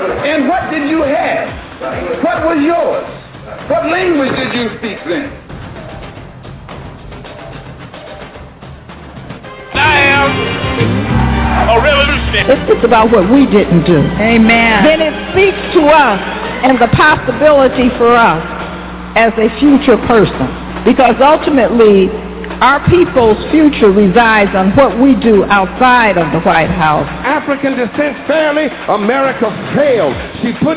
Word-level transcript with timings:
And 0.00 0.48
what 0.48 0.70
did 0.70 0.88
you 0.88 1.02
have? 1.02 2.24
What 2.24 2.44
was 2.44 2.58
yours? 2.64 3.04
What 3.68 3.84
language 3.90 4.32
did 4.32 4.54
you 4.56 4.68
speak 4.78 4.96
then? 5.04 5.28
I 9.76 10.00
am 10.08 10.30
a 11.68 11.76
revolutionary. 11.84 12.72
It's 12.72 12.84
about 12.84 13.12
what 13.12 13.30
we 13.30 13.44
didn't 13.44 13.84
do. 13.84 14.00
Amen. 14.16 14.84
Then 14.84 15.02
it 15.04 15.12
speaks 15.36 15.60
to 15.76 15.84
us 15.92 16.20
and 16.64 16.80
the 16.80 16.88
possibility 16.96 17.88
for 17.98 18.16
us 18.16 18.40
as 19.16 19.32
a 19.36 19.52
future 19.60 20.00
person. 20.08 20.48
Because 20.84 21.16
ultimately, 21.20 22.08
our 22.64 22.80
people's 22.88 23.40
future 23.52 23.92
resides 23.92 24.56
on 24.56 24.76
what 24.76 24.96
we 25.00 25.14
do 25.20 25.44
outside 25.44 26.16
of 26.16 26.32
the 26.32 26.40
White 26.40 26.70
House. 26.72 27.08
African 27.40 27.72
descent 27.72 28.28
fairly, 28.28 28.68
America 28.88 29.48
failed. 29.74 30.12
She 30.42 30.52
put 30.60 30.76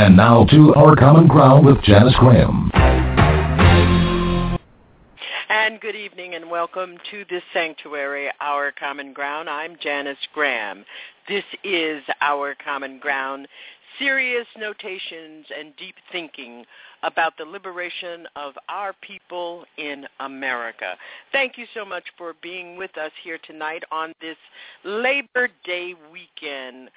And 0.00 0.16
now 0.16 0.44
to 0.46 0.74
Our 0.76 0.96
Common 0.96 1.26
Ground 1.26 1.66
with 1.66 1.82
Janice 1.82 2.14
Graham. 2.18 2.70
And 5.50 5.78
good 5.78 5.94
evening 5.94 6.34
and 6.34 6.50
welcome 6.50 6.96
to 7.10 7.26
this 7.28 7.42
sanctuary, 7.52 8.30
Our 8.40 8.72
Common 8.72 9.12
Ground. 9.12 9.50
I'm 9.50 9.76
Janice 9.78 10.16
Graham. 10.32 10.86
This 11.28 11.44
is 11.62 12.02
Our 12.22 12.54
Common 12.64 12.98
Ground, 12.98 13.46
serious 13.98 14.46
notations 14.56 15.44
and 15.54 15.76
deep 15.76 15.96
thinking 16.10 16.64
about 17.02 17.36
the 17.36 17.44
liberation 17.44 18.26
of 18.36 18.54
our 18.70 18.94
people 19.02 19.66
in 19.76 20.06
America. 20.20 20.96
Thank 21.30 21.58
you 21.58 21.66
so 21.74 21.84
much 21.84 22.04
for 22.16 22.32
being 22.40 22.78
with 22.78 22.96
us 22.96 23.12
here 23.22 23.38
tonight 23.46 23.82
on 23.92 24.14
this 24.22 24.38
Labor 24.82 25.48
Day 25.62 25.92
weekend. 26.10 26.88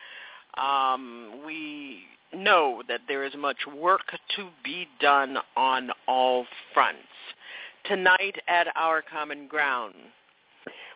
Um, 0.56 1.42
we 1.46 2.03
know 2.35 2.81
that 2.88 3.01
there 3.07 3.23
is 3.23 3.33
much 3.38 3.57
work 3.75 4.11
to 4.35 4.49
be 4.63 4.88
done 4.99 5.38
on 5.55 5.89
all 6.07 6.45
fronts. 6.73 7.01
Tonight 7.85 8.35
at 8.47 8.67
Our 8.75 9.01
Common 9.01 9.47
Ground, 9.47 9.94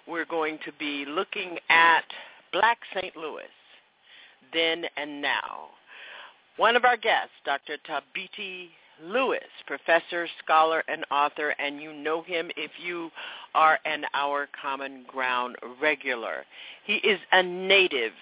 we're 0.08 0.26
going 0.26 0.58
to 0.66 0.72
be 0.80 1.06
looking 1.08 1.58
at 1.70 2.06
Black 2.54 2.78
St. 2.96 3.16
Louis, 3.16 3.44
then 4.54 4.86
and 4.96 5.22
now. 5.22 5.70
One 6.56 6.76
of 6.76 6.86
our 6.86 6.98
guests, 6.98 7.34
Dr. 7.46 7.78
Thabiti 7.88 8.70
Lewis, 9.04 9.44
professor, 9.68 10.28
scholar, 10.44 10.84
and 10.88 11.06
author, 11.12 11.50
and 11.60 11.82
you 11.82 11.94
know 11.94 12.24
him 12.24 12.50
if 12.58 12.72
you 12.84 13.12
are 13.54 13.80
an 13.86 14.06
Our 14.14 14.48
Common 14.60 15.04
Ground 15.08 15.56
regular. 15.82 16.46
He 16.86 16.96
is 16.96 17.20
a 17.32 17.44
native 17.44 18.14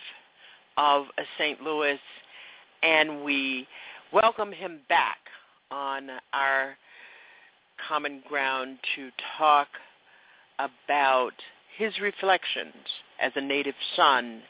of 0.77 1.05
St. 1.37 1.61
Louis, 1.61 1.99
and 2.85 3.23
we 3.23 3.68
welcome 4.13 4.51
him 4.51 4.79
back 4.88 5.18
on 5.72 6.07
our 6.34 6.78
common 7.88 8.22
ground 8.29 8.78
to 8.96 9.09
talk 9.40 9.68
about 10.59 11.34
his 11.78 11.91
reflections 12.00 12.75
as 13.19 13.31
a 13.35 13.41
native 13.41 13.74
son 13.95 14.41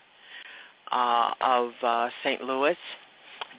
uh, 0.91 1.31
of 1.39 1.71
uh, 1.81 2.09
St. 2.23 2.41
Louis, 2.43 2.75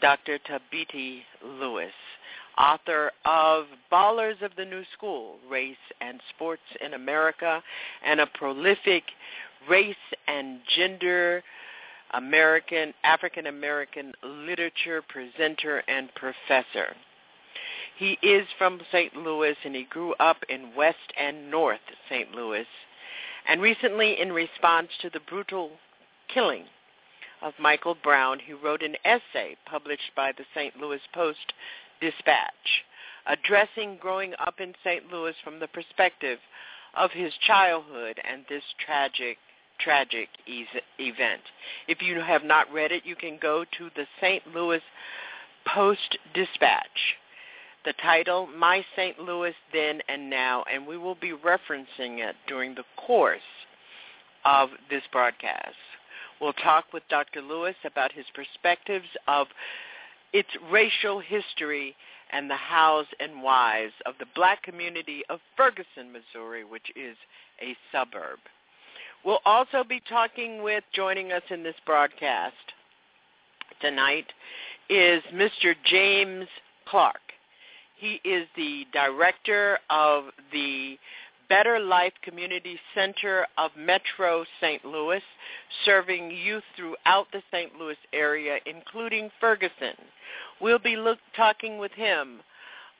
Dr. 0.03 0.39
Thabiti 0.47 1.21
Lewis, 1.43 1.93
author 2.59 3.11
of 3.25 3.65
Ballers 3.91 4.43
of 4.43 4.51
the 4.59 4.65
New 4.65 4.83
School, 4.93 5.37
Race 5.51 5.77
and 6.03 6.21
Sports 6.35 6.63
in 6.85 6.93
America, 6.93 7.63
and 8.05 8.21
a 8.21 8.27
prolific 8.27 9.05
race 9.71 9.97
and 10.29 10.61
gender 10.77 11.43
American, 12.15 12.95
African 13.03 13.47
American 13.47 14.13
literature 14.23 15.03
presenter 15.09 15.83
and 15.89 16.15
professor. 16.15 16.95
He 17.99 18.19
is 18.23 18.47
from 18.59 18.81
St. 18.93 19.17
Louis 19.17 19.57
and 19.65 19.75
he 19.75 19.85
grew 19.85 20.15
up 20.15 20.39
in 20.49 20.75
West 20.77 21.13
and 21.19 21.51
North 21.51 21.81
St. 22.09 22.33
Louis. 22.33 22.67
And 23.49 23.63
recently, 23.63 24.21
in 24.21 24.33
response 24.33 24.89
to 25.01 25.11
the 25.11 25.21
brutal 25.21 25.71
killing 26.33 26.65
of 27.43 27.55
Michael 27.59 27.97
Brown, 28.03 28.39
he 28.39 28.53
wrote 28.53 28.83
an 28.83 28.97
essay 29.05 29.57
published 29.67 30.11
by 30.15 30.33
the 30.33 30.45
St. 30.55 30.77
Louis 30.77 31.01
Post 31.15 31.53
Dispatch 32.01 32.85
addressing 33.27 33.97
growing 34.01 34.33
up 34.39 34.61
in 34.61 34.73
St. 34.85 35.11
Louis 35.11 35.35
from 35.43 35.59
the 35.59 35.69
perspective 35.69 36.39
of 36.95 37.11
his 37.11 37.33
childhood 37.47 38.21
and 38.25 38.45
this 38.49 38.63
tragic 38.85 39.39
tragic 39.79 40.29
event. 40.47 41.43
If 41.89 42.03
you 42.03 42.21
have 42.21 42.45
not 42.45 42.73
read 42.73 42.93
it, 42.93 43.05
you 43.05 43.17
can 43.17 43.39
go 43.41 43.65
to 43.79 43.91
the 43.95 44.07
St. 44.21 44.43
Louis 44.55 44.83
Post 45.67 46.19
Dispatch. 46.35 47.17
The 47.85 47.95
title, 48.03 48.49
My 48.49 48.85
St. 48.97 49.19
Louis 49.21 49.55
Then 49.73 50.01
and 50.09 50.29
Now, 50.29 50.65
and 50.73 50.87
we 50.87 50.97
will 50.97 51.15
be 51.15 51.33
referencing 51.33 52.19
it 52.19 52.35
during 52.49 52.75
the 52.75 52.85
course 52.97 53.41
of 54.45 54.71
this 54.91 55.03
broadcast. 55.13 55.77
We'll 56.41 56.53
talk 56.53 56.93
with 56.93 57.03
Dr. 57.09 57.41
Lewis 57.41 57.77
about 57.85 58.13
his 58.13 58.27
perspectives 58.35 59.07
of 59.29 59.47
its 60.33 60.49
racial 60.71 61.21
history 61.21 61.97
and 62.33 62.51
the 62.51 62.57
hows 62.57 63.07
and 63.21 63.43
whys 63.43 63.91
of 64.05 64.15
the 64.19 64.27
black 64.35 64.63
community 64.63 65.23
of 65.29 65.41
Ferguson, 65.57 66.13
Missouri, 66.13 66.65
which 66.65 66.91
is 66.97 67.17
a 67.63 67.77
suburb. 67.93 68.39
We'll 69.27 69.41
also 69.45 69.83
be 69.83 70.01
talking 70.09 70.63
with, 70.63 70.85
joining 70.95 71.33
us 71.33 71.43
in 71.51 71.65
this 71.65 71.75
broadcast 71.85 72.55
tonight, 73.81 74.27
is 74.89 75.21
Mr. 75.35 75.75
James 75.85 76.47
Clarke. 76.89 77.17
He 77.97 78.21
is 78.25 78.47
the 78.55 78.85
director 78.93 79.81
of 79.91 80.27
the 80.53 80.97
Better 81.49 81.81
Life 81.81 82.13
Community 82.23 82.79
Center 82.95 83.49
of 83.59 83.73
Metro 83.77 84.45
St. 84.61 84.85
Louis, 84.85 85.23
serving 85.85 86.31
youth 86.31 86.63
throughout 86.77 87.27
the 87.33 87.43
St. 87.51 87.75
Louis 87.77 87.97
area, 88.13 88.59
including 88.65 89.29
Ferguson. 89.41 89.97
We'll 90.61 90.79
be 90.79 90.95
look, 90.95 91.19
talking 91.35 91.79
with 91.79 91.91
him 91.91 92.43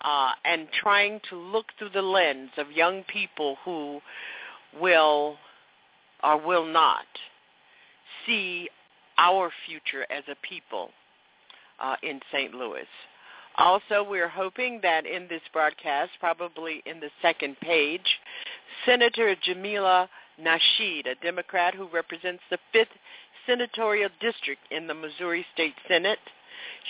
uh, 0.01 0.31
and 0.45 0.67
trying 0.83 1.21
to 1.31 1.37
look 1.37 1.67
through 1.79 1.91
the 1.91 2.03
lens 2.03 2.51
of 2.59 2.73
young 2.73 3.05
people 3.05 3.59
who 3.65 4.01
will 4.81 5.37
or 6.27 6.45
will 6.45 6.67
not 6.67 7.07
see 8.27 8.69
our 9.19 9.51
future 9.67 10.05
as 10.11 10.25
a 10.29 10.37
people 10.47 10.91
uh, 11.81 11.97
in 12.03 12.21
St. 12.33 12.53
Louis. 12.53 12.87
Also, 13.59 14.05
we're 14.07 14.29
hoping 14.29 14.81
that 14.83 15.07
in 15.07 15.29
this 15.29 15.41
broadcast, 15.53 16.11
probably 16.21 16.83
in 16.85 17.01
the 17.01 17.11
second 17.23 17.57
page, 17.61 18.07
Senator 18.85 19.35
Jamilah 19.49 20.09
Nasheed, 20.41 21.07
a 21.07 21.15
Democrat 21.23 21.75
who 21.75 21.89
represents 21.89 22.43
the 22.51 22.59
5th 22.75 22.87
Senatorial 23.47 24.11
District 24.21 24.61
in 24.71 24.87
the 24.87 24.95
Missouri 24.95 25.47
State 25.55 25.75
Senate. 25.89 26.19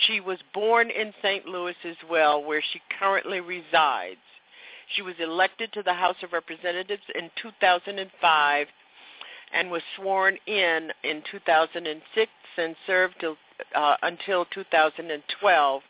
She 0.07 0.19
was 0.19 0.39
born 0.53 0.89
in 0.89 1.13
St. 1.21 1.45
Louis 1.45 1.75
as 1.85 1.95
well, 2.09 2.43
where 2.43 2.63
she 2.73 2.81
currently 2.99 3.39
resides. 3.39 4.19
She 4.95 5.01
was 5.01 5.15
elected 5.19 5.71
to 5.73 5.83
the 5.83 5.93
House 5.93 6.15
of 6.23 6.33
Representatives 6.33 7.03
in 7.15 7.29
2005 7.41 8.67
and 9.53 9.71
was 9.71 9.81
sworn 9.95 10.37
in 10.45 10.91
in 11.03 11.23
2006 11.31 12.31
and 12.57 12.75
served 12.85 13.15
till, 13.19 13.37
uh, 13.75 13.95
until 14.01 14.45
2012 14.45 15.81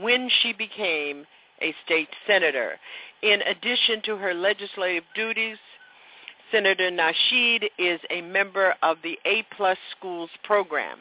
when 0.00 0.28
she 0.42 0.52
became 0.52 1.26
a 1.62 1.74
state 1.84 2.08
senator. 2.26 2.78
In 3.22 3.40
addition 3.42 4.02
to 4.04 4.16
her 4.16 4.34
legislative 4.34 5.04
duties, 5.14 5.56
Senator 6.50 6.90
Nasheed 6.90 7.64
is 7.78 8.00
a 8.10 8.20
member 8.20 8.74
of 8.82 8.98
the 9.02 9.18
A-plus 9.24 9.78
Schools 9.96 10.30
program. 10.42 10.98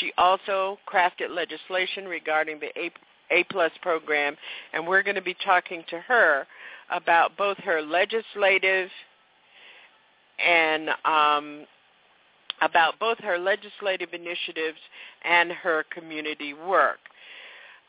She 0.00 0.12
also 0.18 0.78
crafted 0.90 1.30
legislation 1.30 2.06
regarding 2.06 2.60
the 2.60 2.68
A, 2.78 2.90
A-plus 3.30 3.72
program, 3.82 4.36
and 4.72 4.86
we're 4.86 5.02
going 5.02 5.16
to 5.16 5.22
be 5.22 5.36
talking 5.44 5.84
to 5.88 6.00
her 6.00 6.46
about 6.90 7.36
both 7.36 7.56
her 7.58 7.80
legislative 7.82 8.90
and 10.46 10.90
um, 11.04 11.66
about 12.60 12.98
both 12.98 13.18
her 13.18 13.38
legislative 13.38 14.10
initiatives 14.12 14.78
and 15.24 15.52
her 15.52 15.84
community 15.92 16.54
work. 16.54 16.98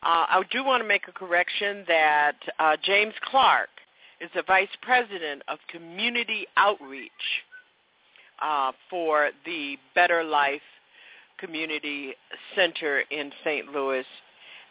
Uh, 0.03 0.25
I 0.27 0.43
do 0.51 0.65
want 0.65 0.83
to 0.83 0.87
make 0.87 1.07
a 1.07 1.13
correction 1.13 1.85
that 1.87 2.35
uh, 2.59 2.75
James 2.83 3.13
Clarke 3.23 3.69
is 4.19 4.29
the 4.35 4.43
Vice 4.45 4.67
President 4.81 5.41
of 5.47 5.59
Community 5.69 6.45
Outreach 6.57 7.11
uh, 8.41 8.71
for 8.89 9.29
the 9.45 9.77
Better 9.95 10.23
Life 10.23 10.61
Community 11.37 12.13
Center 12.55 13.03
in 13.11 13.31
St. 13.43 13.71
Louis. 13.71 14.05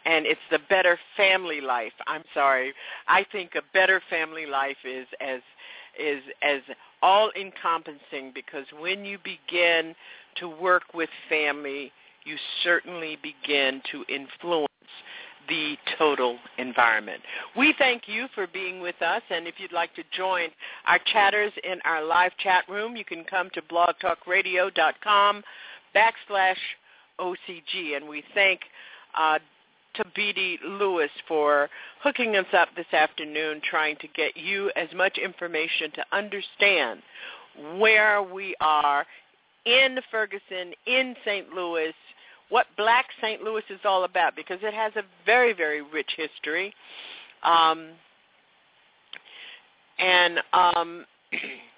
And 0.05 0.25
it's 0.25 0.41
the 0.51 0.59
Better 0.69 0.99
Family 1.15 1.61
Life. 1.61 1.93
I'm 2.07 2.23
sorry. 2.33 2.73
I 3.07 3.25
think 3.31 3.51
a 3.55 3.61
better 3.73 4.01
family 4.09 4.45
life 4.45 4.77
is 4.85 5.07
as 5.21 5.39
is 5.99 6.21
as 6.41 6.61
all 7.01 7.31
encompassing 7.39 8.31
because 8.33 8.65
when 8.79 9.05
you 9.05 9.17
begin 9.23 9.95
to 10.37 10.47
work 10.47 10.83
with 10.93 11.09
family, 11.29 11.91
you 12.25 12.35
certainly 12.63 13.17
begin 13.21 13.81
to 13.91 14.03
influence 14.07 14.67
the 15.49 15.75
total 15.97 16.37
environment. 16.57 17.21
We 17.57 17.73
thank 17.77 18.03
you 18.07 18.27
for 18.33 18.47
being 18.47 18.79
with 18.79 19.01
us, 19.01 19.21
and 19.29 19.47
if 19.47 19.55
you'd 19.57 19.73
like 19.73 19.93
to 19.95 20.03
join 20.15 20.49
our 20.87 20.99
chatters 21.11 21.51
in 21.63 21.79
our 21.83 22.03
live 22.03 22.31
chat 22.37 22.63
room, 22.69 22.95
you 22.95 23.03
can 23.03 23.25
come 23.25 23.49
to 23.53 23.61
blogtalkradio.com 23.61 25.43
backslash 25.93 26.55
OCG, 27.19 27.97
and 27.97 28.07
we 28.07 28.23
thank 28.33 28.61
uh, 29.17 29.39
Thabiti 29.97 30.57
Lewis 30.63 31.09
for 31.27 31.69
hooking 32.01 32.35
us 32.35 32.45
up 32.53 32.69
this 32.75 32.91
afternoon, 32.93 33.61
trying 33.69 33.95
to 33.97 34.07
get 34.09 34.35
you 34.35 34.71
as 34.75 34.87
much 34.95 35.17
information 35.17 35.91
to 35.91 36.05
understand 36.11 37.01
where 37.77 38.21
we 38.23 38.55
are 38.59 39.05
in 39.65 39.97
Ferguson, 40.11 40.73
in 40.85 41.15
St. 41.25 41.49
Louis, 41.53 41.93
what 42.49 42.67
Black 42.77 43.05
St. 43.21 43.41
Louis 43.41 43.63
is 43.69 43.79
all 43.85 44.03
about 44.03 44.35
because 44.35 44.59
it 44.61 44.73
has 44.73 44.93
a 44.95 45.03
very, 45.25 45.53
very 45.53 45.81
rich 45.81 46.11
history. 46.17 46.73
Um, 47.43 47.89
and 49.99 50.39
um, 50.53 51.05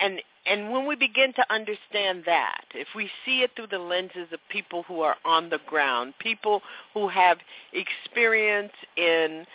and 0.00 0.20
and 0.46 0.70
when 0.70 0.86
we 0.86 0.94
begin 0.94 1.32
to 1.34 1.52
understand 1.52 2.24
that, 2.26 2.64
if 2.74 2.88
we 2.94 3.08
see 3.24 3.40
it 3.40 3.52
through 3.56 3.68
the 3.68 3.78
lenses 3.78 4.28
of 4.30 4.40
people 4.50 4.82
who 4.82 5.00
are 5.00 5.16
on 5.24 5.48
the 5.48 5.60
ground, 5.66 6.12
people 6.18 6.60
who 6.92 7.08
have 7.08 7.38
experience 7.72 8.72
in 8.96 9.46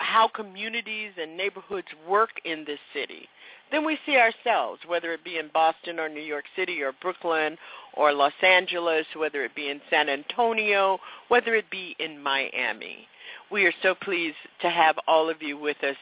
how 0.00 0.28
communities 0.28 1.12
and 1.20 1.36
neighborhoods 1.36 1.88
work 2.08 2.30
in 2.44 2.64
this 2.64 2.78
city, 2.94 3.28
then 3.70 3.84
we 3.84 3.98
see 4.06 4.16
ourselves, 4.16 4.80
whether 4.86 5.12
it 5.12 5.24
be 5.24 5.38
in 5.38 5.50
Boston 5.52 5.98
or 5.98 6.08
New 6.08 6.22
York 6.22 6.44
City 6.56 6.82
or 6.82 6.92
Brooklyn 6.92 7.56
or 7.94 8.12
Los 8.12 8.32
Angeles, 8.42 9.06
whether 9.16 9.44
it 9.44 9.54
be 9.54 9.68
in 9.68 9.80
San 9.90 10.08
Antonio, 10.08 10.98
whether 11.28 11.54
it 11.54 11.68
be 11.70 11.96
in 11.98 12.22
Miami. 12.22 13.08
We 13.50 13.66
are 13.66 13.74
so 13.82 13.94
pleased 13.94 14.36
to 14.60 14.70
have 14.70 14.96
all 15.06 15.28
of 15.28 15.42
you 15.42 15.58
with 15.58 15.82
us. 15.82 15.96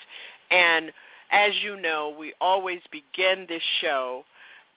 And 0.51 0.93
as 1.31 1.53
you 1.63 1.81
know, 1.81 2.15
we 2.19 2.33
always 2.41 2.81
begin 2.91 3.47
this 3.49 3.63
show 3.81 4.25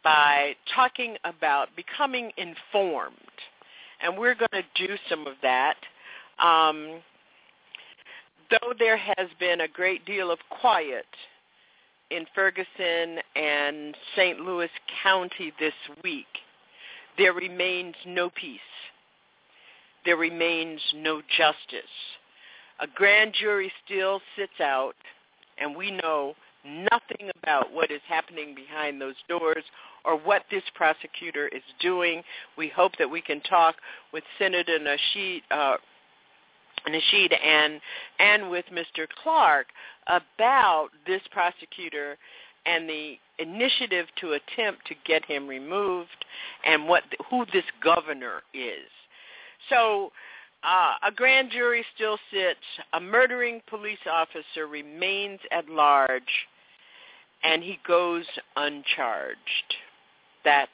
by 0.04 0.56
talking 0.76 1.18
about 1.24 1.70
becoming 1.76 2.32
informed. 2.38 3.16
And 4.02 4.18
we're 4.18 4.36
going 4.36 4.50
to 4.54 4.88
do 4.88 4.96
some 5.10 5.28
of 5.28 5.34
that. 5.42 5.76
Um, 6.40 7.02
though 8.50 8.74
there 8.78 8.98
has 8.98 9.28
been 9.40 9.62
a 9.62 9.68
great 9.68 10.06
deal 10.06 10.32
of 10.32 10.40
quiet 10.50 11.06
in 12.10 12.26
Ferguson 12.34 13.20
and 13.36 13.96
St. 14.16 14.40
Louis 14.40 14.70
County 15.04 15.54
this 15.60 15.74
week, 16.04 16.26
there 17.18 17.34
remains 17.34 17.96
no 18.08 18.30
peace. 18.30 18.60
There 20.06 20.18
remains 20.18 20.82
no 20.96 21.22
justice. 21.38 21.92
A 22.80 22.88
grand 22.88 23.34
jury 23.40 23.72
still 23.86 24.22
sits 24.38 24.62
out, 24.62 24.96
and 25.60 25.76
we 25.76 25.92
know 25.92 26.36
nothing 26.66 27.30
about 27.42 27.72
what 27.74 27.92
is 27.92 28.02
happening 28.08 28.54
behind 28.54 29.02
those 29.02 29.16
doors 29.28 29.64
or 30.06 30.18
what 30.18 30.44
this 30.52 30.64
prosecutor 30.76 31.48
is 31.50 31.64
doing. 31.80 32.22
We 32.58 32.70
hope 32.70 32.94
that 33.00 33.10
we 33.10 33.22
can 33.22 33.42
talk 33.42 33.76
with 34.12 34.24
Senator 34.38 34.78
Nasheed, 34.80 35.42
uh, 35.52 35.78
Nasheed 36.88 37.34
and 37.44 37.80
and 38.20 38.50
with 38.50 38.66
Mr. 38.72 39.08
Clarke 39.24 39.68
about 40.08 40.90
this 41.06 41.22
prosecutor 41.32 42.18
and 42.66 42.90
the 42.90 43.16
initiative 43.38 44.08
to 44.22 44.34
attempt 44.34 44.86
to 44.88 44.96
get 45.06 45.26
him 45.26 45.48
removed 45.48 46.26
and 46.66 46.88
what 46.88 47.04
who 47.30 47.46
this 47.54 47.64
governor 47.84 48.42
is. 48.54 48.88
So 49.70 50.12
uh, 50.64 50.94
a 51.08 51.12
grand 51.12 51.52
jury 51.52 51.86
still 51.96 52.18
sits. 52.32 52.60
A 52.94 53.00
murdering 53.00 53.62
police 53.70 54.00
officer 54.12 54.68
remains 54.70 55.40
at 55.52 55.70
large, 55.70 56.48
and 57.44 57.64
he 57.64 57.80
goes 57.88 58.26
uncharged. 58.56 59.38
That's 60.44 60.72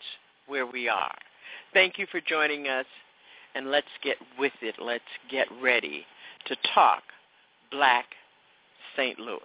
where 0.48 0.66
we 0.66 0.88
are. 0.90 1.16
Thank 1.74 1.98
you 2.00 2.08
for 2.12 2.22
joining 2.22 2.68
us 2.68 2.86
and 3.56 3.72
let's 3.72 3.88
get 4.04 4.18
with 4.38 4.54
it. 4.62 4.76
Let's 4.80 5.04
get 5.32 5.48
ready 5.62 6.06
to 6.48 6.56
talk 6.74 7.04
Black 7.72 8.06
St. 8.96 9.20
Louis. 9.20 9.40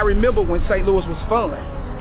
I 0.00 0.02
remember 0.02 0.40
when 0.40 0.64
St. 0.64 0.86
Louis 0.86 1.04
was 1.04 1.20
fun. 1.28 1.52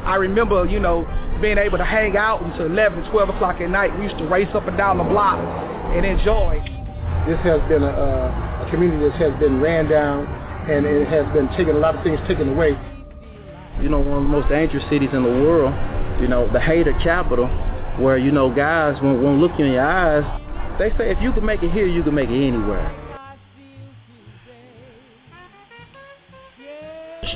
I 0.08 0.15
remember, 0.15 0.63
you 0.63 0.79
know, 0.79 1.03
being 1.41 1.58
able 1.58 1.77
to 1.77 1.84
hang 1.84 2.15
out 2.15 2.41
until 2.41 2.68
11, 2.68 3.12
12 3.12 3.29
o'clock 3.36 3.60
at 3.60 3.70
night. 3.70 3.91
We 4.00 4.06
used 4.06 4.18
to 4.20 4.25
race 4.25 4.48
up 4.56 4.70
and 4.70 4.77
down 4.77 5.00
the 5.00 5.03
block 5.03 5.36
and 5.36 6.06
enjoy. 6.06 6.63
This 7.27 7.36
has 7.44 7.60
been 7.68 7.84
a, 7.84 7.91
a 8.63 8.68
community 8.72 9.03
that 9.03 9.20
has 9.20 9.38
been 9.38 9.60
ran 9.60 9.89
down 9.89 10.27
and 10.72 10.86
it 10.86 11.10
has 11.10 11.27
been 11.34 11.50
taken, 11.60 11.75
a 11.75 11.79
lot 11.79 11.94
of 11.94 12.01
things 12.06 12.22
taken 12.25 12.48
away. 12.48 12.79
You 13.84 13.89
know, 13.89 14.00
one 14.00 14.24
of 14.24 14.24
the 14.24 14.32
most 14.32 14.48
dangerous 14.48 14.88
cities 14.89 15.10
in 15.12 15.24
the 15.24 15.36
world, 15.44 15.75
you 16.22 16.29
know, 16.29 16.48
the 16.53 16.60
hater 16.62 16.96
capital, 17.03 17.48
where, 18.00 18.18
you 18.18 18.32
know, 18.32 18.48
guys 18.48 18.96
won't, 19.03 19.22
won't 19.22 19.41
look 19.41 19.51
you 19.60 19.65
in 19.65 19.74
your 19.74 19.86
eyes. 19.86 20.24
They 20.79 20.91
say 20.96 21.12
if 21.12 21.22
you 21.22 21.34
can 21.34 21.44
make 21.46 21.63
it 21.63 21.72
here, 21.74 21.86
you 21.86 22.01
can 22.01 22.15
make 22.15 22.29
it 22.29 22.48
anywhere. 22.48 23.09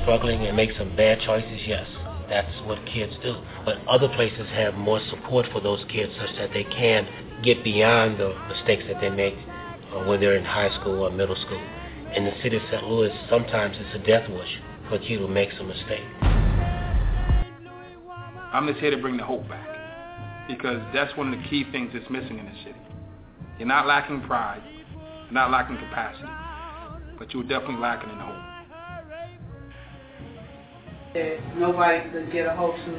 Struggling 0.04 0.46
and 0.46 0.56
make 0.56 0.70
some 0.78 0.94
bad 0.96 1.18
choices, 1.20 1.60
yes 1.66 1.88
that's 2.28 2.52
what 2.66 2.84
kids 2.86 3.12
do. 3.22 3.36
But 3.64 3.78
other 3.88 4.08
places 4.08 4.48
have 4.52 4.74
more 4.74 5.00
support 5.10 5.46
for 5.52 5.60
those 5.60 5.84
kids 5.90 6.12
such 6.18 6.36
that 6.36 6.50
they 6.52 6.64
can 6.64 7.06
get 7.42 7.62
beyond 7.62 8.18
the 8.18 8.34
mistakes 8.48 8.84
that 8.88 9.00
they 9.00 9.10
make 9.10 9.34
uh, 9.92 10.04
when 10.04 10.20
they're 10.20 10.36
in 10.36 10.44
high 10.44 10.74
school 10.80 11.04
or 11.04 11.10
middle 11.10 11.36
school. 11.36 11.62
In 12.14 12.24
the 12.24 12.32
city 12.42 12.56
of 12.56 12.62
St. 12.70 12.84
Louis, 12.84 13.10
sometimes 13.28 13.76
it's 13.78 13.94
a 14.02 14.06
death 14.06 14.28
wish 14.30 14.60
for 14.88 14.96
a 14.96 14.98
kid 14.98 15.18
who 15.18 15.28
makes 15.28 15.54
a 15.60 15.64
mistake. 15.64 16.04
I'm 18.52 18.68
just 18.68 18.78
here 18.78 18.90
to 18.90 18.98
bring 18.98 19.16
the 19.16 19.24
hope 19.24 19.48
back 19.48 19.68
because 20.48 20.80
that's 20.94 21.16
one 21.16 21.32
of 21.32 21.42
the 21.42 21.48
key 21.48 21.64
things 21.72 21.90
that's 21.92 22.08
missing 22.08 22.38
in 22.38 22.46
the 22.46 22.56
city. 22.64 22.78
You're 23.58 23.68
not 23.68 23.86
lacking 23.86 24.22
pride, 24.22 24.62
you're 25.24 25.32
not 25.32 25.50
lacking 25.50 25.76
capacity, 25.76 26.28
but 27.18 27.32
you're 27.34 27.42
definitely 27.42 27.78
lacking 27.80 28.10
in 28.10 28.18
hope 28.18 28.53
that 31.14 31.38
nobody 31.56 32.10
could 32.10 32.32
get 32.32 32.46
a 32.46 32.56
hold 32.56 32.74
to, 32.74 32.92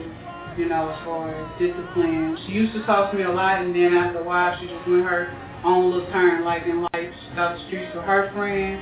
you 0.58 0.70
know, 0.70 0.88
as 0.88 1.00
far 1.04 1.36
as 1.36 1.60
discipline. 1.60 2.38
She 2.48 2.54
used 2.54 2.72
to 2.72 2.86
talk 2.86 3.12
to 3.12 3.18
me 3.18 3.24
a 3.24 3.30
lot, 3.30 3.60
and 3.60 3.76
then 3.76 3.94
after 3.94 4.20
a 4.20 4.24
while, 4.24 4.56
she 4.58 4.68
just 4.68 4.88
went 4.88 5.04
her 5.04 5.36
own 5.66 5.92
little 5.92 6.10
turn, 6.12 6.46
like 6.46 6.64
in 6.64 6.88
life, 6.96 7.12
out 7.36 7.60
the 7.60 7.66
streets 7.68 7.92
with 7.94 8.06
her 8.06 8.32
friend. 8.32 8.80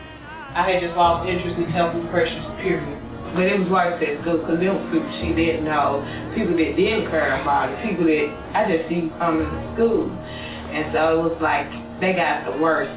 I 0.54 0.70
had 0.70 0.86
just 0.86 0.94
lost 0.94 1.28
interest 1.28 1.58
in 1.58 1.66
helping 1.66 2.08
Precious, 2.14 2.46
period. 2.62 2.86
But 3.34 3.50
it 3.50 3.58
was 3.58 3.74
like 3.74 3.98
that 4.06 4.22
good, 4.22 4.46
because 4.46 4.62
there 4.62 4.70
were 4.70 4.86
people 4.94 5.10
she 5.18 5.34
didn't 5.34 5.66
know, 5.66 6.06
people 6.38 6.54
that 6.54 6.78
didn't 6.78 7.10
care 7.10 7.42
about 7.42 7.74
it, 7.74 7.82
people 7.82 8.06
that 8.06 8.30
I 8.54 8.70
just 8.70 8.86
see 8.86 9.10
coming 9.18 9.50
to 9.50 9.60
school. 9.74 10.14
And 10.14 10.94
so 10.94 11.02
it 11.18 11.22
was 11.26 11.38
like, 11.42 11.66
they 11.98 12.14
got 12.14 12.46
the 12.46 12.62
worst. 12.62 12.94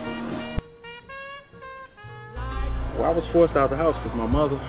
Well, 3.01 3.09
I 3.09 3.13
was 3.17 3.25
forced 3.33 3.57
out 3.57 3.73
of 3.73 3.77
the 3.77 3.81
house 3.81 3.97
because 4.05 4.13
my 4.13 4.29
mother 4.29 4.61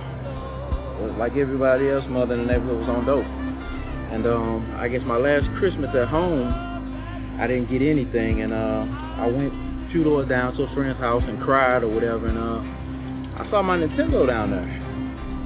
like 1.17 1.35
everybody 1.37 1.89
else, 1.89 2.03
mother 2.09 2.33
in 2.33 2.47
the 2.47 2.53
neighborhood 2.53 2.79
was 2.79 2.89
on 2.89 3.05
dope. 3.05 3.25
And 3.25 4.25
um, 4.25 4.75
I 4.79 4.87
guess 4.87 5.01
my 5.05 5.17
last 5.17 5.45
Christmas 5.59 5.89
at 5.95 6.07
home, 6.07 6.47
I 7.39 7.47
didn't 7.47 7.69
get 7.69 7.81
anything, 7.81 8.41
and 8.41 8.53
uh, 8.53 8.85
I 9.21 9.27
went 9.27 9.53
two 9.91 10.03
doors 10.03 10.27
down 10.27 10.55
to 10.57 10.63
a 10.63 10.73
friend's 10.73 10.99
house 10.99 11.23
and 11.27 11.41
cried 11.41 11.83
or 11.83 11.89
whatever, 11.89 12.27
and 12.27 12.37
uh, 12.37 13.43
I 13.43 13.49
saw 13.51 13.61
my 13.61 13.77
Nintendo 13.77 14.25
down 14.25 14.51
there. 14.51 14.65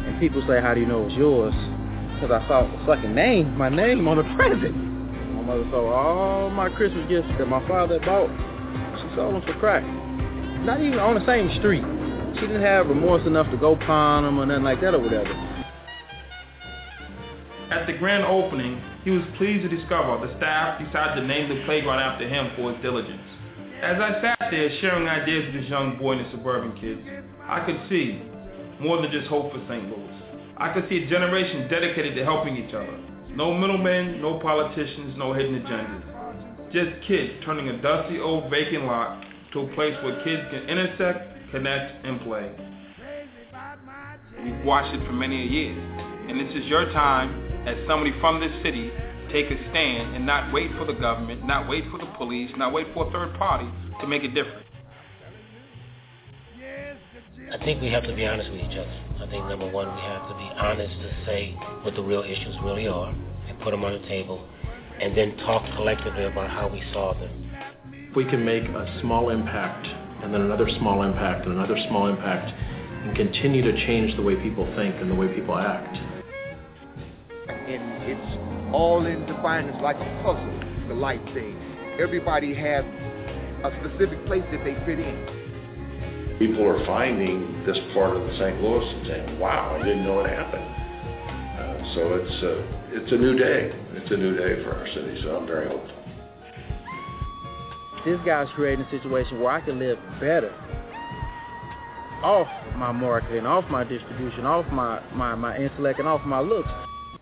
And 0.08 0.20
people 0.20 0.44
say, 0.48 0.62
how 0.62 0.74
do 0.74 0.80
you 0.80 0.86
know 0.86 1.06
it's 1.06 1.16
yours? 1.16 1.54
Because 2.16 2.32
I 2.32 2.48
saw 2.48 2.64
the 2.64 2.86
fucking 2.86 3.14
name, 3.14 3.58
my 3.58 3.70
name 3.70 4.08
on 4.08 4.18
the 4.18 4.24
present. 4.36 4.76
My 5.36 5.42
mother 5.42 5.66
saw 5.70 5.92
all 5.92 6.50
my 6.50 6.70
Christmas 6.70 7.08
gifts 7.10 7.28
that 7.38 7.48
my 7.48 7.66
father 7.68 8.00
bought. 8.00 8.30
She 9.02 9.16
sold 9.16 9.36
them 9.36 9.42
for 9.42 9.54
crack. 9.60 9.84
Not 10.64 10.80
even 10.80 11.00
on 11.00 11.16
the 11.16 11.26
same 11.26 11.50
street. 11.60 11.84
She 12.36 12.42
didn't 12.42 12.62
have 12.62 12.88
remorse 12.88 13.26
enough 13.28 13.52
to 13.52 13.58
go 13.58 13.76
pawn 13.76 14.24
them 14.24 14.40
or 14.40 14.46
nothing 14.46 14.64
like 14.64 14.82
that 14.82 14.94
or 14.94 15.00
whatever. 15.00 15.32
At 17.72 17.88
the 17.88 17.94
grand 17.94 18.26
opening, 18.26 18.82
he 19.04 19.12
was 19.12 19.24
pleased 19.38 19.64
to 19.64 19.70
discover 19.70 20.26
the 20.26 20.36
staff 20.38 20.84
decided 20.84 21.22
to 21.22 21.28
name 21.28 21.50
the 21.50 21.64
playground 21.66 22.00
after 22.00 22.28
him 22.28 22.52
for 22.56 22.74
his 22.74 22.82
diligence. 22.82 23.22
As 23.82 23.98
I 24.00 24.22
sat 24.22 24.52
there 24.52 24.70
sharing 24.82 25.08
ideas 25.08 25.46
with 25.46 25.62
this 25.62 25.70
young 25.70 25.98
boy 25.98 26.14
and 26.14 26.26
the 26.26 26.32
suburban 26.32 26.80
kids, 26.80 27.02
I 27.48 27.66
could 27.66 27.80
see 27.90 28.22
more 28.80 29.02
than 29.02 29.12
just 29.12 29.28
hope 29.28 29.52
for 29.52 29.60
St. 29.68 29.90
Louis. 29.90 30.12
I 30.58 30.74
could 30.74 30.88
see 30.90 31.04
a 31.04 31.10
generation 31.10 31.68
dedicated 31.68 32.16
to 32.16 32.24
helping 32.24 32.58
each 32.58 32.74
other. 32.74 33.00
No 33.30 33.54
middlemen, 33.54 34.22
no 34.22 34.40
politicians, 34.40 35.16
no 35.18 35.34
hidden 35.34 35.64
agendas. 35.64 36.72
Just 36.72 37.08
kids 37.08 37.34
turning 37.46 37.70
a 37.70 37.82
dusty 37.82 38.20
old 38.20 38.52
vacant 38.52 38.86
lot 38.86 39.24
to 39.54 39.62
a 39.62 39.68
place 39.74 39.96
where 40.04 40.24
kids 40.24 40.44
can 40.52 40.70
intersect 40.70 41.31
connect, 41.52 42.06
and 42.06 42.22
play. 42.22 42.52
We've 44.44 44.66
watched 44.66 44.96
it 44.96 45.06
for 45.06 45.14
many 45.14 45.42
a 45.42 45.46
years. 45.46 45.78
And 46.30 46.40
this 46.40 46.56
is 46.56 46.66
your 46.66 46.86
time 46.92 47.68
as 47.68 47.76
somebody 47.88 48.14
from 48.20 48.40
this 48.40 48.52
city 48.64 48.92
take 49.32 49.50
a 49.52 49.70
stand 49.70 50.16
and 50.16 50.26
not 50.26 50.52
wait 50.54 50.72
for 50.78 50.86
the 50.86 50.94
government, 50.94 51.46
not 51.46 51.68
wait 51.68 51.86
for 51.92 51.98
the 51.98 52.06
police, 52.18 52.52
not 52.58 52.74
wait 52.74 52.88
for 52.94 53.08
a 53.08 53.12
third 53.12 53.34
party 53.38 53.70
to 54.02 54.08
make 54.08 54.24
a 54.24 54.28
difference. 54.28 54.66
I 57.52 57.58
think 57.66 57.82
we 57.82 57.92
have 57.92 58.04
to 58.04 58.16
be 58.16 58.26
honest 58.26 58.50
with 58.50 58.62
each 58.62 58.78
other. 58.78 59.04
I 59.20 59.28
think 59.30 59.46
number 59.46 59.70
one, 59.70 59.94
we 59.94 60.02
have 60.02 60.28
to 60.30 60.36
be 60.36 60.50
honest 60.56 60.94
to 61.02 61.26
say 61.26 61.52
what 61.84 61.96
the 61.96 62.02
real 62.02 62.24
issues 62.24 62.56
really 62.64 62.88
are 62.88 63.14
and 63.48 63.60
put 63.60 63.72
them 63.72 63.84
on 63.84 64.02
the 64.02 64.08
table 64.08 64.48
and 65.02 65.18
then 65.18 65.36
talk 65.38 65.66
collectively 65.76 66.24
about 66.24 66.50
how 66.50 66.68
we 66.68 66.82
solve 66.94 67.20
them. 67.20 68.12
We 68.16 68.26
can 68.26 68.46
make 68.46 68.64
a 68.64 69.00
small 69.02 69.30
impact 69.30 69.88
and 70.24 70.34
then 70.34 70.42
another 70.42 70.68
small 70.80 71.04
impact 71.04 71.46
and 71.46 71.56
another 71.56 71.78
small 71.90 72.08
impact 72.08 72.52
and 73.04 73.16
continue 73.16 73.62
to 73.64 73.74
change 73.86 74.16
the 74.16 74.22
way 74.22 74.36
people 74.36 74.66
think 74.76 74.96
and 75.02 75.10
the 75.10 75.16
way 75.16 75.28
people 75.34 75.58
act. 75.58 75.98
And 77.50 78.04
it's 78.04 78.74
all 78.74 79.06
in 79.06 79.26
defined 79.26 79.70
as 79.70 79.82
like 79.82 79.98
a 79.98 80.22
puzzle, 80.24 80.88
the 80.88 80.94
light 80.94 81.24
thing. 81.34 81.58
Everybody 82.00 82.54
has 82.54 82.86
a 83.64 83.72
specific 83.82 84.24
place 84.26 84.44
that 84.52 84.64
they 84.64 84.76
fit 84.86 85.00
in. 85.00 86.38
People 86.40 86.66
are 86.68 86.86
finding 86.86 87.64
this 87.66 87.78
part 87.94 88.16
of 88.16 88.24
the 88.24 88.34
St. 88.38 88.62
Louis 88.62 88.86
and 88.86 89.08
saying, 89.08 89.40
wow, 89.40 89.78
I 89.80 89.84
didn't 89.84 90.04
know 90.04 90.22
it 90.22 90.30
happened. 90.30 90.64
Uh, 90.64 91.94
so 91.94 92.02
it's, 92.18 92.44
uh, 92.44 92.98
it's 92.98 93.12
a 93.12 93.18
new 93.18 93.38
day. 93.38 93.72
It's 93.94 94.12
a 94.12 94.18
new 94.18 94.36
day 94.36 94.64
for 94.64 94.76
our 94.76 94.88
city, 94.88 95.22
so 95.22 95.38
I'm 95.38 95.46
very 95.46 95.68
hopeful 95.68 96.01
this 98.06 98.20
guy's 98.26 98.48
creating 98.56 98.86
a 98.86 98.90
situation 98.90 99.40
where 99.40 99.52
I 99.52 99.62
can 99.62 99.80
live 99.80 99.98
better 100.20 100.54
off 102.24 102.48
my 102.76 102.92
marketing, 102.92 103.46
off 103.46 103.66
my 103.70 103.84
distribution, 103.84 104.46
off 104.46 104.66
my, 104.72 105.02
my, 105.14 105.36
my 105.36 105.58
intellect, 105.58 106.00
and 106.00 106.08
off 106.08 106.22
my 106.26 106.40
looks. 106.40 106.70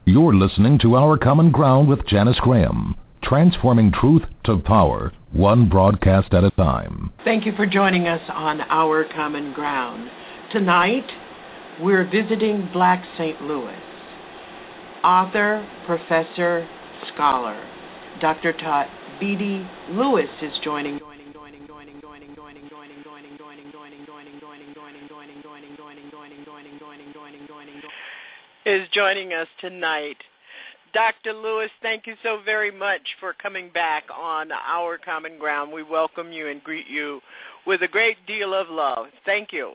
You're 0.05 0.35
listening 0.35 0.79
to 0.79 0.95
Our 0.95 1.17
Common 1.17 1.51
Ground 1.51 1.87
with 1.87 2.05
Janice 2.05 2.39
Graham, 2.39 2.95
transforming 3.23 3.91
truth 3.91 4.23
to 4.45 4.57
power, 4.57 5.13
one 5.31 5.69
broadcast 5.69 6.33
at 6.33 6.43
a 6.43 6.51
time. 6.51 7.11
Thank 7.23 7.45
you 7.45 7.53
for 7.53 7.65
joining 7.65 8.07
us 8.07 8.21
on 8.29 8.61
Our 8.61 9.05
Common 9.13 9.53
Ground. 9.53 10.09
Tonight, 10.51 11.05
we're 11.79 12.09
visiting 12.09 12.69
Black 12.73 13.05
St. 13.17 13.41
Louis. 13.41 13.77
Author, 15.03 15.65
professor, 15.85 16.67
scholar, 17.13 17.65
Dr. 18.19 18.51
Todd 18.51 18.87
B.D. 19.19 19.67
Lewis 19.91 20.29
is 20.41 20.53
joining 20.63 20.99
is 28.65 28.87
joining 28.91 29.33
us 29.33 29.47
tonight. 29.59 30.17
Dr. 30.93 31.33
Lewis, 31.33 31.69
thank 31.81 32.07
you 32.07 32.15
so 32.23 32.39
very 32.45 32.71
much 32.71 33.01
for 33.19 33.33
coming 33.33 33.69
back 33.73 34.03
on 34.15 34.51
Our 34.51 34.97
Common 34.97 35.37
Ground. 35.37 35.71
We 35.71 35.83
welcome 35.83 36.31
you 36.31 36.47
and 36.47 36.63
greet 36.63 36.87
you 36.87 37.19
with 37.65 37.81
a 37.81 37.87
great 37.87 38.17
deal 38.25 38.53
of 38.53 38.69
love. 38.69 39.07
Thank 39.25 39.51
you. 39.51 39.73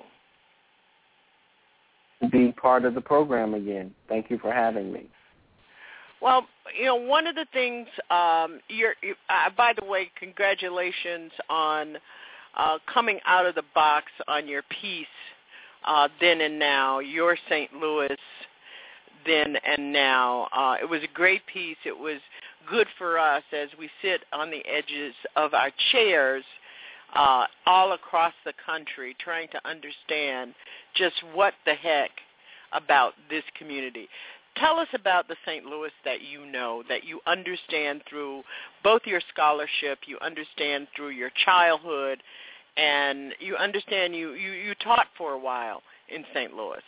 Be 2.32 2.52
part 2.52 2.84
of 2.84 2.94
the 2.94 3.00
program 3.00 3.54
again. 3.54 3.94
Thank 4.08 4.30
you 4.30 4.38
for 4.38 4.52
having 4.52 4.92
me. 4.92 5.06
Well, 6.22 6.46
you 6.76 6.85
know, 6.85 6.97
one 6.97 7.26
of 7.26 7.35
the 7.35 7.47
things. 7.52 7.87
Um, 8.11 8.61
you're, 8.68 8.94
you, 9.02 9.14
uh, 9.28 9.50
by 9.56 9.73
the 9.78 9.85
way, 9.85 10.11
congratulations 10.18 11.33
on 11.49 11.97
uh, 12.56 12.78
coming 12.92 13.18
out 13.26 13.47
of 13.47 13.54
the 13.54 13.64
box 13.75 14.06
on 14.28 14.49
your 14.49 14.62
piece, 14.80 15.06
uh, 15.87 16.09
then 16.21 16.40
and 16.40 16.59
now. 16.59 17.00
Your 17.00 17.37
St. 17.49 17.73
Louis, 17.75 18.16
then 19.26 19.56
and 19.66 19.92
now. 19.92 20.49
Uh, 20.56 20.76
it 20.80 20.88
was 20.88 21.02
a 21.02 21.12
great 21.14 21.42
piece. 21.47 21.76
It 21.85 21.97
was 21.97 22.21
good 22.68 22.87
for 22.99 23.18
us 23.18 23.42
as 23.52 23.68
we 23.78 23.90
sit 24.02 24.23
on 24.33 24.50
the 24.50 24.64
edges 24.66 25.14
of 25.37 25.54
our 25.54 25.71
chairs 25.92 26.44
uh, 27.14 27.47
all 27.66 27.92
across 27.92 28.33
the 28.44 28.52
country, 28.64 29.14
trying 29.21 29.49
to 29.49 29.68
understand 29.68 30.54
just 30.97 31.14
what 31.35 31.54
the 31.66 31.75
heck 31.75 32.11
about 32.73 33.12
this 33.30 33.44
community 33.56 34.09
tell 34.56 34.78
us 34.78 34.88
about 34.94 35.28
the 35.28 35.37
St. 35.46 35.64
Louis 35.64 35.90
that 36.04 36.23
you 36.23 36.46
know, 36.46 36.82
that 36.88 37.04
you 37.04 37.20
understand 37.26 38.02
through 38.08 38.42
both 38.82 39.02
your 39.04 39.20
scholarship, 39.32 40.00
you 40.06 40.18
understand 40.20 40.88
through 40.96 41.11
your 41.11 41.30
childhood, 41.44 42.23
and 42.76 43.34
you 43.40 43.56
understand 43.56 44.14
you, 44.14 44.32
you, 44.32 44.52
you 44.52 44.75
taught 44.82 45.06
for 45.16 45.32
a 45.32 45.38
while 45.38 45.82
in 46.08 46.25
St. 46.34 46.52
Louis. 46.54 46.82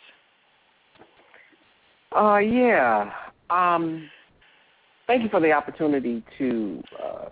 Uh, 2.15 2.37
yeah. 2.37 3.11
Um, 3.49 4.09
thank 5.07 5.23
you 5.23 5.29
for 5.29 5.39
the 5.39 5.51
opportunity 5.51 6.23
to 6.37 6.81
uh, 7.03 7.25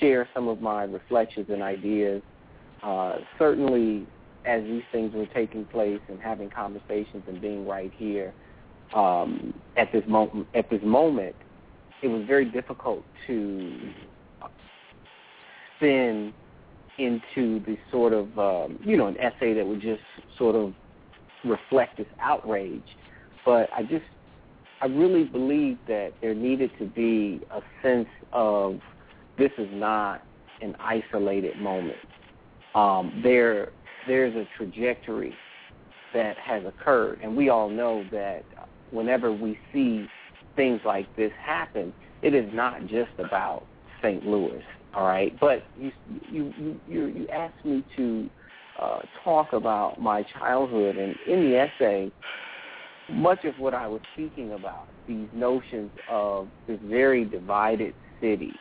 share 0.00 0.28
some 0.34 0.48
of 0.48 0.60
my 0.60 0.84
reflections 0.84 1.46
and 1.50 1.62
ideas. 1.62 2.22
Uh, 2.82 3.16
certainly, 3.38 4.06
as 4.44 4.62
these 4.64 4.82
things 4.92 5.14
were 5.14 5.26
taking 5.26 5.64
place 5.66 6.00
and 6.08 6.20
having 6.20 6.50
conversations 6.50 7.22
and 7.26 7.40
being 7.40 7.66
right 7.66 7.92
here 7.96 8.34
um, 8.94 9.52
at 9.76 9.90
this 9.92 10.04
moment, 10.08 10.46
at 10.54 10.70
this 10.70 10.80
moment, 10.82 11.34
it 12.02 12.08
was 12.08 12.24
very 12.26 12.44
difficult 12.44 13.02
to 13.26 13.72
spin 15.76 16.32
into 16.98 17.60
the 17.66 17.76
sort 17.90 18.12
of 18.12 18.38
um, 18.38 18.78
you 18.84 18.96
know 18.96 19.06
an 19.06 19.16
essay 19.18 19.52
that 19.54 19.66
would 19.66 19.80
just 19.80 20.02
sort 20.38 20.54
of 20.54 20.72
reflect 21.44 21.98
this 21.98 22.06
outrage. 22.20 22.84
But 23.44 23.68
I 23.76 23.82
just 23.82 24.04
I 24.80 24.86
really 24.86 25.24
believe 25.24 25.78
that 25.88 26.12
there 26.20 26.34
needed 26.34 26.70
to 26.78 26.86
be 26.86 27.40
a 27.50 27.60
sense 27.82 28.08
of 28.32 28.78
this 29.38 29.50
is 29.58 29.68
not 29.72 30.22
an 30.62 30.76
isolated 30.78 31.58
moment. 31.60 31.96
Um, 32.74 33.20
there 33.22 33.68
there's 34.06 34.34
a 34.34 34.46
trajectory 34.56 35.34
that 36.12 36.36
has 36.38 36.62
occurred, 36.64 37.18
and 37.22 37.36
we 37.36 37.48
all 37.48 37.68
know 37.68 38.04
that 38.12 38.44
whenever 38.94 39.32
we 39.32 39.58
see 39.72 40.06
things 40.56 40.80
like 40.86 41.14
this 41.16 41.32
happen, 41.44 41.92
it 42.22 42.34
is 42.34 42.46
not 42.54 42.82
just 42.86 43.10
about 43.18 43.64
St. 44.00 44.24
Louis, 44.24 44.62
all 44.94 45.06
right. 45.06 45.38
But 45.40 45.64
you 45.78 45.92
you 46.30 46.52
you 46.88 47.06
you 47.06 47.28
asked 47.28 47.64
me 47.64 47.84
to 47.96 48.30
uh, 48.80 49.00
talk 49.22 49.52
about 49.52 50.00
my 50.00 50.22
childhood, 50.38 50.96
and 50.96 51.14
in 51.26 51.50
the 51.50 51.56
essay, 51.56 52.12
much 53.10 53.44
of 53.44 53.58
what 53.58 53.74
I 53.74 53.86
was 53.86 54.00
speaking 54.14 54.52
about 54.52 54.86
these 55.06 55.28
notions 55.34 55.90
of 56.08 56.48
this 56.66 56.78
very 56.84 57.24
divided 57.24 57.94
city, 58.20 58.52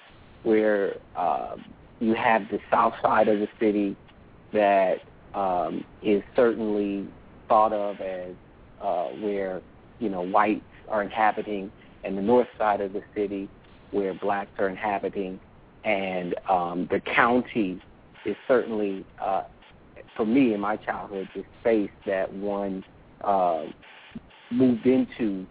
where 0.44 0.96
uh, 1.16 1.56
you 2.00 2.16
have 2.16 2.42
the 2.52 2.60
south 2.72 2.94
side 3.02 3.28
of 3.28 3.40
the 3.40 3.48
city 3.60 3.96
that 4.52 4.96
um, 5.34 5.86
is 6.04 6.22
certainly 6.36 7.08
thought 7.48 7.74
of 7.74 8.00
as 8.02 8.34
uh, 8.82 9.08
where 9.22 9.62
you 10.04 10.10
know 10.10 10.22
whites 10.22 10.62
are 10.90 11.02
inhabiting, 11.02 11.72
and 12.04 12.18
the 12.18 12.22
north 12.22 12.48
side 12.58 12.82
of 12.82 12.92
the 12.92 13.02
city 13.16 13.50
where 13.92 14.14
blacks 14.14 14.52
are 14.58 14.68
inhabiting, 14.68 15.40
and 15.86 16.36
um, 16.50 16.88
the 16.92 17.00
county 17.00 17.82
is 18.26 18.36
certainly, 18.48 19.06
uh, 19.22 19.44
for 20.18 20.26
me 20.26 20.54
in 20.54 20.60
my 20.60 20.76
childhood, 20.76 21.30
the 21.36 21.44
space 21.62 21.92
that 22.06 22.32
one 22.34 22.84
uh, 23.24 23.64
moved 24.52 24.86
into, 24.86 25.46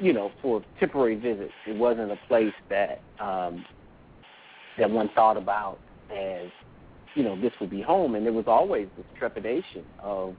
you 0.00 0.12
know, 0.12 0.30
for 0.40 0.62
temporary 0.80 1.16
visits. 1.16 1.52
It 1.66 1.76
wasn't 1.76 2.10
a 2.10 2.18
place 2.28 2.54
that 2.70 3.00
um, 3.20 3.64
that 4.78 4.90
one 4.90 5.10
thought 5.14 5.36
about 5.36 5.78
as, 6.10 6.48
you 7.14 7.22
know, 7.22 7.40
this 7.40 7.52
would 7.60 7.70
be 7.70 7.82
home, 7.82 8.14
and 8.14 8.24
there 8.24 8.32
was 8.32 8.46
always 8.46 8.88
this 8.96 9.06
trepidation 9.18 9.84
of 10.02 10.34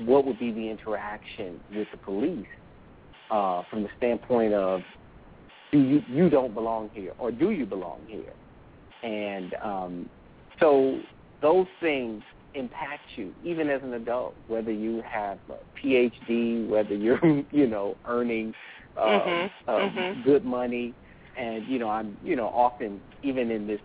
what 0.00 0.26
would 0.26 0.38
be 0.38 0.50
the 0.50 0.68
interaction 0.68 1.60
with 1.74 1.88
the 1.92 1.98
police 1.98 2.46
uh, 3.30 3.62
from 3.70 3.82
the 3.82 3.88
standpoint 3.96 4.52
of 4.52 4.80
do 5.72 5.78
you 5.78 6.02
you 6.08 6.30
don't 6.30 6.54
belong 6.54 6.90
here 6.92 7.12
or 7.18 7.30
do 7.30 7.50
you 7.50 7.66
belong 7.66 8.00
here, 8.06 8.32
and 9.02 9.54
um, 9.62 10.08
so 10.60 11.00
those 11.42 11.66
things 11.80 12.22
impact 12.54 13.02
you 13.16 13.34
even 13.44 13.68
as 13.68 13.82
an 13.82 13.94
adult, 13.94 14.34
whether 14.46 14.70
you 14.70 15.02
have 15.04 15.38
a 15.50 15.86
PhD, 15.86 16.68
whether 16.68 16.94
you're 16.94 17.20
you 17.50 17.66
know 17.66 17.96
earning 18.06 18.54
uh, 18.96 19.00
mm-hmm. 19.00 19.70
uh, 19.70 19.72
mm-hmm. 19.72 20.22
good 20.22 20.44
money, 20.44 20.94
and 21.36 21.66
you 21.66 21.78
know 21.78 21.88
I'm 21.88 22.16
you 22.22 22.36
know 22.36 22.46
often 22.46 23.00
even 23.22 23.50
in 23.50 23.66
this 23.66 23.80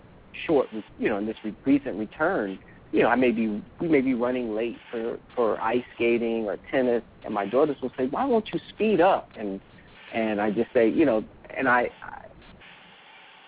short 0.45 0.67
you 0.99 1.09
know 1.09 1.17
in 1.17 1.25
this 1.25 1.37
re- 1.43 1.55
recent 1.65 1.97
return 1.97 2.59
you 2.91 3.03
know, 3.03 3.09
I 3.09 3.15
may 3.15 3.31
be 3.31 3.63
we 3.79 3.87
may 3.87 4.01
be 4.01 4.13
running 4.13 4.55
late 4.55 4.77
for 4.91 5.17
for 5.35 5.61
ice 5.61 5.83
skating 5.95 6.45
or 6.45 6.57
tennis, 6.71 7.03
and 7.23 7.33
my 7.33 7.45
daughters 7.45 7.77
will 7.81 7.91
say, 7.97 8.07
"Why 8.07 8.25
won't 8.25 8.49
you 8.51 8.59
speed 8.69 8.99
up?" 8.99 9.29
And 9.37 9.59
and 10.13 10.41
I 10.41 10.51
just 10.51 10.73
say, 10.73 10.89
you 10.89 11.05
know, 11.05 11.23
and 11.55 11.67
I, 11.67 11.89
I 12.03 12.25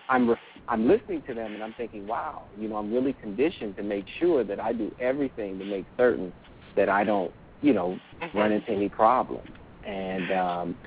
I'm 0.09 0.29
ref, 0.29 0.39
I'm 0.67 0.87
listening 0.87 1.23
to 1.27 1.33
them, 1.33 1.53
and 1.53 1.63
I'm 1.63 1.73
thinking, 1.73 2.05
wow, 2.05 2.43
you 2.57 2.67
know, 2.67 2.77
I'm 2.77 2.93
really 2.93 3.13
conditioned 3.13 3.75
to 3.77 3.83
make 3.83 4.05
sure 4.19 4.43
that 4.43 4.59
I 4.59 4.73
do 4.73 4.93
everything 4.99 5.57
to 5.59 5.65
make 5.65 5.85
certain 5.97 6.31
that 6.75 6.87
I 6.87 7.03
don't, 7.03 7.31
you 7.61 7.73
know, 7.73 7.97
run 8.33 8.51
into 8.51 8.69
any 8.71 8.89
problems. 8.89 9.49
And 9.85 10.31
um, 10.31 10.77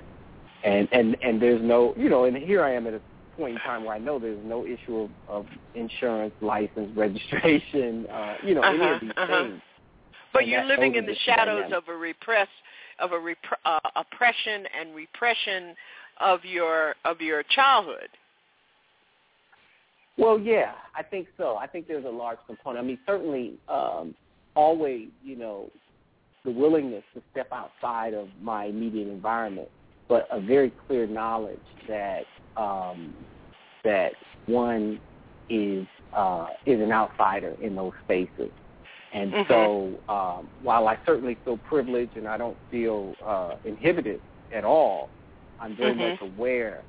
and 0.62 0.88
and 0.92 1.16
and 1.22 1.42
there's 1.42 1.60
no, 1.60 1.92
you 1.96 2.08
know, 2.08 2.24
and 2.24 2.36
here 2.36 2.62
I 2.62 2.72
am 2.74 2.86
at 2.86 2.94
a 2.94 3.00
point 3.36 3.54
in 3.54 3.60
time 3.60 3.84
where 3.84 3.94
I 3.94 3.98
know 3.98 4.18
there's 4.18 4.44
no 4.44 4.66
issue 4.66 5.00
of, 5.00 5.10
of 5.28 5.46
insurance, 5.74 6.34
license, 6.40 6.90
registration, 6.96 8.06
uh, 8.06 8.34
you 8.44 8.54
know, 8.54 8.62
uh-huh, 8.62 8.82
any 8.82 8.94
of 8.94 9.00
these 9.00 9.10
uh-huh. 9.16 9.42
things. 9.44 9.62
But 10.32 10.42
And 10.42 10.50
you're 10.50 10.64
living 10.64 10.96
in 10.96 11.06
the 11.06 11.14
shadows 11.24 11.62
dynamics. 11.62 11.76
of 11.88 11.94
a 11.94 11.96
repress 11.96 12.48
of 13.00 13.12
a 13.12 13.16
repre- 13.16 13.58
uh, 13.64 13.80
oppression 13.96 14.64
and 14.78 14.94
repression 14.94 15.74
of 16.20 16.44
your 16.44 16.94
of 17.04 17.20
your 17.20 17.42
childhood. 17.42 18.08
Well, 20.16 20.38
yeah, 20.38 20.72
I 20.96 21.02
think 21.02 21.26
so. 21.36 21.56
I 21.56 21.66
think 21.66 21.88
there's 21.88 22.04
a 22.04 22.08
large 22.08 22.38
component. 22.46 22.84
I 22.84 22.86
mean, 22.86 22.98
certainly, 23.04 23.54
um, 23.68 24.14
always, 24.54 25.08
you 25.24 25.36
know, 25.36 25.70
the 26.44 26.52
willingness 26.52 27.02
to 27.14 27.22
step 27.32 27.48
outside 27.52 28.14
of 28.14 28.28
my 28.40 28.66
immediate 28.66 29.08
environment, 29.08 29.68
but 30.08 30.28
a 30.30 30.40
very 30.40 30.72
clear 30.86 31.06
knowledge 31.06 31.58
that 31.88 32.24
um, 32.56 33.14
that 33.84 34.12
one 34.46 35.00
is 35.50 35.86
uh, 36.12 36.46
is 36.66 36.80
an 36.80 36.92
outsider 36.92 37.54
in 37.60 37.74
those 37.74 37.92
spaces. 38.04 38.50
And 39.12 39.32
Mhm. 39.32 39.48
so, 39.48 40.12
um, 40.12 40.50
while 40.62 40.88
I 40.88 40.98
certainly 41.06 41.36
feel 41.44 41.58
privileged 41.58 42.16
and 42.16 42.26
I 42.26 42.36
don't 42.36 42.58
feel 42.70 43.14
uh, 43.24 43.54
inhibited 43.64 44.20
at 44.52 44.64
all, 44.64 45.10
I'm 45.60 45.76
very 45.76 45.94
Mhm. 45.94 45.98
much 45.98 46.20
aware 46.20 46.84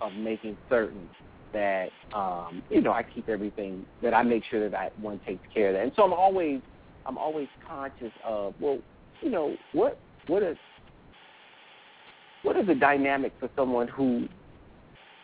of 0.00 0.14
making 0.14 0.56
certain 0.68 1.08
that 1.52 1.90
um, 2.12 2.62
you 2.68 2.80
know 2.80 2.92
I 2.92 3.02
keep 3.02 3.28
everything 3.28 3.86
that 4.02 4.14
I 4.14 4.22
make 4.22 4.44
sure 4.44 4.68
that 4.68 4.76
I 4.76 4.90
one 5.00 5.20
takes 5.26 5.42
care 5.52 5.68
of 5.68 5.74
that. 5.74 5.82
And 5.82 5.92
so 5.96 6.02
I'm 6.02 6.12
always 6.12 6.62
I'm 7.06 7.18
always 7.18 7.48
conscious 7.66 8.12
of 8.24 8.54
well, 8.60 8.78
you 9.20 9.30
know 9.30 9.56
what 9.72 10.00
what 10.26 10.42
is 10.42 10.56
what 12.42 12.56
is 12.56 12.66
the 12.66 12.74
dynamic 12.74 13.32
for 13.40 13.50
someone 13.56 13.88
who 13.88 14.28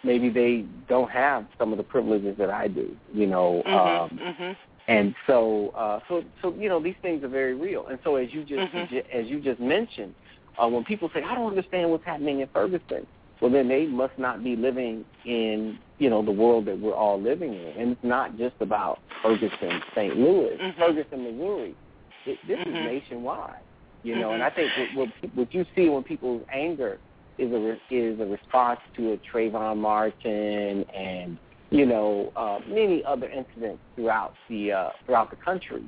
maybe 0.04 0.28
they 0.28 0.64
don't 0.88 1.10
have 1.10 1.46
some 1.58 1.72
of 1.72 1.78
the 1.78 1.84
privileges 1.84 2.36
that 2.38 2.50
I 2.50 2.68
do, 2.68 2.94
you 3.12 3.26
know. 3.26 3.62
Um, 3.64 3.72
Mm-hmm. 3.72 4.18
mm-hmm. 4.18 4.52
and 4.88 5.14
so, 5.26 5.70
uh, 5.76 6.00
so, 6.08 6.24
so 6.40 6.54
you 6.54 6.68
know, 6.68 6.82
these 6.82 6.96
things 7.02 7.22
are 7.24 7.28
very 7.28 7.54
real. 7.54 7.86
And 7.86 7.98
so, 8.04 8.16
as 8.16 8.32
you 8.32 8.44
just 8.44 8.72
Mhm. 8.72 9.04
as 9.12 9.26
you 9.26 9.40
just 9.40 9.60
mentioned, 9.60 10.14
uh, 10.58 10.68
when 10.68 10.84
people 10.84 11.10
say, 11.14 11.22
"I 11.22 11.34
don't 11.34 11.48
understand 11.48 11.90
what's 11.90 12.04
happening 12.04 12.40
in 12.40 12.48
Ferguson," 12.48 13.06
well, 13.40 13.50
then 13.50 13.68
they 13.68 13.86
must 13.86 14.18
not 14.18 14.42
be 14.42 14.56
living 14.56 15.04
in 15.24 15.78
you 15.98 16.10
know 16.10 16.22
the 16.22 16.32
world 16.32 16.64
that 16.66 16.78
we're 16.78 16.94
all 16.94 17.20
living 17.20 17.54
in. 17.54 17.72
And 17.78 17.92
it's 17.92 18.04
not 18.04 18.36
just 18.36 18.56
about 18.60 18.98
Ferguson, 19.22 19.80
St. 19.94 20.16
Louis, 20.16 20.56
Mhm. 20.58 20.74
Ferguson, 20.76 21.22
Missouri. 21.24 21.74
It, 22.26 22.38
this 22.46 22.58
is 22.60 22.66
Mhm. 22.66 22.84
nationwide, 22.84 23.64
you 24.02 24.16
know. 24.16 24.32
And 24.32 24.42
Mhm. 24.42 24.46
I 24.46 24.50
think 24.50 24.70
what, 24.76 25.08
what, 25.22 25.34
what 25.34 25.54
you 25.54 25.64
see 25.74 25.88
when 25.88 26.02
people's 26.02 26.44
anger 26.52 26.98
is 27.38 27.52
a 27.52 27.58
re- 27.58 27.80
is 27.90 28.20
a 28.20 28.26
response 28.26 28.80
to 28.96 29.12
a 29.12 29.18
Trayvon 29.32 29.78
Martin 29.78 30.84
and 30.94 31.38
you 31.70 31.86
know 31.86 32.32
uh, 32.36 32.58
many 32.68 33.02
other 33.04 33.28
incidents 33.28 33.80
throughout 33.94 34.34
the 34.48 34.72
uh, 34.72 34.90
throughout 35.06 35.30
the 35.30 35.36
country 35.36 35.82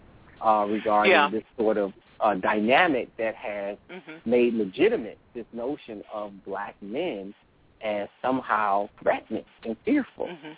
uh, 0.44 0.66
regarding 0.68 1.12
Yeah. 1.12 1.28
this 1.30 1.44
sort 1.58 1.76
of 1.76 1.92
uh, 2.20 2.34
dynamic 2.34 3.08
that 3.18 3.34
has 3.34 3.76
Mhm. 3.90 4.20
made 4.24 4.54
legitimate 4.54 5.18
this 5.34 5.46
notion 5.52 6.02
of 6.12 6.32
black 6.44 6.74
men 6.80 7.34
as 7.82 8.08
somehow 8.22 8.88
threatening 9.02 9.44
and 9.64 9.76
fearful. 9.84 10.28
hmm 10.28 10.52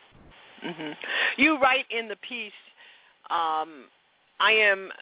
hmm 0.70 0.92
You 1.36 1.58
write 1.58 1.86
in 1.90 2.08
the 2.08 2.16
piece, 2.16 2.52
um, 3.30 3.88
I 4.38 4.52
am 4.52 4.92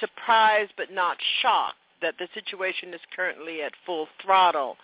surprised 0.00 0.72
but 0.76 0.92
not 0.92 1.16
shocked 1.40 1.76
that 2.02 2.16
the 2.18 2.28
situation 2.34 2.94
is 2.94 3.00
currently 3.14 3.62
at 3.62 3.72
full 3.84 4.08
throttle. 4.22 4.76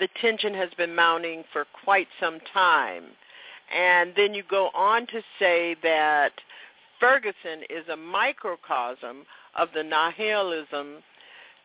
The 0.00 0.08
tension 0.20 0.54
has 0.54 0.70
been 0.76 0.94
mounting 0.94 1.44
for 1.52 1.66
quite 1.84 2.08
some 2.20 2.38
time. 2.52 3.04
And 3.74 4.12
then 4.16 4.34
you 4.34 4.42
go 4.48 4.70
on 4.74 5.06
to 5.08 5.22
say 5.38 5.76
that 5.82 6.32
Ferguson 7.00 7.62
is 7.70 7.88
a 7.90 7.96
microcosm 7.96 9.24
of 9.56 9.68
the 9.74 9.82
nihilism, 9.82 11.02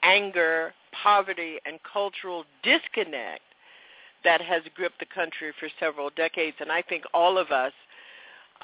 anger, 0.03 0.73
poverty, 1.03 1.57
and 1.65 1.79
cultural 1.91 2.45
disconnect 2.63 3.41
that 4.23 4.41
has 4.41 4.63
gripped 4.75 4.99
the 4.99 5.05
country 5.05 5.51
for 5.59 5.69
several 5.79 6.09
decades. 6.15 6.57
And 6.59 6.71
I 6.71 6.81
think 6.81 7.03
all 7.13 7.37
of 7.37 7.51
us 7.51 7.73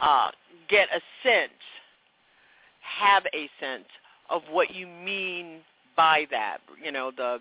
uh, 0.02 0.32
get 0.68 0.88
a 0.90 1.02
sense, 1.22 1.52
have 2.82 3.24
a 3.34 3.50
sense 3.60 3.88
of 4.30 4.42
what 4.52 4.74
you 4.74 4.88
mean 4.88 5.60
by 5.96 6.26
that. 6.32 6.58
You 6.84 6.92
know, 6.92 7.12
the 7.16 7.40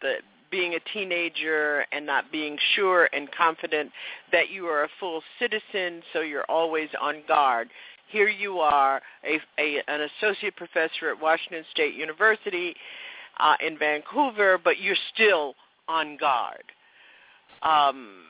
the 0.00 0.14
being 0.50 0.74
a 0.74 0.80
teenager 0.92 1.84
and 1.92 2.04
not 2.04 2.30
being 2.32 2.56
sure 2.74 3.08
and 3.12 3.28
confident 3.32 3.90
that 4.32 4.50
you 4.50 4.66
are 4.66 4.84
a 4.84 4.88
full 4.98 5.22
citizen, 5.38 6.02
so 6.12 6.20
you're 6.20 6.44
always 6.48 6.88
on 7.00 7.22
guard. 7.28 7.68
Here 8.10 8.28
you 8.28 8.58
are, 8.58 9.00
a, 9.24 9.38
a 9.58 9.82
an 9.86 10.08
associate 10.18 10.56
professor 10.56 11.10
at 11.10 11.20
Washington 11.20 11.64
State 11.70 11.94
University 11.94 12.74
uh, 13.38 13.54
in 13.64 13.78
Vancouver, 13.78 14.58
but 14.62 14.80
you're 14.80 14.96
still 15.14 15.54
on 15.88 16.16
guard. 16.16 16.64
Um, 17.62 18.24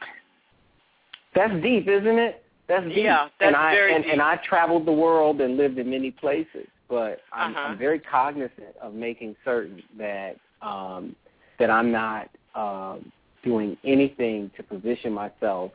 that's 1.35 1.55
deep, 1.63 1.89
isn't 1.89 2.19
it? 2.19 2.43
That's 2.69 2.85
deep. 2.87 2.99
Yeah, 2.99 3.29
that's 3.39 3.49
and 3.49 3.57
I, 3.57 3.75
very 3.75 3.95
and, 3.95 4.05
deep. 4.05 4.13
And 4.13 4.23
I 4.23 4.37
traveled 4.37 4.87
the 4.87 4.93
world 4.93 5.41
and 5.41 5.57
lived 5.57 5.79
in 5.79 5.89
many 5.89 6.11
places, 6.11 6.67
but 6.89 7.21
I'm, 7.33 7.53
Uh-huh. 7.53 7.69
I'm 7.69 7.79
very 7.79 8.01
cognizant 8.01 8.77
of 8.83 8.95
making 8.95 9.37
certain 9.45 9.83
that 9.99 10.37
um, 10.61 11.17
that 11.61 11.71
I'm 11.71 11.93
not 11.93 12.29
um, 12.57 13.13
doing 13.45 13.77
anything 13.85 14.51
to 14.57 14.63
position 14.65 15.13
myself 15.13 15.71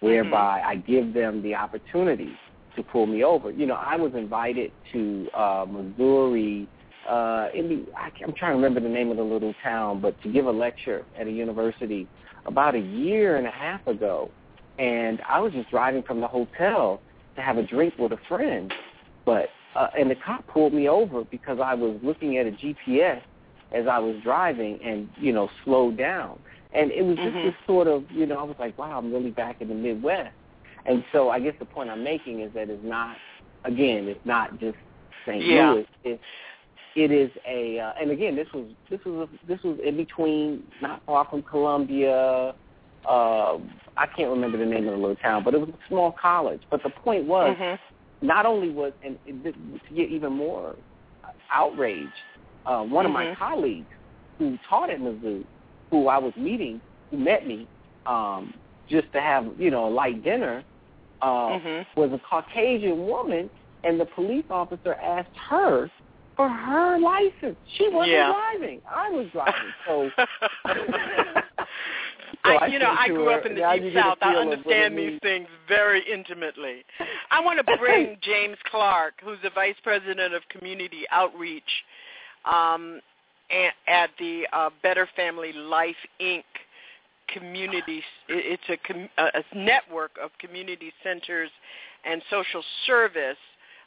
whereby 0.00 0.62
I 0.66 0.76
give 0.76 1.14
them 1.14 1.42
the 1.42 1.54
opportunity 1.54 2.32
to 2.74 2.82
pull 2.82 3.06
me 3.06 3.22
over. 3.22 3.50
You 3.50 3.66
know, 3.66 3.74
I 3.74 3.96
was 3.96 4.12
invited 4.14 4.72
to 4.92 5.28
uh, 5.36 5.66
Missouri. 5.68 6.66
Uh, 7.08 7.48
in 7.54 7.68
the, 7.68 7.86
I, 7.96 8.10
I'm 8.24 8.32
trying 8.32 8.52
to 8.52 8.56
remember 8.56 8.80
the 8.80 8.88
name 8.88 9.10
of 9.10 9.18
the 9.18 9.22
little 9.22 9.54
town, 9.62 10.00
but 10.00 10.20
to 10.22 10.32
give 10.32 10.46
a 10.46 10.50
lecture 10.50 11.04
at 11.18 11.26
a 11.26 11.30
university 11.30 12.08
about 12.46 12.74
a 12.74 12.80
year 12.80 13.36
and 13.36 13.46
a 13.46 13.50
half 13.50 13.86
ago, 13.86 14.30
and 14.78 15.20
I 15.28 15.40
was 15.40 15.52
just 15.52 15.70
driving 15.70 16.02
from 16.02 16.20
the 16.20 16.28
hotel 16.28 17.00
to 17.36 17.42
have 17.42 17.58
a 17.58 17.62
drink 17.62 17.94
with 17.98 18.12
a 18.12 18.18
friend, 18.28 18.72
but 19.26 19.48
uh, 19.76 19.88
and 19.98 20.10
the 20.10 20.16
cop 20.16 20.46
pulled 20.48 20.72
me 20.72 20.88
over 20.88 21.24
because 21.24 21.58
I 21.62 21.74
was 21.74 21.98
looking 22.02 22.38
at 22.38 22.46
a 22.46 22.50
GPS 22.50 23.22
as 23.72 23.86
I 23.86 23.98
was 23.98 24.16
driving 24.22 24.78
and 24.84 25.08
you 25.16 25.32
know 25.32 25.48
slowed 25.64 25.96
down, 25.96 26.38
and 26.72 26.90
it 26.90 27.04
was 27.04 27.16
just 27.16 27.36
Mhm. 27.36 27.44
this 27.44 27.54
sort 27.66 27.86
of 27.86 28.10
you 28.10 28.26
know 28.26 28.38
I 28.38 28.42
was 28.42 28.56
like 28.58 28.76
wow 28.78 28.98
I'm 28.98 29.12
really 29.12 29.30
back 29.30 29.60
in 29.60 29.68
the 29.68 29.74
Midwest, 29.74 30.34
and 30.86 31.04
so 31.12 31.30
I 31.30 31.38
guess 31.40 31.54
the 31.58 31.64
point 31.66 31.90
I'm 31.90 32.02
making 32.04 32.40
is 32.40 32.52
that 32.54 32.68
it's 32.70 32.84
not 32.84 33.16
again 33.64 34.08
it's 34.08 34.24
not 34.24 34.58
just 34.58 34.76
St. 35.26 35.44
Yeah. 35.44 35.72
Louis 35.72 35.86
it's 36.04 36.22
it 36.96 37.12
is 37.12 37.30
a 37.46 37.78
uh, 37.78 37.92
and 38.00 38.10
again 38.10 38.34
this 38.34 38.48
was 38.52 38.66
this 38.88 39.00
was 39.04 39.28
a, 39.28 39.46
this 39.46 39.62
was 39.62 39.78
in 39.84 39.96
between 39.96 40.64
not 40.82 41.02
far 41.06 41.24
from 41.26 41.42
Columbia 41.42 42.54
uh 43.08 43.58
I 43.96 44.06
can't 44.16 44.30
remember 44.30 44.58
the 44.58 44.66
name 44.66 44.86
of 44.88 44.92
the 44.94 44.98
little 44.98 45.16
town 45.16 45.44
but 45.44 45.54
it 45.54 45.60
was 45.60 45.68
a 45.70 45.88
small 45.88 46.12
college 46.20 46.62
but 46.70 46.82
the 46.82 46.90
point 46.90 47.26
was 47.26 47.56
Mhm. 47.56 47.78
not 48.22 48.44
only 48.44 48.70
was 48.70 48.92
and 49.04 49.18
it, 49.24 49.54
to 49.88 49.94
get 49.94 50.10
even 50.10 50.32
more 50.32 50.74
outraged 51.52 52.10
uh, 52.66 52.82
one 52.82 53.06
of 53.06 53.12
my 53.12 53.26
Mhm. 53.26 53.36
colleagues 53.36 53.88
who 54.38 54.58
taught 54.68 54.90
at 54.90 55.00
Mizzou 55.00 55.44
who 55.90 56.08
I 56.08 56.18
was 56.18 56.34
meeting 56.36 56.80
who 57.10 57.18
met 57.18 57.46
me 57.46 57.68
um 58.06 58.54
just 58.88 59.10
to 59.12 59.20
have 59.20 59.46
you 59.58 59.70
know 59.70 59.86
a 59.86 59.90
light 59.90 60.22
dinner 60.22 60.64
uh 61.22 61.58
Mhm. 61.58 61.86
was 61.96 62.12
a 62.12 62.18
Caucasian 62.18 63.06
woman 63.06 63.50
and 63.84 64.00
the 64.00 64.06
police 64.06 64.44
officer 64.50 64.94
asked 65.02 65.36
her 65.48 65.90
for 66.36 66.48
her 66.48 66.98
license. 66.98 67.58
She 67.76 67.88
wasn't 67.88 68.12
Yeah. 68.12 68.32
driving. 68.32 68.80
I 68.90 69.10
was 69.10 69.26
driving. 69.30 69.74
So 69.86 70.10
I, 72.44 72.56
I 72.56 72.66
you 72.66 72.78
know, 72.78 72.94
I 72.96 73.08
grew 73.08 73.30
up 73.30 73.44
in 73.44 73.54
the 73.54 73.60
Deep 73.78 73.94
South. 73.94 74.18
I 74.22 74.32
feel 74.32 74.40
of 74.40 74.46
what 74.48 74.52
it 74.54 74.58
understand 74.58 74.98
these 74.98 75.18
things 75.20 75.48
very 75.68 76.02
intimately. 76.10 76.84
I 77.30 77.40
want 77.40 77.64
to 77.64 77.76
bring 77.78 78.16
James 78.22 78.56
Clarke, 78.70 79.14
who's 79.22 79.38
the 79.42 79.50
Vice 79.50 79.76
President 79.82 80.32
of 80.34 80.42
Community 80.48 81.04
Outreach 81.10 81.62
um, 82.44 83.00
at 83.88 84.10
the 84.18 84.46
uh, 84.52 84.70
Better 84.82 85.08
Family 85.16 85.52
Life, 85.52 85.96
Inc. 86.20 86.44
community. 87.28 88.02
It's 88.28 88.62
a, 88.68 88.76
com- 88.86 89.08
a 89.18 89.42
network 89.56 90.12
of 90.22 90.30
community 90.38 90.92
centers 91.02 91.50
and 92.04 92.22
social 92.30 92.62
service 92.86 93.36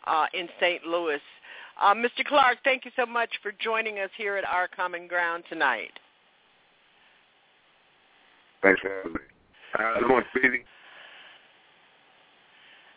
uh, 0.06 0.26
in 0.34 0.48
St. 0.60 0.86
Louis. 0.86 1.22
Uh, 1.82 1.94
Mr. 1.94 2.24
Clarke, 2.26 2.60
thank 2.64 2.86
you 2.86 2.92
so 2.96 3.06
much 3.06 3.30
for 3.42 3.52
joining 3.60 4.00
us 4.00 4.10
here 4.18 4.38
at 4.38 4.46
Our 4.46 4.68
Common 4.68 5.08
Ground 5.08 5.44
tonight. 5.50 5.92
Thanks 8.62 8.80
for 8.82 8.90
having 8.90 9.14
me. 9.14 9.20
Speedy? 10.38 10.64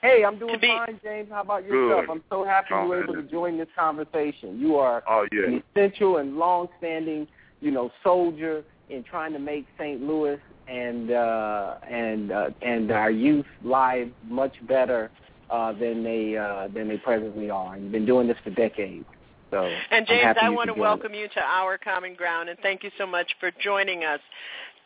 Hey, 0.07 0.25
I'm 0.25 0.39
doing 0.39 0.61
be- 0.61 0.69
fine, 0.69 1.01
James. 1.03 1.29
How 1.31 1.41
about 1.43 1.65
yourself? 1.65 2.07
Good. 2.07 2.11
I'm 2.13 2.23
so 2.31 2.45
happy 2.45 2.69
you 2.71 2.89
were 2.89 3.03
able 3.03 3.15
to 3.15 3.23
join 3.23 3.59
this 3.59 3.69
conversation. 3.77 4.59
You 4.61 4.77
are 4.77 5.03
Oh, 5.09 5.27
yeah. 5.33 5.47
an 5.47 5.63
essential 5.75 6.19
and 6.19 6.37
long-standing, 6.37 7.27
you 7.61 7.71
know, 7.71 7.91
soldier 8.05 8.63
in 8.89 9.03
trying 9.03 9.33
to 9.33 9.39
make 9.41 9.67
St. 9.79 10.01
Louis 10.01 10.39
and 10.69 11.11
uh, 11.11 11.75
and 11.91 12.31
uh, 12.31 12.51
and 12.63 12.91
our 12.93 13.11
youth 13.11 13.47
lives 13.65 14.13
much 14.29 14.55
better 14.69 15.11
uh, 15.51 15.73
than 15.73 16.05
they 16.05 16.37
uh, 16.37 16.69
than 16.73 16.89
they 16.89 16.99
presently 16.99 17.51
are. 17.51 17.75
And 17.75 17.85
you've 17.85 17.93
been 17.93 18.07
doing 18.07 18.29
this 18.29 18.37
for 18.45 18.51
decades. 18.51 19.05
So 19.51 19.69
And 19.91 20.07
James, 20.07 20.37
I 20.41 20.49
want 20.51 20.69
to 20.69 20.75
could 20.75 20.79
join 20.79 20.87
us. 20.87 20.91
welcome 20.99 21.15
you 21.15 21.29
to 21.29 21.41
our 21.41 21.79
common 21.79 22.15
ground, 22.15 22.49
and 22.49 22.59
thank 22.61 22.83
you 22.85 22.91
so 22.99 23.07
much 23.07 23.31
for 23.41 23.51
joining 23.63 24.05
us. 24.05 24.21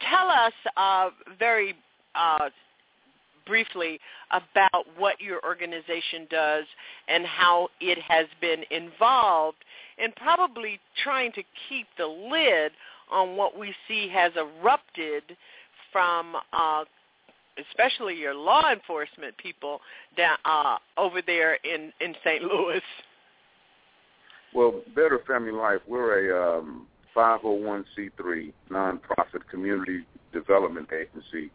Tell 0.09 0.29
us 0.29 0.53
uh, 0.77 1.11
very 1.39 1.75
uh, 2.15 2.49
briefly 3.51 3.99
about 4.31 4.87
what 4.97 5.21
your 5.21 5.45
organization 5.45 6.29
does 6.31 6.65
and 7.09 7.27
how 7.27 7.69
it 7.81 7.99
has 8.07 8.27
been 8.41 8.63
involved 8.71 9.59
in 9.99 10.13
probably 10.13 10.79
trying 11.03 11.33
to 11.33 11.43
keep 11.69 11.89
the 11.99 12.07
lid 12.07 12.71
on 13.11 13.37
what 13.37 13.59
we 13.59 13.75
see 13.89 14.09
has 14.09 14.31
erupted 14.37 15.25
from 15.93 16.37
uh, 16.53 16.85
especially 17.69 18.15
your 18.15 18.35
law 18.35 18.71
enforcement 18.71 19.37
people 19.37 19.81
down 20.17 20.39
uh, 20.45 20.77
over 20.97 21.21
there 21.27 21.55
in 21.65 21.93
in 22.01 22.15
St. 22.25 22.45
Louis. 22.45 22.81
Well, 24.55 24.81
Better 24.95 25.21
Family 25.27 25.51
Life, 25.51 25.81
we're 25.89 26.31
a 26.31 26.59
um, 26.59 26.87
501c3 27.17 28.53
nonprofit 28.71 29.43
community 29.51 30.05
development 30.33 30.89
agency 30.93 31.51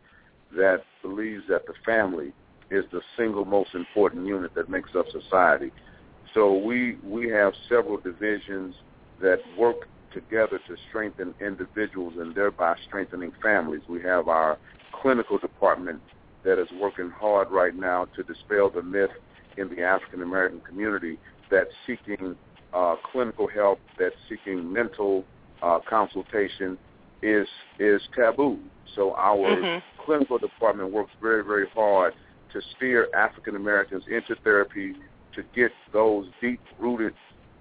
that 0.56 0.84
believes 1.02 1.44
that 1.50 1.66
the 1.68 1.74
family 1.86 2.34
is 2.72 2.84
the 2.92 3.02
single 3.18 3.46
most 3.46 3.76
important 3.76 4.26
unit 4.26 4.54
that 4.56 4.70
makes 4.70 4.90
up 4.98 5.06
society. 5.12 5.72
So 6.34 6.58
we 6.58 6.98
we 7.04 7.30
have 7.30 7.54
several 7.70 7.98
divisions 7.98 8.76
that 9.22 9.40
work 9.58 9.78
together 10.14 10.60
to 10.68 10.76
strengthen 10.90 11.34
individuals 11.40 12.14
and 12.18 12.34
thereby 12.34 12.76
strengthening 12.88 13.32
families. 13.42 13.82
We 13.88 14.02
have 14.04 14.28
our 14.28 14.58
clinical 15.02 15.38
department 15.38 16.02
that 16.44 16.60
is 16.60 16.68
working 16.80 17.10
hard 17.10 17.52
right 17.52 17.76
now 17.76 18.08
to 18.16 18.24
dispel 18.24 18.70
the 18.70 18.82
myth 18.82 19.10
in 19.58 19.70
the 19.70 19.82
African 19.82 20.22
American 20.22 20.62
community 20.62 21.20
that 21.52 21.68
seeking 21.86 22.36
uh, 22.74 22.96
clinical 23.12 23.48
help, 23.48 23.80
that 24.00 24.12
seeking 24.30 24.72
mental 24.72 25.24
uh, 25.62 25.80
consultation 25.88 26.78
is 27.26 27.48
is 27.80 28.02
taboo. 28.14 28.60
So 28.96 29.16
our 29.16 29.56
Mhm. 29.56 29.82
clinical 30.06 30.38
department 30.38 30.92
works 30.92 31.12
very 31.22 31.44
very 31.44 31.68
hard 31.70 32.14
to 32.54 32.62
steer 32.76 33.08
African 33.16 33.56
Americans 33.56 34.04
into 34.08 34.36
therapy 34.44 34.96
to 35.34 35.44
get 35.54 35.72
those 35.92 36.26
deep 36.42 36.62
rooted 36.80 37.14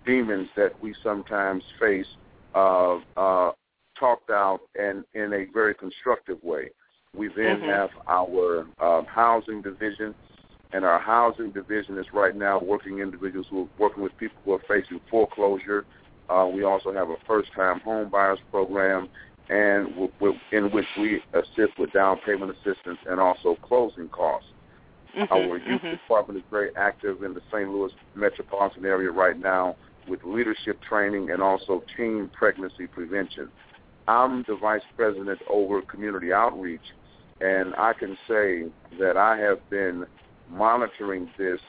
demons 0.06 0.48
that 0.54 0.72
we 0.82 0.94
sometimes 1.02 1.64
face 1.80 2.06
uh, 2.54 2.98
uh, 3.16 3.50
talked 3.98 4.30
out 4.30 4.60
and 4.78 5.04
in 5.14 5.32
a 5.32 5.44
very 5.52 5.74
constructive 5.74 6.38
way. 6.44 6.70
We 7.16 7.28
then 7.28 7.60
Mhm. 7.60 7.66
have 7.74 7.90
our 8.08 8.66
um, 8.80 9.06
housing 9.06 9.62
division, 9.62 10.14
and 10.72 10.84
our 10.84 11.00
housing 11.00 11.50
division 11.50 11.98
is 11.98 12.06
right 12.12 12.36
now 12.36 12.60
working 12.60 12.98
individuals 12.98 13.46
who 13.50 13.62
are 13.62 13.68
working 13.78 14.02
with 14.02 14.16
people 14.18 14.38
who 14.44 14.52
are 14.52 14.62
facing 14.68 15.00
foreclosure. 15.10 15.84
Uh, 16.28 16.48
we 16.52 16.64
also 16.64 16.92
have 16.92 17.10
a 17.10 17.16
first-time 17.26 17.80
home 17.80 18.08
buyers 18.08 18.38
program, 18.50 19.08
and 19.48 19.88
w- 19.90 20.12
w- 20.20 20.38
in 20.52 20.70
which 20.70 20.86
we 20.98 21.22
assist 21.32 21.78
with 21.78 21.92
down 21.92 22.18
payment 22.24 22.50
assistance 22.52 22.98
and 23.08 23.20
also 23.20 23.56
closing 23.62 24.08
costs. 24.08 24.48
Mhm, 25.14 25.30
Our 25.30 25.58
youth 25.58 25.82
mhm. 25.82 25.90
department 25.92 26.38
is 26.38 26.44
very 26.50 26.74
active 26.76 27.22
in 27.22 27.34
the 27.34 27.42
St. 27.52 27.70
Louis 27.70 27.92
metropolitan 28.14 28.84
area 28.84 29.10
right 29.10 29.38
now 29.38 29.76
with 30.08 30.24
leadership 30.24 30.80
training 30.82 31.30
and 31.30 31.42
also 31.42 31.82
teen 31.96 32.28
pregnancy 32.28 32.86
prevention. 32.86 33.50
I'm 34.08 34.42
the 34.42 34.56
vice 34.56 34.82
president 34.96 35.40
over 35.48 35.80
community 35.82 36.32
outreach, 36.32 36.94
and 37.40 37.74
I 37.76 37.92
can 37.92 38.18
say 38.28 38.70
that 38.98 39.16
I 39.16 39.38
have 39.38 39.58
been 39.70 40.06
monitoring 40.50 41.30
this 41.38 41.60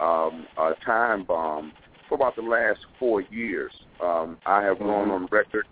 um, 0.00 0.46
uh, 0.56 0.72
time 0.84 1.24
bomb 1.24 1.72
for 2.08 2.14
about 2.14 2.36
the 2.36 2.42
last 2.42 2.80
four 2.98 3.20
years. 3.22 3.72
Um, 4.02 4.38
I 4.46 4.62
have 4.62 4.78
gone 4.78 5.10
on 5.10 5.26
record 5.30 5.66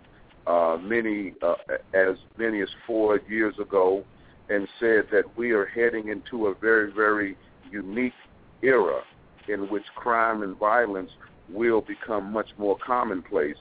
uh, 0.47 0.77
many 0.81 1.33
uh, 1.41 1.55
as 1.93 2.17
many 2.37 2.61
as 2.61 2.69
four 2.85 3.19
years 3.29 3.55
ago 3.59 4.03
and 4.49 4.67
said 4.79 5.05
that 5.11 5.23
we 5.37 5.51
are 5.51 5.65
heading 5.65 6.09
into 6.09 6.47
a 6.47 6.55
very, 6.55 6.91
very 6.91 7.37
unique 7.71 8.13
era 8.61 9.01
in 9.47 9.69
which 9.69 9.83
crime 9.95 10.43
and 10.43 10.57
violence 10.57 11.11
will 11.49 11.81
become 11.81 12.31
much 12.31 12.49
more 12.57 12.77
commonplace. 12.85 13.57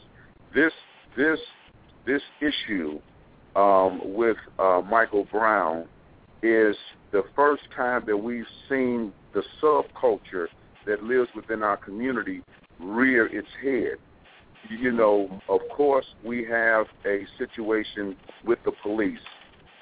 This 0.54 0.72
this 1.16 1.38
this 2.06 2.22
issue 2.40 3.00
um, 3.56 4.00
with 4.04 4.36
uh, 4.58 4.82
Michael 4.88 5.26
Brown 5.30 5.86
is 6.42 6.76
the 7.12 7.22
first 7.36 7.62
time 7.76 8.02
that 8.06 8.16
we've 8.16 8.44
seen 8.68 9.12
the 9.34 9.42
subculture 9.62 10.46
that 10.86 11.02
lives 11.02 11.28
within 11.34 11.62
our 11.62 11.76
community 11.76 12.42
rear 12.80 13.26
its 13.26 13.48
head. 13.62 13.98
You 14.68 14.92
know, 14.92 15.40
of 15.48 15.60
course, 15.74 16.06
we 16.24 16.44
have 16.44 16.86
a 17.04 17.26
situation 17.38 18.16
with 18.44 18.58
the 18.64 18.72
police, 18.82 19.18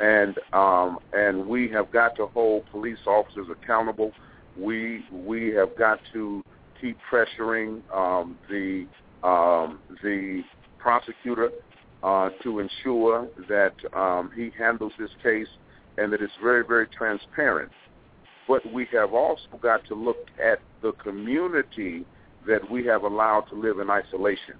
and 0.00 0.36
um, 0.52 0.98
and 1.12 1.46
we 1.46 1.68
have 1.70 1.92
got 1.92 2.16
to 2.16 2.26
hold 2.26 2.64
police 2.70 2.98
officers 3.06 3.46
accountable. 3.50 4.12
We 4.58 5.04
we 5.12 5.48
have 5.48 5.76
got 5.78 6.00
to 6.14 6.42
keep 6.80 6.96
pressuring 7.12 7.82
um, 7.94 8.38
the 8.48 8.86
um, 9.22 9.80
the 10.02 10.42
prosecutor 10.78 11.50
uh, 12.02 12.30
to 12.42 12.60
ensure 12.60 13.28
that 13.48 13.74
um, 13.94 14.30
he 14.34 14.50
handles 14.58 14.92
this 14.98 15.10
case 15.22 15.48
and 15.98 16.12
that 16.12 16.22
it's 16.22 16.32
very, 16.42 16.64
very 16.66 16.86
transparent. 16.86 17.70
But 18.48 18.62
we 18.72 18.86
have 18.92 19.12
also 19.12 19.42
got 19.60 19.84
to 19.88 19.94
look 19.94 20.16
at 20.42 20.60
the 20.82 20.92
community 20.92 22.04
that 22.46 22.68
we 22.70 22.84
have 22.86 23.02
allowed 23.02 23.42
to 23.50 23.54
live 23.54 23.78
in 23.80 23.90
isolation. 23.90 24.54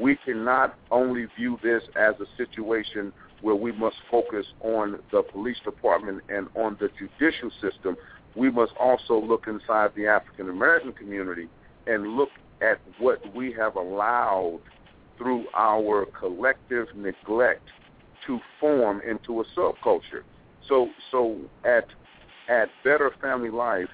We 0.00 0.16
cannot 0.24 0.76
only 0.90 1.26
view 1.36 1.58
this 1.62 1.82
as 1.96 2.14
a 2.20 2.26
situation 2.36 3.12
where 3.42 3.54
we 3.54 3.72
must 3.72 3.96
focus 4.10 4.46
on 4.60 5.00
the 5.10 5.22
police 5.22 5.58
department 5.64 6.22
and 6.28 6.48
on 6.54 6.76
the 6.80 6.88
judicial 6.98 7.50
system. 7.60 7.96
We 8.34 8.50
must 8.50 8.72
also 8.80 9.20
look 9.20 9.46
inside 9.46 9.90
the 9.94 10.06
African 10.06 10.48
American 10.48 10.92
community 10.92 11.48
and 11.86 12.16
look 12.16 12.30
at 12.62 12.80
what 12.98 13.20
we 13.34 13.52
have 13.52 13.76
allowed 13.76 14.60
through 15.18 15.44
our 15.54 16.06
collective 16.18 16.86
neglect 16.94 17.62
to 18.26 18.40
form 18.60 19.02
into 19.06 19.40
a 19.40 19.44
subculture. 19.56 20.22
So 20.68 20.88
so 21.10 21.38
at 21.64 21.86
at 22.48 22.68
Better 22.84 23.10
Family 23.20 23.50
Life, 23.50 23.88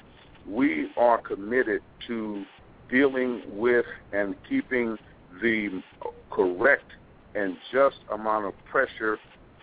we 0.47 0.91
are 0.97 1.19
committed 1.19 1.83
to 2.07 2.45
dealing 2.91 3.43
with 3.49 3.85
and 4.13 4.35
keeping 4.49 4.97
the 5.42 5.83
correct 6.31 6.90
and 7.35 7.57
just 7.72 7.96
amount 8.12 8.46
of 8.46 8.53
pressure 8.70 9.18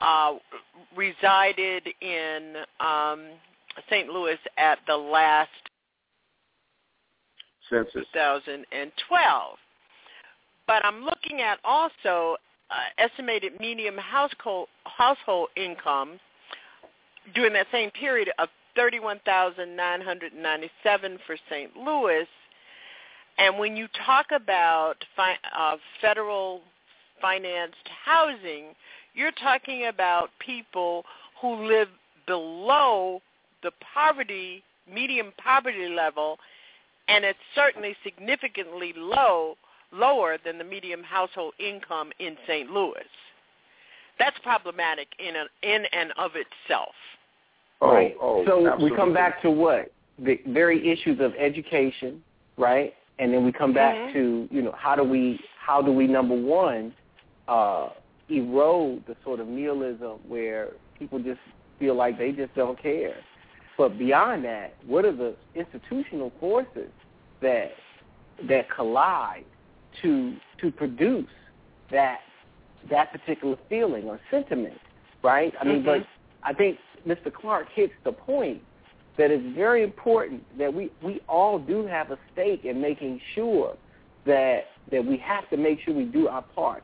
uh, 0.00 0.34
resided 0.96 1.86
in 2.00 2.54
um, 2.80 3.26
St. 3.90 4.08
Louis 4.08 4.38
at 4.56 4.78
the 4.86 4.96
last 4.96 5.50
census 7.70 8.04
2012. 8.12 9.56
But 10.66 10.84
I'm 10.84 11.04
looking 11.04 11.40
at 11.40 11.58
also 11.64 12.36
uh, 12.70 12.74
estimated 12.98 13.58
median 13.58 13.96
household 13.96 14.68
household 14.84 15.48
income 15.56 16.20
during 17.34 17.54
that 17.54 17.66
same 17.72 17.90
period 17.90 18.30
of 18.38 18.50
31,997 18.76 21.18
for 21.26 21.36
St. 21.50 21.76
Louis. 21.76 22.28
And 23.38 23.58
when 23.58 23.76
you 23.76 23.88
talk 24.06 24.26
about 24.32 24.94
fi- 25.16 25.36
uh, 25.56 25.76
federal 26.00 26.60
financed 27.20 27.76
housing, 28.04 28.74
you're 29.14 29.32
talking 29.32 29.86
about 29.86 30.30
people 30.38 31.04
who 31.40 31.66
live 31.66 31.88
below 32.26 33.20
the 33.62 33.72
poverty, 33.94 34.62
medium 34.92 35.32
poverty 35.42 35.88
level, 35.88 36.38
and 37.08 37.24
it's 37.24 37.38
certainly 37.54 37.96
significantly 38.04 38.92
low, 38.96 39.56
lower 39.92 40.36
than 40.44 40.58
the 40.58 40.64
medium 40.64 41.02
household 41.02 41.54
income 41.58 42.10
in 42.18 42.36
St. 42.46 42.70
Louis. 42.70 43.08
That's 44.18 44.36
problematic 44.42 45.08
in 45.18 45.34
a, 45.36 45.46
in 45.62 45.84
and 45.92 46.12
of 46.18 46.32
itself. 46.34 46.94
Oh, 47.80 47.92
right. 47.92 48.16
oh, 48.20 48.44
so 48.44 48.66
absolutely. 48.66 48.90
we 48.90 48.96
come 48.96 49.14
back 49.14 49.40
to 49.42 49.50
what 49.50 49.92
the 50.18 50.40
very 50.48 50.88
issues 50.90 51.20
of 51.20 51.32
education, 51.38 52.22
right? 52.56 52.92
And 53.20 53.32
then 53.32 53.44
we 53.44 53.52
come 53.52 53.72
back 53.72 53.94
Mhm. 53.94 54.12
to 54.14 54.48
you 54.50 54.62
know 54.62 54.72
how 54.72 54.96
do 54.96 55.04
we 55.04 55.40
how 55.58 55.80
do 55.80 55.92
we 55.92 56.06
number 56.06 56.34
one 56.34 56.92
uh, 57.46 57.90
erode 58.28 59.04
the 59.06 59.16
sort 59.24 59.38
of 59.40 59.46
nihilism 59.46 60.18
where 60.26 60.70
people 60.98 61.18
just 61.20 61.40
feel 61.78 61.94
like 61.94 62.18
they 62.18 62.32
just 62.32 62.54
don't 62.54 62.80
care. 62.80 63.14
But 63.76 63.96
beyond 63.96 64.44
that, 64.44 64.74
what 64.86 65.04
are 65.04 65.12
the 65.12 65.36
institutional 65.54 66.32
forces 66.40 66.90
that 67.40 67.72
that 68.48 68.66
collide 68.74 69.44
to 70.02 70.36
to 70.60 70.70
produce 70.70 71.26
that 71.90 72.20
that 72.90 73.12
particular 73.12 73.56
feeling 73.68 74.04
or 74.04 74.20
sentiment, 74.30 74.78
right? 75.22 75.52
I 75.60 75.64
mean, 75.64 75.84
but 75.84 76.00
mm-hmm. 76.00 76.44
I 76.44 76.52
think 76.52 76.78
Mr. 77.06 77.32
Clarke 77.32 77.68
hits 77.74 77.92
the 78.04 78.12
point 78.12 78.62
that 79.16 79.30
it's 79.30 79.44
very 79.56 79.82
important 79.82 80.42
that 80.58 80.72
we, 80.72 80.90
we 81.02 81.20
all 81.28 81.58
do 81.58 81.84
have 81.86 82.12
a 82.12 82.18
stake 82.32 82.64
in 82.64 82.80
making 82.80 83.20
sure 83.34 83.76
that 84.26 84.66
that 84.90 85.04
we 85.04 85.18
have 85.18 85.48
to 85.50 85.56
make 85.56 85.80
sure 85.80 85.92
we 85.92 86.04
do 86.04 86.28
our 86.28 86.42
part. 86.42 86.82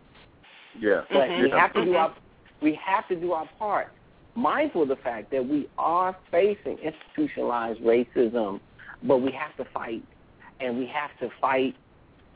Yeah. 0.79 1.03
But 1.11 1.29
we 1.29 1.49
Yeah. 1.49 1.59
have 1.59 1.73
to 1.75 1.85
do 1.85 1.93
mm-hmm. 1.93 1.97
our 1.97 2.15
we 2.61 2.79
have 2.83 3.07
to 3.09 3.17
do 3.17 3.33
our 3.33 3.49
part, 3.59 3.93
mindful 4.35 4.83
of 4.83 4.89
the 4.89 4.97
fact 4.97 5.31
that 5.31 5.47
we 5.47 5.69
are 5.79 6.17
facing 6.31 6.79
institutionalized 6.79 7.81
racism, 7.81 8.61
but 9.03 9.19
we 9.19 9.31
have 9.33 9.55
to 9.57 9.65
fight, 9.73 10.03
and 10.61 10.79
we 10.79 10.87
have 10.87 11.11
to 11.21 11.35
fight 11.41 11.75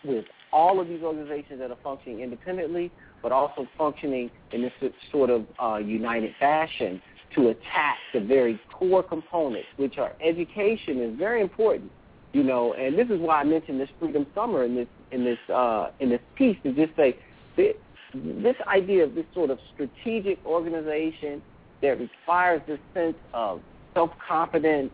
with 0.04 0.24
all 0.52 0.80
of 0.80 0.88
these 0.88 1.02
organizations 1.02 1.60
that 1.60 1.70
are 1.70 1.78
functioning 1.82 2.20
independently, 2.20 2.90
but 3.22 3.32
also 3.32 3.66
functioning 3.76 4.30
in 4.52 4.62
this 4.62 4.72
sort 5.10 5.30
of 5.30 5.46
uh, 5.62 5.76
united 5.76 6.34
fashion 6.38 7.00
to 7.34 7.48
attack 7.48 7.98
the 8.14 8.20
very 8.20 8.58
core 8.72 9.02
components, 9.02 9.68
which 9.76 9.98
are 9.98 10.12
education 10.24 11.02
is 11.02 11.18
very 11.18 11.42
important, 11.42 11.90
you 12.32 12.42
know. 12.42 12.72
And 12.74 12.98
this 12.98 13.08
is 13.10 13.20
why 13.20 13.40
I 13.40 13.44
mentioned 13.44 13.80
this 13.80 13.90
Freedom 13.98 14.26
Summer 14.34 14.64
in 14.64 14.74
this 14.74 14.88
in 15.12 15.24
this 15.24 15.38
uh, 15.52 15.90
in 16.00 16.08
this 16.10 16.20
piece 16.36 16.56
to 16.62 16.72
just 16.72 16.96
say 16.96 17.16
this, 17.56 17.74
this 18.14 18.56
idea 18.66 19.04
of 19.04 19.14
this 19.14 19.26
sort 19.34 19.50
of 19.50 19.58
strategic 19.74 20.44
organization 20.46 21.42
that 21.82 22.00
requires 22.00 22.62
this 22.66 22.80
sense 22.94 23.16
of 23.34 23.60
self-confidence 23.94 24.90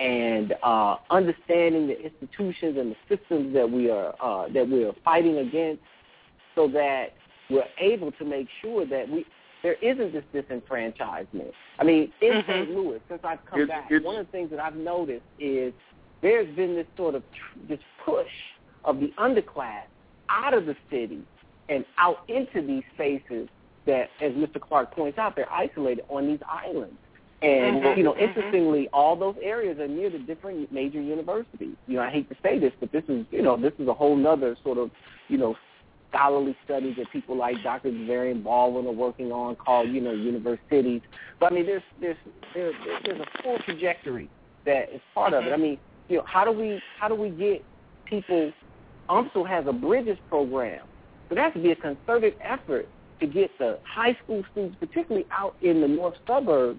and 0.00 0.54
uh, 0.62 0.96
understanding 1.10 1.86
the 1.86 2.00
institutions 2.02 2.76
and 2.78 2.92
the 2.92 3.16
systems 3.16 3.52
that 3.54 3.70
we 3.70 3.90
are 3.90 4.14
uh, 4.20 4.48
that 4.52 4.66
we 4.68 4.84
are 4.84 4.94
fighting 5.04 5.38
against, 5.38 5.82
so 6.54 6.66
that 6.68 7.12
we're 7.50 7.64
able 7.78 8.10
to 8.12 8.24
make 8.24 8.48
sure 8.62 8.86
that 8.86 9.08
we 9.08 9.26
there 9.62 9.74
isn't 9.82 10.12
this 10.14 10.24
disenfranchisement. 10.34 11.52
I 11.78 11.84
mean, 11.84 12.10
in 12.22 12.32
Mhm. 12.32 12.46
St. 12.46 12.70
Louis, 12.70 13.00
since 13.08 13.20
I've 13.22 13.44
come 13.44 13.60
It's- 13.60 13.68
back, 13.78 13.90
it's- 13.90 14.02
one 14.02 14.16
of 14.16 14.24
the 14.24 14.32
things 14.32 14.48
that 14.50 14.58
I've 14.58 14.74
noticed 14.76 15.26
is 15.38 15.74
there's 16.22 16.48
been 16.56 16.74
this 16.76 16.86
sort 16.96 17.14
of 17.14 17.22
tr- 17.32 17.58
this 17.68 17.80
push 18.02 18.32
of 18.86 19.00
the 19.00 19.08
underclass 19.18 19.84
out 20.30 20.54
of 20.54 20.64
the 20.64 20.76
city 20.90 21.22
and 21.68 21.84
out 21.98 22.20
into 22.28 22.62
these 22.62 22.84
spaces 22.94 23.48
that, 23.84 24.08
as 24.22 24.32
Mr. 24.32 24.58
Clarke 24.58 24.92
points 24.92 25.18
out, 25.18 25.36
they're 25.36 25.52
isolated 25.52 26.04
on 26.08 26.26
these 26.26 26.40
islands. 26.48 26.96
And 27.42 27.82
Mhm, 27.82 27.96
you 27.96 28.02
know, 28.02 28.12
mhm. 28.12 28.20
interestingly, 28.20 28.88
all 28.92 29.16
those 29.16 29.36
areas 29.40 29.78
are 29.78 29.88
near 29.88 30.10
the 30.10 30.18
different 30.18 30.70
major 30.70 31.00
universities. 31.00 31.76
You 31.86 31.96
know, 31.96 32.02
I 32.02 32.10
hate 32.10 32.28
to 32.28 32.36
say 32.42 32.58
this, 32.58 32.72
but 32.80 32.92
this 32.92 33.04
is 33.08 33.24
you 33.30 33.42
know 33.42 33.56
this 33.56 33.72
is 33.78 33.88
a 33.88 33.94
whole 33.94 34.14
nother 34.14 34.56
sort 34.62 34.76
of 34.76 34.90
you 35.28 35.38
know 35.38 35.56
scholarly 36.10 36.56
studies 36.64 36.96
that 36.96 37.10
people 37.10 37.36
like 37.36 37.62
Dr. 37.62 37.90
Varian 38.06 38.42
Baldwin 38.42 38.86
are 38.86 38.92
working 38.92 39.32
on 39.32 39.56
called 39.56 39.88
you 39.88 40.00
know 40.02 40.12
universities. 40.12 41.00
But 41.38 41.52
I 41.52 41.54
mean, 41.54 41.66
there's 41.66 41.82
there's 42.00 42.18
there, 42.54 42.72
there's 43.04 43.20
a 43.20 43.42
full 43.42 43.58
trajectory 43.60 44.28
that 44.66 44.92
is 44.92 45.00
part 45.14 45.32
of 45.32 45.46
it. 45.46 45.52
I 45.52 45.56
mean, 45.56 45.78
you 46.08 46.18
know, 46.18 46.24
how 46.26 46.44
do 46.44 46.52
we 46.52 46.80
how 46.98 47.08
do 47.08 47.14
we 47.14 47.30
get 47.30 47.64
people? 48.04 48.52
UMSL 49.08 49.48
has 49.48 49.66
a 49.66 49.72
Bridges 49.72 50.18
program, 50.28 50.86
so 51.28 51.34
there 51.34 51.42
has 51.42 51.52
to 51.54 51.58
be 51.60 51.72
a 51.72 51.76
concerted 51.76 52.34
effort 52.44 52.86
to 53.18 53.26
get 53.26 53.50
the 53.58 53.78
high 53.84 54.16
school 54.22 54.44
students, 54.52 54.76
particularly 54.78 55.26
out 55.32 55.56
in 55.62 55.80
the 55.80 55.88
north 55.88 56.14
suburbs, 56.26 56.78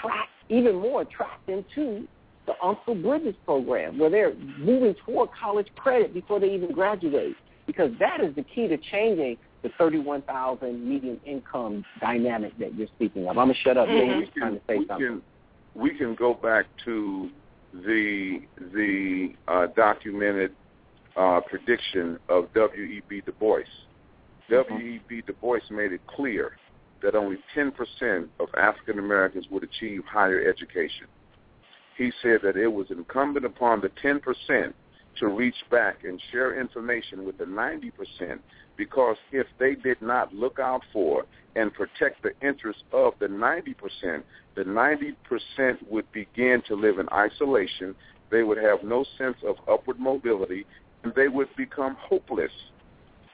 tracked 0.00 0.30
even 0.48 0.74
more 0.76 1.04
tracked 1.04 1.48
into 1.48 2.06
the 2.46 2.52
Uncle 2.62 2.94
Bridges 2.94 3.34
program, 3.44 3.98
where 3.98 4.10
they're 4.10 4.34
moving 4.58 4.94
toward 5.06 5.30
college 5.40 5.68
credit 5.76 6.12
before 6.12 6.40
they 6.40 6.50
even 6.50 6.72
graduate, 6.72 7.34
because 7.66 7.90
that 7.98 8.20
is 8.20 8.34
the 8.36 8.42
key 8.42 8.68
to 8.68 8.76
changing 8.76 9.36
the 9.62 9.70
31,000 9.78 10.86
median 10.86 11.18
income 11.24 11.84
dynamic 12.00 12.56
that 12.58 12.74
you're 12.74 12.88
speaking 12.96 13.22
of. 13.22 13.30
I'm 13.30 13.48
gonna 13.48 13.54
shut 13.62 13.78
up. 13.78 13.88
Mm-hmm. 13.88 14.20
You're 14.20 14.28
trying 14.36 14.54
to 14.54 14.60
say 14.68 14.78
we 14.78 14.86
something. 14.86 15.06
Can, 15.06 15.22
we 15.74 15.96
can 15.96 16.14
go 16.14 16.34
back 16.34 16.66
to 16.84 17.30
the 17.72 18.40
the 18.74 19.34
uh, 19.48 19.66
documented 19.74 20.52
uh, 21.16 21.40
prediction 21.48 22.18
of 22.28 22.52
W.E.B. 22.54 23.22
Du 23.24 23.32
Bois. 23.32 23.60
Mm-hmm. 24.50 24.74
W.E.B. 24.74 25.22
Du 25.26 25.32
Bois 25.32 25.60
made 25.70 25.92
it 25.92 26.02
clear 26.06 26.52
that 27.02 27.14
only 27.14 27.38
10% 27.56 27.72
of 28.40 28.48
African 28.56 28.98
Americans 28.98 29.46
would 29.50 29.62
achieve 29.62 30.02
higher 30.04 30.40
education. 30.48 31.06
He 31.96 32.10
said 32.22 32.40
that 32.42 32.56
it 32.56 32.68
was 32.68 32.86
incumbent 32.90 33.46
upon 33.46 33.80
the 33.80 33.90
10% 34.02 34.72
to 35.20 35.28
reach 35.28 35.54
back 35.70 36.04
and 36.04 36.20
share 36.32 36.58
information 36.60 37.24
with 37.24 37.38
the 37.38 37.44
90% 37.44 37.92
because 38.76 39.16
if 39.32 39.46
they 39.58 39.74
did 39.74 40.00
not 40.02 40.34
look 40.34 40.58
out 40.58 40.82
for 40.92 41.24
and 41.54 41.72
protect 41.72 42.22
the 42.22 42.32
interests 42.46 42.82
of 42.92 43.14
the 43.20 43.26
90%, 43.26 44.22
the 44.56 44.62
90% 44.62 45.76
would 45.88 46.10
begin 46.12 46.62
to 46.66 46.74
live 46.74 46.98
in 46.98 47.08
isolation. 47.10 47.94
They 48.30 48.42
would 48.42 48.58
have 48.58 48.82
no 48.82 49.04
sense 49.16 49.36
of 49.46 49.56
upward 49.70 50.00
mobility, 50.00 50.66
and 51.04 51.12
they 51.14 51.28
would 51.28 51.48
become 51.56 51.96
hopeless. 52.00 52.50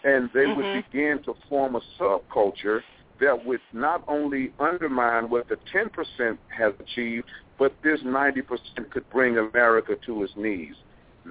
And 0.04 0.28
they 0.34 0.40
mm-hmm. 0.40 0.60
would 0.60 0.84
begin 0.90 1.22
to 1.24 1.34
form 1.48 1.76
a 1.76 1.80
subculture 1.98 2.80
that 3.20 3.44
would 3.44 3.60
not 3.72 4.02
only 4.08 4.52
undermine 4.58 5.28
what 5.28 5.48
the 5.48 5.56
10% 5.74 6.38
has 6.48 6.72
achieved, 6.80 7.26
but 7.58 7.74
this 7.84 8.00
90% 8.00 8.42
could 8.90 9.08
bring 9.10 9.36
America 9.38 9.94
to 10.06 10.22
its 10.24 10.32
knees. 10.36 10.74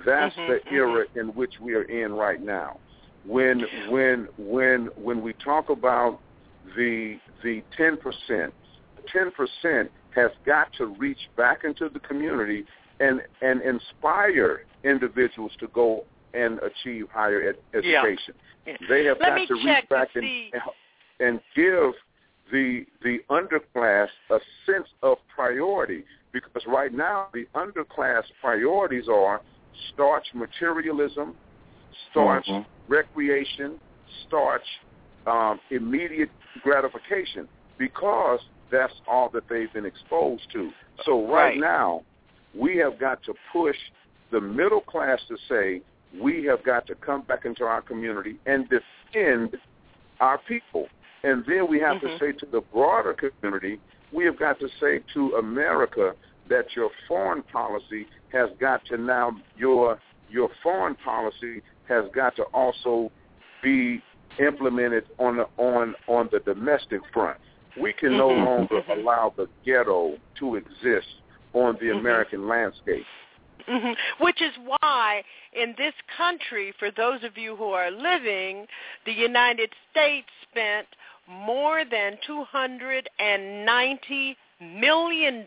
That's 0.06 0.36
mm-hmm, 0.36 0.70
the 0.70 0.74
era 0.74 1.06
mm-hmm. 1.06 1.20
in 1.20 1.28
which 1.30 1.54
we 1.60 1.74
are 1.74 1.84
in 1.84 2.14
right 2.14 2.42
now. 2.42 2.80
When 3.26 3.64
when 3.90 4.30
when 4.38 4.90
when 4.96 5.22
we 5.22 5.34
talk 5.34 5.70
about 5.70 6.20
the 6.78 7.18
the 7.44 7.64
10%, 7.78 8.52
10% 9.14 9.90
has 10.16 10.32
got 10.46 10.72
to 10.78 10.86
reach 10.86 11.18
back 11.36 11.64
into 11.64 11.90
the 11.90 12.00
community 12.00 12.66
and 13.00 13.22
and 13.42 13.62
inspire 13.62 14.62
individuals 14.84 15.52
to 15.60 15.68
go 15.70 16.06
and 16.34 16.60
achieve 16.60 17.08
higher 17.12 17.50
ed- 17.50 17.78
education. 17.78 18.34
Yeah. 18.66 18.74
They 18.88 19.06
have 19.06 19.18
Let 19.20 19.30
got 19.30 19.48
to 19.48 19.54
reach 19.56 19.90
back 19.90 20.14
to 20.14 20.20
and, 20.20 20.28
see. 20.28 20.52
And 21.20 21.40
give 21.56 21.94
the 22.52 22.84
the 23.04 23.18
underclass 23.30 24.08
a 24.32 24.40
sense 24.66 24.88
of 25.04 25.18
priority 25.34 26.04
because 26.34 26.64
right 26.68 26.94
now 26.94 27.28
the 27.34 27.46
underclass 27.56 28.24
priorities 28.42 29.06
are 29.12 29.42
starch 29.94 30.26
materialism, 30.34 31.36
starch 32.12 32.46
Mm-hmm. 32.48 32.94
recreation, 32.94 33.80
starch 34.28 34.64
um, 35.28 35.60
immediate 35.72 36.30
gratification 36.64 37.48
because 37.78 38.40
that's 38.72 38.94
all 39.08 39.30
that 39.34 39.44
they've 39.50 39.72
been 39.74 39.86
exposed 39.86 40.44
to. 40.54 40.72
So 41.06 41.26
right, 41.28 41.50
Right. 41.50 41.58
now 41.60 42.02
we 42.58 42.78
have 42.78 43.00
got 43.00 43.22
to 43.24 43.34
push 43.54 43.76
the 44.32 44.42
middle 44.42 44.82
class 44.82 45.20
to 45.28 45.38
say 45.48 45.82
we 46.20 46.44
have 46.46 46.64
got 46.64 46.88
to 46.88 46.96
come 46.96 47.22
back 47.24 47.46
into 47.46 47.64
our 47.64 47.82
community 47.82 48.36
and 48.46 48.68
defend 48.70 49.56
our 50.20 50.40
people. 50.48 50.88
And 51.24 51.46
then 51.46 51.68
we 51.68 51.80
have 51.80 51.98
Mhm. 51.98 52.02
to 52.02 52.18
say 52.18 52.32
to 52.34 52.46
the 52.46 52.62
broader 52.62 53.14
community, 53.14 53.80
we 54.12 54.26
have 54.26 54.38
got 54.38 54.60
to 54.60 54.70
say 54.80 55.00
to 55.14 55.36
America 55.36 56.16
that 56.48 56.76
your 56.76 56.90
foreign 57.08 57.44
policy 57.44 58.08
has 58.32 58.50
got 58.60 58.84
to 58.86 58.98
now 58.98 59.36
your 59.56 60.00
your 60.30 60.50
foreign 60.62 60.96
policy 60.96 61.62
has 61.88 62.06
got 62.14 62.36
to 62.36 62.44
also 62.54 63.12
be 63.64 64.02
implemented 64.38 65.06
on 65.18 65.38
the 65.38 65.48
on 65.58 65.96
on 66.08 66.30
the 66.32 66.40
domestic 66.40 67.02
front. 67.14 67.38
We 67.76 67.94
can 67.94 68.18
no 68.18 68.30
Mhm. 68.30 68.46
longer 68.46 68.82
Mhm. 68.82 68.98
allow 68.98 69.34
the 69.36 69.48
ghetto 69.66 70.18
to 70.36 70.56
exist 70.56 71.22
on 71.54 71.76
the 71.78 71.88
Mhm. 71.88 72.00
American 72.00 72.48
landscape. 72.48 73.06
hmm 73.68 73.94
Which 74.20 74.42
is 74.42 74.58
why 74.58 75.24
in 75.54 75.76
this 75.78 75.94
country, 76.18 76.72
for 76.72 76.90
those 76.92 77.24
of 77.24 77.38
you 77.38 77.56
who 77.56 77.72
are 77.72 77.92
living, 77.92 78.68
the 79.06 79.14
United 79.14 79.74
States 79.92 80.30
spent 80.50 80.88
more 81.30 81.84
than 81.86 82.18
$290 82.28 84.36
million 84.62 85.46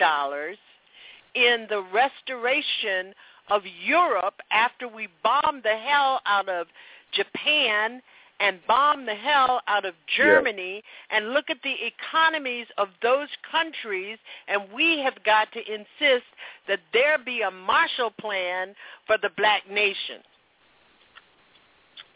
in 1.34 1.66
the 1.68 1.84
restoration 1.92 3.14
of 3.50 3.62
Europe 3.84 4.40
after 4.50 4.88
we 4.88 5.08
bombed 5.22 5.62
the 5.62 5.76
hell 5.76 6.20
out 6.26 6.48
of 6.48 6.66
Japan 7.12 8.00
and 8.40 8.58
bombed 8.66 9.06
the 9.06 9.14
hell 9.14 9.60
out 9.68 9.84
of 9.84 9.94
Germany. 10.16 10.82
And 11.10 11.32
look 11.32 11.48
at 11.48 11.58
the 11.62 11.74
economies 11.86 12.66
of 12.76 12.88
those 13.00 13.28
countries. 13.50 14.18
And 14.48 14.62
we 14.74 14.98
have 15.00 15.22
got 15.24 15.48
to 15.52 15.60
insist 15.60 16.26
that 16.66 16.80
there 16.92 17.18
be 17.24 17.42
a 17.42 17.50
Marshall 17.50 18.12
Plan 18.20 18.74
for 19.06 19.16
the 19.22 19.30
black 19.36 19.70
nation. 19.70 20.22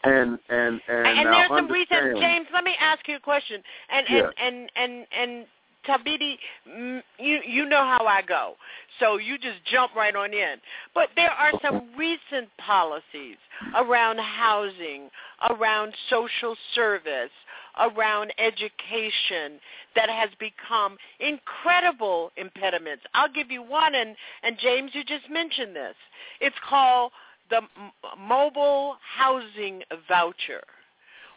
And 0.03 0.39
and 0.49 0.81
and, 0.87 1.19
And, 1.19 1.33
there's 1.33 1.49
some 1.49 1.71
reason, 1.71 2.15
James. 2.19 2.47
Let 2.53 2.63
me 2.63 2.75
ask 2.79 3.07
you 3.07 3.15
a 3.15 3.19
question. 3.19 3.63
And 3.89 4.07
Yeah. 4.09 4.29
and 4.37 4.37
and 4.37 4.71
and 4.75 5.07
and 5.11 5.47
Thabiti, 5.87 6.37
mm, 6.67 7.01
you 7.17 7.41
you 7.45 7.65
know 7.65 7.83
how 7.83 8.05
I 8.05 8.21
go, 8.21 8.57
so 8.99 9.17
you 9.17 9.37
just 9.37 9.63
jump 9.65 9.95
right 9.95 10.15
on 10.15 10.33
in. 10.33 10.57
But 10.93 11.09
there 11.15 11.31
are 11.31 11.51
some 11.61 11.89
recent 11.95 12.49
policies 12.57 13.37
around 13.75 14.19
housing, 14.19 15.09
around 15.49 15.93
social 16.09 16.55
service, 16.75 17.31
around 17.79 18.33
education 18.37 19.59
that 19.95 20.09
has 20.09 20.29
become 20.39 20.97
incredible 21.19 22.31
impediments. 22.37 23.03
I'll 23.13 23.31
give 23.31 23.49
you 23.49 23.63
one, 23.63 23.95
and 23.95 24.15
and 24.43 24.57
James, 24.59 24.91
you 24.93 25.03
just 25.03 25.29
mentioned 25.29 25.75
this. 25.75 25.95
It's 26.41 26.55
called 26.67 27.11
the 27.49 27.61
mobile 28.17 28.97
housing 29.17 29.83
voucher. 30.07 30.61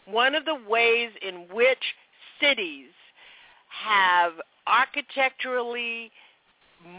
One 0.07 0.35
of 0.35 0.45
the 0.45 0.59
ways 0.69 1.11
in 1.23 1.47
which 1.53 1.95
cities 2.41 2.89
have 3.85 4.33
architecturally 4.67 6.11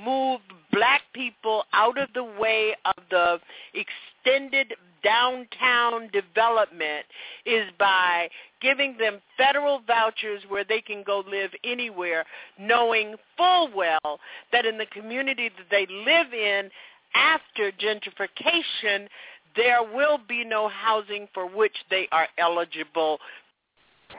moved 0.06 0.54
black 0.72 1.02
people 1.14 1.64
out 1.74 1.98
of 1.98 2.10
the 2.14 2.24
way 2.24 2.76
of 2.86 3.04
the 3.10 3.40
extended 3.74 4.74
downtown 5.04 6.10
development 6.14 7.06
is 7.46 7.66
by 7.80 8.30
giving 8.62 8.96
them 8.98 9.20
federal 9.38 9.82
vouchers 9.88 10.44
where 10.48 10.64
they 10.64 10.82
can 10.82 11.04
go 11.04 11.24
live 11.28 11.52
anywhere, 11.64 12.26
knowing 12.60 13.16
full 13.36 13.70
well 13.76 14.20
that 14.52 14.66
in 14.66 14.78
the 14.78 14.86
community 14.86 15.50
that 15.50 15.68
they 15.72 15.88
live 15.92 16.34
in 16.34 16.70
after 17.14 17.72
gentrification, 17.72 19.08
there 19.56 19.84
will 19.84 20.20
be 20.28 20.44
no 20.44 20.70
housing 20.70 21.28
for 21.34 21.46
which 21.48 21.76
they 21.90 22.08
are 22.12 22.28
eligible. 22.38 23.20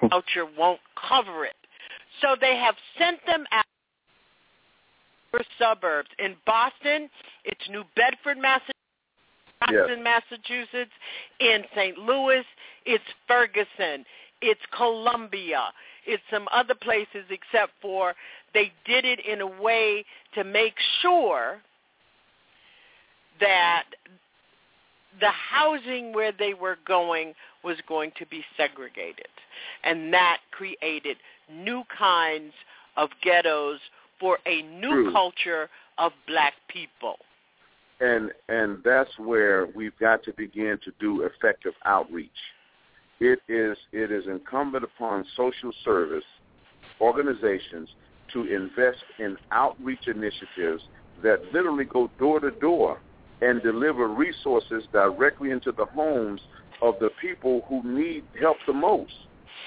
Voucher 0.11 0.47
won't 0.59 0.81
cover 1.09 1.45
it. 1.45 1.57
So 2.21 2.37
they 2.41 2.57
have 2.57 2.75
sent 2.99 3.19
them 3.27 3.45
out 3.53 3.65
for 5.31 5.41
suburbs. 5.59 6.11
In 6.19 6.37
Boston, 6.47 7.09
it's 7.45 7.69
New 7.71 7.85
Bedford, 7.97 8.39
Massachusetts. 8.39 8.73
Boston, 9.61 10.03
Massachusetts. 10.03 10.91
In 11.41 11.63
St. 11.75 11.99
Louis, 11.99 12.45
it's 12.85 13.05
Ferguson. 13.27 14.05
It's 14.41 14.61
Columbia. 14.77 15.63
It's 16.05 16.23
some 16.31 16.49
other 16.53 16.75
places 16.75 17.25
except 17.31 17.73
for 17.81 18.15
they 18.55 18.73
did 18.85 19.05
it 19.05 19.21
in 19.25 19.41
a 19.41 19.63
way 19.63 20.05
to 20.35 20.45
make 20.45 20.75
sure 21.01 21.63
that 23.41 23.85
the 25.21 25.31
housing 25.31 26.13
where 26.13 26.33
they 26.33 26.55
were 26.55 26.79
going 26.87 27.35
was 27.63 27.77
going 27.87 28.13
to 28.19 28.27
be 28.27 28.43
segregated. 28.57 29.29
And 29.85 30.13
that 30.13 30.39
created 30.51 31.17
new 31.51 31.83
kinds 31.97 32.53
of 32.97 33.11
ghettos 33.23 33.79
for 34.19 34.39
a 34.47 34.63
new 34.63 34.91
True. 34.91 35.13
culture 35.13 35.69
of 35.99 36.13
black 36.27 36.55
people. 36.69 37.17
and 38.01 38.33
and 38.49 38.79
that's 38.85 39.11
where 39.19 39.67
we've 39.77 39.97
got 39.99 40.23
to 40.25 40.33
begin 40.33 40.79
to 40.85 40.93
do 40.99 41.23
effective 41.23 41.75
outreach. 41.85 42.31
It 43.21 43.41
is 43.49 43.77
it 43.93 44.11
is 44.11 44.25
incumbent 44.27 44.85
upon 44.85 45.25
social 45.37 45.73
service 45.85 46.25
organizations 47.01 47.89
to 48.33 48.45
invest 48.45 49.05
in 49.19 49.37
outreach 49.53 50.09
initiatives 50.09 50.83
that 51.23 51.39
literally 51.53 51.85
go 51.85 52.11
door 52.19 52.41
to 52.41 52.51
door 52.51 52.99
and 53.43 53.61
deliver 53.63 54.09
resources 54.09 54.85
directly 54.93 55.51
into 55.51 55.73
the 55.73 55.85
homes 55.87 56.41
of 56.81 56.95
the 57.01 57.11
people 57.21 57.63
who 57.69 57.83
need 57.85 58.25
help 58.41 58.57
the 58.67 58.73
most. 58.73 59.13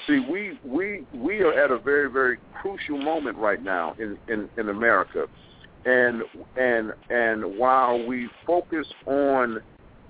See, 0.08 0.20
we 0.30 0.60
we 0.64 1.06
we 1.14 1.42
are 1.42 1.54
at 1.54 1.72
a 1.72 1.78
very 1.78 2.10
very 2.10 2.38
crucial 2.62 2.98
moment 2.98 3.38
right 3.38 3.62
now 3.62 3.96
in 4.00 4.18
in, 4.28 4.50
in 4.58 4.70
America, 4.70 5.28
and 5.86 6.24
and 6.58 6.94
and 7.10 7.58
while 7.58 8.06
we 8.06 8.30
focus 8.48 8.88
on 9.06 9.62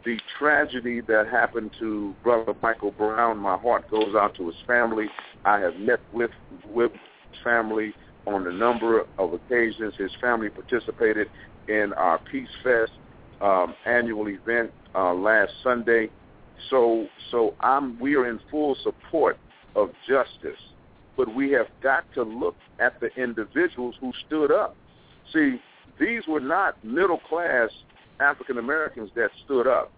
the 0.06 0.18
tragedy 0.38 1.02
that 1.02 1.28
happened 1.28 1.72
to 1.80 2.14
Brother 2.24 2.54
Michael 2.62 2.92
Brown, 2.92 3.38
my 3.40 3.58
heart 3.58 3.90
goes 3.90 4.16
out 4.16 4.36
to 4.36 4.48
his 4.48 4.56
family. 4.68 5.08
I 5.44 5.60
have 5.60 5.76
met 5.78 6.00
with 6.14 6.32
with 6.68 6.92
his 6.92 7.40
family 7.44 7.94
on 8.28 8.48
a 8.48 8.52
number 8.52 9.06
of 9.18 9.34
occasions. 9.34 9.94
His 9.98 10.12
family 10.22 10.50
participated 10.50 11.28
in 11.68 11.94
our 11.98 12.20
Peace 12.32 12.50
Fest 12.64 12.92
um, 13.42 13.76
annual 13.86 14.28
event 14.28 14.72
uh, 14.94 15.14
last 15.14 15.52
Sunday. 15.64 16.10
So 16.70 17.08
so 17.32 17.54
I'm 17.60 18.00
we 18.00 18.16
are 18.16 18.30
in 18.30 18.40
full 18.50 18.76
support 18.84 19.38
of 19.76 19.90
justice, 20.08 20.60
but 21.18 21.34
we 21.34 21.52
have 21.52 21.68
got 21.84 22.06
to 22.14 22.24
look 22.24 22.56
at 22.80 23.00
the 23.00 23.08
individuals 23.22 23.96
who 24.00 24.12
stood 24.26 24.52
up. 24.52 24.76
See, 25.34 25.60
these 26.00 26.24
were 26.28 26.40
not 26.40 26.82
middle 26.84 27.20
class 27.30 27.70
African 28.20 28.58
Americans 28.58 29.10
that 29.16 29.30
stood 29.46 29.68
up. 29.68 29.92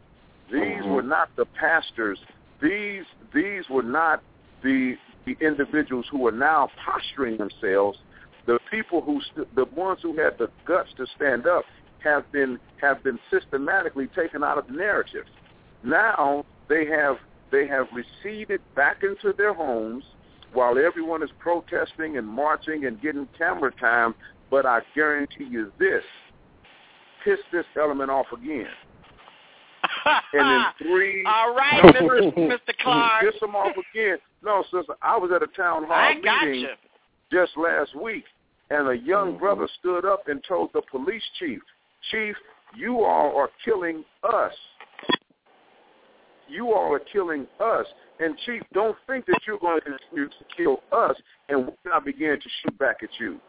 These 0.51 0.61
mm-hmm. 0.61 0.89
were 0.89 1.03
not 1.03 1.29
the 1.35 1.45
pastors. 1.45 2.17
These 2.61 3.03
these 3.33 3.63
were 3.69 3.83
not 3.83 4.23
the 4.63 4.95
the 5.25 5.35
individuals 5.45 6.05
who 6.09 6.25
are 6.27 6.31
now 6.31 6.69
posturing 6.85 7.37
themselves. 7.37 7.99
The 8.45 8.59
people 8.71 9.01
who 9.01 9.21
st- 9.33 9.53
the 9.55 9.65
ones 9.75 9.99
who 10.01 10.17
had 10.17 10.37
the 10.37 10.49
guts 10.65 10.89
to 10.97 11.05
stand 11.15 11.45
up 11.45 11.65
have 12.03 12.31
been 12.31 12.59
have 12.81 13.03
been 13.03 13.19
systematically 13.31 14.07
taken 14.15 14.43
out 14.43 14.57
of 14.57 14.67
the 14.67 14.73
narrative. 14.73 15.25
Now 15.83 16.45
they 16.69 16.85
have 16.85 17.17
they 17.51 17.67
have 17.67 17.87
receded 17.93 18.61
back 18.75 19.03
into 19.03 19.33
their 19.37 19.53
homes 19.53 20.03
while 20.53 20.77
everyone 20.77 21.23
is 21.23 21.29
protesting 21.39 22.17
and 22.17 22.27
marching 22.27 22.85
and 22.85 23.01
getting 23.01 23.27
camera 23.37 23.71
time. 23.79 24.15
But 24.49 24.65
I 24.65 24.81
guarantee 24.95 25.47
you 25.49 25.71
this: 25.79 26.03
piss 27.23 27.39
this 27.51 27.65
element 27.79 28.09
off 28.09 28.27
again. 28.33 28.67
and 30.33 30.49
in 30.49 30.63
three, 30.87 31.23
all 31.25 31.53
right, 31.55 31.81
no, 31.83 31.91
Mr. 32.07 32.33
Mr. 32.37 32.59
Clarke, 32.83 33.23
piss 33.31 33.39
them 33.39 33.55
off 33.55 33.75
again. 33.93 34.17
No, 34.43 34.63
sister, 34.63 34.95
I 35.01 35.17
was 35.17 35.31
at 35.35 35.43
a 35.43 35.47
town 35.47 35.83
hall 35.85 35.93
I 35.93 36.15
meeting 36.15 36.63
gotcha. 36.63 36.75
just 37.31 37.57
last 37.57 37.95
week, 37.95 38.23
and 38.69 38.87
a 38.89 38.97
young 38.97 39.31
Mm-hmm. 39.31 39.39
brother 39.39 39.67
stood 39.79 40.05
up 40.05 40.27
and 40.27 40.43
told 40.47 40.71
the 40.73 40.81
police 40.89 41.23
chief, 41.39 41.61
"Chief, 42.11 42.35
you 42.75 43.03
all 43.03 43.35
are 43.37 43.49
killing 43.63 44.05
us. 44.23 44.53
You 46.47 46.73
all 46.73 46.93
are 46.93 46.99
killing 46.99 47.47
us." 47.59 47.85
And 48.19 48.37
chief, 48.39 48.63
don't 48.73 48.97
think 49.07 49.25
that 49.25 49.39
you're 49.45 49.59
going 49.59 49.79
to 49.81 49.85
continue 49.85 50.29
to 50.29 50.45
kill 50.55 50.83
us, 50.91 51.15
and 51.49 51.67
we're 51.67 51.91
not 51.91 52.05
begin 52.05 52.39
to 52.39 52.49
shoot 52.61 52.77
back 52.77 53.03
at 53.03 53.19
you. 53.19 53.39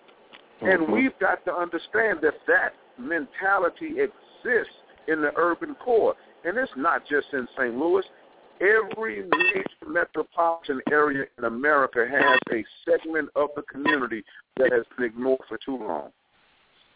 And 0.61 0.81
Mhm. 0.81 0.89
we've 0.89 1.19
got 1.19 1.45
to 1.45 1.55
understand 1.55 2.21
that 2.21 2.45
that 2.47 2.75
mentality 2.99 4.01
exists 4.01 4.75
in 5.07 5.23
the 5.23 5.33
urban 5.37 5.75
core. 5.77 6.17
And 6.45 6.59
it's 6.59 6.75
not 6.77 7.05
just 7.05 7.33
in 7.33 7.47
St. 7.49 7.77
Louis. 7.79 8.05
Every 8.61 9.23
major 9.23 9.65
metropolitan 9.87 10.83
area 10.91 11.27
in 11.39 11.45
America 11.45 12.07
has 12.09 12.39
a 12.51 12.65
segment 12.85 13.31
of 13.37 13.51
the 13.55 13.63
community 13.63 14.25
that 14.57 14.73
has 14.73 14.85
been 14.97 15.07
ignored 15.07 15.45
for 15.49 15.59
too 15.59 15.77
long, 15.77 16.13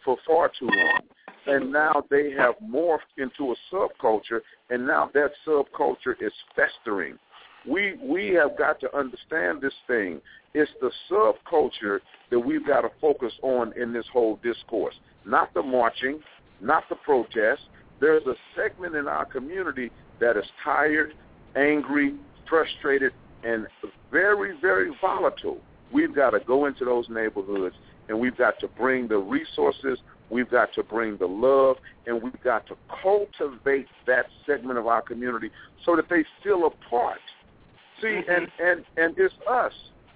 for 0.05 0.17
far 0.27 0.49
too 0.49 0.67
long. 0.67 1.01
And 1.47 1.72
now 1.72 2.05
they 2.11 2.30
have 2.32 2.55
morphed 2.62 3.18
into 3.18 3.53
a 3.53 3.74
subculture, 3.74 4.40
and 4.70 4.86
now 4.86 5.11
that 5.14 5.30
subculture 5.47 6.14
is 6.20 6.32
festering. 6.55 7.18
We 7.68 7.95
we 8.03 8.28
have 8.30 8.57
got 8.57 8.80
to 8.80 8.97
understand 8.97 9.61
this 9.61 9.74
thing. 9.86 10.20
It's 10.55 10.70
the 10.80 10.90
subculture 11.11 12.01
that 12.30 12.38
we've 12.38 12.66
got 12.66 12.82
to 12.82 12.90
focus 13.01 13.32
on 13.43 13.72
in 13.80 13.93
this 13.93 14.07
whole 14.12 14.38
discourse, 14.43 14.95
not 15.24 15.53
the 15.55 15.62
marching, 15.62 16.20
not 16.61 16.84
the 16.88 16.97
protest. 16.97 17.62
There's 18.01 18.26
a 18.26 18.34
segment 18.57 18.97
in 18.97 19.07
our 19.07 19.24
community 19.24 19.90
that 20.20 20.36
is 20.36 20.45
tired, 20.64 21.14
angry, 21.57 22.14
frustrated, 22.49 23.12
and 23.45 23.66
very, 24.11 24.59
very 24.61 24.90
volatile. 25.01 25.59
We've 25.93 26.14
got 26.14 26.30
to 26.30 26.40
go 26.40 26.66
into 26.66 26.84
those 26.84 27.07
neighborhoods 27.09 27.74
and 28.09 28.18
we've 28.18 28.36
got 28.36 28.59
to 28.61 28.68
bring 28.68 29.09
the 29.09 29.18
resources, 29.18 29.99
we've 30.33 30.51
got 30.51 30.72
to 30.74 30.83
bring 30.83 31.18
the 31.18 31.26
love, 31.26 31.76
and 32.07 32.22
we've 32.22 32.43
got 32.43 32.66
to 32.68 32.74
cultivate 33.03 33.87
that 34.07 34.26
segment 34.47 34.78
of 34.78 34.87
our 34.87 35.03
community 35.03 35.51
so 35.85 35.95
that 35.95 36.09
they 36.09 36.24
feel 36.43 36.66
a 36.66 36.70
part. 36.89 37.20
See, 38.01 38.09
mm-hmm. 38.09 38.30
and, 38.30 38.49
and, 38.59 38.85
and 38.97 39.14
it's 39.18 39.35
us, 39.49 39.72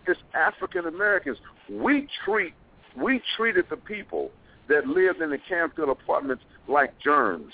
it's 0.06 0.18
African 0.34 0.86
Americans. 0.86 1.38
We 1.70 2.08
treat 2.24 2.54
we 2.96 3.20
treated 3.36 3.66
the 3.68 3.76
people 3.76 4.30
that 4.68 4.86
lived 4.86 5.20
in 5.20 5.28
the 5.28 5.38
Canfield 5.48 5.90
apartments 5.90 6.42
like 6.66 6.98
germs. 6.98 7.52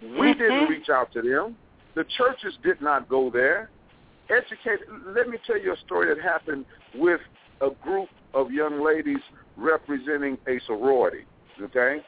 We 0.00 0.08
mm-hmm. 0.08 0.38
didn't 0.40 0.68
reach 0.68 0.88
out 0.88 1.12
to 1.12 1.20
them. 1.20 1.56
The 1.94 2.04
churches 2.16 2.54
did 2.64 2.80
not 2.80 3.08
go 3.08 3.30
there. 3.30 3.68
Educate. 4.30 4.80
Let 5.14 5.28
me 5.28 5.36
tell 5.46 5.60
you 5.60 5.74
a 5.74 5.76
story 5.84 6.12
that 6.12 6.22
happened 6.22 6.64
with 6.94 7.20
a 7.60 7.68
group 7.82 8.08
of 8.32 8.50
young 8.50 8.82
ladies 8.82 9.20
representing 9.56 10.38
a 10.48 10.58
sorority. 10.66 11.24
Okay, 11.60 12.00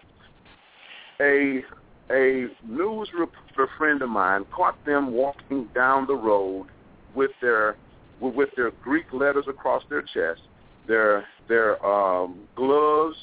a 1.21 1.63
a 2.11 2.47
news 2.67 3.09
reporter 3.19 3.71
friend 3.79 4.03
of 4.03 4.09
mine 4.09 4.45
caught 4.55 4.77
them 4.85 5.13
walking 5.13 5.69
down 5.75 6.07
the 6.07 6.15
road 6.15 6.67
with 7.15 7.31
their 7.41 7.77
with 8.21 8.49
their 8.57 8.71
Greek 8.83 9.07
letters 9.13 9.45
across 9.49 9.83
their 9.89 10.03
chest, 10.03 10.43
their 10.87 11.25
their 11.49 11.85
um, 11.85 12.41
gloves, 12.57 13.17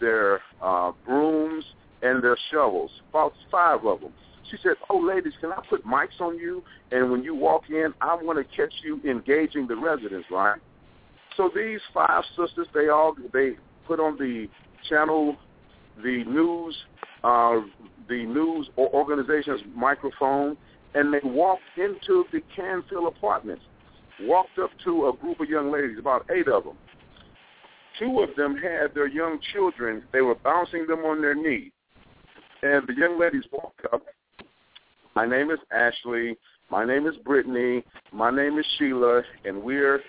their 0.00 0.40
uh, 0.62 0.92
brooms, 1.04 1.64
and 2.02 2.22
their 2.22 2.36
shovels. 2.50 2.90
About 3.10 3.32
five 3.50 3.84
of 3.84 4.00
them. 4.00 4.12
She 4.50 4.58
said, 4.62 4.74
"Oh, 4.90 4.98
ladies, 4.98 5.32
can 5.40 5.52
I 5.52 5.60
put 5.68 5.84
mics 5.86 6.20
on 6.20 6.38
you? 6.38 6.62
And 6.92 7.10
when 7.10 7.24
you 7.24 7.34
walk 7.34 7.62
in, 7.70 7.94
I 8.00 8.14
want 8.14 8.38
to 8.38 8.56
catch 8.56 8.72
you 8.84 9.00
engaging 9.08 9.66
the 9.66 9.76
residents, 9.76 10.28
right?" 10.30 10.60
So 11.36 11.50
these 11.54 11.80
five 11.92 12.22
sisters, 12.36 12.68
they 12.74 12.88
all 12.88 13.14
they 13.32 13.54
put 13.86 14.00
on 14.00 14.16
the 14.18 14.48
channel, 14.88 15.36
the 16.02 16.24
news, 16.24 16.76
uh, 17.22 17.60
the 18.08 18.24
news 18.24 18.68
organization's 18.78 19.60
microphone, 19.74 20.56
and 20.94 21.12
they 21.12 21.20
walked 21.24 21.62
into 21.76 22.24
the 22.32 22.40
Canfield 22.54 23.12
apartments. 23.16 23.62
Walked 24.22 24.58
up 24.60 24.70
to 24.84 25.08
a 25.08 25.16
group 25.16 25.40
of 25.40 25.48
young 25.48 25.72
ladies, 25.72 25.98
about 25.98 26.26
eight 26.30 26.48
of 26.48 26.64
them. 26.64 26.76
Two 27.98 28.20
of 28.20 28.34
them 28.36 28.56
had 28.56 28.94
their 28.94 29.08
young 29.08 29.38
children. 29.52 30.02
They 30.12 30.20
were 30.20 30.34
bouncing 30.36 30.86
them 30.86 31.00
on 31.00 31.20
their 31.20 31.34
knee. 31.34 31.72
And 32.62 32.86
the 32.86 32.94
young 32.94 33.18
ladies 33.20 33.44
walked 33.52 33.86
up. 33.92 34.02
My 35.14 35.26
name 35.26 35.50
is 35.50 35.58
Ashley. 35.70 36.36
My 36.70 36.84
name 36.84 37.06
is 37.06 37.14
Brittany. 37.24 37.84
My 38.12 38.30
name 38.30 38.58
is 38.58 38.66
Sheila. 38.78 39.22
And 39.44 39.62
we're 39.62 40.00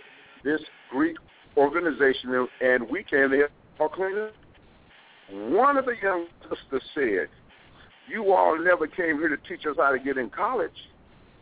this 0.43 0.61
Greek 0.89 1.17
organization. 1.57 2.47
And 2.61 2.89
we 2.89 3.03
came 3.03 3.29
to 3.31 3.47
help 3.77 3.93
clean 3.93 4.17
up. 4.17 4.33
One 5.32 5.78
of 5.78 5.86
the 5.86 5.95
young 6.01 6.28
sisters 6.43 6.84
said, 6.93 7.28
you 8.07 8.32
all 8.34 8.57
never 8.59 8.88
came 8.88 9.17
here 9.17 9.30
to 9.30 9.38
teach 9.47 9.65
us 9.65 9.76
how 9.78 9.91
to 9.91 9.99
get 9.99 10.17
in 10.17 10.30
college. 10.30 10.71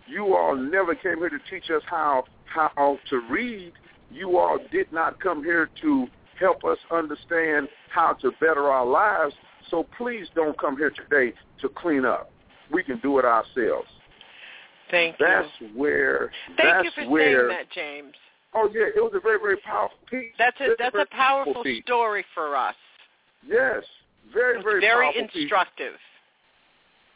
You 0.08 0.36
all 0.36 0.56
never 0.56 0.96
came 0.96 1.18
here 1.18 1.30
to 1.30 1.40
teach 1.50 1.70
us 1.70 1.82
how 1.90 2.24
how 2.46 3.00
to 3.10 3.22
read. 3.30 3.74
You 4.10 4.38
all 4.38 4.60
did 4.72 4.92
not 4.92 5.20
come 5.20 5.44
here 5.44 5.70
to 5.82 6.08
help 6.40 6.64
us 6.64 6.78
understand 6.92 7.68
how 7.90 8.14
to 8.22 8.32
better 8.40 8.70
our 8.70 8.86
lives. 8.86 9.34
So 9.70 9.88
please 9.98 10.28
don't 10.36 10.58
come 10.60 10.78
here 10.78 10.92
today 10.92 11.34
to 11.62 11.70
clean 11.70 12.06
up. 12.06 12.30
We 12.72 12.84
can 12.84 13.00
do 13.00 13.18
it 13.20 13.26
ourselves. 13.26 13.88
Thank 14.92 15.18
that's 15.20 15.48
you. 15.60 15.68
That's 15.68 15.78
where 15.78 16.32
Thank 16.58 16.60
that's 16.60 16.86
you 16.86 17.04
for 17.04 17.10
where 17.10 17.40
saying 17.40 17.48
that, 17.50 17.72
James. 17.72 18.14
Oh 18.54 18.70
yeah, 18.74 18.86
it 18.96 19.02
was 19.02 19.14
a 19.16 19.20
very, 19.20 19.40
very 19.40 19.58
powerful 19.58 19.98
piece. 20.10 20.32
That's 20.38 20.60
a 20.62 20.76
that's 20.78 20.96
a 20.96 21.08
powerful 21.12 21.64
piece. 21.64 21.84
story 21.84 22.24
for 22.36 22.56
us. 22.56 22.76
Yes. 23.48 23.84
Very, 24.34 24.62
very 24.64 24.82
very 24.82 25.14
instructive. 25.18 25.94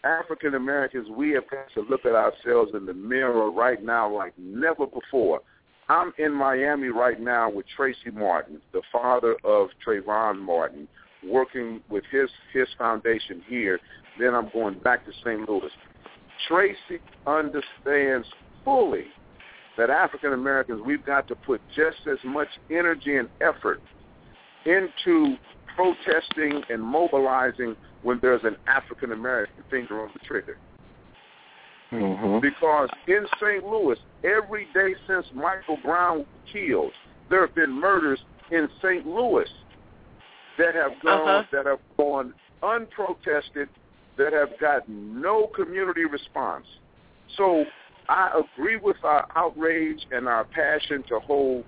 African 0.04 0.56
Americans, 0.56 1.08
we 1.10 1.32
have 1.32 1.50
got 1.50 1.72
to 1.74 1.82
look 1.90 2.06
at 2.06 2.14
ourselves 2.14 2.72
in 2.74 2.86
the 2.86 2.94
mirror 2.94 3.52
right 3.52 3.84
now 3.84 4.14
like 4.14 4.34
never 4.38 4.86
before. 4.86 5.42
I'm 5.90 6.14
in 6.18 6.34
Miami 6.34 6.90
right 6.90 7.20
now 7.20 7.50
with 7.50 7.66
Tracy 7.76 8.12
Martin, 8.14 8.62
the 8.74 8.82
father 8.92 9.38
of 9.44 9.70
Trayvon 9.86 10.40
Martin, 10.40 10.88
working 11.26 11.82
with 11.90 12.04
his 12.12 12.30
his 12.54 12.68
foundation 12.78 13.42
here. 13.48 13.80
Then 14.20 14.36
I'm 14.36 14.50
going 14.54 14.80
back 14.80 15.06
to 15.06 15.12
St. 15.24 15.48
Louis. 15.48 15.72
Tracy 16.48 17.02
understands 17.26 18.28
fully 18.64 19.06
that 19.78 19.90
African 19.90 20.34
Americans, 20.34 20.82
we've 20.86 21.06
got 21.06 21.28
to 21.28 21.36
put 21.36 21.62
just 21.76 21.98
as 22.10 22.18
much 22.26 22.48
energy 22.70 23.16
and 23.18 23.30
effort 23.42 23.82
into 24.66 25.38
protesting 25.78 26.64
and 26.70 26.82
mobilizing 26.82 27.76
when 28.02 28.20
there's 28.22 28.44
an 28.44 28.58
African 28.68 29.12
American 29.12 29.64
finger 29.70 30.02
on 30.02 30.10
the 30.14 30.20
trigger. 30.28 30.58
Mm-hmm. 31.92 32.40
Because 32.42 32.90
in 33.08 33.26
St. 33.40 33.64
Louis, 33.64 33.98
every 34.24 34.68
day 34.74 34.94
since 35.08 35.26
Michael 35.34 35.78
Brown 35.84 36.20
was 36.20 36.28
killed, 36.52 36.92
there 37.30 37.46
have 37.46 37.56
been 37.56 37.72
murders 37.72 38.20
in 38.52 38.68
St. 38.82 39.06
Louis 39.06 39.48
that 40.58 40.74
have 40.76 40.94
gone 41.04 41.30
Uh-huh. 41.30 41.44
that 41.52 41.66
have 41.66 41.80
gone 41.96 42.34
unprotested, 42.64 43.70
that 44.18 44.34
have 44.34 44.50
gotten 44.60 45.22
no 45.22 45.48
community 45.56 46.06
response. 46.06 46.66
So 47.38 47.64
I 48.10 48.32
agree 48.56 48.78
with 48.78 48.98
our 49.04 49.28
outrage 49.36 50.00
and 50.12 50.28
our 50.28 50.46
passion 50.46 51.04
to 51.10 51.20
hold 51.20 51.64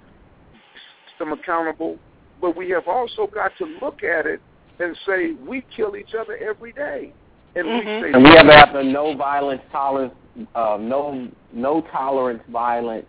them 1.20 1.32
accountable, 1.34 1.97
but 2.42 2.56
we 2.56 2.70
have 2.72 2.88
also 2.88 3.28
got 3.28 3.52
to 3.58 3.66
look 3.82 4.04
at 4.04 4.26
it 4.26 4.42
and 4.80 4.96
say 5.06 5.32
we 5.48 5.64
kill 5.76 5.96
each 5.96 6.14
other 6.20 6.38
every 6.38 6.72
day, 6.74 7.12
and 7.56 7.68
we 7.68 7.82
say 7.82 8.12
And 8.14 8.24
we 8.24 8.30
have 8.32 8.48
to 8.48 8.54
have 8.54 8.76
a 8.76 8.84
no 8.84 9.16
violence 9.16 9.62
tolerance, 9.72 10.14
uh, 10.56 10.78
no 10.80 11.28
no 11.52 11.82
tolerance 11.92 12.42
violence 12.50 13.06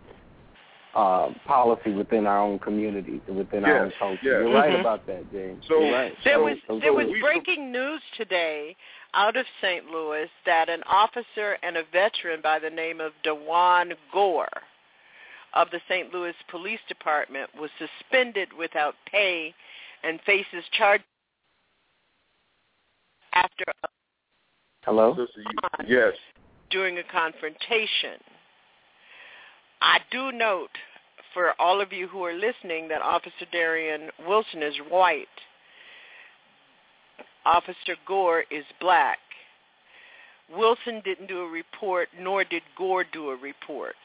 uh, 0.94 1.28
policy 1.46 1.92
within 1.92 2.26
our 2.26 2.40
own 2.40 2.58
communities 2.58 3.20
and 3.28 3.36
within 3.36 3.64
our 3.64 3.84
own 3.84 3.92
culture. 3.96 4.18
yes. 4.22 4.32
You're 4.32 4.52
right 4.52 4.72
Mhm. 4.72 4.80
about 4.80 5.06
that, 5.06 5.30
James. 5.30 5.64
So- 5.68 5.78
You're 5.80 5.92
right. 5.92 6.16
There 6.24 6.34
So- 6.34 6.42
was 6.44 6.58
so- 6.66 6.78
there 6.80 6.92
was 6.92 7.06
so- 7.06 7.20
breaking 7.20 7.70
news 7.70 8.02
today 8.16 8.74
out 9.14 9.36
of 9.36 9.46
St. 9.60 9.88
Louis 9.88 10.28
that 10.46 10.68
an 10.68 10.82
officer 10.88 11.58
and 11.62 11.76
a 11.76 11.84
veteran 11.84 12.40
by 12.40 12.58
the 12.58 12.70
name 12.70 13.00
of 13.00 13.12
Dewan 13.22 13.94
Gore 14.10 14.48
of 15.54 15.68
the 15.70 15.80
St. 15.88 16.12
Louis 16.12 16.34
Police 16.50 16.80
Department 16.88 17.50
was 17.58 17.70
suspended 17.78 18.48
without 18.52 18.94
pay 19.10 19.54
and 20.02 20.20
faces 20.22 20.64
charges 20.72 21.06
after 23.34 23.64
a 23.84 23.88
Hello. 24.84 25.14
Sister, 25.14 25.40
you- 25.40 25.86
yes. 25.86 26.14
during 26.70 26.98
a 26.98 27.02
confrontation. 27.04 28.18
I 29.82 30.00
do 30.10 30.32
note 30.32 30.70
for 31.34 31.52
all 31.60 31.80
of 31.80 31.92
you 31.92 32.08
who 32.08 32.24
are 32.24 32.32
listening 32.32 32.88
that 32.88 33.02
Officer 33.02 33.46
Darren 33.52 34.10
Wilson 34.26 34.62
is 34.62 34.76
white. 34.88 35.28
Officer 37.44 37.96
Gore 38.06 38.44
is 38.50 38.64
black. 38.80 39.18
Wilson 40.50 41.00
didn't 41.04 41.26
do 41.26 41.40
a 41.42 41.48
report, 41.48 42.08
nor 42.18 42.44
did 42.44 42.62
Gore 42.76 43.04
do 43.04 43.30
a 43.30 43.36
report. 43.36 43.96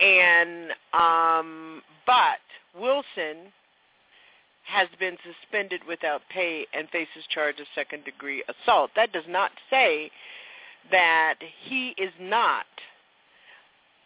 And 0.00 0.70
um, 0.92 1.82
but 2.06 2.38
Wilson 2.78 3.52
has 4.64 4.88
been 4.98 5.16
suspended 5.24 5.80
without 5.88 6.22
pay 6.28 6.66
and 6.74 6.88
faces 6.90 7.24
charge 7.30 7.60
of 7.60 7.66
second 7.74 8.04
degree 8.04 8.42
assault. 8.48 8.90
That 8.96 9.12
does 9.12 9.24
not 9.28 9.52
say 9.70 10.10
that 10.90 11.36
he 11.64 11.94
is 11.98 12.12
not 12.20 12.66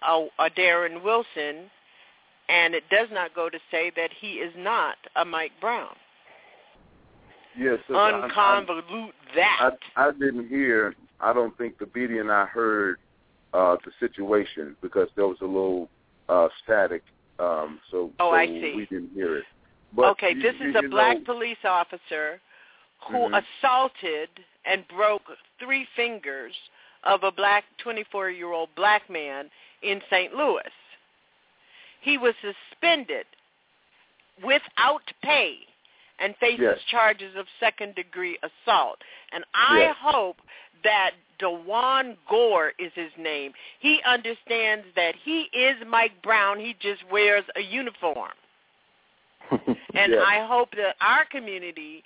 a, 0.07 0.27
a 0.39 0.51
Darren 0.51 1.03
Wilson, 1.03 1.71
and 2.49 2.75
it 2.75 2.85
does 2.91 3.09
not 3.11 3.35
go 3.35 3.49
to 3.49 3.59
say 3.71 3.91
that 3.97 4.11
he 4.21 4.35
is 4.35 4.53
not 4.57 4.97
a 5.17 5.25
Mike 5.25 5.53
Brown. 5.61 5.95
Yes, 7.59 7.79
sister, 7.81 7.97
I'm- 7.97 8.31
I'm- 8.37 8.67
Unconvolute 8.67 9.13
that. 9.35 9.73
I, 9.97 10.09
I 10.09 10.11
didn't 10.13 10.49
hear. 10.49 10.95
I 11.21 11.33
don't 11.33 11.57
think 11.59 11.79
Thabiti 11.79 12.21
and 12.21 12.31
I 12.31 12.47
heard 12.47 12.99
uh, 13.53 13.77
the 13.85 13.91
situation 14.01 14.77
because 14.83 15.09
there 15.17 15.27
was 15.27 15.39
a 15.41 15.47
little 15.47 15.89
uh, 16.29 16.49
static. 16.63 17.03
Um, 17.39 17.81
so, 17.91 18.11
Oh, 18.21 18.31
so 18.31 18.35
I 18.37 18.47
see. 18.47 18.75
we 18.77 18.87
didn't 18.87 19.11
hear 19.15 19.39
it. 19.39 19.45
But 19.93 20.11
okay, 20.11 20.31
you- 20.35 20.43
this 20.43 20.55
you- 20.61 20.71
is 20.71 20.77
a 20.77 20.83
black 20.89 21.19
know- 21.19 21.25
police 21.25 21.65
officer 21.65 22.41
who 23.09 23.17
Mhm. 23.29 23.43
assaulted 23.43 24.29
and 24.65 24.87
broke 24.89 25.37
three 25.59 25.85
fingers 25.97 26.55
of 27.03 27.25
a 27.25 27.33
black 27.33 27.65
24-year-old 27.79 28.73
black 28.75 29.09
man 29.11 29.51
in 29.83 30.01
St. 30.11 30.35
Louis. 30.35 30.71
He 32.03 32.19
was 32.19 32.35
suspended 32.41 33.27
without 34.43 35.11
pay 35.23 35.67
and 36.19 36.37
faces 36.37 36.61
Yes. 36.61 36.83
charges 36.85 37.35
of 37.37 37.47
second-degree 37.59 38.39
assault. 38.43 39.03
And 39.33 39.45
I 39.55 39.79
Yes. 39.81 39.97
hope 39.97 40.41
that 40.85 41.13
Dewan 41.39 42.17
Gore 42.29 42.73
is 42.79 42.93
his 42.95 43.11
name. 43.19 43.53
He 43.81 44.01
understands 44.07 44.85
that 44.97 45.15
he 45.25 45.49
is 45.53 45.77
Mike 45.89 46.23
Brown. 46.23 46.59
He 46.61 46.77
just 46.81 47.03
wears 47.11 47.45
a 47.57 47.61
uniform. 47.61 48.33
And 49.95 50.13
Yes. 50.13 50.23
I 50.25 50.47
hope 50.47 50.71
that 50.77 50.95
our 51.01 51.25
community 51.25 52.05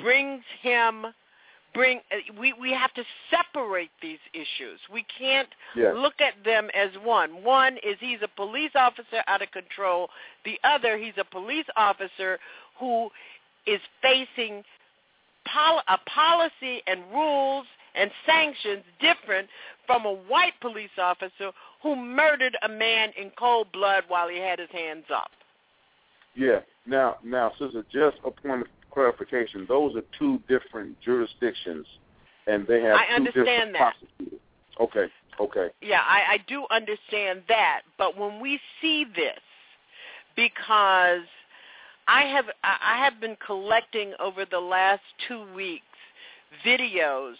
brings 0.00 0.42
him 0.62 1.06
bring 1.74 1.98
uh, 2.10 2.16
we 2.40 2.52
we 2.54 2.72
have 2.72 2.92
to 2.94 3.04
separate 3.30 3.90
these 4.02 4.18
issues. 4.32 4.80
We 4.92 5.04
can't 5.18 5.48
Yes. 5.76 5.94
look 5.96 6.14
at 6.20 6.42
them 6.44 6.68
as 6.74 6.90
one. 7.04 7.44
One 7.44 7.74
is 7.76 7.96
he's 8.00 8.22
a 8.22 8.28
police 8.28 8.72
officer 8.74 9.22
out 9.28 9.42
of 9.42 9.50
control. 9.52 10.08
The 10.44 10.58
other 10.64 10.96
he's 10.96 11.14
a 11.18 11.24
police 11.24 11.66
officer 11.76 12.38
who 12.80 13.10
is 13.66 13.80
facing 14.02 14.64
pol- 15.46 15.82
a 15.88 15.98
policy 16.08 16.82
and 16.86 17.00
rules 17.12 17.66
and 17.94 18.10
sanctions 18.26 18.84
different 19.00 19.48
from 19.86 20.04
a 20.04 20.12
white 20.12 20.58
police 20.60 20.90
officer 20.98 21.52
who 21.82 21.96
murdered 21.96 22.56
a 22.62 22.68
man 22.68 23.10
in 23.18 23.30
cold 23.38 23.70
blood 23.72 24.04
while 24.08 24.28
he 24.28 24.38
had 24.38 24.58
his 24.58 24.70
hands 24.70 25.04
up. 25.14 25.30
Yeah. 26.34 26.60
Now, 26.86 27.16
now, 27.24 27.52
sister, 27.58 27.84
just 27.92 28.18
a 28.24 28.30
point 28.30 28.62
of 28.62 28.68
clarification. 28.92 29.66
Those 29.68 29.96
are 29.96 30.02
two 30.18 30.40
different 30.48 31.00
jurisdictions, 31.00 31.86
and 32.46 32.66
they 32.66 32.80
have 32.82 32.96
I 32.96 33.06
two 33.08 33.14
understand 33.14 33.46
different 33.46 33.72
that. 33.72 33.94
prosecutors. 33.98 34.40
Okay. 34.80 35.06
Okay. 35.38 35.68
Yeah, 35.82 36.00
I, 36.00 36.34
I 36.34 36.38
do 36.48 36.66
understand 36.70 37.42
that, 37.48 37.82
but 37.98 38.16
when 38.16 38.40
we 38.40 38.58
see 38.80 39.04
this, 39.04 39.38
because 40.34 41.26
I 42.08 42.22
have 42.22 42.46
I 42.62 42.98
have 43.04 43.20
been 43.20 43.36
collecting 43.44 44.12
over 44.20 44.44
the 44.44 44.60
last 44.60 45.02
two 45.28 45.44
weeks 45.54 45.84
videos 46.64 47.34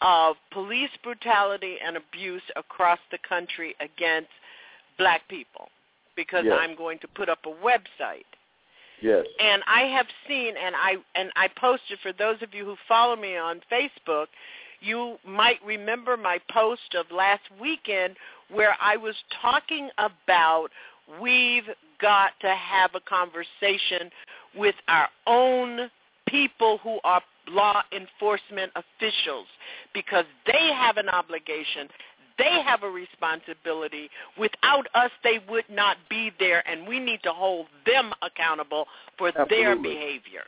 of 0.00 0.36
police 0.52 0.90
brutality 1.02 1.76
and 1.84 1.96
abuse 1.96 2.42
across 2.54 2.98
the 3.10 3.18
country 3.28 3.74
against 3.80 4.28
black 4.98 5.26
people 5.28 5.68
because 6.16 6.44
Yes. 6.44 6.58
I'm 6.60 6.76
going 6.76 6.98
to 7.00 7.08
put 7.08 7.28
up 7.28 7.40
a 7.46 7.50
website 7.64 8.24
Yes. 9.00 9.26
and 9.40 9.62
I 9.66 9.82
have 9.82 10.06
seen 10.28 10.54
and 10.56 10.74
I 10.76 10.96
and 11.14 11.30
I 11.36 11.48
posted 11.48 11.98
for 12.00 12.12
those 12.12 12.40
of 12.42 12.54
you 12.54 12.64
who 12.64 12.76
follow 12.88 13.16
me 13.16 13.36
on 13.36 13.60
Facebook, 13.70 14.26
you 14.80 15.18
might 15.26 15.62
remember 15.64 16.16
my 16.16 16.38
post 16.50 16.94
of 16.94 17.06
last 17.10 17.42
weekend 17.60 18.16
where 18.50 18.76
I 18.80 18.96
was 18.96 19.14
talking 19.42 19.90
about 19.98 20.68
we've 21.20 21.64
got 22.00 22.32
to 22.40 22.48
have 22.48 22.90
a 22.94 23.00
conversation 23.00 24.10
with 24.56 24.74
our 24.88 25.08
own 25.26 25.90
people 26.28 26.78
who 26.82 26.98
are 27.04 27.22
law 27.48 27.82
enforcement 27.92 28.72
officials 28.74 29.46
because 29.94 30.24
they 30.46 30.72
have 30.74 30.96
an 30.96 31.08
obligation 31.08 31.88
they 32.38 32.60
have 32.64 32.82
a 32.82 32.90
responsibility. 32.90 34.10
Without 34.38 34.86
us, 34.94 35.10
they 35.24 35.40
would 35.48 35.64
not 35.70 35.96
be 36.08 36.32
there, 36.38 36.66
and 36.68 36.86
we 36.86 36.98
need 36.98 37.22
to 37.22 37.32
hold 37.32 37.66
them 37.86 38.12
accountable 38.22 38.86
for 39.16 39.32
their 39.48 39.76
behavior. 39.76 40.44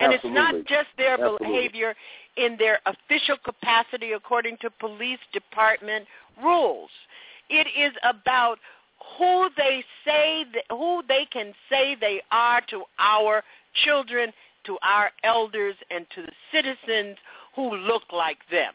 And 0.00 0.12
it's 0.12 0.24
not 0.24 0.54
just 0.66 0.88
their 0.96 1.14
Absolutely. 1.14 1.46
behavior 1.46 1.94
in 2.36 2.56
their 2.58 2.80
official 2.86 3.36
capacity 3.44 4.12
according 4.12 4.56
to 4.62 4.70
police 4.70 5.20
department 5.32 6.06
rules. 6.42 6.90
It 7.48 7.68
is 7.78 7.92
about 8.02 8.58
who 9.18 9.48
they 9.56 9.84
say 10.04 10.44
that, 10.54 10.64
who 10.70 11.02
they 11.08 11.26
can 11.30 11.52
say 11.70 11.96
they 12.00 12.22
are 12.30 12.60
to 12.70 12.84
our 12.98 13.42
children, 13.84 14.32
to 14.64 14.78
our 14.82 15.10
elders, 15.24 15.74
and 15.90 16.06
to 16.14 16.22
the 16.22 16.32
citizens 16.52 17.16
who 17.54 17.74
look 17.74 18.02
like 18.12 18.38
them. 18.50 18.74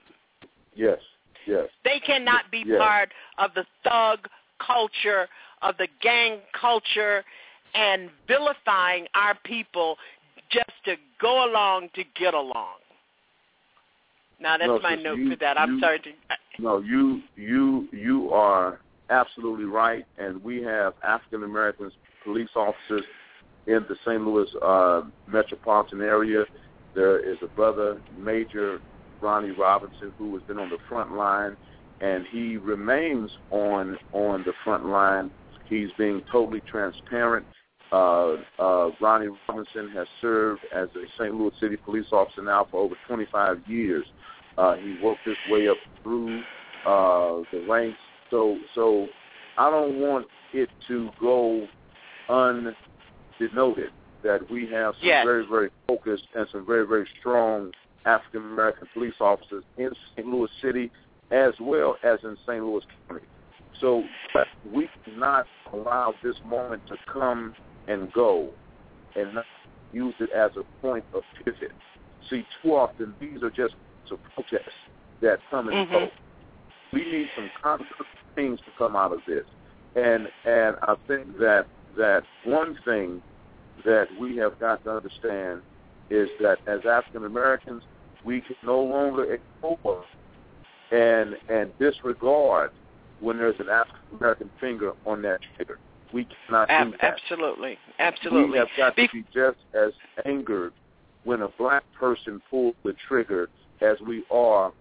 Yes. 0.75 0.99
Yes. 1.45 1.69
They 1.83 1.99
cannot 1.99 2.51
be 2.51 2.63
Yes. 2.65 2.77
part 2.77 3.13
of 3.37 3.53
the 3.53 3.65
thug 3.83 4.27
culture, 4.59 5.29
of 5.61 5.77
the 5.77 5.87
gang 6.01 6.41
culture, 6.53 7.23
and 7.73 8.09
vilifying 8.27 9.07
our 9.15 9.35
people 9.43 9.97
just 10.49 10.71
to 10.85 10.97
go 11.19 11.45
along 11.45 11.89
to 11.89 12.03
get 12.15 12.33
along. 12.33 12.75
Now 14.39 14.57
that's 14.57 14.67
No, 14.67 14.79
my 14.79 14.95
note 14.95 15.17
you- 15.17 15.29
for 15.31 15.35
that. 15.37 15.59
I'm 15.59 15.75
you- 15.75 15.79
sorry 15.79 15.99
to. 15.99 16.13
No, 16.59 16.79
you 16.79 17.23
you 17.35 17.87
you 17.91 18.33
are 18.33 18.79
absolutely 19.09 19.65
right, 19.65 20.05
and 20.17 20.43
we 20.43 20.61
have 20.63 20.93
African 21.03 21.43
Americans 21.43 21.93
police 22.23 22.49
officers 22.55 23.03
in 23.67 23.85
the 23.89 23.95
St. 24.05 24.21
Louis 24.21 24.47
uh, 24.61 25.01
metropolitan 25.27 26.01
area. 26.01 26.45
There 26.95 27.19
is 27.19 27.37
a 27.41 27.47
brother, 27.47 28.01
Major 28.17 28.79
Ronnie 29.21 29.51
Robinson, 29.51 30.13
who 30.17 30.33
has 30.35 30.43
been 30.43 30.57
on 30.57 30.69
the 30.69 30.77
front 30.89 31.13
line, 31.13 31.55
and 32.01 32.25
he 32.31 32.57
remains 32.57 33.31
on 33.51 33.97
on 34.13 34.43
the 34.43 34.53
front 34.63 34.85
line. 34.85 35.31
He's 35.69 35.89
being 35.97 36.21
totally 36.31 36.61
transparent. 36.61 37.45
Uh, 37.91 38.35
uh, 38.59 38.89
Ronnie 38.99 39.29
Robinson 39.47 39.89
has 39.93 40.07
served 40.21 40.61
as 40.75 40.89
a 40.95 41.05
St. 41.17 41.33
Louis 41.33 41.51
City 41.59 41.77
police 41.77 42.07
officer 42.11 42.41
now 42.41 42.67
for 42.69 42.81
over 42.81 42.95
25 43.07 43.61
years. 43.67 44.05
Uh, 44.57 44.75
he 44.75 44.97
worked 45.01 45.25
his 45.25 45.37
way 45.49 45.67
up 45.69 45.77
through 46.03 46.41
uh, 46.85 47.43
the 47.51 47.65
ranks. 47.69 47.99
So 48.31 48.57
so 48.75 49.07
I 49.57 49.69
don't 49.69 49.99
want 49.99 50.27
it 50.53 50.69
to 50.87 51.09
go 51.19 51.67
undenoted 52.29 53.91
that 54.23 54.49
we 54.49 54.67
have 54.67 54.95
some 54.99 55.07
Yes. 55.07 55.25
very 55.25 55.45
very 55.45 55.69
focused 55.87 56.27
and 56.35 56.47
some 56.51 56.65
very 56.65 56.85
very 56.85 57.07
strong 57.19 57.71
African 58.05 58.41
American 58.51 58.87
police 58.93 59.15
officers 59.19 59.63
in 59.77 59.91
St. 60.15 60.27
Louis 60.27 60.49
City 60.61 60.91
as 61.31 61.53
well 61.59 61.97
as 62.03 62.19
in 62.23 62.37
St. 62.45 62.63
Louis 62.63 62.83
County. 63.07 63.25
So 63.81 64.03
we 64.73 64.89
cannot 65.05 65.45
allow 65.73 66.13
this 66.23 66.35
moment 66.45 66.81
to 66.87 66.95
come 67.11 67.53
and 67.87 68.11
go 68.13 68.49
and 69.15 69.35
not 69.35 69.45
use 69.93 70.15
it 70.19 70.29
as 70.31 70.51
a 70.57 70.63
point 70.81 71.03
of 71.13 71.23
pivot. 71.43 71.71
See, 72.29 72.45
too 72.61 72.75
often 72.75 73.13
these 73.19 73.43
are 73.43 73.49
just 73.49 73.75
protests 74.35 74.71
that 75.21 75.39
come 75.49 75.67
and 75.67 75.87
mm-hmm. 75.87 75.93
go. 75.93 76.09
We 76.93 76.99
need 76.99 77.27
some 77.35 77.49
concrete 77.61 78.07
things 78.35 78.59
to 78.61 78.71
come 78.77 78.95
out 78.95 79.11
of 79.11 79.19
this. 79.27 79.43
And 79.95 80.27
and 80.45 80.75
I 80.83 80.95
think 81.07 81.37
that 81.39 81.65
that 81.97 82.23
one 82.45 82.77
thing 82.85 83.21
that 83.85 84.07
we 84.19 84.37
have 84.37 84.57
got 84.59 84.83
to 84.83 84.91
understand 84.91 85.61
is 86.09 86.29
that 86.39 86.59
as 86.67 86.79
African 86.89 87.25
Americans, 87.25 87.83
we 88.23 88.41
can 88.41 88.55
no 88.63 88.81
longer 88.81 89.39
ignore 89.63 90.03
and 90.91 91.35
and 91.49 91.73
disregard 91.79 92.71
when 93.19 93.37
there's 93.37 93.59
an 93.59 93.69
African 93.69 94.17
American 94.19 94.51
finger 94.59 94.91
on 95.05 95.21
that 95.23 95.39
trigger. 95.55 95.79
We 96.13 96.27
cannot 96.45 96.69
Ab- 96.69 96.91
do 96.91 96.97
that. 97.01 97.15
absolutely, 97.15 97.77
absolutely. 97.99 98.51
We 98.51 98.57
have 98.57 98.67
got 98.77 98.95
Be- 98.95 99.07
to 99.07 99.13
be 99.13 99.25
just 99.33 99.57
as 99.73 99.91
angered 100.25 100.71
when 101.23 101.41
a 101.41 101.49
black 101.57 101.83
person 101.99 102.41
pulls 102.49 102.75
the 102.85 102.95
trigger 103.07 103.49
as 103.81 103.97
we 104.07 104.23
are 104.31 104.71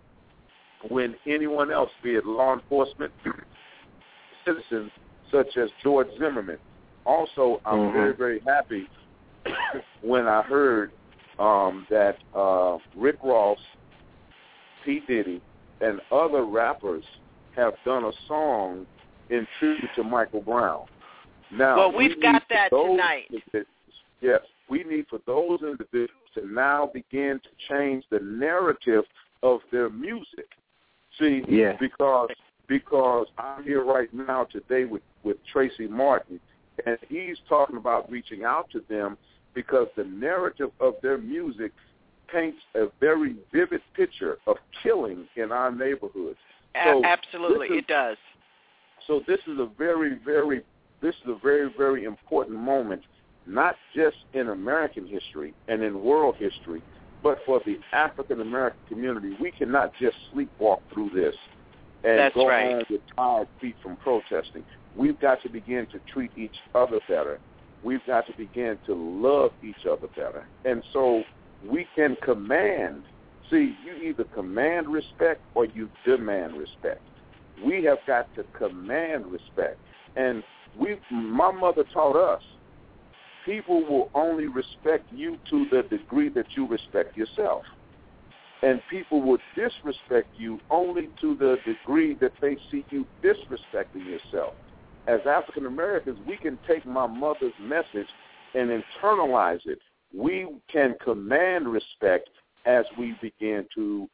when 0.88 1.14
anyone 1.26 1.70
else, 1.72 1.90
be 2.02 2.10
it 2.14 2.26
law 2.26 2.54
enforcement, 2.54 3.12
citizens 4.44 4.90
such 5.30 5.56
as 5.56 5.70
George 5.82 6.08
Zimmerman. 6.18 6.58
Also, 7.04 7.60
I'm 7.64 7.78
Mhm. 7.78 7.92
very, 7.92 8.12
very 8.14 8.40
happy 8.40 8.88
when 10.02 10.26
I 10.26 10.42
heard 10.42 10.92
um, 11.38 11.86
that 11.90 12.16
uh, 12.34 12.78
Rick 12.96 13.16
Ross, 13.22 13.58
P. 14.84 15.00
Diddy, 15.06 15.40
and 15.80 16.00
other 16.10 16.44
rappers 16.44 17.04
have 17.54 17.74
done 17.84 18.04
a 18.04 18.12
song 18.26 18.86
in 19.28 19.46
tribute 19.58 19.90
to 19.96 20.02
Michael 20.02 20.40
Brown. 20.40 20.84
Now, 21.50 21.76
Well, 21.76 21.92
we 21.92 22.08
we've 22.08 22.22
got 22.22 22.42
that 22.48 22.70
tonight. 22.70 23.30
Yes, 24.20 24.40
we 24.68 24.82
need 24.84 25.06
for 25.08 25.20
those 25.26 25.60
individuals 25.62 26.10
to 26.34 26.46
now 26.46 26.90
begin 26.92 27.40
to 27.42 27.48
change 27.68 28.04
the 28.10 28.20
narrative 28.20 29.04
of 29.42 29.60
their 29.70 29.90
music. 29.90 30.48
See, 31.18 31.44
Yeah. 31.48 31.76
because 31.78 32.30
because 32.68 33.28
I'm 33.38 33.62
here 33.62 33.84
right 33.84 34.12
now 34.12 34.44
today 34.44 34.84
with 34.84 35.02
with 35.22 35.36
Tracy 35.46 35.86
Martin, 35.86 36.40
and 36.84 36.98
he's 37.08 37.38
talking 37.48 37.76
about 37.76 38.10
reaching 38.10 38.44
out 38.44 38.68
to 38.70 38.80
them 38.88 39.16
because 39.54 39.88
the 39.96 40.04
narrative 40.04 40.70
of 40.80 40.94
their 41.02 41.18
music 41.18 41.72
paints 42.28 42.58
a 42.74 42.86
very 43.00 43.36
vivid 43.52 43.80
picture 43.94 44.38
of 44.46 44.56
killing 44.82 45.26
in 45.36 45.52
our 45.52 45.70
neighborhoods. 45.70 46.38
A- 46.74 46.82
So 46.84 47.04
absolutely, 47.04 47.68
is- 47.68 47.78
it 47.78 47.86
does. 47.86 48.18
so 49.06 49.20
this 49.26 49.40
is 49.46 49.58
a 49.58 49.66
very, 49.78 50.14
very, 50.24 50.62
this 51.00 51.14
is 51.24 51.28
a 51.28 51.34
very, 51.36 51.70
very 51.78 52.04
important 52.04 52.58
moment, 52.58 53.02
not 53.46 53.76
just 53.94 54.16
in 54.34 54.48
American 54.48 55.06
history 55.06 55.54
and 55.68 55.82
in 55.82 56.02
world 56.02 56.34
history, 56.38 56.82
but 57.26 57.38
for 57.44 57.60
the 57.66 57.76
African 57.92 58.40
American 58.40 58.78
community. 58.88 59.36
We 59.40 59.50
cannot 59.50 59.92
just 60.00 60.16
sleepwalk 60.32 60.78
through 60.94 61.10
this 61.10 61.34
and 62.04 62.20
That's 62.20 62.34
go 62.36 62.46
right. 62.46 62.70
home 62.70 62.84
with 62.88 63.00
tired 63.16 63.48
feet 63.60 63.74
from 63.82 63.96
protesting. 63.96 64.62
We've 64.96 65.18
got 65.20 65.42
to 65.42 65.48
begin 65.48 65.88
to 65.90 65.98
treat 66.12 66.30
each 66.36 66.54
other 66.76 67.00
better. 67.08 67.40
We've 67.82 68.04
got 68.06 68.28
to 68.28 68.32
begin 68.36 68.78
to 68.86 68.94
love 68.94 69.50
each 69.64 69.86
other 69.90 70.06
better. 70.14 70.46
And 70.64 70.84
so 70.92 71.24
we 71.68 71.88
can 71.96 72.16
command. 72.22 73.02
See, 73.50 73.74
you 73.84 74.08
either 74.08 74.24
command 74.32 74.86
respect 74.86 75.40
or 75.56 75.66
you 75.66 75.88
demand 76.06 76.56
respect. 76.56 77.00
We 77.64 77.82
have 77.84 77.98
got 78.06 78.32
to 78.36 78.44
command 78.56 79.26
respect. 79.26 79.78
And 80.14 80.44
we 80.78 80.96
my 81.10 81.50
mother 81.50 81.82
taught 81.92 82.14
us 82.14 82.42
people 83.46 83.82
will 83.86 84.10
only 84.14 84.48
respect 84.48 85.04
you 85.10 85.38
to 85.48 85.66
the 85.70 85.82
degree 85.88 86.28
that 86.30 86.46
you 86.56 86.66
respect 86.66 87.16
yourself. 87.16 87.62
And 88.62 88.82
people 88.90 89.22
will 89.22 89.38
disrespect 89.54 90.28
you 90.36 90.58
only 90.70 91.08
to 91.20 91.36
the 91.36 91.56
degree 91.64 92.16
that 92.20 92.32
they 92.42 92.58
see 92.70 92.84
you 92.90 93.06
disrespecting 93.22 94.04
yourself. 94.04 94.54
As 95.06 95.20
African 95.26 95.66
Americans, 95.66 96.18
we 96.26 96.36
can 96.36 96.58
take 96.66 96.84
my 96.84 97.06
mother's 97.06 97.52
message 97.60 98.08
and 98.54 98.82
internalize 99.02 99.64
it. 99.66 99.78
We 100.12 100.48
can 100.72 100.96
command 101.02 101.68
respect 101.68 102.28
as 102.64 102.84
we 102.98 103.14
begin 103.22 103.66
to 103.74 104.08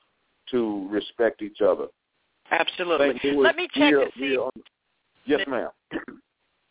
to 0.51 0.89
respect 0.91 1.41
each 1.41 1.62
other. 1.62 1.87
Absolutely. 2.51 3.37
Let 3.37 3.57
me 3.57 3.68
check 3.68 3.93
we 3.93 3.95
are- 3.95 4.05
to 4.05 4.12
see 4.18 4.37
on- 4.37 4.51
yes, 5.24 5.47
ma'am. 5.47 5.70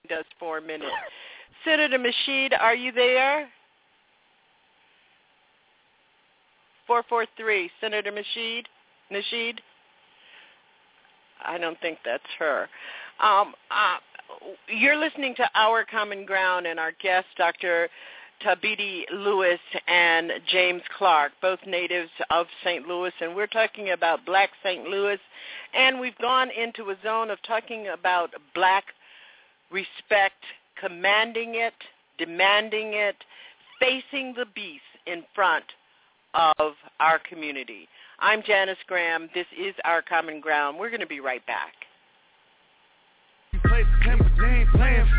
does 0.07 0.25
four 0.37 0.59
minutes. 0.59 0.91
Senator 1.65 1.97
Masheed, 1.99 2.53
are 2.59 2.75
you 2.75 2.91
there? 2.91 3.47
Four 6.87 7.03
four 7.07 7.25
three, 7.37 7.69
Senator 7.79 8.11
Masheed. 8.11 8.63
Nasheed. 9.11 9.59
I 11.45 11.57
don't 11.57 11.79
think 11.81 11.99
that's 12.05 12.23
her. 12.39 12.67
Um, 13.21 13.53
uh, 13.69 13.97
you're 14.67 14.97
listening 14.97 15.35
to 15.35 15.49
Our 15.55 15.85
Common 15.85 16.25
Ground, 16.25 16.65
and 16.65 16.79
our 16.79 16.91
guests, 17.01 17.29
Dr. 17.37 17.89
Thabiti 18.43 19.03
Lewis 19.11 19.59
and 19.87 20.31
James 20.47 20.81
Clarke, 20.97 21.33
both 21.41 21.59
natives 21.67 22.09
of 22.29 22.47
St. 22.63 22.87
Louis, 22.87 23.13
and 23.21 23.35
we're 23.35 23.47
talking 23.47 23.91
about 23.91 24.25
Black 24.25 24.49
St. 24.63 24.83
Louis, 24.85 25.19
and 25.73 25.99
we've 25.99 26.17
gone 26.17 26.49
into 26.49 26.89
a 26.89 26.95
zone 27.03 27.29
of 27.29 27.37
talking 27.43 27.89
about 27.89 28.31
black 28.55 28.85
respect, 29.71 30.43
commanding 30.81 31.53
it, 31.55 31.73
demanding 32.17 32.93
it, 32.93 33.15
facing 33.79 34.33
the 34.35 34.45
beast 34.53 34.81
in 35.05 35.23
front 35.33 35.65
of 36.33 36.73
our 36.99 37.19
community. 37.19 37.87
I'm 38.19 38.41
Janice 38.45 38.77
Graham. 38.87 39.29
This 39.33 39.47
is 39.57 39.73
Our 39.85 40.01
Common 40.01 40.41
Ground. 40.41 40.77
We're 40.79 40.89
going 40.89 41.01
to 41.01 41.07
be 41.07 41.19
right 41.19 41.45
back. 41.45 41.73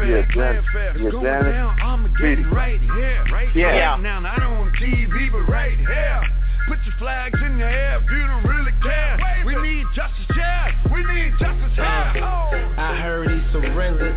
Yes, 0.08 0.28
Jan- 0.34 0.64
yes, 0.98 1.14
Janice. 1.22 1.50
Speedy. 2.18 2.42
right 2.44 2.80
right 3.32 3.48
Yeah. 3.54 3.96
Now, 4.00 4.22
I 4.26 4.38
don't 4.38 4.58
want 4.58 4.74
TV, 4.76 5.30
but 5.30 5.50
right 5.50 5.78
here. 5.78 6.22
Put 6.68 6.78
your 6.86 6.94
flags 6.98 7.38
in 7.44 7.58
the 7.58 7.64
air 7.64 7.98
if 8.02 8.10
you 8.10 8.26
don't 8.26 8.44
really 8.46 8.72
care. 8.82 9.18
We 9.44 9.56
need 9.56 9.86
justice, 9.94 10.36
yeah. 10.36 10.70
We 10.92 11.04
need 11.04 11.32
justice, 11.38 11.74
yeah. 11.76 12.12
I 12.92 13.00
heard 13.00 13.30
he 13.30 13.40
surrendered, 13.52 14.12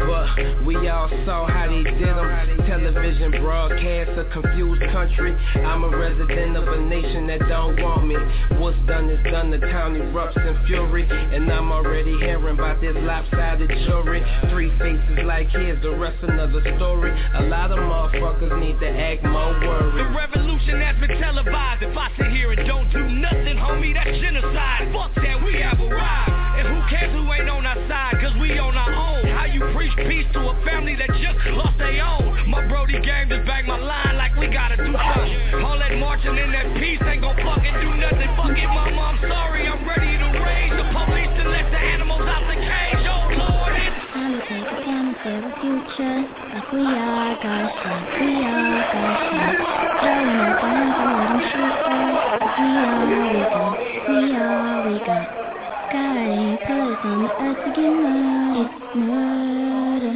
but 0.00 0.66
we 0.66 0.74
all 0.88 1.08
saw 1.24 1.46
how 1.46 1.68
they 1.70 1.84
did 1.84 2.02
him. 2.02 2.66
Television 2.66 3.30
broadcast 3.40 4.10
a 4.18 4.24
confused 4.32 4.82
country. 4.90 5.38
I'm 5.62 5.84
a 5.84 5.96
resident 5.96 6.56
of 6.56 6.66
a 6.66 6.80
nation 6.82 7.28
that 7.28 7.38
don't 7.48 7.80
want 7.80 8.08
me. 8.08 8.16
What's 8.58 8.76
done 8.88 9.08
is 9.08 9.22
done, 9.30 9.52
the 9.52 9.58
town 9.58 9.94
erupts 9.94 10.34
in 10.34 10.66
fury. 10.66 11.06
And 11.08 11.48
I'm 11.48 11.70
already 11.70 12.18
hearing 12.18 12.58
about 12.58 12.80
this 12.80 12.96
lopsided 12.98 13.70
jury. 13.86 14.20
Three 14.50 14.76
faces 14.82 15.22
like 15.22 15.50
his, 15.50 15.80
the 15.80 15.94
rest 15.94 16.18
another 16.22 16.60
story. 16.74 17.14
A 17.38 17.42
lot 17.46 17.70
of 17.70 17.78
motherfuckers 17.78 18.58
need 18.58 18.80
to 18.80 18.88
act 18.90 19.22
more 19.22 19.54
worried. 19.62 19.94
The 19.94 20.10
revolution 20.10 20.80
has 20.82 20.98
been 20.98 21.20
televised. 21.20 21.84
If 21.84 21.96
I 21.96 22.10
sit 22.18 22.32
here 22.32 22.50
and 22.50 22.66
don't 22.66 22.90
do 22.90 23.06
nothing, 23.08 23.56
homie, 23.62 23.94
that's 23.94 24.18
genocide. 24.18 24.90
Fuck 24.92 25.14
that, 25.22 25.40
we 25.44 25.62
have 25.62 25.78
arrived. 25.78 26.37
And 26.58 26.66
who 26.66 26.82
cares 26.90 27.12
who 27.14 27.22
ain't 27.32 27.48
on 27.48 27.64
our 27.66 27.78
side, 27.86 28.18
cause 28.20 28.34
we 28.40 28.58
on 28.58 28.74
our 28.76 28.90
own. 28.90 29.26
How 29.30 29.46
you 29.46 29.62
preach 29.74 29.94
peace 29.96 30.26
to 30.34 30.40
a 30.50 30.54
family 30.66 30.96
that 30.96 31.06
just 31.22 31.38
lost 31.54 31.78
their 31.78 32.02
own. 32.02 32.50
My 32.50 32.66
Brody 32.66 32.98
gang 32.98 33.28
just 33.30 33.46
bagged 33.46 33.68
my 33.68 33.78
line 33.78 34.16
like 34.18 34.34
we 34.34 34.48
gotta 34.48 34.76
do 34.76 34.90
something. 34.90 35.62
All 35.62 35.78
that 35.78 35.94
marching 36.02 36.34
in 36.36 36.50
that 36.50 36.74
peace 36.74 36.98
ain't 37.06 37.22
gon' 37.22 37.36
fucking 37.38 37.76
do 37.78 37.94
nothing. 37.94 38.26
Fuck 38.34 38.58
it, 38.58 38.66
mama, 38.66 39.14
I'm 39.14 39.18
sorry, 39.30 39.68
I'm 39.70 39.86
ready 39.86 40.18
to 40.18 40.28
raise 40.42 40.74
the 40.74 40.86
police 40.90 41.30
to 41.38 41.44
let 41.46 41.70
the 41.70 41.78
animals 41.78 42.26
out 42.26 42.42
the 42.50 42.58
cage. 42.58 43.06
Oh 43.06 43.30
Lord, 43.38 43.78
it's 43.78 43.94
Politics 44.10 44.72
can 44.82 45.14
save 45.22 45.42
the 45.46 45.52
future. 45.62 46.26
Like 46.26 46.68
we 46.74 46.82
all 46.82 47.38
got 47.38 47.70
shot, 47.86 48.02
we 48.18 48.34
all 48.42 48.82
got 48.82 49.14
shot. 49.30 49.62
Throwing 50.02 50.42
our 50.42 50.58
guns 50.58 50.98
and 51.06 51.12
let 51.22 51.30
'em 51.30 51.40
shoot 51.54 51.70
us. 51.86 52.50
We 52.58 52.66
all 52.82 53.06
we 53.06 53.46
got, 53.46 53.78
we 54.10 54.26
all 54.34 54.90
we 54.90 54.98
got. 55.06 55.47
God 55.90 56.16
ain't 56.18 56.60
put 56.60 56.70
us 56.70 56.98
on 57.04 57.22
the 57.22 57.30
earth 57.40 57.64
to 57.64 57.70
get 57.80 57.88
murdered. 57.88 58.66
It's 58.66 58.96
murder. 58.96 60.14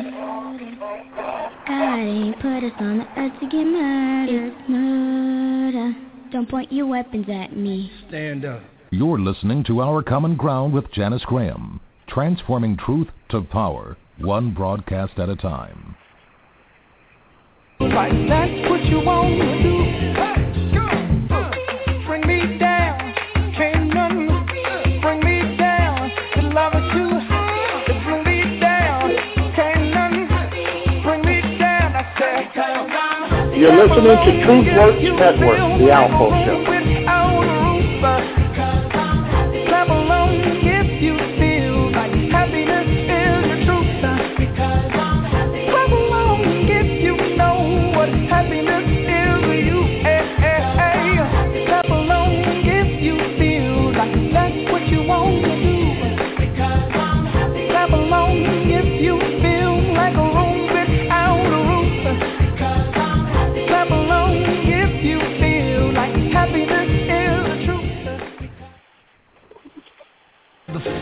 God 1.67 1.99
ain't 1.99 2.37
put 2.37 2.65
us 2.65 2.73
on 2.79 2.99
the 2.99 3.07
earth 3.17 3.33
to 3.41 3.49
get 3.49 3.65
murdered. 3.65 4.53
It's 4.53 4.69
murder. 4.69 5.97
Don't 6.31 6.49
point 6.51 6.71
your 6.71 6.87
weapons 6.87 7.27
at 7.33 7.57
me. 7.57 7.91
Stand 8.09 8.45
up. 8.45 8.61
You're 8.91 9.19
listening 9.19 9.65
to 9.65 9.81
Our 9.81 10.03
Common 10.03 10.37
Ground 10.37 10.75
with 10.75 10.93
Janice 10.93 11.25
Graham, 11.25 11.81
transforming 12.07 12.77
truth 12.77 13.09
to 13.31 13.41
power, 13.41 13.97
one 14.19 14.53
broadcast 14.53 15.19
at 15.19 15.31
a 15.31 15.37
time. 15.37 15.97
Like 17.81 18.13
that's 18.29 18.71
what 18.71 18.85
you 18.85 19.01
want 19.01 19.41
to 19.41 19.63
do. 19.63 20.32
You're 33.63 33.77
listening 33.77 34.19
to 34.19 34.45
Truth 34.45 34.67
Works 34.77 35.05
Network, 35.05 35.79
the 35.79 35.93
Alpha 35.93 36.35
Show. 36.45 37.12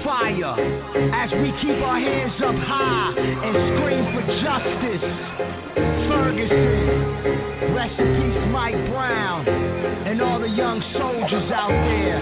Fire 0.05 0.55
as 1.15 1.31
we 1.33 1.53
keep 1.61 1.79
our 1.83 1.99
hands 1.99 2.35
up 2.43 2.55
high 2.57 3.15
and 3.17 3.55
scream 3.73 4.05
for 4.15 4.25
justice. 4.43 5.05
Ferguson, 6.09 7.75
rest 7.75 7.99
in 7.99 8.09
peace, 8.19 8.45
Mike 8.51 8.75
Brown, 8.91 9.49
and 9.49 10.21
all 10.21 10.41
the 10.41 10.49
young 10.49 10.83
soldiers 10.93 11.51
out 11.53 11.71
there. 11.71 12.21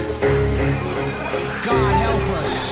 God 1.65 1.93
help 1.99 2.27
us. 2.37 2.69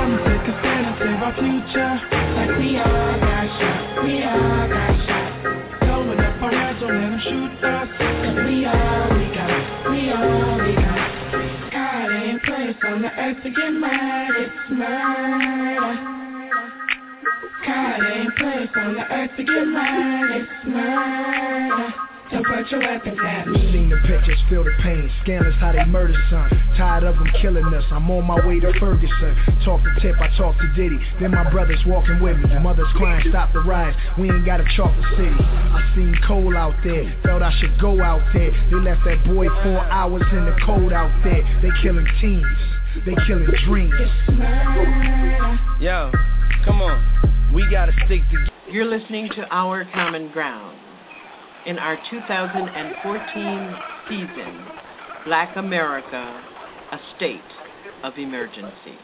To 0.00 0.16
take 0.16 0.46
a 0.48 0.58
stand 0.60 0.86
and 0.86 0.96
save 0.98 1.22
our 1.22 1.34
future. 1.34 1.92
Like 2.36 2.58
we 2.58 2.78
all 2.78 3.18
got 3.20 3.46
shot, 3.58 4.04
we 4.04 4.22
all 4.22 4.68
got 4.68 5.06
shot. 5.06 5.30
Throwing 5.80 6.20
up 6.20 6.42
our 6.42 6.50
hands, 6.50 6.80
don't 6.80 6.94
let 6.94 7.10
them 7.10 7.20
shoot 7.22 7.64
us. 7.64 7.88
Cause 7.98 8.38
we 8.46 8.66
all 8.66 9.08
we 9.16 9.26
got, 9.34 9.90
we 9.90 10.10
all 10.12 10.66
we 10.66 10.74
got. 10.74 10.89
God 12.46 12.60
ain't 12.60 12.84
on 12.84 13.02
the 13.02 13.10
earth 13.18 13.36
to 13.42 13.50
get 13.50 13.70
mad, 13.70 14.30
it's 14.36 14.70
murder. 14.70 15.98
God 17.66 18.00
ain't 18.02 18.36
placed 18.36 18.76
on 18.76 18.94
the 18.94 19.12
earth 19.12 19.30
to 19.36 19.44
get 19.44 19.66
mad, 19.66 20.30
it's 20.30 20.66
murder. 20.66 22.09
So 22.30 22.42
put 22.44 22.70
your 22.70 22.80
weapons 22.80 23.18
at 23.26 23.48
me. 23.48 23.58
Seen 23.72 23.88
the 23.90 23.96
pictures, 24.06 24.38
feel 24.48 24.62
the 24.62 24.70
pain. 24.82 25.10
Scandalous 25.22 25.56
how 25.58 25.72
they 25.72 25.84
murder 25.84 26.14
son. 26.30 26.48
Tired 26.76 27.02
of 27.02 27.16
them 27.16 27.26
killing 27.42 27.66
us. 27.74 27.82
I'm 27.90 28.08
on 28.08 28.24
my 28.24 28.46
way 28.46 28.60
to 28.60 28.72
Ferguson. 28.78 29.34
Talk 29.64 29.82
to 29.82 30.00
Tip, 30.00 30.14
I 30.20 30.28
talk 30.36 30.56
to 30.58 30.72
Diddy. 30.76 30.98
Then 31.18 31.32
my 31.32 31.50
brothers 31.50 31.80
walking 31.86 32.20
with 32.20 32.36
me. 32.38 32.58
Mothers 32.60 32.86
crying, 32.94 33.26
stop 33.30 33.52
the 33.52 33.60
rise. 33.60 33.94
We 34.16 34.30
ain't 34.30 34.46
got 34.46 34.60
a 34.60 34.64
chocolate 34.76 35.04
city. 35.16 35.34
I 35.34 35.92
seen 35.96 36.14
Cole 36.26 36.56
out 36.56 36.74
there. 36.84 37.12
Felt 37.24 37.42
I 37.42 37.50
should 37.58 37.76
go 37.80 38.00
out 38.00 38.22
there. 38.32 38.52
They 38.70 38.76
left 38.76 39.02
that 39.06 39.24
boy 39.24 39.48
four 39.64 39.80
hours 39.90 40.22
in 40.30 40.44
the 40.44 40.56
cold 40.64 40.92
out 40.92 41.10
there. 41.24 41.42
They 41.62 41.70
killing 41.82 42.06
teens. 42.20 42.46
They 43.04 43.14
killing 43.26 43.50
dreams. 43.66 43.94
Yo, 45.80 46.12
come 46.64 46.80
on. 46.80 47.52
We 47.52 47.68
gotta 47.70 47.92
stick 48.06 48.22
together. 48.30 48.50
You're 48.70 48.86
listening 48.86 49.28
to 49.30 49.48
Our 49.50 49.84
Common 49.92 50.30
Ground. 50.30 50.79
In 51.66 51.78
our 51.78 51.98
2014 52.10 53.76
season, 54.08 54.64
Black 55.26 55.56
America, 55.56 56.42
a 56.92 56.98
state 57.16 57.40
of 58.02 58.16
emergency. 58.16 58.96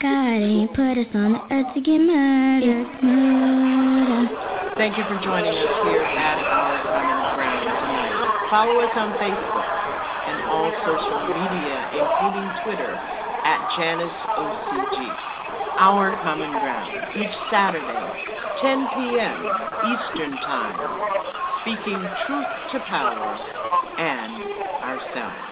God 0.00 0.34
ain't 0.34 0.74
put 0.74 0.98
us 0.98 1.06
on 1.14 1.32
the 1.32 1.54
earth 1.54 1.72
to 1.72 1.80
get 1.80 1.98
murdered, 1.98 3.02
murder. 3.02 4.74
Thank 4.76 4.98
you 4.98 5.04
for 5.04 5.22
joining 5.22 5.54
us 5.54 5.72
here 5.86 6.02
at 6.02 6.42
Our 6.42 6.82
Common 6.82 7.34
Ground 7.38 7.64
tonight. 7.64 8.50
Follow 8.50 8.80
us 8.82 8.90
on 8.96 9.14
Facebook 9.22 9.70
and 10.26 10.50
all 10.50 10.68
social 10.82 11.30
media, 11.30 11.78
including 11.94 12.50
Twitter, 12.66 12.92
at 13.46 13.62
Janice 13.78 14.10
OCG. 14.34 15.35
Our 15.78 16.16
Common 16.22 16.50
Ground, 16.52 17.16
each 17.16 17.36
Saturday, 17.50 17.84
10 18.62 18.86
p.m. 18.94 19.46
Eastern 19.92 20.32
Time, 20.38 20.76
speaking 21.60 22.00
truth 22.26 22.46
to 22.72 22.80
power 22.88 23.36
and 23.98 24.42
ourselves. 24.82 25.46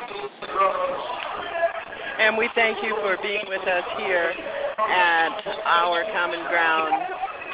And 2.18 2.38
we 2.38 2.48
thank 2.54 2.82
you 2.82 2.96
for 3.02 3.18
being 3.22 3.44
with 3.48 3.68
us 3.68 3.84
here 3.98 4.32
at 4.78 5.42
Our 5.66 6.04
Common 6.12 6.40
Ground 6.48 6.94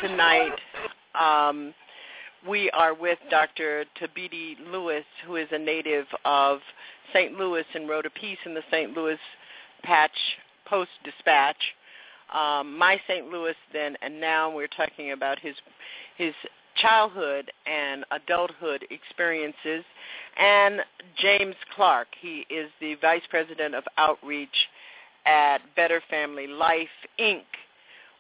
tonight. 0.01 0.55
Um, 1.19 1.75
we 2.49 2.71
are 2.71 2.95
with 2.95 3.19
Dr. 3.31 3.85
Thabiti 4.01 4.55
Lewis, 4.71 5.05
who 5.27 5.37
is 5.37 5.49
a 5.51 5.59
native 5.59 6.07
of 6.25 6.61
St. 7.13 7.33
Louis 7.37 7.65
and 7.75 7.89
wrote 7.89 8.07
a 8.07 8.11
piece 8.11 8.39
in 8.47 8.55
the 8.55 8.63
St. 8.71 8.97
Louis 8.97 9.19
Patch 9.83 10.17
Post 10.67 10.91
Dispatch. 11.05 11.57
Um, 12.35 12.77
my 12.77 13.01
St. 13.07 13.29
Louis 13.29 13.55
then 13.73 13.97
and 14.03 14.21
now 14.21 14.55
we're 14.55 14.69
talking 14.69 15.13
about 15.13 15.39
his 15.39 15.55
his 16.17 16.35
childhood 16.77 17.51
and 17.67 18.05
adulthood 18.11 18.87
experiences 18.91 19.85
and 20.39 20.81
James 21.19 21.57
Clarke. 21.75 22.09
He 22.21 22.47
is 22.49 22.71
the 22.81 22.95
Vice 22.97 23.23
President 23.29 23.75
of 23.75 23.85
Outreach 23.99 24.69
at 25.27 25.59
Better 25.77 26.01
Family 26.09 26.47
Life 26.47 26.89
Inc 27.19 27.43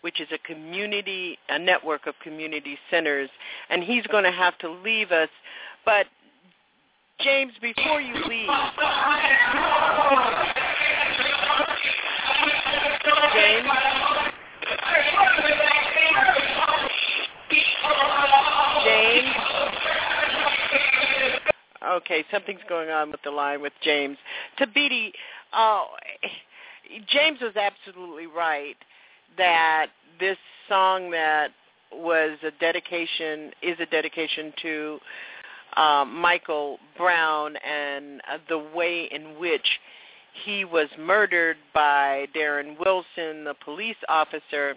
which 0.02 0.20
is 0.20 0.28
a 0.32 0.38
community, 0.38 1.38
a 1.48 1.58
network 1.58 2.06
of 2.06 2.14
community 2.22 2.78
centers, 2.90 3.30
and 3.68 3.82
he's 3.82 4.06
going 4.06 4.24
to 4.24 4.32
have 4.32 4.56
to 4.58 4.70
leave 4.70 5.12
us. 5.12 5.28
But 5.84 6.06
James, 7.20 7.52
before 7.60 8.00
you 8.00 8.14
leave, 8.26 8.48
James. 13.34 13.66
James. 18.84 19.28
Okay, 21.92 22.24
something's 22.30 22.60
going 22.68 22.90
on 22.90 23.10
with 23.10 23.20
the 23.22 23.30
line 23.30 23.62
with 23.62 23.72
James. 23.82 24.16
Thabiti, 24.58 25.12
uh, 25.52 25.82
James 27.08 27.40
was 27.40 27.56
absolutely 27.56 28.26
right 28.26 28.76
that 29.36 29.86
this 30.18 30.36
song 30.68 31.10
that 31.10 31.48
was 31.92 32.38
a 32.44 32.50
dedication 32.60 33.50
is 33.62 33.78
a 33.80 33.86
dedication 33.86 34.52
to 34.62 34.98
um, 35.76 36.14
Michael 36.20 36.78
Brown 36.96 37.56
and 37.56 38.20
uh, 38.30 38.38
the 38.48 38.58
way 38.58 39.08
in 39.10 39.38
which 39.38 39.66
he 40.44 40.64
was 40.64 40.88
murdered 40.98 41.56
by 41.74 42.26
Darren 42.34 42.78
Wilson, 42.78 43.44
the 43.44 43.54
police 43.64 43.96
officer, 44.08 44.74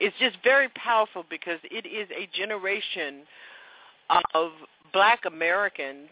is 0.00 0.12
just 0.18 0.36
very 0.42 0.68
powerful 0.70 1.24
because 1.30 1.58
it 1.64 1.86
is 1.86 2.08
a 2.10 2.28
generation 2.36 3.22
of 4.34 4.50
black 4.92 5.20
Americans 5.26 6.08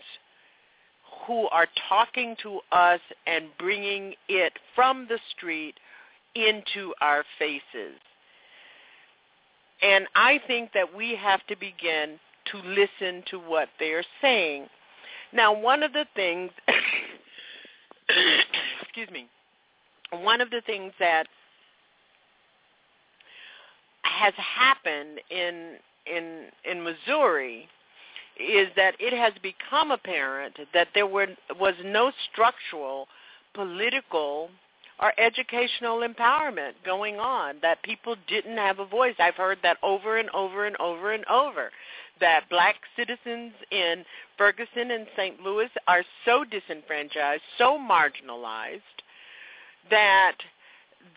who 1.26 1.48
are 1.48 1.66
talking 1.88 2.36
to 2.42 2.60
us 2.72 3.00
and 3.26 3.46
bringing 3.58 4.14
it 4.28 4.52
from 4.74 5.06
the 5.08 5.18
street 5.36 5.74
into 6.34 6.94
our 7.00 7.24
faces. 7.38 7.98
And 9.82 10.06
I 10.14 10.40
think 10.46 10.72
that 10.74 10.94
we 10.94 11.16
have 11.16 11.44
to 11.46 11.56
begin 11.56 12.18
to 12.52 12.58
listen 12.58 13.22
to 13.30 13.38
what 13.38 13.68
they're 13.78 14.04
saying. 14.20 14.66
Now, 15.32 15.58
one 15.58 15.82
of 15.82 15.92
the 15.92 16.06
things, 16.14 16.50
excuse 19.00 19.14
me, 19.14 19.28
one 20.22 20.40
of 20.40 20.50
the 20.50 20.60
things 20.66 20.92
that 20.98 21.26
has 24.02 24.34
happened 24.36 25.20
in 25.30 25.76
in 26.06 26.46
in 26.64 26.82
Missouri 26.82 27.68
is 28.38 28.68
that 28.76 28.94
it 28.98 29.12
has 29.12 29.32
become 29.42 29.90
apparent 29.90 30.56
that 30.74 30.88
there 30.94 31.06
were 31.06 31.28
was 31.58 31.74
no 31.84 32.10
structural 32.30 33.06
political 33.54 34.50
or 35.00 35.14
educational 35.18 36.00
empowerment 36.00 36.72
going 36.84 37.16
on, 37.16 37.56
that 37.62 37.82
people 37.82 38.16
didn't 38.28 38.58
have 38.58 38.80
a 38.80 38.84
voice. 38.84 39.14
I've 39.18 39.34
heard 39.34 39.58
that 39.62 39.78
over 39.82 40.18
and 40.18 40.28
over 40.30 40.66
and 40.66 40.76
over 40.78 41.12
and 41.12 41.24
over. 41.26 41.70
That 42.20 42.44
black 42.50 42.76
citizens 42.96 43.52
in 43.70 44.04
Ferguson 44.36 44.90
and 44.90 45.06
St. 45.16 45.40
Louis 45.40 45.68
are 45.86 46.02
so 46.24 46.44
disenfranchised, 46.44 47.42
so 47.58 47.78
marginalized 47.78 48.80
that 49.90 50.36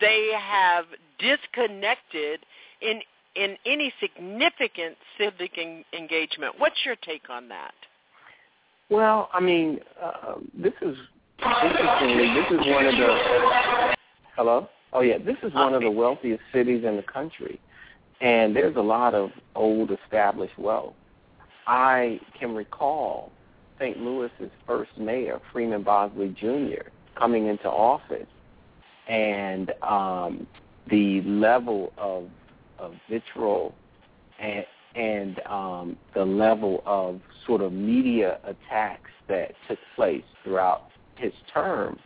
they 0.00 0.30
have 0.38 0.86
disconnected 1.18 2.40
in 2.80 3.00
in 3.36 3.56
any 3.66 3.92
significant 4.00 4.96
civic 5.18 5.58
en- 5.58 5.84
engagement. 5.92 6.54
What's 6.58 6.76
your 6.84 6.94
take 6.96 7.28
on 7.28 7.48
that? 7.48 7.74
Well, 8.90 9.28
I 9.32 9.40
mean, 9.40 9.80
uh, 10.00 10.34
this 10.56 10.72
is 10.82 10.96
interestingly, 11.42 12.32
this 12.32 12.46
is 12.52 12.72
one 12.72 12.86
of 12.86 12.92
the 12.92 13.96
hello. 14.36 14.68
Oh 14.92 15.00
yeah, 15.00 15.18
this 15.18 15.36
is 15.42 15.52
one 15.52 15.74
of 15.74 15.82
the 15.82 15.90
wealthiest 15.90 16.42
cities 16.52 16.84
in 16.84 16.96
the 16.96 17.02
country, 17.02 17.60
and 18.24 18.56
there's 18.56 18.76
a 18.76 18.80
lot 18.80 19.14
of 19.14 19.30
old 19.54 19.90
established 19.90 20.58
wealth. 20.58 20.94
I 21.66 22.18
can 22.38 22.54
recall 22.54 23.30
St. 23.78 23.98
Louis's 23.98 24.50
first 24.66 24.90
mayor, 24.98 25.40
Freeman 25.52 25.82
Bosley 25.82 26.34
Jr., 26.40 26.88
coming 27.18 27.48
into 27.48 27.68
office, 27.68 28.26
and 29.08 29.72
um, 29.82 30.46
the 30.90 31.20
level 31.22 31.92
of 31.98 32.24
of 32.78 32.94
vitriol 33.10 33.74
and 34.40 34.64
and 34.96 35.40
um, 35.46 35.96
the 36.14 36.24
level 36.24 36.82
of 36.86 37.20
sort 37.46 37.60
of 37.60 37.72
media 37.72 38.38
attacks 38.44 39.10
that 39.28 39.52
took 39.68 39.78
place 39.96 40.24
throughout 40.42 40.88
his 41.16 41.32
term 41.52 41.98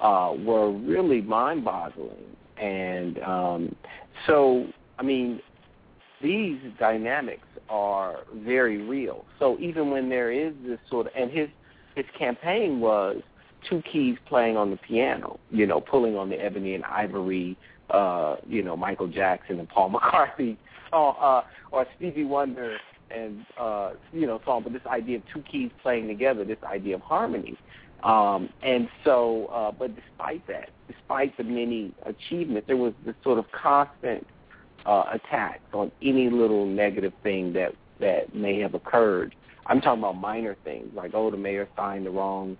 uh, 0.00 0.34
were 0.38 0.70
really 0.70 1.22
mind-boggling. 1.22 2.36
And 2.60 3.18
um, 3.20 3.76
so, 4.26 4.66
I 4.98 5.02
mean, 5.02 5.40
these 6.22 6.58
dynamics 6.78 7.46
are 7.68 8.20
very 8.34 8.82
real. 8.82 9.24
So 9.38 9.58
even 9.58 9.90
when 9.90 10.08
there 10.08 10.32
is 10.32 10.54
this 10.64 10.78
sort 10.88 11.06
of, 11.06 11.12
and 11.16 11.30
his 11.30 11.48
his 11.94 12.06
campaign 12.18 12.80
was 12.80 13.22
two 13.68 13.82
keys 13.90 14.16
playing 14.28 14.56
on 14.56 14.70
the 14.70 14.76
piano, 14.76 15.38
you 15.50 15.66
know, 15.66 15.80
pulling 15.80 16.16
on 16.16 16.28
the 16.28 16.36
ebony 16.36 16.74
and 16.74 16.84
ivory, 16.84 17.56
uh, 17.90 18.36
you 18.46 18.62
know, 18.62 18.76
Michael 18.76 19.08
Jackson 19.08 19.58
and 19.58 19.68
Paul 19.68 19.90
McCartney, 19.94 20.56
or, 20.92 21.16
uh, 21.22 21.42
or 21.72 21.86
Stevie 21.96 22.24
Wonder 22.24 22.76
and 23.10 23.46
uh, 23.58 23.92
you 24.12 24.26
know, 24.26 24.40
song, 24.44 24.62
but 24.62 24.72
this 24.72 24.84
idea 24.86 25.18
of 25.18 25.22
two 25.32 25.42
keys 25.42 25.70
playing 25.82 26.08
together, 26.08 26.44
this 26.44 26.62
idea 26.64 26.96
of 26.96 27.00
harmony. 27.02 27.56
Um, 28.02 28.50
and 28.62 28.88
so, 29.04 29.46
uh, 29.46 29.72
but 29.72 29.92
despite 29.96 30.46
that, 30.48 30.70
despite 30.86 31.36
the 31.36 31.44
many 31.44 31.92
achievements, 32.04 32.66
there 32.66 32.76
was 32.76 32.92
this 33.04 33.14
sort 33.24 33.38
of 33.38 33.46
constant 33.52 34.26
uh, 34.86 35.04
attack 35.12 35.60
on 35.72 35.90
any 36.02 36.30
little 36.30 36.66
negative 36.66 37.12
thing 37.22 37.52
that 37.54 37.72
that 38.00 38.34
may 38.34 38.58
have 38.60 38.74
occurred. 38.74 39.34
I'm 39.66 39.80
talking 39.80 40.00
about 40.02 40.16
minor 40.16 40.56
things 40.64 40.88
like, 40.94 41.12
oh, 41.14 41.30
the 41.30 41.36
mayor 41.36 41.68
signed 41.76 42.06
the 42.06 42.10
wrong 42.10 42.56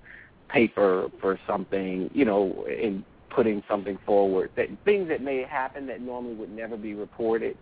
paper 0.49 1.09
for 1.20 1.39
something, 1.47 2.11
you 2.12 2.24
know, 2.24 2.64
in 2.66 3.05
putting 3.31 3.62
something 3.68 3.99
forward. 4.05 4.51
That 4.57 4.66
things 4.85 5.09
that 5.09 5.22
may 5.22 5.43
happen 5.43 5.87
that 5.87 6.01
normally 6.01 6.35
would 6.35 6.51
never 6.51 6.77
be 6.77 6.95
reported. 6.95 7.57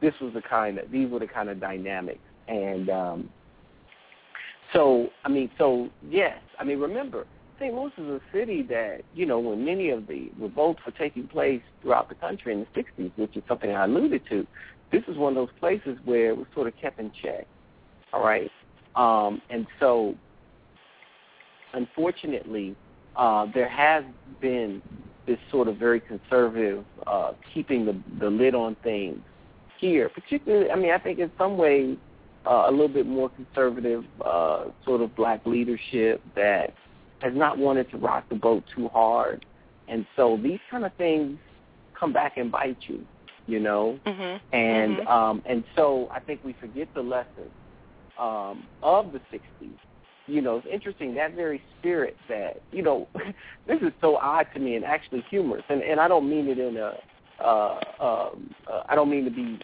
This 0.00 0.14
was 0.20 0.34
the 0.34 0.42
kind 0.42 0.78
of 0.78 0.90
these 0.90 1.08
were 1.08 1.20
the 1.20 1.28
kind 1.28 1.48
of 1.48 1.60
dynamics, 1.60 2.18
and 2.48 2.90
um, 2.90 3.30
so, 4.72 5.08
I 5.24 5.28
mean, 5.28 5.50
so 5.58 5.88
yes, 6.08 6.38
I 6.58 6.64
mean, 6.64 6.78
remember, 6.78 7.26
St. 7.62 7.72
Louis 7.72 7.92
is 7.96 8.04
a 8.06 8.20
city 8.32 8.62
that, 8.62 9.02
you 9.14 9.24
know, 9.24 9.38
when 9.38 9.64
many 9.64 9.90
of 9.90 10.08
the 10.08 10.30
revolts 10.36 10.80
were 10.84 10.90
taking 10.92 11.28
place 11.28 11.62
throughout 11.80 12.08
the 12.08 12.14
country 12.16 12.52
in 12.52 12.60
the 12.60 12.82
60s, 12.82 13.12
which 13.14 13.36
is 13.36 13.42
something 13.46 13.70
I 13.70 13.84
alluded 13.84 14.22
to, 14.30 14.44
this 14.90 15.02
is 15.06 15.16
one 15.16 15.36
of 15.36 15.36
those 15.36 15.56
places 15.60 15.96
where 16.04 16.30
it 16.30 16.36
was 16.36 16.46
sort 16.54 16.66
of 16.66 16.74
kept 16.80 16.98
in 16.98 17.12
check, 17.22 17.46
all 18.12 18.24
right? 18.24 18.50
Um, 18.96 19.40
and 19.48 19.68
so, 19.78 20.16
unfortunately, 21.72 22.74
uh, 23.14 23.46
there 23.54 23.68
has 23.68 24.02
been 24.40 24.82
this 25.28 25.38
sort 25.52 25.68
of 25.68 25.76
very 25.76 26.00
conservative 26.00 26.84
uh, 27.06 27.32
keeping 27.54 27.86
the, 27.86 27.96
the 28.18 28.28
lid 28.28 28.56
on 28.56 28.76
things 28.82 29.20
here, 29.78 30.08
particularly, 30.08 30.68
I 30.68 30.74
mean, 30.74 30.90
I 30.90 30.98
think 30.98 31.20
in 31.20 31.30
some 31.38 31.56
ways 31.56 31.96
uh, 32.44 32.64
a 32.68 32.70
little 32.72 32.88
bit 32.88 33.06
more 33.06 33.30
conservative 33.30 34.04
uh, 34.24 34.64
sort 34.84 35.00
of 35.00 35.14
black 35.14 35.46
leadership 35.46 36.20
that 36.34 36.74
has 37.22 37.32
not 37.34 37.58
wanted 37.58 37.90
to 37.90 37.96
rock 37.96 38.28
the 38.28 38.34
boat 38.34 38.64
too 38.74 38.88
hard. 38.88 39.44
And 39.88 40.06
so 40.16 40.38
these 40.42 40.60
kind 40.70 40.84
of 40.84 40.92
things 40.94 41.38
come 41.98 42.12
back 42.12 42.36
and 42.36 42.50
bite 42.50 42.78
you, 42.86 43.04
you 43.46 43.60
know. 43.60 43.98
Mm-hmm. 44.06 44.54
And 44.54 44.96
mm-hmm. 44.98 45.08
um 45.08 45.42
and 45.46 45.64
so 45.76 46.08
I 46.12 46.20
think 46.20 46.40
we 46.44 46.54
forget 46.60 46.88
the 46.94 47.02
lesson 47.02 47.50
um 48.18 48.64
of 48.82 49.12
the 49.12 49.20
60s. 49.32 49.70
You 50.28 50.40
know, 50.40 50.58
it's 50.58 50.66
interesting 50.72 51.14
that 51.16 51.34
very 51.34 51.60
spirit 51.78 52.16
that, 52.28 52.62
you 52.70 52.82
know, 52.82 53.08
this 53.66 53.80
is 53.82 53.92
so 54.00 54.16
odd 54.16 54.46
to 54.54 54.60
me 54.60 54.76
and 54.76 54.84
actually 54.84 55.24
humorous. 55.30 55.64
And 55.68 55.82
and 55.82 56.00
I 56.00 56.08
don't 56.08 56.28
mean 56.28 56.48
it 56.48 56.58
in 56.58 56.76
a 56.76 56.94
uh 57.42 57.80
um 58.00 58.54
uh, 58.70 58.82
I 58.88 58.94
don't 58.94 59.10
mean 59.10 59.24
to 59.24 59.30
be 59.30 59.58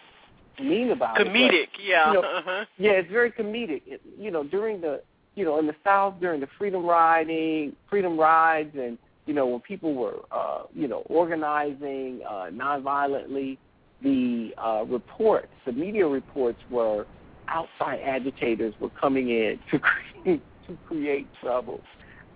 mean 0.61 0.91
about 0.91 1.17
comedic, 1.17 1.25
it. 1.25 1.29
Comedic, 1.29 1.67
yeah. 1.81 2.07
You 2.07 2.13
know, 2.13 2.27
uh-huh. 2.27 2.65
Yeah, 2.77 2.91
it's 2.91 3.09
very 3.11 3.31
comedic. 3.31 3.81
It, 3.85 4.01
you 4.17 4.31
know, 4.31 4.43
during 4.43 4.81
the 4.81 5.01
you 5.35 5.45
know, 5.45 5.59
in 5.59 5.67
the 5.67 5.75
South 5.83 6.15
during 6.19 6.39
the 6.39 6.47
freedom 6.57 6.85
riding, 6.85 7.75
freedom 7.89 8.19
rides 8.19 8.75
and, 8.75 8.97
you 9.25 9.33
know, 9.33 9.45
when 9.47 9.61
people 9.61 9.93
were 9.93 10.19
uh, 10.31 10.63
you 10.73 10.87
know, 10.87 11.03
organizing 11.05 12.21
uh 12.27 12.47
nonviolently, 12.51 13.57
the 14.01 14.51
uh 14.57 14.83
reports, 14.87 15.51
the 15.65 15.71
media 15.71 16.07
reports 16.07 16.59
were 16.69 17.05
outside 17.47 17.99
agitators 18.03 18.73
were 18.79 18.89
coming 18.91 19.29
in 19.29 19.59
to 19.71 19.79
create 20.23 20.43
to 20.67 20.77
create 20.85 21.27
trouble. 21.41 21.81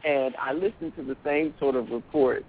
And 0.04 0.36
I 0.40 0.54
listened 0.54 0.96
to 0.98 1.04
the 1.04 1.18
same 1.24 1.54
sort 1.60 1.76
of 1.76 1.90
reports 1.90 2.46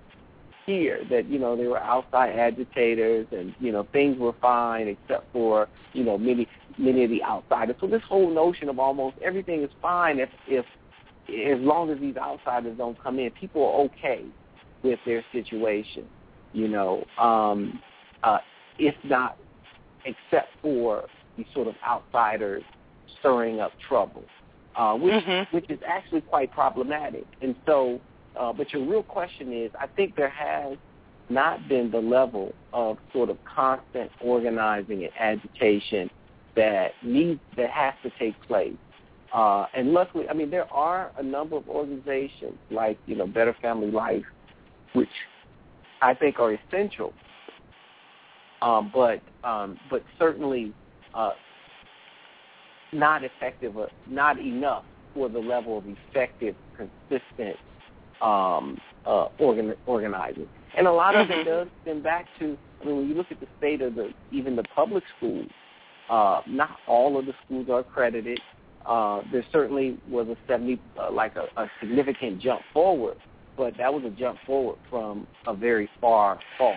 here 0.67 1.01
that 1.11 1.29
you 1.29 1.39
know 1.39 1.57
they 1.57 1.67
were 1.67 1.81
outside 1.81 2.39
agitators 2.39 3.27
and 3.33 3.55
you 3.61 3.73
know 3.73 3.87
things 3.93 4.19
were 4.19 4.35
fine 4.41 4.89
except 4.89 5.31
for 5.33 5.69
you 5.93 6.05
know 6.05 6.17
many 6.19 6.49
many 6.79 7.05
of 7.05 7.11
the 7.11 7.23
outsiders. 7.23 7.77
So 7.81 7.87
this 7.87 8.03
whole 8.09 8.33
notion 8.33 8.69
of 8.69 8.79
almost 8.79 9.17
everything 9.23 9.63
is 9.63 9.71
fine 9.81 10.19
if 10.19 10.29
if 10.47 10.65
as 11.29 11.61
long 11.65 11.91
as 11.91 11.99
these 12.01 12.17
outsiders 12.17 12.77
don't 12.77 13.01
come 13.03 13.19
in, 13.19 13.31
people 13.31 13.65
are 13.65 13.81
okay 13.85 14.25
with 14.83 14.99
their 15.07 15.25
situation. 15.33 16.05
You 16.53 16.69
know, 16.69 17.05
um, 17.19 17.81
uh, 18.23 18.39
if 18.79 18.95
not 19.05 19.39
except 20.05 20.49
for 20.63 21.05
these 21.37 21.47
sort 21.55 21.67
of 21.67 21.75
outsiders 21.87 22.63
stirring 23.19 23.61
up 23.61 23.73
trouble, 23.89 24.25
uh, 24.77 24.95
which 24.95 25.15
mm-hmm. 25.15 25.57
which 25.57 25.69
is 25.71 25.79
actually 25.87 26.21
quite 26.23 26.53
problematic. 26.53 27.25
And 27.43 27.55
so 27.67 28.01
uh, 28.39 28.53
but 28.53 28.73
your 28.73 28.87
real 28.87 29.03
question 29.03 29.53
is, 29.53 29.71
I 29.81 29.87
think 29.87 30.17
there 30.17 30.31
has 30.31 30.77
not 31.29 31.69
been 31.69 31.91
the 31.91 32.01
level 32.01 32.53
of 32.73 32.99
sort 33.13 33.31
of 33.31 33.39
constant 33.45 34.11
organizing 34.21 35.05
and 35.05 35.13
agitation 35.19 36.11
that 36.57 36.93
needs 37.03 37.41
that 37.57 37.71
has 37.71 37.95
to 38.03 38.11
take 38.19 38.41
place. 38.47 38.77
Uh, 39.33 39.67
and 39.75 39.93
luckily, 39.93 40.29
I 40.29 40.35
mean, 40.35 40.51
there 40.51 40.73
are 40.73 41.11
a 41.19 41.23
number 41.23 41.57
of 41.57 41.69
organizations 41.69 42.55
like 42.71 42.99
you 43.07 43.17
know 43.17 43.27
Better 43.27 43.57
Family 43.61 43.91
Life, 43.91 44.23
which 44.93 45.09
I 46.03 46.15
think 46.15 46.39
are 46.39 46.53
essential. 46.53 47.13
Um, 48.63 48.91
but 48.95 49.21
um, 49.43 49.79
but 49.91 50.03
certainly 50.19 50.73
uh, 51.15 51.33
not 52.93 53.25
effective, 53.25 53.77
uh, 53.77 53.87
not 54.07 54.39
enough 54.39 54.85
for 55.15 55.29
the 55.29 55.39
level 55.39 55.79
of 55.79 55.85
effective, 55.87 56.55
consistent 56.77 57.57
um, 58.21 58.79
uh, 59.07 59.29
organ, 59.39 59.75
organizing. 59.87 60.49
And 60.77 60.87
a 60.87 60.93
lot 60.93 61.15
of 61.15 61.29
Mm-hmm. 61.29 61.41
it 61.41 61.45
does 61.45 61.69
stem 61.83 62.03
back 62.03 62.27
to, 62.41 62.57
I 62.83 62.85
mean, 62.87 62.97
when 62.97 63.09
you 63.09 63.15
look 63.15 63.31
at 63.31 63.41
the 63.41 63.47
state 63.59 63.81
of 63.81 63.95
the 63.95 64.13
even 64.33 64.57
the 64.57 64.65
public 64.75 65.05
schools, 65.17 65.49
uh, 66.11 66.43
not 66.47 66.77
all 66.87 67.19
of 67.19 67.27
the 67.27 67.35
schools 67.45 67.69
are 67.71 67.81
accredited. 67.81 68.41
Uh, 68.85 69.23
there 69.33 69.45
certainly 69.51 69.99
was 70.11 70.29
a 70.29 70.37
70, 70.47 70.79
uh, 71.01 71.11
like 71.11 71.37
a, 71.37 71.47
a 71.61 71.71
significant 71.81 72.41
jump 72.41 72.61
forward, 72.73 73.17
but 73.57 73.75
that 73.79 73.93
was 73.93 74.05
a 74.05 74.11
jump 74.11 74.39
forward 74.45 74.77
from 74.91 75.27
a 75.47 75.55
very 75.55 75.89
far 76.01 76.39
fall, 76.59 76.75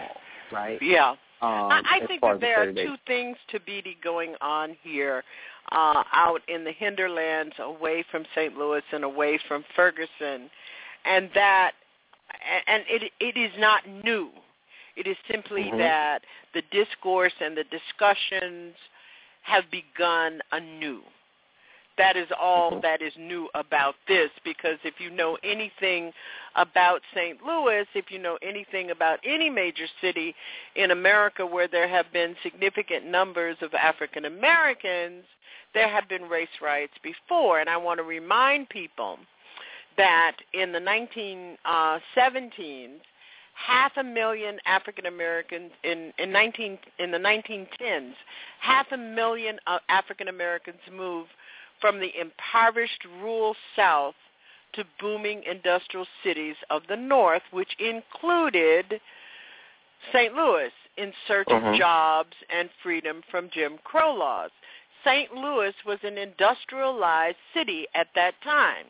right? 0.52 0.78
Yeah. 0.82 1.16
Um, 1.42 1.70
I, 1.70 2.00
I 2.02 2.08
think 2.08 2.22
that 2.22 2.36
the 2.36 2.40
there 2.40 2.70
are 2.70 2.74
two 2.74 2.96
things 3.06 3.38
to 3.52 3.60
be 3.60 3.98
going 4.04 4.36
on 4.42 4.76
here, 4.82 5.24
uh, 5.72 6.04
out 6.14 6.40
in 6.48 6.64
the 6.64 6.72
hinterlands, 6.72 7.54
away 7.60 8.04
from 8.10 8.24
St. 8.34 8.58
Louis 8.58 8.82
and 8.92 9.04
away 9.04 9.38
from 9.48 9.64
Ferguson, 9.76 10.50
and 11.08 11.30
that, 11.34 11.72
and 12.68 12.84
it 12.88 13.12
it 13.20 13.38
is 13.38 13.52
not 13.58 13.88
new. 13.88 14.30
It 14.96 15.08
is 15.08 15.18
simply 15.30 15.72
Mhm. 15.72 15.78
that 15.78 16.26
the 16.54 16.64
discourse 16.72 17.34
and 17.40 17.56
the 17.56 17.66
discussions 17.66 18.76
have 19.44 19.70
begun 19.72 20.42
anew. 20.52 21.04
That 21.98 22.16
is 22.16 22.32
all 22.32 22.72
Mhm. 22.72 22.82
that 22.82 23.02
is 23.02 23.16
new 23.18 23.50
about 23.56 23.96
this 24.08 24.30
because 24.44 24.78
if 24.84 25.00
you 25.00 25.10
know 25.10 25.36
anything 25.44 26.14
about 26.56 27.02
St. 27.14 27.44
Louis, 27.44 27.88
if 27.96 28.12
you 28.12 28.20
know 28.20 28.38
anything 28.42 28.92
about 28.92 29.20
any 29.24 29.50
major 29.50 29.88
city 30.00 30.36
in 30.76 30.92
America 30.92 31.46
where 31.46 31.68
there 31.68 31.88
have 31.88 32.12
been 32.12 32.36
significant 32.44 33.06
numbers 33.06 33.62
of 33.62 33.74
African 33.74 34.26
Americans, 34.26 35.26
there 35.74 35.88
have 35.88 36.08
been 36.08 36.30
race 36.30 36.62
riots 36.62 36.98
before, 37.00 37.60
and 37.60 37.70
I 37.70 37.78
want 37.78 37.98
to 38.00 38.04
remind 38.04 38.70
people 38.70 39.20
that 39.98 40.38
in 40.54 40.72
the 40.72 40.80
1917s, 40.80 43.00
half 43.54 43.92
a 43.98 44.04
million 44.04 44.60
African 44.66 45.08
Americans 45.08 45.72
in 45.84 46.14
in 46.18 46.32
19 46.32 46.78
in 47.00 47.12
the 47.12 47.18
1910s, 47.18 48.14
half 48.60 48.92
a 48.92 48.98
million 48.98 49.60
uh, 49.68 49.80
African 49.90 50.28
Americans 50.28 50.80
moved 50.92 51.30
from 51.82 52.00
the 52.00 52.12
impoverished 52.20 53.06
rural 53.22 53.56
South 53.76 54.16
to 54.74 54.84
booming 55.00 55.44
industrial 55.44 56.06
cities 56.24 56.56
of 56.70 56.84
the 56.88 56.96
North, 56.96 57.44
which 57.52 57.76
included 57.80 59.00
St. 60.12 60.34
Louis 60.34 60.72
in 60.98 61.14
search 61.28 61.48
Mhm. 61.48 61.74
of 61.74 61.78
jobs 61.78 62.36
and 62.50 62.70
freedom 62.84 63.22
from 63.24 63.50
Jim 63.50 63.78
Crow 63.80 64.14
laws. 64.14 64.52
St. 65.04 65.34
Louis 65.34 65.74
was 65.86 66.04
an 66.04 66.18
industrialized 66.18 67.38
city 67.54 67.88
at 67.94 68.14
that 68.14 68.40
time. 68.42 68.88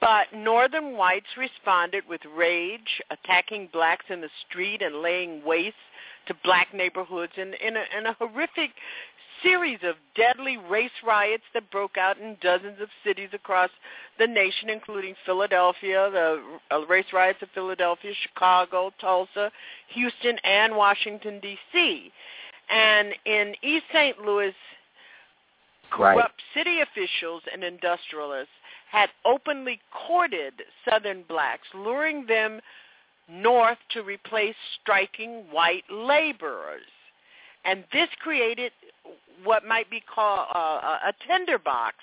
But 0.00 0.26
northern 0.34 0.96
whites 0.96 1.36
responded 1.36 2.04
with 2.08 2.20
rage, 2.36 3.02
attacking 3.10 3.68
blacks 3.72 4.06
in 4.08 4.20
the 4.20 4.30
street 4.48 4.82
and 4.82 5.02
laying 5.02 5.44
waste 5.44 5.76
to 6.26 6.34
black 6.42 6.74
neighborhoods 6.74 7.32
in, 7.36 7.54
in, 7.54 7.76
a, 7.76 7.84
in 7.98 8.06
a 8.06 8.12
horrific 8.14 8.70
series 9.42 9.78
of 9.82 9.96
deadly 10.16 10.56
race 10.56 10.90
riots 11.06 11.42
that 11.52 11.70
broke 11.70 11.98
out 11.98 12.18
in 12.18 12.36
dozens 12.40 12.80
of 12.80 12.88
cities 13.04 13.28
across 13.32 13.70
the 14.18 14.26
nation, 14.26 14.70
including 14.70 15.14
Philadelphia, 15.26 16.08
the 16.10 16.58
uh, 16.70 16.86
race 16.86 17.06
riots 17.12 17.42
of 17.42 17.48
Philadelphia, 17.54 18.12
Chicago, 18.22 18.90
Tulsa, 19.00 19.50
Houston, 19.88 20.38
and 20.44 20.74
Washington, 20.74 21.40
D.C. 21.40 22.10
And 22.70 23.08
in 23.26 23.54
East 23.62 23.84
St. 23.92 24.18
Louis, 24.18 24.54
Right. 25.98 26.14
corrupt 26.16 26.40
city 26.54 26.80
officials 26.80 27.42
and 27.52 27.62
industrialists 27.62 28.54
had 28.94 29.10
openly 29.24 29.80
courted 30.06 30.52
Southern 30.88 31.24
blacks, 31.24 31.66
luring 31.74 32.26
them 32.26 32.60
north 33.28 33.78
to 33.90 34.02
replace 34.04 34.54
striking 34.80 35.42
white 35.50 35.82
laborers. 35.90 36.86
And 37.64 37.82
this 37.92 38.08
created 38.20 38.70
what 39.42 39.66
might 39.66 39.90
be 39.90 40.00
called 40.00 40.46
uh, 40.54 40.98
a 41.08 41.12
tinderbox, 41.26 41.96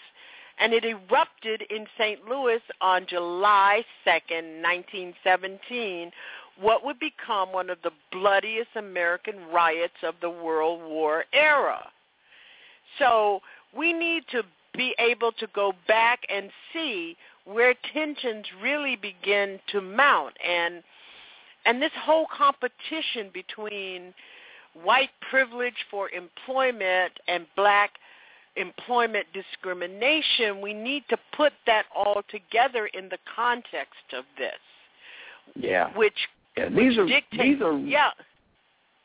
and 0.60 0.74
it 0.74 0.84
erupted 0.84 1.62
in 1.70 1.88
St. 1.98 2.28
Louis 2.28 2.62
on 2.82 3.06
July 3.08 3.86
2nd, 4.06 4.62
1917, 4.62 6.12
what 6.60 6.84
would 6.84 7.00
become 7.00 7.54
one 7.54 7.70
of 7.70 7.78
the 7.86 7.92
bloodiest 8.12 8.72
American 8.76 9.36
riots 9.54 10.04
of 10.04 10.16
the 10.22 10.30
World 10.30 10.82
War 10.82 11.24
era. 11.32 11.88
So 13.00 13.40
we 13.74 13.94
need 13.94 14.24
to 14.32 14.44
be 14.76 14.96
able 15.00 15.32
to 15.34 15.48
go 15.54 15.74
back 15.88 16.20
and 16.34 16.50
see 16.74 17.16
where 17.46 17.74
tensions 17.94 18.46
really 18.62 18.96
begin 18.96 19.60
to 19.72 19.82
mount 19.82 20.34
and 20.46 20.84
and 21.66 21.82
this 21.82 21.92
whole 22.04 22.26
competition 22.36 23.30
between 23.34 24.14
white 24.84 25.10
privilege 25.30 25.86
for 25.90 26.10
employment 26.10 27.12
and 27.28 27.46
black 27.56 27.92
employment 28.56 29.26
discrimination 29.34 30.62
we 30.62 30.74
need 30.74 31.04
to 31.10 31.18
put 31.36 31.54
that 31.66 31.86
all 31.96 32.22
together 32.30 32.88
in 32.94 33.10
the 33.10 33.18
context 33.36 34.14
of 34.14 34.26
this 34.38 34.54
Yeah. 35.56 35.90
which 35.96 36.14
Yeah, 36.56 36.66
which 36.66 36.76
these 36.76 36.98
are 36.98 37.06
dictates 37.08 37.44
these 37.44 37.62
are 37.62 37.78
yeah 37.80 38.12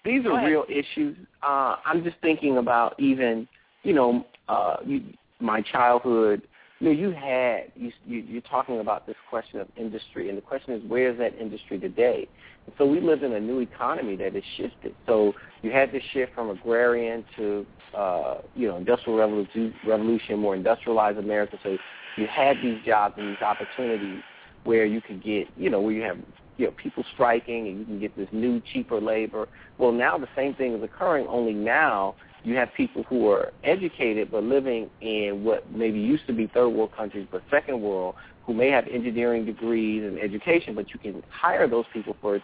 these 0.07 0.25
are 0.25 0.47
real 0.47 0.65
issues. 0.69 1.17
Uh, 1.43 1.77
I'm 1.85 2.05
just 2.05 2.17
thinking 2.23 2.59
about 2.59 2.95
even, 3.01 3.49
you 3.83 3.93
know, 3.93 4.25
uh, 4.49 4.77
you, 4.87 5.03
my 5.41 5.61
childhood. 5.63 6.43
You 6.79 6.89
know, 6.89 6.93
you 6.93 7.11
had 7.11 7.73
you, 7.75 7.91
you 8.05 8.19
you're 8.19 8.43
talking 8.43 8.81
about 8.81 9.07
this 9.07 9.17
question 9.31 9.61
of 9.61 9.69
industry, 9.77 10.29
and 10.29 10.37
the 10.37 10.43
question 10.43 10.75
is 10.75 10.83
where 10.89 11.11
is 11.11 11.19
that 11.19 11.35
industry 11.41 11.79
today? 11.79 12.29
And 12.67 12.75
so 12.77 12.85
we 12.85 13.01
live 13.01 13.23
in 13.23 13.33
a 13.33 13.41
new 13.41 13.61
economy 13.61 14.17
that 14.17 14.35
has 14.35 14.43
shifted. 14.57 14.95
So 15.07 15.33
you 15.63 15.71
had 15.71 15.91
this 15.91 16.03
shift 16.13 16.35
from 16.35 16.51
agrarian 16.51 17.25
to 17.37 17.67
uh, 17.97 18.39
you 18.55 18.69
know 18.69 18.77
industrial 18.77 19.19
revolution, 19.19 19.73
revolution, 19.87 20.39
more 20.39 20.55
industrialized 20.55 21.19
America. 21.19 21.59
So 21.63 21.79
you 22.17 22.27
had 22.27 22.57
these 22.63 22.79
jobs 22.85 23.15
and 23.17 23.31
these 23.31 23.43
opportunities 23.43 24.23
where 24.65 24.85
you 24.85 25.01
could 25.01 25.23
get, 25.23 25.47
you 25.57 25.71
know, 25.71 25.81
where 25.81 25.93
you 25.93 26.03
have 26.03 26.19
you 26.57 26.67
know 26.67 26.73
people 26.83 27.05
striking 27.15 27.69
and 27.69 27.79
you 27.79 27.85
can 27.85 28.01
get 28.01 28.17
this 28.17 28.29
new 28.33 28.61
cheaper 28.73 29.01
labor. 29.01 29.49
Well, 29.79 29.93
now 29.93 30.19
the 30.19 30.29
same 30.35 30.55
thing 30.55 30.75
is 30.75 30.83
occurring. 30.83 31.27
Only 31.29 31.53
now 31.53 32.17
you 32.47 32.55
have 32.55 32.69
people 32.77 33.03
who 33.03 33.29
are 33.29 33.51
educated 33.65 34.31
but 34.31 34.45
living 34.45 34.89
in 35.01 35.43
what 35.43 35.69
maybe 35.73 35.99
used 35.99 36.25
to 36.29 36.33
be 36.33 36.47
third 36.55 36.69
world 36.69 36.91
countries 36.97 37.27
but 37.31 37.43
second 37.51 37.83
world, 37.83 38.15
who 38.47 38.55
may 38.55 38.71
have 38.71 38.87
engineering 38.87 39.45
degrees 39.45 40.05
and 40.05 40.17
education, 40.21 40.77
but 40.77 40.87
you 40.95 41.01
can 41.01 41.23
hire 41.29 41.69
those 41.69 41.85
people 41.93 42.17
for 42.21 42.41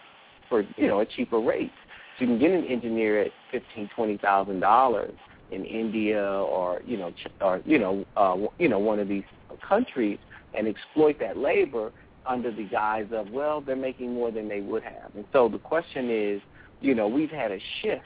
for 0.49 0.65
you 0.75 0.87
know 0.87 0.99
a 0.99 1.05
cheaper 1.05 1.39
rate. 1.39 1.71
So 2.19 2.25
you 2.25 2.31
can 2.31 2.39
get 2.39 2.51
an 2.51 2.65
engineer 2.65 3.21
at 3.21 3.31
fifteen, 3.49 3.89
twenty 3.95 4.17
thousand 4.17 4.59
dollars 4.59 5.13
in 5.51 5.63
India 5.63 6.21
or 6.21 6.81
you 6.85 6.97
know 6.97 7.13
or 7.39 7.61
you 7.65 7.79
know 7.79 8.05
uh, 8.17 8.35
you 8.59 8.67
know 8.67 8.79
one 8.79 8.99
of 8.99 9.07
these 9.07 9.23
countries 9.67 10.19
and 10.53 10.67
exploit 10.67 11.17
that 11.21 11.37
labor 11.37 11.93
under 12.25 12.51
the 12.51 12.63
guise 12.63 13.07
of 13.13 13.29
well 13.31 13.61
they're 13.61 13.77
making 13.77 14.13
more 14.13 14.31
than 14.31 14.49
they 14.49 14.59
would 14.59 14.83
have. 14.83 15.15
And 15.15 15.23
so 15.31 15.47
the 15.47 15.59
question 15.59 16.09
is, 16.11 16.41
you 16.81 16.93
know, 16.93 17.07
we've 17.07 17.31
had 17.31 17.53
a 17.53 17.59
shift 17.81 18.03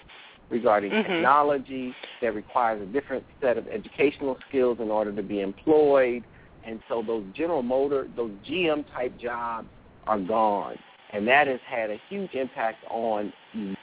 regarding 0.49 0.91
Mhm. 0.91 1.03
technology 1.03 1.93
that 2.21 2.33
requires 2.33 2.81
a 2.81 2.85
different 2.85 3.25
set 3.41 3.57
of 3.57 3.67
educational 3.67 4.37
skills 4.47 4.79
in 4.79 4.89
order 4.89 5.11
to 5.11 5.23
be 5.23 5.41
employed. 5.41 6.23
And 6.63 6.81
so 6.87 7.01
those 7.01 7.25
General 7.33 7.63
Motor, 7.63 8.07
those 8.15 8.31
GM 8.43 8.83
type 8.93 9.17
jobs 9.17 9.69
are 10.05 10.19
gone. 10.19 10.77
And 11.11 11.27
that 11.27 11.47
has 11.47 11.59
had 11.61 11.89
a 11.89 11.99
huge 12.09 12.33
impact 12.33 12.83
on 12.89 13.31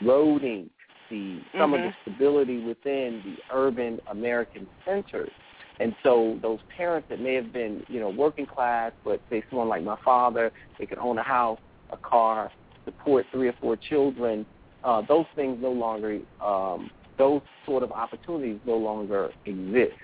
eroding 0.00 0.68
the 1.10 1.38
some 1.58 1.72
Mhm. 1.72 1.76
of 1.76 1.82
the 1.82 1.94
stability 2.02 2.58
within 2.60 3.22
the 3.22 3.36
urban 3.54 4.00
American 4.08 4.68
centers. 4.84 5.32
And 5.80 5.94
so 6.02 6.38
those 6.40 6.60
parents 6.76 7.08
that 7.08 7.20
may 7.20 7.34
have 7.34 7.52
been, 7.52 7.84
you 7.88 8.00
know, 8.00 8.10
working 8.10 8.46
class, 8.46 8.92
but 9.04 9.20
say 9.28 9.42
someone 9.50 9.68
like 9.68 9.82
my 9.82 9.96
father, 9.96 10.52
they 10.78 10.86
could 10.86 10.98
own 10.98 11.18
a 11.18 11.22
house, 11.22 11.58
a 11.90 11.96
car, 11.96 12.50
support 12.84 13.26
three 13.32 13.48
or 13.48 13.54
four 13.54 13.76
children, 13.76 14.46
uh, 14.84 15.02
those 15.08 15.26
things 15.34 15.58
no 15.60 15.72
longer, 15.72 16.20
um, 16.40 16.90
those 17.18 17.40
sort 17.66 17.82
of 17.82 17.90
opportunities 17.92 18.60
no 18.64 18.76
longer 18.76 19.30
exist. 19.46 19.96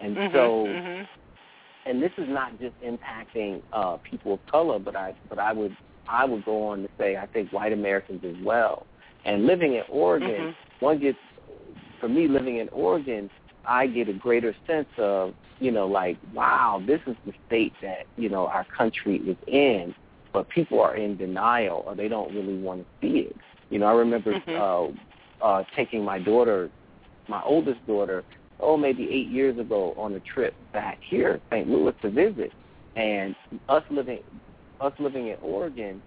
And 0.00 0.16
Mhm, 0.16 0.32
so, 0.32 0.66
mhm. 0.66 1.08
and 1.86 2.02
this 2.02 2.12
is 2.16 2.28
not 2.28 2.58
just 2.58 2.74
impacting 2.80 3.62
uh, 3.72 3.98
people 4.08 4.34
of 4.34 4.46
color, 4.46 4.78
but 4.78 4.96
I, 4.96 5.14
but 5.28 5.38
I 5.38 5.52
would, 5.52 5.76
I 6.08 6.24
would 6.24 6.44
go 6.44 6.68
on 6.68 6.82
to 6.82 6.88
say 6.98 7.16
I 7.16 7.26
think 7.26 7.52
white 7.52 7.72
Americans 7.72 8.24
as 8.24 8.36
well. 8.44 8.86
And 9.24 9.46
living 9.46 9.74
in 9.74 9.82
Oregon, 9.88 10.48
Mhm. 10.48 10.54
one 10.80 10.98
gets, 10.98 11.18
for 12.00 12.08
me, 12.08 12.28
living 12.28 12.56
in 12.56 12.68
Oregon, 12.70 13.30
I 13.64 13.86
get 13.86 14.08
a 14.08 14.12
greater 14.12 14.54
sense 14.66 14.88
of, 14.98 15.34
you 15.60 15.70
know, 15.70 15.86
like, 15.86 16.18
wow, 16.34 16.82
this 16.84 17.00
is 17.06 17.16
the 17.24 17.32
state 17.46 17.72
that, 17.82 18.06
you 18.16 18.28
know, 18.28 18.46
our 18.46 18.64
country 18.76 19.16
is 19.18 19.36
in, 19.46 19.94
but 20.32 20.48
people 20.48 20.80
are 20.80 20.96
in 20.96 21.16
denial 21.16 21.84
or 21.86 21.94
they 21.94 22.08
don't 22.08 22.34
really 22.34 22.58
want 22.58 22.80
to 22.80 22.86
see 23.00 23.18
it. 23.20 23.36
You 23.72 23.78
know, 23.78 23.86
I 23.86 23.92
remember 23.92 24.34
Mhm. 24.34 24.58
uh, 24.60 25.44
uh, 25.44 25.64
taking 25.74 26.04
my 26.04 26.18
daughter, 26.18 26.70
my 27.26 27.42
oldest 27.42 27.84
daughter, 27.86 28.22
oh, 28.60 28.76
maybe 28.76 29.10
eight 29.10 29.28
years 29.28 29.58
ago 29.58 29.94
on 29.96 30.14
a 30.14 30.20
trip 30.20 30.54
back 30.72 30.98
here, 31.08 31.40
St. 31.50 31.68
Louis, 31.68 31.94
to 32.02 32.10
visit. 32.10 32.52
And 32.96 33.34
us 33.70 33.82
living, 33.90 34.20
us 34.80 34.92
living 34.98 35.28
in 35.28 35.38
Oregon, 35.40 36.02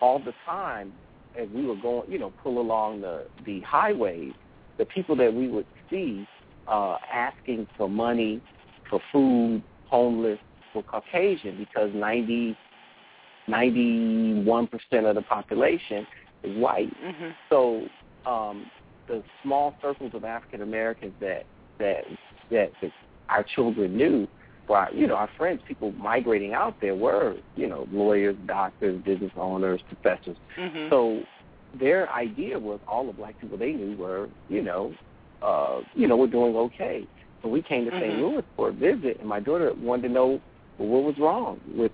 all 0.00 0.20
the 0.20 0.32
time, 0.46 0.94
as 1.34 1.48
we 1.50 1.66
were 1.66 1.74
going, 1.74 2.10
you 2.10 2.18
know, 2.20 2.32
pull 2.42 2.60
along 2.60 3.00
the 3.00 3.26
the 3.44 3.60
highways, 3.62 4.32
the 4.78 4.86
people 4.86 5.16
that 5.16 5.34
we 5.34 5.48
would 5.48 5.66
see 5.90 6.26
uh, 6.68 6.96
asking 7.12 7.66
for 7.76 7.88
money, 7.88 8.40
for 8.88 9.00
food, 9.10 9.64
homeless, 9.88 10.38
were 10.74 10.84
Caucasian 10.84 11.58
because 11.58 11.92
90, 11.92 12.56
91 13.48 14.68
percent 14.68 15.06
of 15.06 15.16
the 15.16 15.22
population 15.22 16.06
is 16.42 16.56
white. 16.56 16.92
Mhm. 17.02 17.34
So 17.48 17.88
um, 18.26 18.70
the 19.08 19.22
small 19.42 19.74
circles 19.82 20.12
of 20.14 20.24
African 20.24 20.62
Americans 20.62 21.14
that 21.20 21.44
that 21.78 22.04
that, 22.50 22.72
our 23.28 23.44
children 23.54 23.96
knew, 23.96 24.26
for 24.66 24.76
our, 24.76 24.92
you 24.92 25.06
know 25.06 25.14
our 25.14 25.30
friends, 25.36 25.60
people 25.66 25.92
migrating 25.92 26.52
out 26.52 26.76
there 26.80 26.94
were 26.94 27.36
you 27.56 27.66
know 27.68 27.86
lawyers, 27.90 28.36
doctors, 28.46 29.02
business 29.04 29.32
owners, 29.36 29.80
professors. 29.88 30.36
Mhm. 30.58 30.90
So 30.90 31.22
their 31.78 32.10
idea 32.12 32.58
was 32.58 32.80
all 32.88 33.06
the 33.06 33.12
black 33.12 33.38
people 33.40 33.56
they 33.56 33.72
knew 33.72 33.96
were 33.96 34.28
you 34.48 34.62
know 34.62 34.94
uh, 35.42 35.80
you 35.94 36.06
know 36.06 36.16
were 36.16 36.26
doing 36.26 36.56
okay. 36.56 37.06
So 37.42 37.48
we 37.48 37.62
came 37.62 37.86
to 37.86 37.90
St. 37.92 38.12
Mhm. 38.12 38.20
Louis 38.20 38.44
for 38.54 38.68
a 38.68 38.72
visit, 38.72 39.18
and 39.18 39.28
my 39.28 39.40
daughter 39.40 39.72
wanted 39.74 40.08
to 40.08 40.14
know 40.14 40.40
well, 40.78 40.88
what 40.88 41.04
was 41.04 41.18
wrong 41.18 41.60
with 41.74 41.92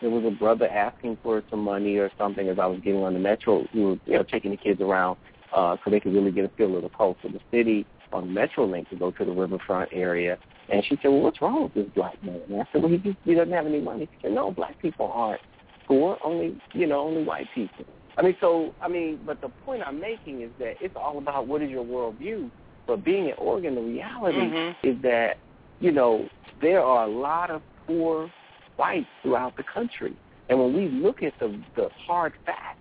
there 0.00 0.10
was 0.10 0.24
a 0.24 0.30
brother 0.30 0.68
asking 0.68 1.18
for 1.22 1.42
some 1.50 1.60
money 1.60 1.96
or 1.96 2.10
something 2.18 2.48
as 2.48 2.58
I 2.58 2.66
was 2.66 2.80
getting 2.80 3.02
on 3.02 3.14
the 3.14 3.20
metro. 3.20 3.66
We 3.74 3.84
were, 3.84 3.96
you 4.06 4.14
know, 4.14 4.22
taking 4.24 4.50
the 4.50 4.56
kids 4.56 4.80
around 4.80 5.16
uh, 5.54 5.76
so 5.84 5.90
they 5.90 6.00
could 6.00 6.14
really 6.14 6.32
get 6.32 6.44
a 6.44 6.50
feel 6.56 6.76
of 6.76 6.82
the 6.82 6.88
pulse 6.88 7.16
of 7.24 7.32
the 7.32 7.40
city. 7.50 7.86
on 8.12 8.28
Metrolink 8.28 8.88
to 8.90 8.96
go 8.96 9.10
to 9.10 9.24
the 9.24 9.32
riverfront 9.32 9.90
area. 9.92 10.38
And 10.72 10.82
she 10.84 10.96
said, 11.02 11.08
well, 11.08 11.20
what's 11.20 11.40
wrong 11.42 11.64
with 11.64 11.74
this 11.74 11.86
black 11.94 12.22
man? 12.24 12.40
And 12.48 12.62
I 12.62 12.64
said, 12.72 12.82
well, 12.82 12.90
he 12.90 12.98
just 12.98 13.18
he 13.24 13.34
doesn't 13.34 13.52
have 13.52 13.66
any 13.66 13.80
money. 13.80 14.08
She 14.12 14.18
said, 14.22 14.32
no, 14.32 14.50
black 14.50 14.80
people 14.80 15.10
aren't 15.12 15.40
poor. 15.86 16.16
Only 16.24 16.58
you 16.72 16.86
know, 16.86 17.00
only 17.00 17.22
white 17.24 17.46
people. 17.54 17.84
I 18.16 18.22
mean, 18.22 18.36
so 18.40 18.72
I 18.80 18.88
mean, 18.88 19.20
but 19.26 19.40
the 19.40 19.50
point 19.66 19.82
I'm 19.86 20.00
making 20.00 20.40
is 20.42 20.50
that 20.58 20.74
it's 20.80 20.96
all 20.96 21.18
about 21.18 21.46
what 21.46 21.60
is 21.62 21.70
your 21.70 21.84
worldview. 21.84 22.50
But 22.86 23.04
being 23.04 23.26
in 23.26 23.34
Oregon, 23.38 23.74
the 23.74 23.82
reality 23.82 24.38
Mm-hmm. 24.38 24.88
is 24.88 25.02
that 25.02 25.36
you 25.80 25.90
know 25.90 26.28
there 26.62 26.80
are 26.82 27.04
a 27.06 27.10
lot 27.10 27.50
of 27.50 27.60
poor 27.86 28.30
whites 28.76 29.06
throughout 29.22 29.56
the 29.56 29.64
country, 29.72 30.16
and 30.48 30.58
when 30.58 30.74
we 30.74 30.88
look 30.88 31.22
at 31.22 31.32
the 31.40 31.60
the 31.76 31.88
hard 32.06 32.32
facts, 32.44 32.78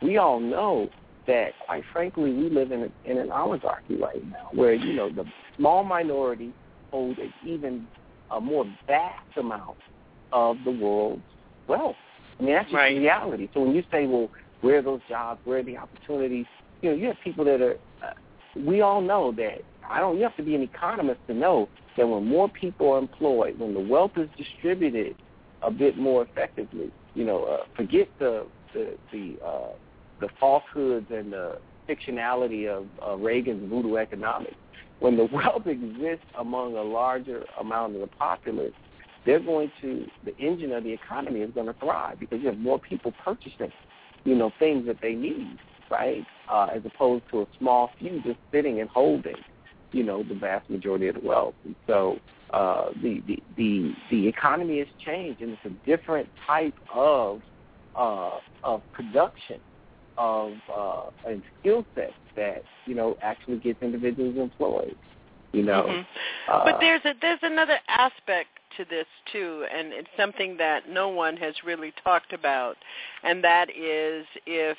we 0.00 0.16
all 0.18 0.40
know 0.40 0.88
that, 1.26 1.52
quite 1.66 1.84
frankly, 1.92 2.32
we 2.32 2.50
live 2.50 2.72
in 2.72 2.82
a, 2.82 3.10
in 3.10 3.18
an 3.18 3.30
oligarchy 3.30 3.96
right 3.96 4.24
now, 4.28 4.48
where 4.52 4.74
you 4.74 4.94
know 4.94 5.08
the 5.10 5.24
small 5.56 5.84
minority 5.84 6.52
hold 6.90 7.18
an 7.18 7.32
even 7.46 7.86
a 8.30 8.40
more 8.40 8.64
vast 8.86 9.36
amount 9.36 9.76
of 10.32 10.56
the 10.64 10.70
world's 10.70 11.22
wealth. 11.68 11.96
I 12.40 12.42
mean, 12.42 12.54
that's 12.54 12.66
just 12.66 12.74
Right. 12.74 12.96
reality. 12.96 13.48
So 13.54 13.60
when 13.60 13.74
you 13.74 13.84
say, 13.90 14.06
well, 14.06 14.28
where 14.62 14.78
are 14.78 14.82
those 14.82 15.00
jobs? 15.08 15.40
Where 15.44 15.58
are 15.58 15.62
the 15.62 15.76
opportunities? 15.76 16.46
You 16.80 16.90
know, 16.90 16.96
you 16.96 17.06
have 17.06 17.16
people 17.22 17.44
that 17.44 17.60
are. 17.60 17.76
Uh, 18.02 18.12
we 18.56 18.80
all 18.80 19.00
know 19.00 19.32
that. 19.32 19.60
I 19.88 20.00
don't. 20.00 20.16
You 20.16 20.22
have 20.24 20.36
to 20.36 20.42
be 20.42 20.54
an 20.54 20.62
economist 20.62 21.20
to 21.28 21.34
know 21.34 21.68
that 21.96 22.06
when 22.06 22.26
more 22.26 22.48
people 22.48 22.90
are 22.92 22.98
employed, 22.98 23.58
when 23.58 23.74
the 23.74 23.80
wealth 23.80 24.12
is 24.16 24.28
distributed 24.36 25.14
a 25.62 25.70
bit 25.70 25.96
more 25.96 26.22
effectively, 26.22 26.92
you 27.14 27.24
know, 27.24 27.44
uh, 27.44 27.64
forget 27.76 28.08
the 28.18 28.46
the 28.74 28.96
the 29.12 29.36
uh, 29.44 29.72
the 30.20 30.28
falsehoods 30.40 31.06
and 31.10 31.32
the 31.32 31.58
fictionality 31.88 32.68
of 32.68 32.86
uh, 33.06 33.16
Reagan's 33.16 33.68
voodoo 33.68 33.96
economics. 33.96 34.54
When 35.00 35.16
the 35.16 35.24
wealth 35.32 35.66
exists 35.66 36.26
among 36.38 36.76
a 36.76 36.82
larger 36.82 37.44
amount 37.60 37.94
of 37.94 38.00
the 38.00 38.06
populace, 38.06 38.72
they're 39.26 39.40
going 39.40 39.70
to 39.80 40.06
the 40.24 40.36
engine 40.38 40.72
of 40.72 40.84
the 40.84 40.92
economy 40.92 41.40
is 41.40 41.50
going 41.54 41.66
to 41.66 41.74
thrive 41.74 42.18
because 42.18 42.40
you 42.40 42.48
have 42.48 42.58
more 42.58 42.78
people 42.78 43.12
purchasing, 43.24 43.72
you 44.24 44.34
know, 44.34 44.50
things 44.58 44.86
that 44.86 44.96
they 45.00 45.14
need, 45.14 45.58
right? 45.90 46.24
Uh, 46.50 46.68
as 46.74 46.82
opposed 46.84 47.24
to 47.30 47.42
a 47.42 47.46
small 47.58 47.90
few 47.98 48.20
just 48.22 48.38
sitting 48.50 48.80
and 48.80 48.90
holding, 48.90 49.36
you 49.92 50.02
know, 50.02 50.22
the 50.22 50.34
vast 50.34 50.68
majority 50.68 51.08
of 51.08 51.14
the 51.16 51.26
wealth. 51.26 51.54
And 51.64 51.76
so 51.86 52.16
uh, 52.52 52.90
the, 53.02 53.22
the 53.26 53.42
the 53.56 53.92
the 54.10 54.28
economy 54.28 54.78
has 54.78 54.88
changed, 55.04 55.40
and 55.40 55.52
it's 55.52 55.64
a 55.64 55.86
different 55.88 56.28
type 56.46 56.74
of 56.94 57.40
uh, 57.94 58.38
of 58.62 58.82
production 58.92 59.58
of 60.18 60.52
uh, 60.74 61.02
and 61.26 61.42
skill 61.60 61.84
sets 61.94 62.12
that 62.36 62.62
you 62.86 62.94
know 62.94 63.16
actually 63.22 63.58
gets 63.58 63.80
individuals 63.82 64.36
employed. 64.36 64.96
You 65.52 65.62
know, 65.62 65.84
Mhm. 65.84 66.06
uh, 66.48 66.64
but 66.64 66.80
there's 66.80 67.04
a 67.04 67.14
there's 67.20 67.42
another 67.42 67.78
aspect 67.88 68.50
to 68.76 68.84
this 68.86 69.06
too, 69.30 69.66
and 69.70 69.92
it's 69.92 70.08
something 70.16 70.56
that 70.56 70.88
no 70.88 71.08
one 71.08 71.36
has 71.36 71.54
really 71.62 71.92
talked 72.04 72.32
about, 72.32 72.76
and 73.22 73.44
that 73.44 73.68
is 73.74 74.26
if 74.46 74.78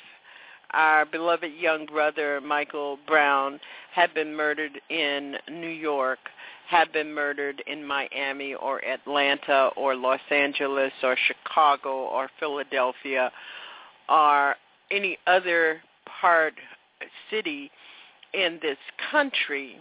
our 0.72 1.04
beloved 1.06 1.52
young 1.52 1.86
brother 1.86 2.40
Michael 2.40 2.98
Brown 3.06 3.60
had 3.92 4.12
been 4.12 4.34
murdered 4.34 4.80
in 4.90 5.36
New 5.48 5.68
York, 5.68 6.18
had 6.66 6.92
been 6.92 7.12
murdered 7.12 7.62
in 7.66 7.84
Miami 7.84 8.54
or 8.54 8.84
Atlanta 8.84 9.70
or 9.76 9.94
Los 9.94 10.20
Angeles 10.30 10.92
or 11.02 11.16
Chicago 11.26 11.90
or 11.90 12.28
Philadelphia 12.40 13.30
or 14.08 14.56
any 14.90 15.18
other 15.26 15.80
part 16.20 16.54
city 17.30 17.70
in 18.32 18.58
this 18.62 18.78
country 19.10 19.76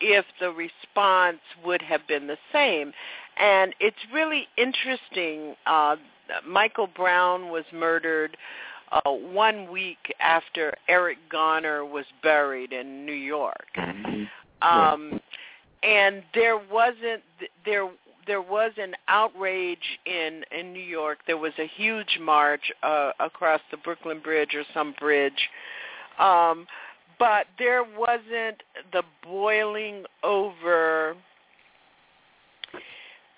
if 0.00 0.24
the 0.40 0.50
response 0.50 1.40
would 1.64 1.82
have 1.82 2.06
been 2.08 2.26
the 2.26 2.38
same. 2.52 2.92
And 3.36 3.74
it's 3.80 3.96
really 4.12 4.48
interesting. 4.56 5.54
Uh, 5.66 5.96
Michael 6.46 6.88
Brown 6.88 7.50
was 7.50 7.64
murdered 7.72 8.36
uh, 8.92 9.10
one 9.10 9.70
week 9.70 10.12
after 10.20 10.74
Eric 10.88 11.18
Garner 11.30 11.84
was 11.84 12.04
buried 12.22 12.72
in 12.72 13.06
New 13.06 13.12
York. 13.12 13.68
Um, 14.62 15.20
and 15.82 16.22
there 16.34 16.58
wasn't 16.58 17.22
there 17.64 17.88
there 18.26 18.42
was 18.42 18.72
an 18.76 18.94
outrage 19.08 19.98
in 20.06 20.44
in 20.56 20.72
New 20.72 20.82
York. 20.82 21.18
There 21.26 21.38
was 21.38 21.52
a 21.58 21.66
huge 21.66 22.18
march 22.20 22.72
uh, 22.82 23.12
across 23.18 23.60
the 23.70 23.76
Brooklyn 23.76 24.20
Bridge 24.20 24.54
or 24.54 24.64
some 24.74 24.94
bridge. 24.98 25.48
Um, 26.18 26.66
but 27.18 27.46
there 27.58 27.84
wasn't 27.84 28.62
the 28.92 29.02
boiling 29.22 30.04
over 30.22 31.16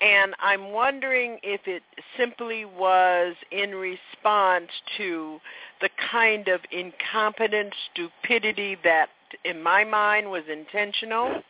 and 0.03 0.35
I'm 0.39 0.73
wondering 0.73 1.39
if 1.43 1.61
it 1.65 1.81
simply 2.17 2.65
was 2.65 3.35
in 3.51 3.71
response 3.71 4.69
to 4.97 5.39
the 5.79 5.89
kind 6.11 6.49
of 6.49 6.59
incompetent 6.71 7.73
stupidity 7.91 8.77
that 8.83 9.07
in 9.45 9.63
my 9.63 9.85
mind 9.85 10.29
was 10.29 10.43
intentional 10.51 11.41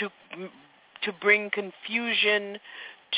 to 0.00 0.08
to 1.02 1.12
bring 1.20 1.50
confusion 1.50 2.58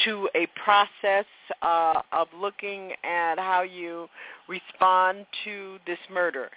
to 0.05 0.29
a 0.35 0.47
process 0.63 1.25
uh, 1.63 2.03
of 2.13 2.29
looking 2.39 2.93
at 3.05 3.39
how 3.39 3.63
you 3.63 4.09
respond 4.49 5.27
to 5.45 5.79
this 5.87 5.99
murder. 6.13 6.51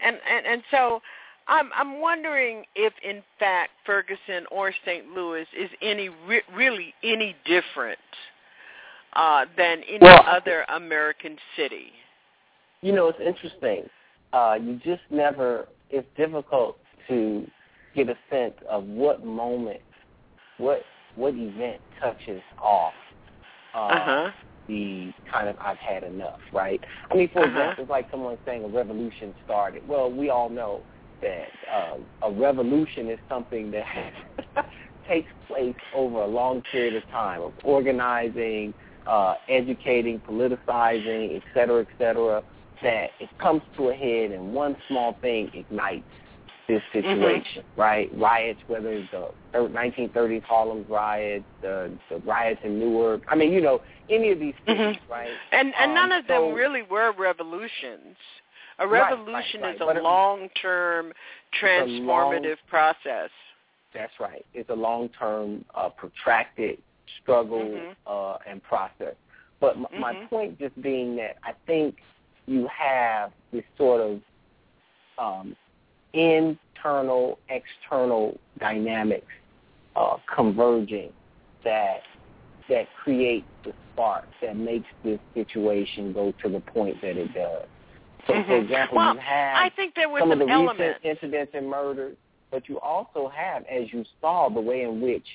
And 0.00 0.16
and, 0.28 0.46
and 0.46 0.62
so 0.70 1.00
I'm 1.46 1.70
I'm 1.74 2.00
wondering 2.00 2.64
if 2.74 2.92
in 3.02 3.22
fact 3.38 3.70
Ferguson 3.84 4.46
or 4.50 4.72
St. 4.84 5.08
Louis 5.14 5.46
is 5.56 5.70
any 5.82 6.08
re- 6.26 6.42
really 6.54 6.94
any 7.02 7.34
different 7.44 7.98
uh, 9.14 9.46
than 9.56 9.82
any 9.88 9.98
Well, 10.00 10.24
other 10.26 10.64
American 10.68 11.36
city. 11.56 11.92
You 12.82 12.92
know, 12.92 13.08
it's 13.08 13.18
interesting. 13.20 13.88
Uh, 14.32 14.56
you 14.60 14.80
just 14.84 15.02
never. 15.10 15.68
It's 15.90 16.06
difficult 16.16 16.78
to 17.08 17.46
get 17.94 18.08
a 18.08 18.16
sense 18.30 18.54
of 18.68 18.84
what 18.84 19.24
moment, 19.24 19.80
what 20.58 20.82
what 21.16 21.34
event 21.34 21.80
touches 22.00 22.42
off 22.62 22.92
uh, 23.74 23.78
Uh-huh. 23.78 24.30
the 24.68 25.12
kind 25.30 25.48
of 25.48 25.56
I've 25.60 25.78
had 25.78 26.04
enough, 26.04 26.38
right? 26.52 26.80
I 27.10 27.14
mean, 27.16 27.28
for 27.32 27.40
Uh-huh. 27.42 27.50
example, 27.50 27.82
it's 27.84 27.90
like 27.90 28.10
someone 28.10 28.38
saying 28.44 28.64
a 28.64 28.68
revolution 28.68 29.34
started. 29.44 29.86
Well, 29.88 30.10
we 30.12 30.30
all 30.30 30.48
know 30.48 30.84
that 31.22 31.48
uh, 31.72 31.96
a 32.22 32.30
revolution 32.30 33.10
is 33.10 33.18
something 33.28 33.70
that 33.72 33.84
takes 35.08 35.30
place 35.48 35.74
over 35.94 36.20
a 36.22 36.26
long 36.26 36.62
period 36.70 36.94
of 36.94 37.02
time 37.08 37.40
of 37.42 37.54
organizing, 37.64 38.74
uh, 39.06 39.34
educating, 39.48 40.20
politicizing, 40.20 41.36
et 41.36 41.42
cetera, 41.54 41.80
et 41.80 41.88
cetera, 41.96 42.42
that 42.82 43.10
it 43.18 43.28
comes 43.40 43.62
to 43.76 43.88
a 43.88 43.94
head 43.94 44.30
and 44.30 44.52
one 44.52 44.76
small 44.86 45.14
thing 45.20 45.50
ignites 45.54 46.04
this 46.68 46.82
situation, 46.92 47.64
right? 47.76 48.10
Riots, 48.16 48.60
whether 48.66 48.90
it's 48.90 49.10
the 49.10 49.30
1930s 49.54 50.42
Harlem 50.42 50.84
riots, 50.88 51.44
the, 51.62 51.90
the 52.10 52.18
riots 52.18 52.60
in 52.62 52.78
Newark. 52.78 53.22
I 53.28 53.34
mean, 53.34 53.52
you 53.52 53.60
know, 53.62 53.80
any 54.10 54.30
of 54.30 54.38
these 54.38 54.54
things, 54.66 54.96
right? 55.10 55.30
And 55.52 55.72
and 55.80 55.90
Um, 55.90 55.94
none 55.94 56.12
of 56.12 56.24
so- 56.28 56.46
them 56.48 56.54
really 56.54 56.82
were 56.82 57.12
revolutions. 57.12 58.16
A 58.80 58.86
Right, 58.86 59.00
right, 59.00 59.10
revolution 59.10 59.62
right. 59.62 59.74
is 59.74 59.80
a 59.80 59.86
But 59.86 60.02
long-term 60.02 61.12
transformative 61.60 62.58
process. 62.68 63.30
That's 63.92 64.12
right. 64.20 64.44
It's 64.54 64.70
a 64.70 64.74
long-term, 64.74 65.64
uh, 65.74 65.88
protracted 65.88 66.78
struggle 67.20 67.60
Mhm. 67.64 67.96
uh, 68.06 68.36
and 68.46 68.62
process. 68.62 69.16
But 69.58 69.76
m- 69.76 69.86
my 69.98 70.14
Mhm. 70.14 70.28
point 70.28 70.58
just 70.60 70.80
being 70.82 71.16
that 71.16 71.38
I 71.42 71.52
think 71.66 71.98
you 72.46 72.66
have 72.68 73.32
this 73.52 73.64
sort 73.76 74.00
of 74.00 74.20
um, 75.18 75.56
internal, 76.12 77.38
external 77.48 78.38
dynamics 78.58 79.26
uh, 79.96 80.16
converging 80.34 81.12
that 81.64 82.00
that 82.68 82.86
create 83.02 83.44
the 83.64 83.72
spark 83.92 84.24
that 84.42 84.56
makes 84.56 84.86
this 85.02 85.18
situation 85.34 86.12
go 86.12 86.32
to 86.42 86.50
the 86.50 86.60
point 86.60 87.00
that 87.00 87.16
it 87.16 87.32
does. 87.32 87.66
So, 88.26 88.34
for 88.34 88.40
Mhm. 88.42 88.62
example, 88.64 88.96
well, 88.96 89.14
you 89.14 89.20
have 89.20 89.56
I 89.56 89.68
think 89.70 89.94
there 89.94 90.08
were 90.08 90.20
some 90.20 90.32
of 90.32 90.38
the 90.38 90.46
elements. 90.48 90.80
recent 90.80 91.04
incidents 91.04 91.54
and 91.54 91.68
murders, 91.68 92.16
but 92.50 92.68
you 92.68 92.78
also 92.80 93.28
have, 93.28 93.64
as 93.64 93.90
you 93.92 94.04
saw, 94.20 94.50
the 94.50 94.60
way 94.60 94.82
in 94.82 95.00
which 95.00 95.26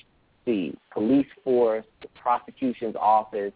the 0.44 0.72
police 0.90 1.26
force, 1.42 1.84
the 2.02 2.08
prosecution's 2.14 2.94
office, 2.96 3.52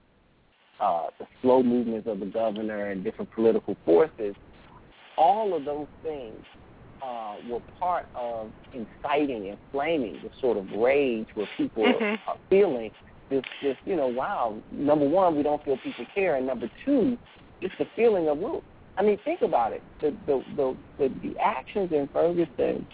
uh, 0.81 1.09
the 1.19 1.27
slow 1.41 1.63
movements 1.63 2.09
of 2.09 2.21
the 2.21 2.27
governor 2.27 2.87
and 2.91 3.05
different 3.05 3.31
political 3.31 3.77
forces, 3.85 4.35
all 5.17 5.55
of 5.55 5.65
those 5.65 5.89
things 6.03 6.45
uh, 7.03 7.37
were 7.49 7.61
part 7.79 8.07
of 8.15 8.51
inciting, 8.73 9.47
inflaming 9.47 10.15
the 10.23 10.31
sort 10.41 10.57
of 10.57 10.71
rage 10.73 11.27
where 11.35 11.49
people 11.57 11.85
Mhm. 11.85 12.19
are 12.27 12.37
feeling 12.51 12.91
this, 13.31 13.45
this, 13.63 13.77
you 13.85 13.95
know, 13.95 14.07
wow, 14.07 14.55
number 14.73 15.07
one, 15.09 15.37
we 15.37 15.43
don't 15.43 15.63
feel 15.65 15.77
people 15.79 16.07
care, 16.15 16.37
and 16.37 16.47
number 16.47 16.71
two, 16.85 17.19
it's 17.61 17.75
the 17.79 17.87
feeling 17.95 18.29
of, 18.29 18.39
well, 18.39 18.63
I 18.97 19.03
mean, 19.03 19.19
think 19.25 19.43
about 19.43 19.73
it. 19.73 19.83
The 20.01 20.11
the 20.27 20.43
the 20.57 20.77
the, 20.99 21.09
the 21.23 21.39
actions 21.39 21.93
in 21.93 22.09
Ferguson 22.13 22.87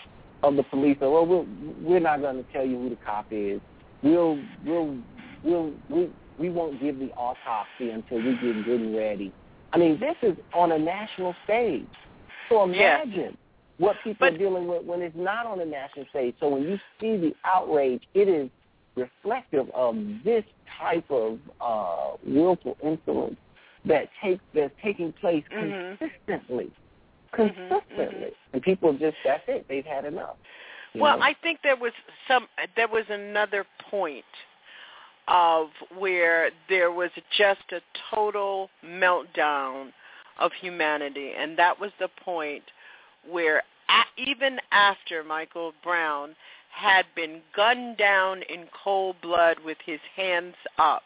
of 0.43 0.57
the 0.57 0.63
police 0.65 0.99
say, 1.01 1.07
well, 1.07 1.25
we're, 1.25 1.47
we're 1.81 2.01
not 2.01 2.21
going 2.21 2.37
to 2.37 2.53
tell 2.53 2.65
you 2.65 2.79
who 2.79 2.91
the 2.91 2.99
cop 3.07 3.27
is. 3.31 3.61
We'll 4.03 4.39
we'll 4.67 4.99
we'll 5.43 5.73
we 5.89 6.11
we 6.39 6.51
won't 6.51 6.81
give 6.81 6.99
the 6.99 7.11
autopsy 7.13 7.91
until 7.91 8.19
we 8.19 8.33
get 8.33 8.65
good 8.65 8.81
and 8.81 8.95
ready. 8.97 9.33
I 9.73 9.79
mean, 9.79 9.99
this 9.99 10.17
is 10.23 10.37
on 10.53 10.73
a 10.73 10.79
national 10.79 11.35
stage. 11.45 11.87
So 12.49 12.65
imagine. 12.65 13.37
What 13.79 13.97
people 14.05 14.27
are 14.29 14.37
dealing 14.37 14.67
with 14.67 14.85
when 14.85 15.03
it's 15.03 15.17
not 15.17 15.47
on 15.47 15.59
the 15.59 15.65
national 15.65 16.07
stage. 16.11 16.35
So 16.41 16.49
when 16.49 16.63
you 16.63 16.79
see 17.01 17.17
the 17.17 17.35
outrage, 17.45 18.03
it 18.15 18.29
is 18.29 18.49
reflective 18.97 19.69
of 19.75 19.97
this 20.25 20.45
type 20.79 21.11
of 21.11 21.39
uh, 21.61 22.17
willful 22.27 22.77
influence 22.83 23.37
that 23.85 24.09
takes 24.23 24.43
that's 24.55 24.73
taking 24.83 25.13
place 25.13 25.45
Mhm. 25.51 25.99
consistently, 25.99 26.71
consistently, 27.33 28.33
and 28.53 28.63
people 28.63 28.93
just 28.95 29.17
that's 29.25 29.47
it. 29.49 29.67
They've 29.69 29.85
had 29.85 30.05
enough. 30.05 30.37
Well, 30.95 31.19
know? 31.19 31.25
I 31.25 31.35
think 31.35 31.61
there 31.63 31.77
was 31.77 31.93
some 32.29 32.49
there 32.77 32.89
was 32.89 33.05
another 33.11 33.67
point 33.91 34.25
of 35.27 35.71
where 35.97 36.51
there 36.69 36.93
was 36.93 37.11
just 37.37 37.73
a 37.73 37.81
total 38.11 38.71
meltdown 38.85 39.93
of 40.39 40.53
humanity 40.53 41.33
and 41.33 41.57
that 41.57 41.79
was 41.79 41.91
the 41.99 42.09
point 42.09 42.63
where 43.31 43.63
even 44.17 44.59
after 44.73 45.25
Michael 45.25 45.73
Brown 45.83 46.35
had 46.71 47.05
been 47.15 47.41
gunned 47.55 47.97
down 47.97 48.43
in 48.49 48.67
cold 48.85 49.17
blood 49.23 49.57
with 49.65 49.79
his 49.85 50.01
hands 50.17 50.55
up 50.79 51.03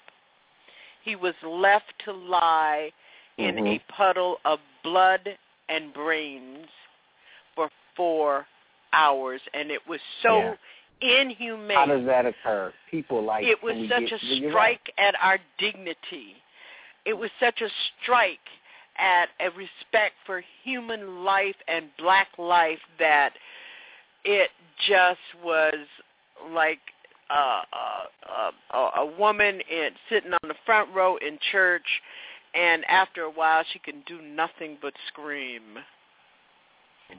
he 1.03 1.17
was 1.17 1.35
left 1.43 1.93
to 2.05 2.13
lie 2.13 2.91
in 3.39 3.55
Mhm. 3.57 3.77
a 3.77 3.79
puddle 3.93 4.41
of 4.45 4.61
blood 4.83 5.39
and 5.69 5.93
brains 5.95 6.69
for 7.55 7.71
4 7.95 8.47
hours 8.93 9.41
and 9.55 9.71
it 9.71 9.87
was 9.87 10.01
so 10.23 10.39
Yeah. 11.01 11.21
inhumane 11.21 11.77
How 11.77 11.87
does 11.87 12.05
that 12.07 12.27
occur? 12.27 12.73
People 12.91 13.23
like 13.23 13.45
it 13.45 13.63
was 13.63 13.77
such 13.89 14.07
get- 14.11 14.23
a 14.23 14.49
strike 14.49 14.53
right. 14.55 14.95
at 14.99 15.23
our 15.23 15.39
dignity. 15.59 16.43
It 17.05 17.15
was 17.15 17.31
such 17.39 17.63
a 17.63 17.71
strike 17.71 18.49
at 18.99 19.29
a 19.41 19.51
respect 19.51 20.15
for 20.27 20.43
human 20.65 21.25
life 21.25 21.57
and 21.69 21.87
black 21.99 22.29
life 22.39 22.81
that 22.99 23.33
it 24.25 24.51
just 24.87 25.21
was 25.43 25.75
like 26.53 26.81
uh, 27.31 27.63
uh, 27.73 28.51
uh, 28.75 28.79
a, 28.79 29.01
a 29.01 29.19
woman 29.19 29.61
in, 29.71 29.91
sitting 30.09 30.33
on 30.33 30.49
the 30.49 30.55
front 30.65 30.89
row 30.95 31.17
in 31.17 31.39
church, 31.53 31.87
and 32.55 32.85
after 32.87 33.23
a 33.23 33.31
while 33.31 33.63
she 33.73 33.79
can 33.79 34.03
do 34.07 34.21
nothing 34.23 34.79
but 34.81 34.95
scream. 35.09 35.63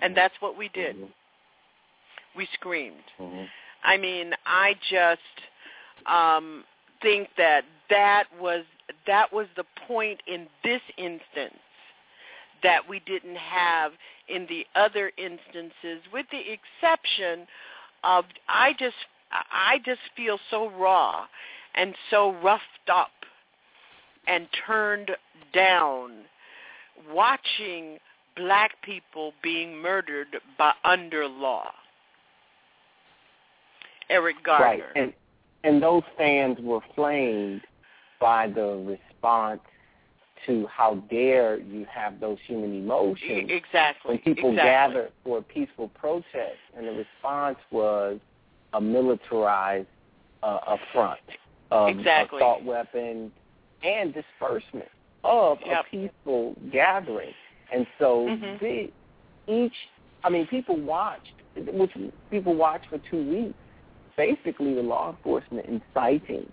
And 0.01 0.15
that's 0.15 0.35
what 0.39 0.57
we 0.57 0.69
did. 0.69 0.95
We 2.35 2.47
screamed. 2.53 2.95
I 3.83 3.97
mean, 3.97 4.33
I 4.45 4.75
just 4.89 5.19
um, 6.05 6.63
think 7.01 7.29
that 7.37 7.63
that 7.89 8.25
was 8.39 8.65
that 9.07 9.33
was 9.33 9.47
the 9.55 9.63
point 9.87 10.21
in 10.27 10.47
this 10.63 10.81
instance 10.97 11.59
that 12.63 12.87
we 12.87 13.01
didn't 13.05 13.37
have 13.37 13.91
in 14.27 14.45
the 14.47 14.65
other 14.75 15.11
instances, 15.17 16.03
with 16.13 16.25
the 16.31 16.39
exception 16.39 17.47
of 18.03 18.25
I 18.47 18.73
just 18.79 18.95
I 19.31 19.79
just 19.85 20.01
feel 20.15 20.39
so 20.49 20.69
raw 20.71 21.25
and 21.75 21.93
so 22.09 22.35
roughed 22.41 22.63
up 22.91 23.11
and 24.27 24.47
turned 24.65 25.11
down 25.53 26.11
watching 27.13 27.97
black 28.35 28.71
people 28.83 29.33
being 29.43 29.77
murdered 29.77 30.27
by 30.57 30.73
under 30.83 31.27
law. 31.27 31.67
Eric 34.09 34.37
Gardner. 34.43 34.65
Right, 34.65 34.83
and 34.95 35.13
and 35.63 35.83
those 35.83 36.03
fans 36.17 36.57
were 36.61 36.79
flamed 36.95 37.61
by 38.19 38.47
the 38.47 38.97
response 39.17 39.61
to 40.45 40.67
how 40.67 40.95
dare 41.09 41.59
you 41.59 41.85
have 41.93 42.19
those 42.19 42.37
human 42.47 42.75
emotions 42.75 43.49
exactly. 43.49 44.15
when 44.15 44.17
people 44.19 44.51
exactly. 44.51 44.55
gathered 44.55 45.11
for 45.23 45.39
a 45.39 45.41
peaceful 45.41 45.89
protest, 45.89 46.57
and 46.75 46.87
the 46.87 46.91
response 46.91 47.57
was 47.71 48.19
a 48.73 48.81
militarized 48.81 49.87
uh, 50.43 50.59
affront 50.67 51.19
of 51.71 51.89
Exactly. 51.89 52.39
assault 52.39 52.63
weapons 52.63 53.31
and 53.83 54.13
disbursement 54.13 54.89
of 55.23 55.59
Yep. 55.65 55.85
a 55.85 55.89
peaceful 55.89 56.55
gathering. 56.71 57.33
And 57.71 57.85
so 57.97 58.29
Mhm. 58.29 58.59
the, 58.59 58.93
each, 59.47 59.75
I 60.23 60.29
mean, 60.29 60.47
people 60.47 60.75
watched, 60.77 61.33
which 61.55 61.91
people 62.29 62.53
watched 62.55 62.87
for 62.87 62.97
two 62.99 63.23
weeks, 63.29 63.59
basically 64.15 64.73
the 64.73 64.81
law 64.83 65.09
enforcement 65.09 65.65
inciting, 65.67 66.51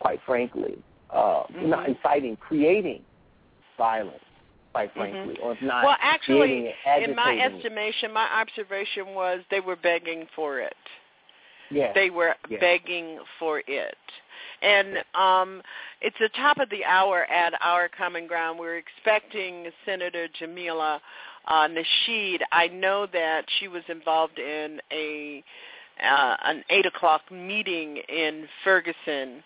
quite 0.00 0.20
frankly, 0.22 0.82
uh, 1.10 1.44
not 1.52 1.84
Mhm. 1.86 1.88
inciting, 1.88 2.36
creating 2.36 3.04
violence, 3.82 4.24
quite 4.72 4.94
Mhm. 4.94 5.12
frankly, 5.12 5.36
or 5.42 5.52
if 5.52 5.62
not 5.62 5.84
well, 5.84 5.96
actually, 6.00 6.68
it, 6.68 7.08
in 7.08 7.16
my 7.16 7.32
it. 7.34 7.52
estimation, 7.52 8.12
my 8.12 8.28
observation 8.42 9.14
was 9.14 9.42
they 9.50 9.60
were 9.60 9.76
begging 9.76 10.26
for 10.36 10.60
it. 10.60 10.76
Yeah. 11.70 11.92
They 11.92 12.10
were 12.10 12.36
Yeah. 12.48 12.58
begging 12.60 13.18
for 13.38 13.62
it. 13.66 13.98
And 14.60 15.02
um, 15.14 15.62
it's 16.00 16.18
the 16.18 16.28
top 16.30 16.58
of 16.58 16.68
the 16.70 16.84
hour 16.84 17.24
at 17.24 17.52
our 17.60 17.88
common 17.88 18.26
ground. 18.28 18.58
We're 18.58 18.76
expecting 18.76 19.72
Senator 19.84 20.28
Jamilah 20.28 21.00
uh, 21.46 21.68
Nasheed. 21.68 22.40
I 22.52 22.68
know 22.68 23.06
that 23.06 23.50
she 23.58 23.66
was 23.66 23.82
involved 23.88 24.38
in 24.38 24.80
a 24.92 25.42
uh, 26.00 26.36
an 26.44 26.64
eight 26.70 26.86
o'clock 26.86 27.22
meeting 27.30 27.98
in 28.08 28.48
Ferguson 28.64 29.42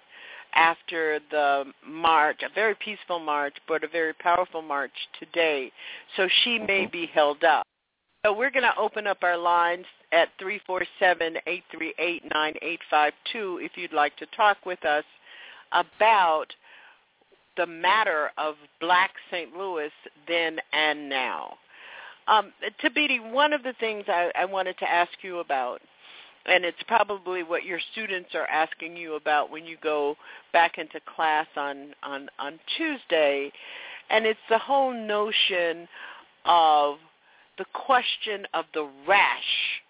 after 0.56 1.20
the 1.30 1.72
march, 1.86 2.40
a 2.42 2.48
very 2.52 2.74
peaceful 2.74 3.20
march, 3.20 3.54
but 3.68 3.84
a 3.84 3.88
very 3.88 4.14
powerful 4.14 4.62
march 4.62 4.90
today. 5.20 5.70
So 6.16 6.26
she 6.42 6.58
may 6.58 6.86
be 6.86 7.06
held 7.06 7.44
up. 7.44 7.64
So 8.24 8.32
we're 8.32 8.50
going 8.50 8.64
to 8.64 8.76
open 8.76 9.06
up 9.06 9.18
our 9.22 9.36
lines 9.36 9.84
at 10.10 10.30
347-838-9852 10.40 13.12
if 13.34 13.72
you'd 13.76 13.92
like 13.92 14.16
to 14.16 14.26
talk 14.36 14.66
with 14.66 14.84
us 14.84 15.04
about 15.72 16.46
the 17.56 17.66
matter 17.66 18.30
of 18.36 18.56
black 18.80 19.12
St. 19.30 19.56
Louis 19.56 19.90
then 20.26 20.58
and 20.72 21.08
now. 21.08 21.54
Um, 22.28 22.52
Thabiti, 22.82 23.32
one 23.32 23.52
of 23.52 23.62
the 23.62 23.74
things 23.78 24.04
I, 24.08 24.32
I 24.36 24.44
wanted 24.44 24.76
to 24.78 24.90
ask 24.90 25.12
you 25.22 25.38
about, 25.38 25.80
and 26.48 26.64
it's 26.64 26.82
probably 26.86 27.42
what 27.42 27.64
your 27.64 27.80
students 27.92 28.30
are 28.34 28.46
asking 28.46 28.96
you 28.96 29.14
about 29.14 29.50
when 29.50 29.64
you 29.64 29.76
go 29.82 30.16
back 30.52 30.78
into 30.78 31.00
class 31.14 31.46
on, 31.56 31.94
on, 32.02 32.28
on 32.38 32.58
Tuesday, 32.76 33.50
and 34.10 34.26
it's 34.26 34.38
the 34.48 34.58
whole 34.58 34.92
notion 34.92 35.88
of 36.44 36.96
the 37.58 37.64
question 37.72 38.46
of 38.54 38.64
the 38.74 38.88
rash 39.08 39.82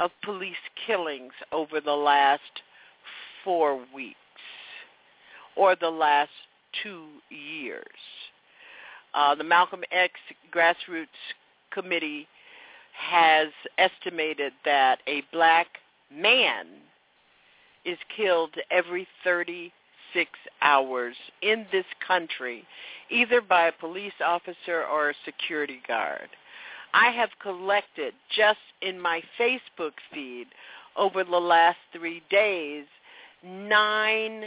of 0.00 0.10
police 0.22 0.54
killings 0.86 1.32
over 1.50 1.80
the 1.80 1.90
last 1.90 2.42
four 3.42 3.80
weeks 3.94 4.16
or 5.56 5.74
the 5.74 5.90
last 5.90 6.30
two 6.82 7.06
years. 7.30 7.82
Uh, 9.14 9.34
the 9.34 9.42
Malcolm 9.42 9.82
X 9.90 10.14
Grassroots 10.54 11.06
Committee 11.72 12.28
has 12.98 13.48
estimated 13.78 14.52
that 14.64 14.98
a 15.06 15.22
black 15.32 15.66
man 16.14 16.66
is 17.84 17.98
killed 18.14 18.54
every 18.70 19.06
36 19.24 20.30
hours 20.62 21.16
in 21.42 21.64
this 21.70 21.84
country, 22.06 22.64
either 23.10 23.40
by 23.40 23.68
a 23.68 23.72
police 23.72 24.20
officer 24.24 24.84
or 24.84 25.10
a 25.10 25.14
security 25.24 25.80
guard. 25.86 26.28
I 26.92 27.10
have 27.10 27.30
collected 27.40 28.14
just 28.34 28.58
in 28.82 29.00
my 29.00 29.22
Facebook 29.38 29.92
feed 30.12 30.48
over 30.96 31.22
the 31.22 31.38
last 31.38 31.78
three 31.92 32.22
days 32.30 32.86
nine 33.44 34.46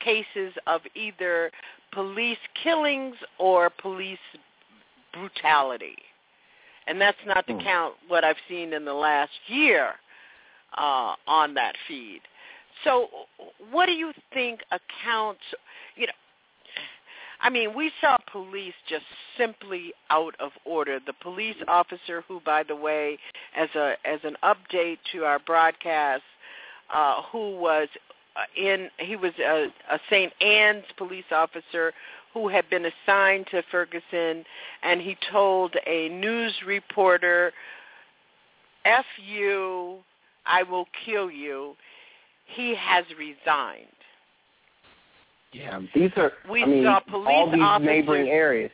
cases 0.00 0.52
of 0.66 0.82
either 0.94 1.50
police 1.92 2.38
killings 2.62 3.16
or 3.38 3.70
police 3.70 4.18
brutality. 5.12 5.96
And 6.86 7.00
that's 7.00 7.18
not 7.26 7.46
to 7.46 7.58
count 7.62 7.94
what 8.08 8.24
I've 8.24 8.36
seen 8.48 8.72
in 8.72 8.84
the 8.84 8.94
last 8.94 9.32
year 9.46 9.92
uh, 10.76 11.14
on 11.26 11.54
that 11.54 11.74
feed. 11.88 12.20
So 12.82 13.08
what 13.70 13.86
do 13.86 13.92
you 13.92 14.12
think 14.32 14.60
accounts, 14.70 15.40
you 15.96 16.06
know, 16.06 16.12
I 17.40 17.50
mean, 17.50 17.74
we 17.74 17.92
saw 18.00 18.16
police 18.32 18.74
just 18.88 19.04
simply 19.36 19.92
out 20.10 20.34
of 20.40 20.52
order. 20.64 20.98
The 21.04 21.12
police 21.12 21.56
officer, 21.68 22.24
who, 22.26 22.40
by 22.40 22.62
the 22.62 22.74
way, 22.74 23.18
as 23.54 23.68
a 23.74 23.94
as 24.06 24.20
an 24.24 24.36
update 24.42 24.96
to 25.12 25.24
our 25.24 25.38
broadcast, 25.38 26.22
uh, 26.92 27.20
who 27.30 27.58
was 27.58 27.88
uh, 28.36 28.40
in 28.56 28.88
he 28.98 29.16
was 29.16 29.32
a, 29.38 29.66
a 29.90 30.00
St. 30.08 30.32
Ann's 30.40 30.84
police 30.96 31.24
officer 31.30 31.92
who 32.34 32.48
had 32.48 32.68
been 32.68 32.84
assigned 32.86 33.46
to 33.52 33.62
Ferguson, 33.70 34.44
and 34.82 35.00
he 35.00 35.16
told 35.32 35.74
a 35.86 36.08
news 36.10 36.52
reporter 36.66 37.52
F 38.84 39.06
you, 39.24 39.98
I 40.44 40.62
will 40.64 40.86
kill 41.06 41.30
you, 41.30 41.74
he 42.44 42.74
has 42.74 43.04
resigned. 43.18 43.86
Yeah, 45.52 45.80
these 45.94 46.10
are. 46.16 46.32
We 46.50 46.64
I 46.64 46.66
mean, 46.66 46.84
saw 46.84 46.98
police 47.00 47.28
all 47.30 47.50
these 47.50 47.62
officers- 47.62 47.86
neighboring 47.86 48.28
areas. 48.28 48.72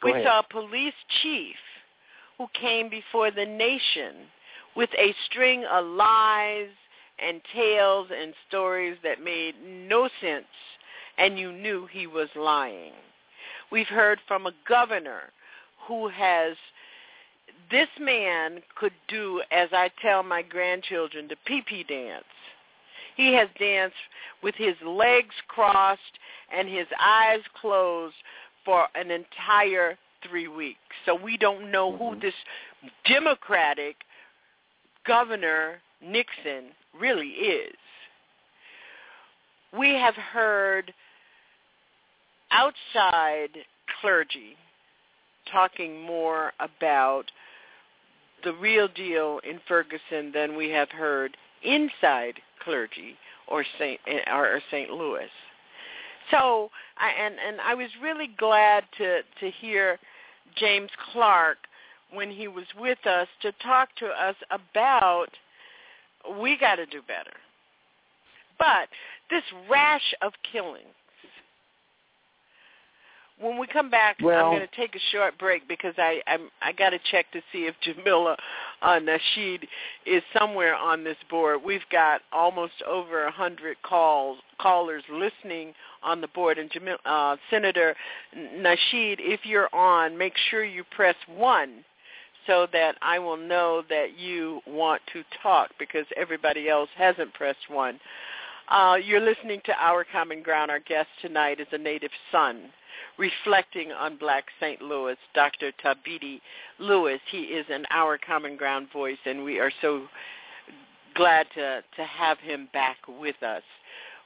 Go 0.00 0.06
We 0.06 0.12
ahead. 0.12 0.24
saw 0.24 0.38
a 0.40 0.42
police 0.44 0.94
chief 1.22 1.56
who 2.38 2.48
came 2.54 2.88
before 2.88 3.30
the 3.30 3.44
nation 3.44 4.14
with 4.74 4.90
a 4.96 5.12
string 5.26 5.64
of 5.66 5.84
lies 5.84 6.70
and 7.18 7.40
tales 7.52 8.08
and 8.10 8.32
stories 8.48 8.96
that 9.02 9.20
made 9.20 9.56
no 9.62 10.08
sense, 10.20 10.46
and 11.18 11.38
you 11.38 11.52
knew 11.52 11.86
he 11.90 12.06
was 12.06 12.28
lying. 12.36 12.92
We've 13.70 13.88
heard 13.88 14.18
from 14.26 14.46
a 14.46 14.52
governor 14.68 15.32
who 15.86 16.08
has, 16.08 16.56
this 17.70 17.88
man 18.00 18.60
could 18.76 18.92
do, 19.08 19.42
as 19.50 19.68
I 19.72 19.90
tell 20.00 20.22
my 20.22 20.42
grandchildren, 20.42 21.26
the 21.28 21.36
pee-pee 21.44 21.84
dance. 21.84 22.24
He 23.16 23.34
has 23.34 23.48
danced 23.58 23.96
with 24.42 24.54
his 24.54 24.76
legs 24.86 25.34
crossed 25.48 26.00
and 26.56 26.68
his 26.68 26.86
eyes 27.00 27.40
closed 27.60 28.14
for 28.64 28.86
an 28.94 29.10
entire 29.10 29.98
three 30.28 30.48
weeks. 30.48 30.78
So 31.04 31.14
we 31.14 31.36
don't 31.36 31.70
know 31.70 31.96
who 31.96 32.10
mm-hmm. 32.12 32.20
this 32.20 32.34
Democratic 33.06 33.96
Governor 35.06 35.80
Nixon 36.02 36.70
really 36.98 37.28
is. 37.28 37.74
We 39.76 39.90
have 39.94 40.14
heard 40.14 40.92
outside 42.50 43.50
clergy 44.00 44.56
talking 45.50 46.00
more 46.00 46.52
about 46.60 47.24
the 48.44 48.52
real 48.54 48.88
deal 48.88 49.40
in 49.48 49.60
Ferguson 49.66 50.30
than 50.32 50.56
we 50.56 50.70
have 50.70 50.90
heard 50.90 51.36
inside 51.62 52.34
clergy 52.62 53.16
or 53.48 53.64
St. 53.78 54.00
or 54.30 54.60
St. 54.70 54.90
Louis. 54.90 55.28
So, 56.30 56.70
I, 56.98 57.10
and 57.10 57.34
and 57.38 57.60
I 57.60 57.74
was 57.74 57.88
really 58.02 58.28
glad 58.38 58.84
to 58.98 59.22
to 59.40 59.50
hear 59.50 59.98
James 60.56 60.90
Clarke 61.12 61.58
when 62.12 62.30
he 62.30 62.48
was 62.48 62.64
with 62.78 63.04
us 63.06 63.28
to 63.42 63.52
talk 63.62 63.88
to 63.96 64.06
us 64.06 64.36
about 64.50 65.28
we 66.40 66.58
got 66.58 66.76
to 66.76 66.86
do 66.86 67.00
better. 67.02 67.36
But 68.58 68.88
this 69.30 69.44
rash 69.70 70.14
of 70.20 70.32
killings. 70.50 70.84
When 73.40 73.58
we 73.58 73.66
come 73.68 73.88
back, 73.88 74.16
Well- 74.20 74.46
I'm 74.46 74.56
going 74.56 74.68
to 74.68 74.76
take 74.76 74.96
a 74.96 75.00
short 75.12 75.38
break 75.38 75.68
because 75.68 75.94
I 75.96 76.20
I'm, 76.26 76.50
I 76.60 76.72
got 76.72 76.90
to 76.90 76.98
check 77.10 77.30
to 77.32 77.40
see 77.52 77.66
if 77.66 77.74
Jamilah 77.80 78.36
uh, 78.82 78.98
Nasheed 78.98 79.64
is 80.06 80.22
somewhere 80.36 80.74
on 80.74 81.04
this 81.04 81.16
board. 81.30 81.62
We've 81.64 81.88
got 81.90 82.22
almost 82.32 82.74
over 82.86 83.24
a 83.24 83.30
hundred 83.30 83.76
calls 83.82 84.38
callers 84.60 85.04
listening 85.10 85.72
on 86.02 86.20
the 86.20 86.28
board, 86.28 86.58
and 86.58 86.70
Jamil, 86.70 86.96
uh, 87.04 87.36
Senator 87.50 87.94
Nasheed, 88.36 89.16
if 89.20 89.40
you're 89.44 89.72
on, 89.72 90.18
make 90.18 90.34
sure 90.50 90.64
you 90.64 90.82
press 90.84 91.16
one 91.28 91.84
so 92.46 92.66
that 92.72 92.96
I 93.02 93.18
will 93.18 93.36
know 93.36 93.82
that 93.88 94.18
you 94.18 94.60
want 94.66 95.02
to 95.12 95.22
talk 95.42 95.70
because 95.78 96.06
everybody 96.16 96.68
else 96.68 96.88
hasn't 96.96 97.34
pressed 97.34 97.68
one. 97.68 98.00
Uh, 98.68 98.96
you're 99.02 99.20
listening 99.20 99.60
to 99.66 99.72
Our 99.78 100.04
Common 100.04 100.42
Ground. 100.42 100.70
Our 100.70 100.80
guest 100.80 101.08
tonight 101.22 101.60
is 101.60 101.66
a 101.72 101.78
native 101.78 102.10
son 102.32 102.70
reflecting 103.18 103.92
on 103.92 104.16
Black 104.16 104.44
St. 104.60 104.80
Louis, 104.80 105.16
Dr. 105.34 105.72
Thabiti 105.84 106.40
Lewis. 106.78 107.20
He 107.30 107.42
is 107.42 107.66
an 107.70 107.84
Our 107.90 108.18
Common 108.18 108.56
Ground 108.56 108.88
voice, 108.92 109.18
and 109.24 109.44
we 109.44 109.58
are 109.58 109.72
so 109.80 110.06
glad 111.14 111.46
to, 111.54 111.82
to 111.96 112.04
have 112.04 112.38
him 112.38 112.68
back 112.72 112.96
with 113.08 113.42
us. 113.42 113.62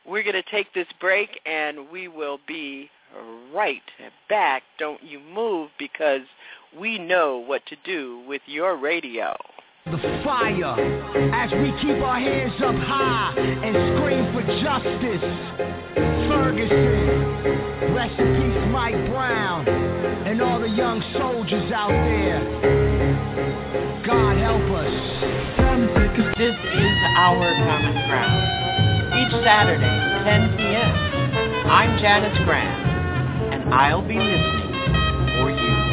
We're 0.06 0.22
going 0.22 0.34
to 0.34 0.50
take 0.50 0.72
this 0.74 0.88
break, 1.00 1.40
and 1.46 1.88
we 1.90 2.08
will 2.08 2.38
be 2.46 2.90
right 3.52 3.82
back. 4.28 4.62
Don't 4.78 5.02
you 5.02 5.20
move 5.20 5.70
because 5.78 6.22
we 6.78 6.98
know 6.98 7.38
what 7.38 7.64
to 7.66 7.76
do 7.84 8.24
with 8.26 8.42
your 8.46 8.76
radio. 8.76 9.36
the 9.84 10.20
fire 10.24 10.80
as 11.34 11.50
we 11.52 11.72
keep 11.80 12.02
our 12.02 12.18
hands 12.18 12.54
up 12.62 12.74
high 12.76 13.34
and 13.36 13.74
scream 13.96 14.32
for 14.32 14.42
justice. 14.62 16.11
Ferguson, 16.42 17.94
rest 17.94 18.18
in 18.18 18.26
peace, 18.34 18.72
Mike 18.72 18.98
Brown, 19.06 19.68
and 20.26 20.42
all 20.42 20.58
the 20.58 20.68
young 20.68 21.00
soldiers 21.16 21.70
out 21.70 21.92
there. 21.92 22.42
God 24.04 24.36
help 24.38 24.66
us. 24.74 24.90
This 26.36 26.56
is 26.58 26.96
Our 27.16 27.46
Common 27.62 27.94
Ground. 28.10 28.42
Each 29.22 29.34
Saturday, 29.44 29.86
10 30.24 30.56
p.m. 30.56 31.70
I'm 31.70 31.96
Janice 32.00 32.36
Graham, 32.44 33.52
and 33.52 33.72
I'll 33.72 34.02
be 34.02 34.18
listening 34.18 34.72
for 35.38 35.50
you. 35.52 35.92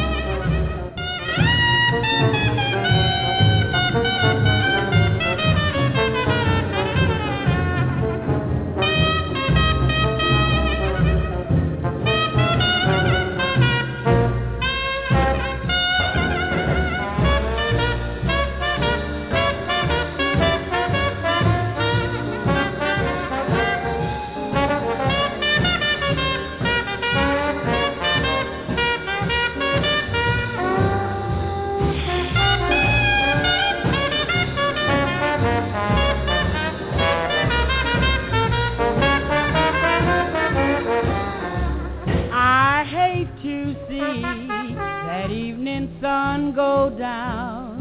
Sun 46.50 46.54
go 46.54 46.96
down. 46.98 47.80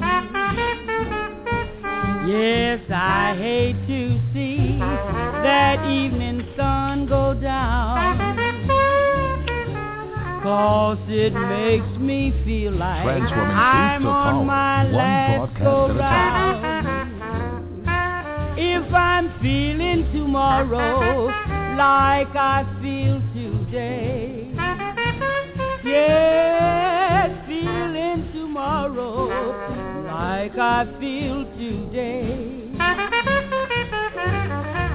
Yes, 2.28 2.80
I 2.90 3.36
hate 3.38 3.88
to 3.88 4.20
see 4.34 4.78
that 4.80 5.86
evening 5.90 6.48
sun 6.56 7.08
go 7.08 7.34
down. 7.34 8.18
Cause 10.44 11.00
it 11.08 11.34
makes 11.34 12.00
me 12.00 12.34
feel 12.46 12.74
like 12.74 13.06
I'm 13.06 14.06
on 14.06 14.46
my 14.46 14.90
last 14.90 15.58
go 15.60 15.94
round. 15.94 17.10
If 18.58 18.94
I'm 18.94 19.32
feeling 19.42 20.10
tomorrow 20.14 21.28
like 21.78 22.36
I 22.36 22.66
feel 22.82 23.19
I 30.60 30.86
feel 31.00 31.46
today. 31.58 32.76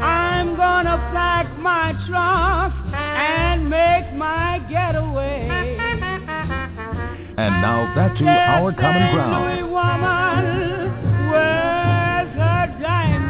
I'm 0.03 0.57
gonna 0.57 0.99
pack 1.11 1.59
my 1.59 1.95
trunk 2.07 2.74
and 2.95 3.70
make 3.70 4.12
my 4.15 4.59
getaway. 4.69 5.49
And 7.36 7.62
now 7.62 7.95
back 7.95 8.15
to 8.19 8.24
Our 8.27 8.73
Common 8.74 9.15
Ground. 9.15 9.70
Woman 9.70 11.31
wears 11.31 12.28
her 12.35 12.66
diamond 12.82 13.24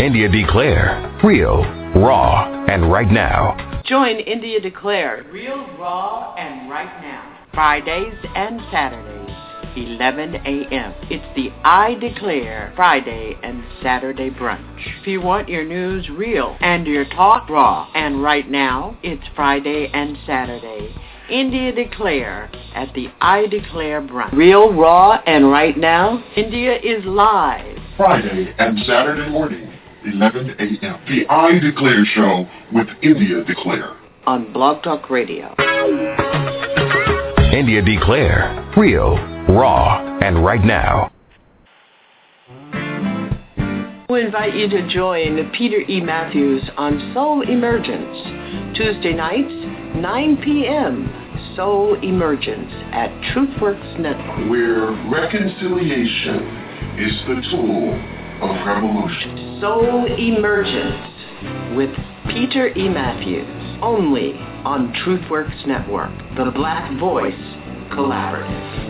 India 0.00 0.28
Declare. 0.30 1.20
Real, 1.22 1.64
raw, 1.94 2.64
and 2.66 2.90
right 2.90 3.10
now. 3.10 3.69
Join 3.90 4.20
India 4.20 4.60
Declare 4.60 5.24
Real, 5.32 5.66
Raw, 5.76 6.36
and 6.36 6.70
Right 6.70 7.02
Now. 7.02 7.40
Fridays 7.52 8.14
and 8.36 8.60
Saturdays, 8.70 9.34
11 9.76 10.36
a.m. 10.36 10.94
It's 11.10 11.26
the 11.34 11.50
I 11.64 11.94
Declare 11.94 12.72
Friday 12.76 13.36
and 13.42 13.64
Saturday 13.82 14.30
brunch. 14.30 15.00
If 15.00 15.08
you 15.08 15.20
want 15.20 15.48
your 15.48 15.64
news 15.64 16.08
real 16.08 16.56
and 16.60 16.86
your 16.86 17.04
talk 17.04 17.50
raw 17.50 17.90
and 17.96 18.22
right 18.22 18.48
now, 18.48 18.96
it's 19.02 19.24
Friday 19.34 19.90
and 19.92 20.16
Saturday. 20.24 20.94
India 21.28 21.72
Declare 21.72 22.48
at 22.76 22.94
the 22.94 23.08
I 23.20 23.46
Declare 23.48 24.02
brunch. 24.02 24.32
Real, 24.34 24.72
raw, 24.72 25.20
and 25.26 25.50
right 25.50 25.76
now, 25.76 26.22
India 26.36 26.76
is 26.76 27.04
live. 27.04 27.76
Friday 27.96 28.54
and 28.56 28.78
Saturday 28.86 29.28
morning, 29.28 29.69
11 30.06 30.50
a.m. 30.58 31.00
The 31.08 31.26
I 31.28 31.58
Declare 31.58 32.04
Show 32.14 32.46
with 32.72 32.86
India 33.02 33.44
Declare. 33.44 33.96
on 34.26 34.52
Blog 34.52 34.82
Talk 34.82 35.10
Radio. 35.10 35.54
India 37.52 37.82
Declare, 37.82 38.72
real, 38.76 39.16
raw, 39.48 40.18
and 40.22 40.44
right 40.44 40.64
now. 40.64 41.10
We 44.08 44.24
invite 44.24 44.54
you 44.54 44.68
to 44.68 44.88
join 44.88 45.50
Peter 45.56 45.80
E. 45.80 46.00
Matthews 46.00 46.62
on 46.76 47.12
Soul 47.14 47.42
Emergence, 47.42 48.76
Tuesday 48.76 49.12
nights, 49.12 49.52
9 49.96 50.36
p.m. 50.42 51.54
Soul 51.56 51.98
Emergence 52.02 52.70
at 52.92 53.10
TruthWorks 53.32 54.00
Network. 54.00 54.50
Where 54.50 54.90
reconciliation 55.10 56.68
is 56.98 57.12
the 57.26 57.42
tool 57.50 58.19
of 58.42 58.66
revolution. 58.66 59.58
Soul 59.60 60.06
Emergence 60.06 61.76
with 61.76 61.90
Peter 62.28 62.68
E. 62.76 62.88
Matthews, 62.88 63.78
only 63.82 64.32
on 64.64 64.92
TruthWorks 65.04 65.66
Network, 65.66 66.10
the 66.36 66.50
Black 66.50 66.98
Voice 66.98 67.34
Collaborative. 67.92 68.88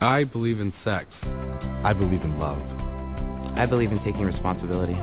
I 0.00 0.24
believe 0.24 0.60
in 0.60 0.72
sex. 0.84 1.06
I 1.84 1.92
believe 1.92 2.22
in 2.22 2.38
love. 2.38 2.58
I 3.56 3.66
believe 3.66 3.92
in 3.92 3.98
taking 3.98 4.22
responsibility. 4.22 4.96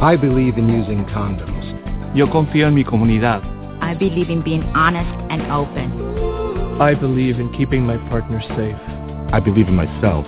I 0.00 0.16
believe 0.20 0.56
in 0.56 0.68
using 0.68 1.04
condoms. 1.06 2.16
Yo 2.16 2.28
confío 2.28 2.66
en 2.66 2.74
mi 2.74 2.84
comunidad. 2.84 3.57
I 3.80 3.94
believe 3.94 4.30
in 4.30 4.42
being 4.42 4.62
honest 4.74 5.10
and 5.30 5.42
open. 5.50 6.80
I 6.80 6.94
believe 6.94 7.40
in 7.40 7.52
keeping 7.56 7.84
my 7.84 7.96
partner 8.08 8.40
safe. 8.56 8.76
I 9.32 9.40
believe 9.40 9.68
in 9.68 9.74
myself. 9.74 10.26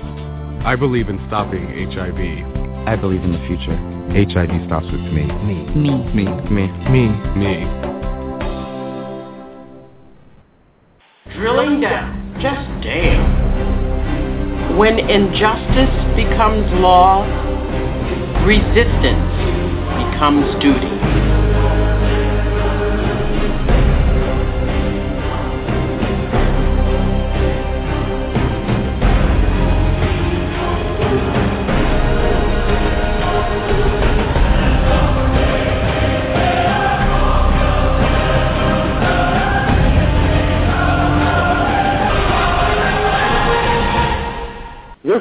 I 0.65 0.77
believe 0.77 1.09
in 1.09 1.19
stopping 1.29 1.67
HIV. 1.91 2.89
I 2.89 2.97
believe 2.97 3.23
in 3.23 3.33
the 3.33 3.39
future. 3.47 3.77
HIV 4.13 4.67
stops 4.67 4.87
with 4.87 5.01
me. 5.13 5.25
Me. 5.47 5.65
Me. 5.75 6.03
Me. 6.13 6.25
Me. 6.51 6.67
Me. 6.91 7.09
Me. 7.39 7.65
Drilling 11.35 11.81
down, 11.81 12.37
just 12.43 12.67
damn. 12.85 14.77
When 14.77 14.99
injustice 14.99 16.17
becomes 16.17 16.67
law, 16.81 17.25
resistance 18.45 19.31
becomes 19.97 20.45
duty. 20.61 21.40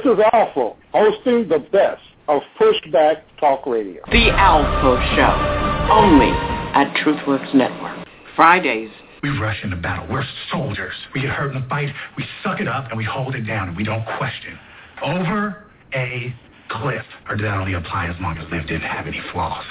This 0.03 0.13
is 0.13 0.19
Alpha, 0.31 0.76
hosting 0.93 1.49
the 1.49 1.59
best 1.59 2.01
of 2.30 2.41
Pushback 2.57 3.23
Talk 3.38 3.65
Radio. 3.65 4.01
The 4.09 4.30
Alpha 4.31 4.95
Show, 5.13 5.91
only 5.93 6.30
at 6.73 6.95
TruthWorks 7.03 7.53
Network. 7.53 8.07
Fridays. 8.34 8.91
We 9.21 9.30
rush 9.38 9.61
into 9.61 9.76
battle. 9.76 10.07
We're 10.09 10.23
soldiers. 10.49 10.93
We 11.13 11.21
get 11.21 11.31
hurt 11.31 11.53
in 11.53 11.61
a 11.61 11.67
fight, 11.67 11.93
we 12.15 12.23
suck 12.45 12.61
it 12.61 12.67
up, 12.69 12.88
and 12.89 12.97
we 12.97 13.03
hold 13.03 13.35
it 13.35 13.41
down, 13.41 13.67
and 13.67 13.76
we 13.76 13.84
don't 13.84 14.05
question. 14.17 14.57
Over 15.03 15.65
a 15.93 16.34
cliff. 16.69 17.03
Or 17.27 17.35
did 17.35 17.45
that 17.45 17.57
only 17.57 17.73
apply 17.73 18.07
as 18.07 18.15
long 18.21 18.38
as 18.38 18.49
Liv 18.49 18.67
didn't 18.67 18.84
have 18.84 19.05
any 19.05 19.21
flaws? 19.34 19.65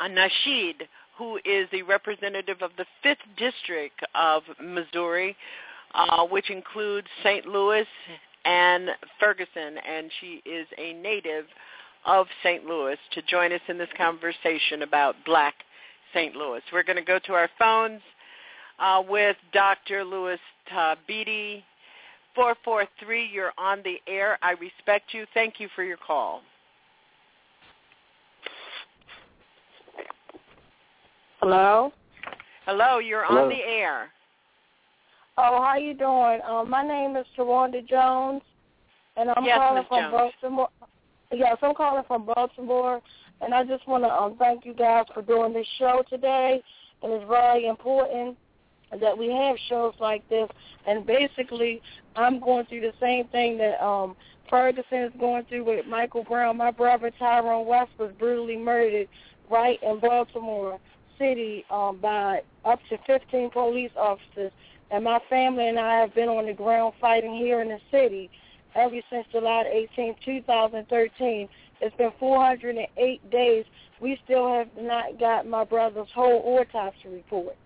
Nasheed, 0.00 0.82
who 1.16 1.40
is 1.44 1.66
the 1.72 1.82
representative 1.82 2.62
of 2.62 2.70
the 2.78 2.86
5th 3.04 3.16
District 3.36 4.00
of 4.14 4.44
Missouri, 4.62 5.36
uh, 5.96 6.24
which 6.26 6.48
includes 6.48 7.08
St. 7.24 7.44
Louis 7.44 7.88
and 8.44 8.90
Ferguson, 9.20 9.78
and 9.86 10.10
she 10.20 10.42
is 10.48 10.66
a 10.78 10.92
native 10.94 11.44
of 12.06 12.26
St. 12.42 12.64
Louis, 12.64 12.96
to 13.12 13.22
join 13.22 13.52
us 13.52 13.60
in 13.68 13.78
this 13.78 13.88
conversation 13.96 14.82
about 14.82 15.16
black 15.24 15.54
St. 16.14 16.34
Louis. 16.34 16.62
We're 16.72 16.84
going 16.84 16.96
to 16.96 17.02
go 17.02 17.18
to 17.26 17.32
our 17.34 17.50
phones 17.58 18.00
uh, 18.78 19.02
with 19.06 19.36
Dr. 19.52 20.04
Lewis 20.04 20.40
Thabiti. 20.72 21.62
443, 22.34 23.28
you're 23.32 23.52
on 23.58 23.82
the 23.82 23.96
air. 24.06 24.38
I 24.42 24.52
respect 24.52 25.12
you. 25.12 25.26
Thank 25.34 25.58
you 25.58 25.68
for 25.74 25.82
your 25.82 25.96
call. 25.96 26.42
Hello. 31.40 31.92
Hello, 32.64 32.98
you're 32.98 33.24
Hello. 33.24 33.44
on 33.44 33.48
the 33.48 33.56
air. 33.56 34.10
Oh, 35.40 35.62
how 35.62 35.76
you 35.76 35.94
doing? 35.94 36.40
Um, 36.44 36.68
my 36.68 36.82
name 36.82 37.14
is 37.14 37.24
Tawanda 37.36 37.88
Jones, 37.88 38.42
and 39.16 39.30
I'm 39.30 39.44
Yes, 39.44 39.58
calling 39.58 39.76
Ms. 39.76 39.86
from 39.86 40.00
Jones. 40.00 40.32
Baltimore. 40.42 40.68
Yes, 41.30 41.56
I'm 41.62 41.74
calling 41.76 42.02
from 42.08 42.26
Baltimore, 42.26 43.00
and 43.40 43.54
I 43.54 43.62
just 43.62 43.86
want 43.86 44.02
to 44.02 44.12
um, 44.12 44.34
thank 44.36 44.66
you 44.66 44.74
guys 44.74 45.04
for 45.14 45.22
doing 45.22 45.52
this 45.52 45.66
show 45.78 46.02
today. 46.10 46.60
And 47.04 47.12
it's 47.12 47.28
very 47.28 47.66
important 47.66 48.36
that 49.00 49.16
we 49.16 49.30
have 49.30 49.54
shows 49.68 49.94
like 50.00 50.28
this. 50.28 50.48
And 50.88 51.06
basically, 51.06 51.82
I'm 52.16 52.40
going 52.40 52.66
through 52.66 52.80
the 52.80 52.94
same 52.98 53.28
thing 53.28 53.58
that 53.58 53.80
um, 53.80 54.16
Ferguson 54.50 55.02
is 55.02 55.12
going 55.20 55.44
through 55.44 55.66
with 55.66 55.86
Michael 55.86 56.24
Brown. 56.24 56.56
My 56.56 56.72
brother 56.72 57.12
Tyrone 57.16 57.64
West 57.64 57.92
was 57.96 58.10
brutally 58.18 58.56
murdered 58.56 59.06
right 59.48 59.78
in 59.84 60.00
Baltimore 60.00 60.80
City 61.16 61.64
um, 61.70 61.98
by 62.02 62.40
up 62.64 62.80
to 62.88 62.98
15 63.06 63.50
police 63.50 63.92
officers. 63.96 64.50
And 64.90 65.04
my 65.04 65.20
family 65.28 65.68
and 65.68 65.78
I 65.78 66.00
have 66.00 66.14
been 66.14 66.28
on 66.28 66.46
the 66.46 66.54
ground 66.54 66.94
fighting 67.00 67.36
here 67.36 67.60
in 67.60 67.68
the 67.68 67.80
city 67.90 68.30
ever 68.74 68.96
since 69.10 69.26
July 69.30 69.64
18, 69.92 70.16
2013. 70.24 71.48
It's 71.80 71.96
been 71.96 72.12
408 72.18 73.30
days. 73.30 73.64
We 74.00 74.18
still 74.24 74.52
have 74.52 74.68
not 74.80 75.18
got 75.18 75.46
my 75.46 75.64
brother's 75.64 76.08
whole 76.14 76.42
autopsy 76.58 77.08
report. 77.08 77.56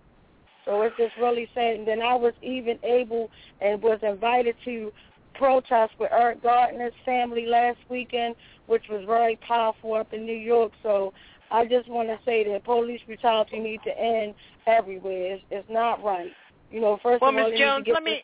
So 0.65 0.81
it's 0.81 0.95
just 0.97 1.15
really 1.17 1.49
sad. 1.53 1.75
And 1.75 1.87
then 1.87 2.01
I 2.01 2.15
was 2.15 2.33
even 2.41 2.79
able 2.83 3.29
and 3.61 3.81
was 3.81 3.99
invited 4.01 4.55
to 4.65 4.91
protest 5.33 5.93
with 5.99 6.11
Eric 6.11 6.43
Gardner's 6.43 6.93
family 7.05 7.45
last 7.45 7.79
weekend, 7.89 8.35
which 8.67 8.83
was 8.89 9.03
very 9.05 9.37
powerful 9.47 9.93
up 9.93 10.13
in 10.13 10.25
New 10.25 10.33
York. 10.37 10.71
So 10.81 11.13
I 11.51 11.65
just 11.65 11.89
want 11.89 12.09
to 12.09 12.19
say 12.25 12.43
that 12.51 12.63
police 12.63 13.01
brutality 13.05 13.59
needs 13.59 13.83
to 13.83 13.97
end 13.97 14.35
everywhere. 14.67 15.35
It's, 15.35 15.43
it's 15.51 15.69
not 15.69 16.03
right. 16.03 16.31
You 16.73 16.81
know, 16.81 16.99
first 17.03 17.21
Well, 17.21 17.29
of 17.29 17.37
all, 17.37 17.43
Ms. 17.43 17.51
they 17.51 17.51
need 17.51 17.57
to 17.57 17.65
Jones, 17.65 17.87
let 17.93 18.03
me 18.03 18.23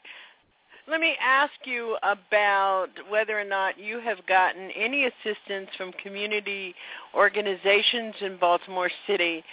let 0.88 0.99
me 0.99 1.15
ask 1.21 1.53
you 1.65 1.97
about 2.01 2.88
whether 3.07 3.39
or 3.39 3.43
not 3.43 3.80
you 3.80 3.99
have 3.99 4.26
gotten 4.26 4.71
any 4.71 5.05
assistance 5.05 5.69
from 5.77 5.91
community 6.03 6.73
organizations 7.13 8.15
in 8.21 8.38
Baltimore 8.38 8.89
City 9.05 9.43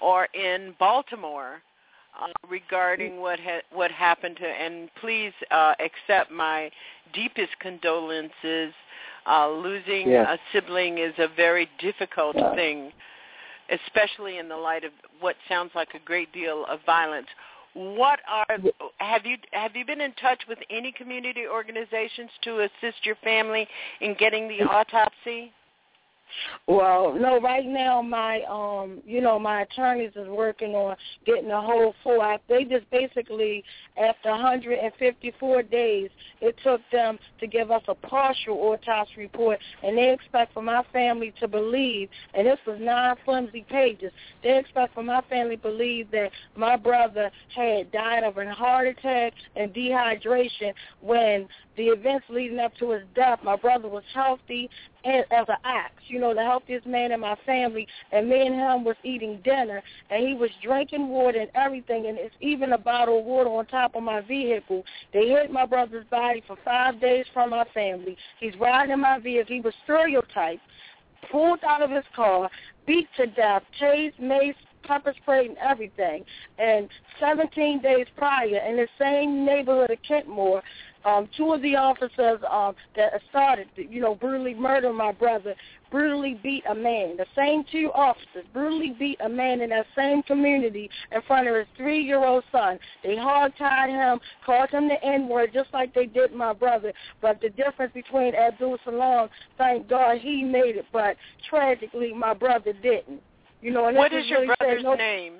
or 0.00 0.24
in 0.32 0.74
Baltimore 0.78 1.60
uh, 2.18 2.28
regarding 2.48 3.20
what 3.20 3.38
ha- 3.38 3.60
what 3.72 3.90
happened 3.90 4.38
to, 4.38 4.46
and 4.46 4.88
please 5.02 5.34
uh, 5.50 5.74
accept 5.78 6.30
my 6.30 6.70
deepest 7.12 7.58
condolences. 7.60 8.72
Uh, 9.28 9.50
losing 9.50 10.08
Yes. 10.08 10.26
a 10.30 10.38
sibling 10.52 10.96
is 10.96 11.12
a 11.18 11.28
very 11.36 11.68
difficult 11.78 12.36
Yeah. 12.36 12.54
thing, 12.54 12.90
especially 13.68 14.38
in 14.38 14.48
the 14.48 14.56
light 14.56 14.84
of 14.84 14.92
what 15.20 15.36
sounds 15.46 15.72
like 15.74 15.92
a 15.92 15.98
great 15.98 16.32
deal 16.32 16.64
of 16.66 16.80
violence. 16.86 17.26
What 17.76 18.20
are 18.26 18.56
have 18.96 19.26
you 19.26 19.36
have 19.52 19.76
you 19.76 19.84
been 19.84 20.00
in 20.00 20.14
touch 20.14 20.40
with 20.48 20.58
any 20.70 20.92
community 20.92 21.46
organizations 21.46 22.30
to 22.40 22.60
assist 22.60 23.04
your 23.04 23.16
family 23.16 23.68
in 24.00 24.14
getting 24.14 24.48
the 24.48 24.62
autopsy? 24.62 25.52
Well, 26.66 27.14
no, 27.14 27.40
right 27.40 27.66
now 27.66 28.02
my 28.02 28.42
um 28.48 29.02
you 29.06 29.20
know, 29.20 29.38
my 29.38 29.62
attorneys 29.62 30.12
is 30.16 30.28
working 30.28 30.74
on 30.74 30.96
getting 31.24 31.48
the 31.48 31.60
whole 31.60 31.94
full 32.02 32.22
act. 32.22 32.48
They 32.48 32.64
just 32.64 32.88
basically 32.90 33.64
after 33.96 34.30
154 34.30 35.62
days, 35.62 36.10
it 36.40 36.56
took 36.62 36.80
them 36.92 37.18
to 37.40 37.46
give 37.46 37.70
us 37.70 37.82
a 37.88 37.94
partial 37.94 38.56
autopsy 38.56 39.14
report 39.18 39.58
and 39.82 39.96
they 39.96 40.12
expect 40.12 40.54
for 40.54 40.62
my 40.62 40.82
family 40.92 41.32
to 41.40 41.48
believe 41.48 42.08
and 42.34 42.46
this 42.46 42.58
was 42.66 42.78
nine 42.80 43.16
flimsy 43.24 43.64
pages. 43.68 44.12
They 44.42 44.58
expect 44.58 44.94
for 44.94 45.02
my 45.02 45.22
family 45.28 45.56
to 45.56 45.62
believe 45.62 46.10
that 46.10 46.30
my 46.56 46.76
brother 46.76 47.30
had 47.54 47.92
died 47.92 48.24
of 48.24 48.36
a 48.38 48.52
heart 48.52 48.88
attack 48.88 49.32
and 49.54 49.72
dehydration 49.72 50.72
when 51.00 51.48
the 51.76 51.84
events 51.84 52.26
leading 52.28 52.58
up 52.58 52.74
to 52.78 52.90
his 52.90 53.02
death, 53.14 53.40
my 53.42 53.56
brother 53.56 53.88
was 53.88 54.04
healthy 54.14 54.68
and 55.04 55.24
as 55.30 55.46
an 55.48 55.56
ox, 55.64 55.92
you 56.08 56.18
know, 56.18 56.34
the 56.34 56.42
healthiest 56.42 56.84
man 56.84 57.12
in 57.12 57.20
my 57.20 57.36
family, 57.46 57.86
and 58.10 58.28
me 58.28 58.44
and 58.44 58.54
him 58.54 58.84
was 58.84 58.96
eating 59.04 59.40
dinner, 59.44 59.80
and 60.10 60.26
he 60.26 60.34
was 60.34 60.50
drinking 60.62 61.08
water 61.08 61.38
and 61.38 61.50
everything, 61.54 62.06
and 62.06 62.18
it's 62.18 62.34
even 62.40 62.72
a 62.72 62.78
bottle 62.78 63.20
of 63.20 63.24
water 63.24 63.50
on 63.50 63.66
top 63.66 63.94
of 63.94 64.02
my 64.02 64.20
vehicle. 64.20 64.84
They 65.12 65.28
hid 65.28 65.50
my 65.50 65.64
brother's 65.64 66.06
body 66.06 66.42
for 66.46 66.56
five 66.64 67.00
days 67.00 67.24
from 67.32 67.50
my 67.50 67.64
family. 67.72 68.16
He's 68.40 68.56
riding 68.58 68.92
in 68.92 69.00
my 69.00 69.20
vehicle. 69.20 69.54
He 69.54 69.60
was 69.60 69.74
stereotyped, 69.84 70.62
pulled 71.30 71.60
out 71.64 71.82
of 71.82 71.90
his 71.90 72.04
car, 72.14 72.50
beat 72.84 73.08
to 73.16 73.26
death, 73.28 73.62
tased, 73.80 74.18
mace, 74.18 74.56
pepper 74.86 75.14
sprayed 75.22 75.50
and 75.50 75.58
everything. 75.58 76.24
And 76.58 76.88
17 77.20 77.80
days 77.82 78.06
prior, 78.16 78.58
in 78.58 78.76
the 78.76 78.88
same 78.98 79.44
neighborhood 79.44 79.90
of 79.90 79.98
Kitmore, 80.08 80.62
um, 81.06 81.28
two 81.36 81.52
of 81.52 81.62
the 81.62 81.76
officers 81.76 82.40
um, 82.50 82.74
that 82.96 83.12
started, 83.30 83.68
you 83.76 84.00
know, 84.00 84.16
brutally 84.16 84.54
murder 84.54 84.92
my 84.92 85.12
brother, 85.12 85.54
brutally 85.88 86.38
beat 86.42 86.64
a 86.68 86.74
man. 86.74 87.16
The 87.16 87.26
same 87.36 87.64
two 87.70 87.92
officers 87.94 88.44
brutally 88.52 88.94
beat 88.98 89.18
a 89.24 89.28
man 89.28 89.60
in 89.60 89.70
that 89.70 89.86
same 89.94 90.22
community 90.24 90.90
in 91.12 91.22
front 91.22 91.46
of 91.46 91.54
his 91.54 91.66
three-year-old 91.76 92.42
son. 92.50 92.80
They 93.04 93.16
hog-tied 93.16 93.90
him, 93.90 94.18
called 94.44 94.70
him 94.70 94.88
the 94.88 95.02
N-word, 95.04 95.50
just 95.54 95.72
like 95.72 95.94
they 95.94 96.06
did 96.06 96.32
my 96.32 96.52
brother. 96.52 96.92
But 97.22 97.40
the 97.40 97.50
difference 97.50 97.92
between 97.94 98.34
Abdul 98.34 98.78
Salam, 98.84 99.28
thank 99.58 99.88
God 99.88 100.18
he 100.18 100.42
made 100.42 100.74
it, 100.76 100.86
but 100.92 101.16
tragically 101.48 102.12
my 102.12 102.34
brother 102.34 102.72
didn't. 102.72 103.22
You 103.62 103.70
know, 103.72 103.86
and 103.86 103.96
What 103.96 104.12
is 104.12 104.26
your 104.28 104.40
really 104.40 104.54
brother's 104.58 104.82
No- 104.82 104.94
name? 104.94 105.34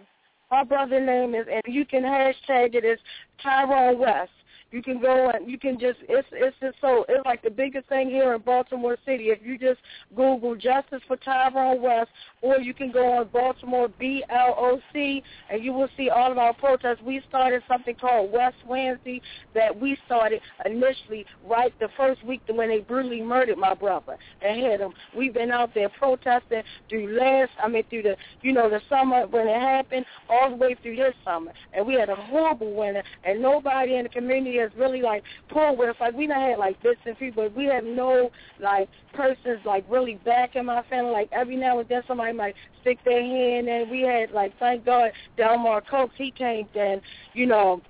my 0.51 0.64
brother's 0.64 1.05
name 1.05 1.34
is, 1.34 1.47
and 1.48 1.62
you 1.66 1.84
can 1.84 2.02
hashtag 2.02 2.74
it 2.74 2.84
as 2.84 2.98
Tyrone 3.43 3.98
West. 3.98 4.30
You 4.72 4.82
can 4.82 5.01
go 5.01 5.30
and 5.30 5.48
you 5.48 5.59
can 5.59 5.78
just 5.78 5.98
it's 6.09 6.26
it's 6.32 6.56
just 6.60 6.76
so 6.80 7.05
it's 7.09 7.24
like 7.24 7.43
the 7.43 7.51
biggest 7.51 7.88
thing 7.88 8.10
here 8.10 8.34
in 8.34 8.43
Baltimore 8.43 8.97
City. 9.06 9.26
If 9.26 9.38
you 9.44 9.56
just 9.56 9.80
Google 10.14 10.56
Justice 10.56 11.01
for 11.06 11.16
Tyrone 11.16 11.80
West, 11.80 12.10
or 12.43 12.59
you 12.59 12.74
can 12.74 12.90
go 12.90 13.12
on 13.12 13.28
Baltimore 13.28 13.88
B 13.88 14.24
L 14.28 14.55
O 14.59 14.80
C, 14.93 15.22
and 15.51 15.62
you 15.62 15.72
will 15.72 15.88
see 15.97 16.10
all 16.10 16.32
of 16.32 16.38
our 16.38 16.52
protests. 16.52 16.98
We 17.05 17.22
started 17.28 17.62
something 17.68 17.94
called 17.94 18.32
West 18.32 18.56
Wednesday 18.66 19.22
that 19.55 19.78
we 19.78 19.97
started 20.05 20.40
initially 20.64 21.24
right 21.48 21.72
the 21.78 21.88
first 21.97 22.24
week 22.24 22.40
when 22.48 22.68
they 22.68 22.80
brutally 22.80 23.22
murdered 23.22 23.59
my 23.59 23.74
brother 23.74 24.16
and 24.43 24.60
hit 24.60 24.80
him. 24.80 24.93
We've 25.16 25.32
been 25.32 25.52
out 25.52 25.74
there 25.74 25.88
protesting 25.90 26.62
through 26.88 27.16
last 27.16 27.52
I 27.62 27.68
mean 27.68 27.84
through 27.88 28.02
the 28.02 28.16
you 28.43 28.52
know 28.52 28.68
the 28.68 28.80
summer 28.88 29.28
when 29.28 29.47
it 29.47 29.60
happened 29.60 30.06
all 30.28 30.51
the 30.51 30.56
way 30.56 30.76
through 30.82 30.97
this 30.97 31.14
summer, 31.24 31.52
and 31.72 31.86
we 31.86 31.94
had 31.94 32.09
a 32.09 32.16
horrible 32.16 32.74
winter, 32.74 33.05
and 33.24 33.40
nobody 33.40 33.94
in 33.94 34.02
the 34.02 34.09
community 34.09 34.55
has 34.56 34.70
really 34.76 35.02
like 35.02 35.22
pulled 35.48 35.78
with. 35.78 35.96
Like 36.00 36.14
we 36.14 36.26
done 36.26 36.40
had 36.40 36.58
like 36.58 36.82
bits 36.82 37.00
and 37.04 37.18
pieces, 37.18 37.34
but 37.36 37.56
we 37.56 37.66
have 37.66 37.84
no 37.84 38.30
like 38.60 38.88
persons 39.12 39.60
like 39.64 39.84
really 39.88 40.14
back 40.24 40.56
in 40.56 40.66
my 40.66 40.82
family. 40.90 41.12
Like 41.12 41.28
every 41.32 41.56
now 41.56 41.78
and 41.78 41.88
then 41.88 42.02
somebody 42.06 42.32
might 42.32 42.54
stick 42.80 42.98
their 43.04 43.22
hand, 43.22 43.68
and 43.68 43.90
we 43.90 44.02
had 44.02 44.30
like 44.30 44.58
thank 44.58 44.84
God 44.84 45.10
Delmar 45.36 45.82
Coates 45.82 46.12
he 46.16 46.30
came 46.30 46.68
then, 46.74 47.00
you 47.34 47.46
know. 47.46 47.80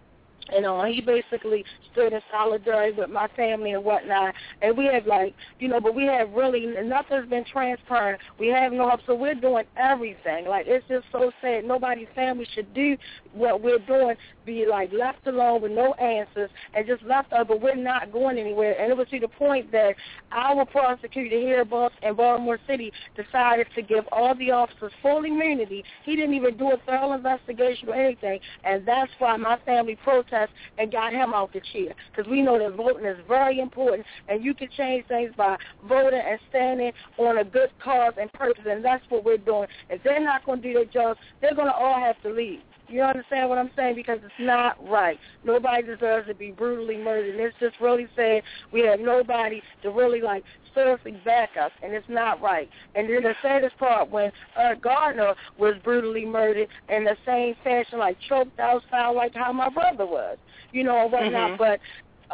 And 0.55 0.64
uh, 0.64 0.84
he 0.84 1.01
basically 1.01 1.64
stood 1.90 2.12
in 2.12 2.20
solidarity 2.30 2.97
with 2.97 3.10
my 3.10 3.26
family 3.34 3.72
and 3.72 3.84
whatnot. 3.84 4.32
And 4.62 4.76
we 4.76 4.84
have 4.86 5.05
like, 5.06 5.34
you 5.59 5.66
know, 5.66 5.80
but 5.80 5.94
we 5.94 6.05
have 6.05 6.30
really 6.30 6.66
nothing's 6.84 7.28
been 7.28 7.44
transparent. 7.51 8.20
We 8.38 8.47
have 8.48 8.72
no 8.72 8.88
help, 8.88 9.01
so 9.06 9.14
we're 9.16 9.34
doing 9.34 9.64
everything. 9.76 10.47
Like 10.47 10.66
it's 10.68 10.86
just 10.86 11.06
so 11.10 11.32
sad. 11.40 11.64
Nobody's 11.64 12.06
family 12.14 12.47
should 12.55 12.72
do 12.74 12.97
what 13.32 13.60
we're 13.60 13.80
doing. 13.80 14.14
Be 14.47 14.64
like 14.66 14.93
left 14.93 15.27
alone 15.27 15.60
with 15.60 15.73
no 15.73 15.93
answers 15.94 16.51
and 16.74 16.86
just 16.86 17.02
left 17.02 17.32
up. 17.32 17.48
But 17.48 17.60
we're 17.60 17.74
not 17.74 18.12
going 18.12 18.39
anywhere. 18.39 18.81
And 18.81 18.90
it 18.90 18.97
was 18.97 19.09
to 19.09 19.20
the 19.20 19.28
point 19.28 19.73
that 19.73 19.97
our 20.32 20.64
prosecutor 20.64 21.36
here 21.36 21.60
in 21.60 22.14
Baltimore 22.14 22.59
City 22.66 22.93
decided 23.16 23.66
to 23.74 23.82
give 23.82 24.05
all 24.12 24.35
the 24.36 24.52
officers 24.52 24.93
full 25.02 25.24
immunity. 25.24 25.85
He 26.05 26.16
didn't 26.16 26.35
even 26.35 26.56
do 26.56 26.73
a 26.73 26.77
thorough 26.86 27.12
investigation 27.12 27.89
or 27.89 27.94
anything. 27.94 28.40
And 28.64 28.86
that's 28.86 29.10
why 29.18 29.36
my 29.36 29.59
family 29.66 29.97
protested 29.97 30.55
and 30.78 30.93
got 30.93 31.12
him 31.12 31.35
out 31.35 31.52
the 31.52 31.60
chair 31.73 31.94
because 32.10 32.31
we 32.31 32.43
know 32.43 32.59
that 32.59 32.77
voting 32.77 33.06
is 33.06 33.18
very 33.27 33.60
important 33.60 34.06
and 34.28 34.44
you 34.44 34.55
can 34.55 34.68
change 34.77 35.06
things 35.06 35.32
by 35.36 35.56
voting 35.89 36.20
and 36.24 36.39
standing 36.48 36.93
on 37.18 37.39
a 37.39 37.44
good 37.44 37.70
cause 37.82 38.14
and 38.20 38.32
purpose 38.32 38.64
and 38.68 38.85
that's 38.85 39.05
what 39.09 39.24
we're 39.24 39.36
doing. 39.36 39.68
If 39.90 40.02
they're 40.02 40.23
not 40.23 40.44
going 40.44 40.62
to 40.62 40.68
do 40.68 40.74
their 40.74 40.85
jobs, 40.85 41.20
they're 41.40 41.55
going 41.55 41.68
to 41.68 41.74
all 41.74 42.01
have 42.01 42.20
to 42.23 42.31
leave. 42.31 42.60
You 42.89 43.03
understand 43.03 43.49
what 43.49 43.59
I'm 43.59 43.71
saying? 43.77 43.97
Because 43.97 44.19
it's 44.25 44.33
not 44.39 44.77
right. 44.89 45.19
Nobody 45.45 45.83
deserves 45.83 46.29
to 46.29 46.35
be 46.35 46.51
brutally 46.53 46.97
murdered. 46.97 47.35
And 47.35 47.41
it's 47.41 47.57
just 47.61 47.77
really 47.81 48.07
sad 48.15 48.43
we 48.73 48.81
have 48.81 49.01
nobody 49.01 49.63
to 49.83 49.91
really 49.91 50.21
like 50.21 50.45
seriously 50.75 51.13
back 51.25 51.51
us, 51.61 51.71
and 51.83 51.93
it's 51.95 52.09
not 52.09 52.41
right. 52.43 52.69
And 52.95 53.09
then 53.09 53.23
the 53.23 53.35
saddest 53.43 53.77
part 53.79 54.11
when 54.11 54.31
Eric 54.57 54.83
Gardner 54.83 55.35
was 55.59 55.75
brutally 55.83 56.25
murdered 56.25 56.69
in 56.89 57.05
the 57.05 57.17
same 57.25 57.55
fashion, 57.65 57.99
like 57.99 58.19
choked 58.29 58.61
out 58.61 58.83
style, 58.89 59.15
like 59.17 59.35
how 59.35 59.53
my 59.53 59.71
brother 59.71 60.07
was, 60.07 60.37
you 60.73 60.85
know, 60.85 61.05
and 61.05 61.13
whatnot. 61.13 61.53
Mhm. 61.53 61.59
But 61.59 61.81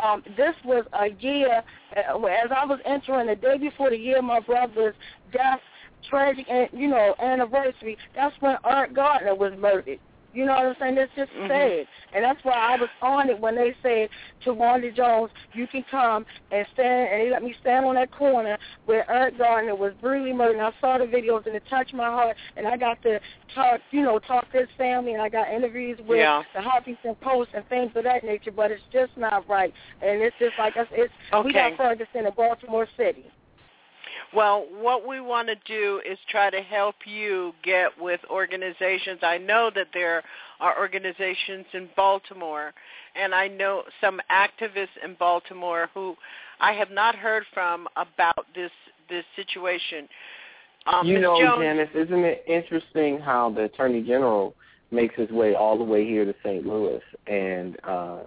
um, 0.02 0.22
this 0.36 0.54
was 0.64 0.84
a 0.92 1.10
year, 1.20 1.62
uh, 1.96 2.24
as 2.24 2.50
I 2.50 2.64
was 2.64 2.80
entering 2.84 3.28
the 3.28 3.36
day 3.36 3.58
before 3.58 3.90
the 3.90 3.96
year 3.96 4.18
of 4.18 4.24
my 4.24 4.40
brother's 4.40 4.94
death, 5.32 5.60
tragic, 6.08 6.46
and 6.50 6.68
you 6.72 6.88
know, 6.88 7.14
anniversary. 7.20 7.96
That's 8.14 8.34
when 8.40 8.56
Art 8.64 8.94
Gardner 8.94 9.34
was 9.34 9.52
murdered. 9.58 10.00
You 10.32 10.46
know 10.46 10.52
what 10.54 10.66
I'm 10.66 10.76
saying? 10.80 10.98
It's 10.98 11.12
just 11.14 11.32
Mhm. 11.32 11.48
sad. 11.48 11.86
And 12.14 12.24
that's 12.24 12.42
why 12.44 12.54
I 12.54 12.76
was 12.76 12.88
on 13.00 13.28
it 13.28 13.38
when 13.38 13.54
they 13.54 13.74
said 13.82 14.08
Tawanda 14.44 14.94
Jones, 14.94 15.30
you 15.52 15.66
can 15.66 15.82
come 15.84 16.26
and 16.50 16.66
stand, 16.72 17.08
and 17.10 17.20
they 17.22 17.30
let 17.30 17.42
me 17.42 17.54
stand 17.60 17.84
on 17.84 17.94
that 17.96 18.10
corner 18.10 18.58
where 18.86 19.10
Eric 19.10 19.38
Gardner 19.38 19.74
was 19.74 19.94
brutally 19.94 20.32
murdered. 20.32 20.56
And 20.56 20.66
I 20.66 20.72
saw 20.80 20.98
the 20.98 21.04
videos, 21.04 21.46
and 21.46 21.54
it 21.54 21.62
touched 21.68 21.94
my 21.94 22.06
heart, 22.06 22.36
and 22.56 22.66
I 22.66 22.76
got 22.76 23.02
to 23.02 23.20
talk, 23.54 23.80
you 23.90 24.02
know, 24.02 24.18
talk 24.18 24.50
to 24.52 24.58
his 24.58 24.70
family, 24.76 25.12
and 25.12 25.22
I 25.22 25.28
got 25.28 25.48
interviews 25.48 25.98
with 26.00 26.18
Yeah. 26.18 26.42
the 26.54 26.60
Huffington 26.60 27.18
Post 27.20 27.50
and 27.54 27.66
things 27.68 27.92
of 27.94 28.04
that 28.04 28.24
nature, 28.24 28.52
but 28.52 28.70
it's 28.70 28.82
just 28.92 29.16
not 29.16 29.48
right. 29.48 29.72
And 30.00 30.22
it's 30.22 30.36
just 30.38 30.58
like, 30.58 30.76
it's, 30.76 30.90
it's 30.92 31.12
we 31.44 31.52
got 31.52 31.76
Ferguson 31.76 32.26
in 32.26 32.32
Baltimore 32.34 32.88
City. 32.96 33.24
Well, 34.34 34.66
what 34.80 35.06
we 35.06 35.20
want 35.20 35.48
to 35.48 35.56
do 35.66 36.00
is 36.08 36.18
try 36.28 36.50
to 36.50 36.60
help 36.60 36.96
you 37.06 37.52
get 37.62 37.90
with 38.00 38.20
organizations. 38.30 39.20
I 39.22 39.38
know 39.38 39.70
that 39.74 39.88
there 39.92 40.22
are 40.60 40.78
organizations 40.78 41.66
in 41.72 41.88
Baltimore, 41.96 42.72
and 43.14 43.34
I 43.34 43.48
know 43.48 43.82
some 44.00 44.20
activists 44.30 44.96
in 45.04 45.16
Baltimore 45.18 45.88
who 45.94 46.16
I 46.60 46.72
have 46.72 46.90
not 46.90 47.14
heard 47.14 47.44
from 47.52 47.88
about 47.96 48.46
this 48.54 48.70
this 49.08 49.24
situation. 49.36 50.08
Um, 50.86 51.06
you 51.06 51.14
Ms. 51.14 51.22
know, 51.22 51.38
Jones, 51.38 51.62
Janice, 51.62 51.88
isn't 51.94 52.24
it 52.24 52.44
interesting 52.46 53.18
how 53.20 53.50
the 53.50 53.64
Attorney 53.64 54.02
General 54.02 54.54
makes 54.90 55.14
his 55.16 55.30
way 55.30 55.54
all 55.54 55.78
the 55.78 55.84
way 55.84 56.04
here 56.04 56.24
to 56.24 56.34
St. 56.44 56.66
Louis, 56.66 57.00
and 57.26 57.76
uh, 57.84 58.20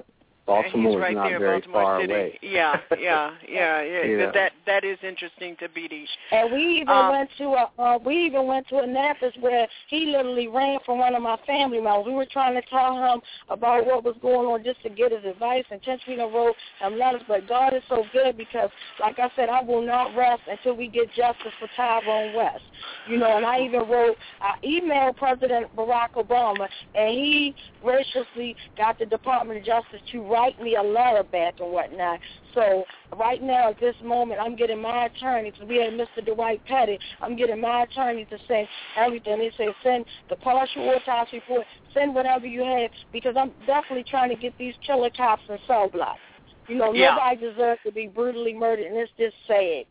Baltimore 0.46 0.92
He's 0.92 1.00
right 1.02 1.12
is 1.12 1.16
not 1.16 1.30
there, 1.30 1.40
very 1.40 1.60
Baltimore 1.60 1.82
far 1.82 2.02
City. 2.02 2.14
away. 2.14 2.40
Yeah, 2.44 2.76
yeah, 3.00 3.32
yeah, 3.50 3.82
yeah. 3.82 4.04
Yeah. 4.04 4.32
That 4.32 4.52
that 4.68 4.84
is 4.84 4.98
interesting 5.02 5.56
to 5.60 5.68
BD. 5.70 6.06
And 6.32 6.54
we 6.54 6.82
even 6.82 6.90
Um, 6.90 7.10
went 7.10 7.30
to 7.40 7.44
a 7.46 7.72
uh, 7.80 7.98
we 8.06 8.26
even 8.26 8.46
went 8.46 8.68
to 8.70 8.78
Annapolis 8.80 9.34
where 9.40 9.68
he 9.88 10.06
literally 10.06 10.48
ran 10.48 10.80
from 10.86 11.00
one 11.00 11.16
of 11.16 11.24
my 11.24 11.38
family 11.48 11.82
members. 11.82 12.06
We 12.06 12.14
were 12.14 12.28
trying 12.32 12.54
to 12.54 12.62
tell 12.70 12.96
him 12.96 13.22
about 13.50 13.86
what 13.88 14.04
was 14.04 14.16
going 14.22 14.46
on 14.48 14.64
just 14.64 14.82
to 14.84 14.90
get 14.90 15.12
his 15.12 15.26
advice 15.26 15.66
and 15.72 15.82
Tentrino 15.82 16.32
wrote 16.32 16.56
him 16.80 17.00
letters. 17.00 17.24
But 17.28 17.48
God 17.48 17.74
is 17.74 17.82
so 17.90 18.04
good 18.14 18.38
because 18.38 18.70
like 19.00 19.18
I 19.18 19.30
said, 19.36 19.50
I 19.50 19.62
will 19.64 19.82
not 19.86 20.16
rest 20.16 20.44
until 20.48 20.76
we 20.76 20.88
get 20.90 21.12
justice 21.14 21.54
for 21.60 21.68
Tyrone 21.76 22.36
West. 22.36 22.64
You 23.10 23.18
know, 23.18 23.36
and 23.38 23.46
I 23.46 23.62
even 23.62 23.90
wrote 23.90 24.16
I 24.42 24.54
emailed 24.64 25.18
President 25.18 25.76
Barack 25.76 26.12
Obama 26.16 26.68
and 26.94 27.10
he 27.10 27.56
graciously 27.82 28.56
got 28.78 29.00
the 29.00 29.06
Department 29.08 29.60
of 29.60 29.66
Justice 29.66 30.02
to 30.12 30.22
write 30.36 30.62
me 30.62 30.76
a 30.76 30.82
letter 30.84 31.24
back 31.24 31.56
and 31.62 31.72
whatnot. 31.72 32.20
So 32.53 32.84
right 33.18 33.41
now 33.41 33.70
at 33.70 33.80
this 33.80 33.95
moment, 34.03 34.41
I'm 34.41 34.56
getting 34.56 34.82
my 34.82 35.06
attorney 35.06 35.52
because 35.52 35.68
we 35.68 35.78
had 35.78 35.94
Mr. 35.94 36.26
Dwight 36.26 36.62
Pettit. 36.66 36.99
I'm 37.22 37.38
getting 37.38 37.62
my 37.62 37.84
attorney 37.84 38.26
to 38.26 38.38
send 38.48 38.68
everything. 38.98 39.40
They 39.40 39.52
say 39.57 39.74
send 39.82 40.06
the 40.30 40.36
partial 40.36 40.90
autopsy 40.90 41.38
report, 41.38 41.66
send 41.94 42.14
whatever 42.14 42.45
you 42.45 42.64
have 42.64 42.91
because 43.14 43.36
I'm 43.38 43.52
definitely 43.66 44.03
trying 44.10 44.30
to 44.30 44.36
get 44.36 44.53
these 44.57 44.74
killer 44.86 45.10
cops 45.16 45.44
in 45.48 45.57
cell 45.68 45.90
blocks. 45.90 46.20
You 46.68 46.76
know, 46.76 46.94
Yeah. 46.94 47.12
nobody 47.12 47.38
deserves 47.38 47.82
to 47.84 47.91
be 47.91 48.07
brutally 48.07 48.53
murdered, 48.53 48.88
and 48.88 48.98
it's 48.98 49.12
just 49.18 49.36
sad. 49.48 49.86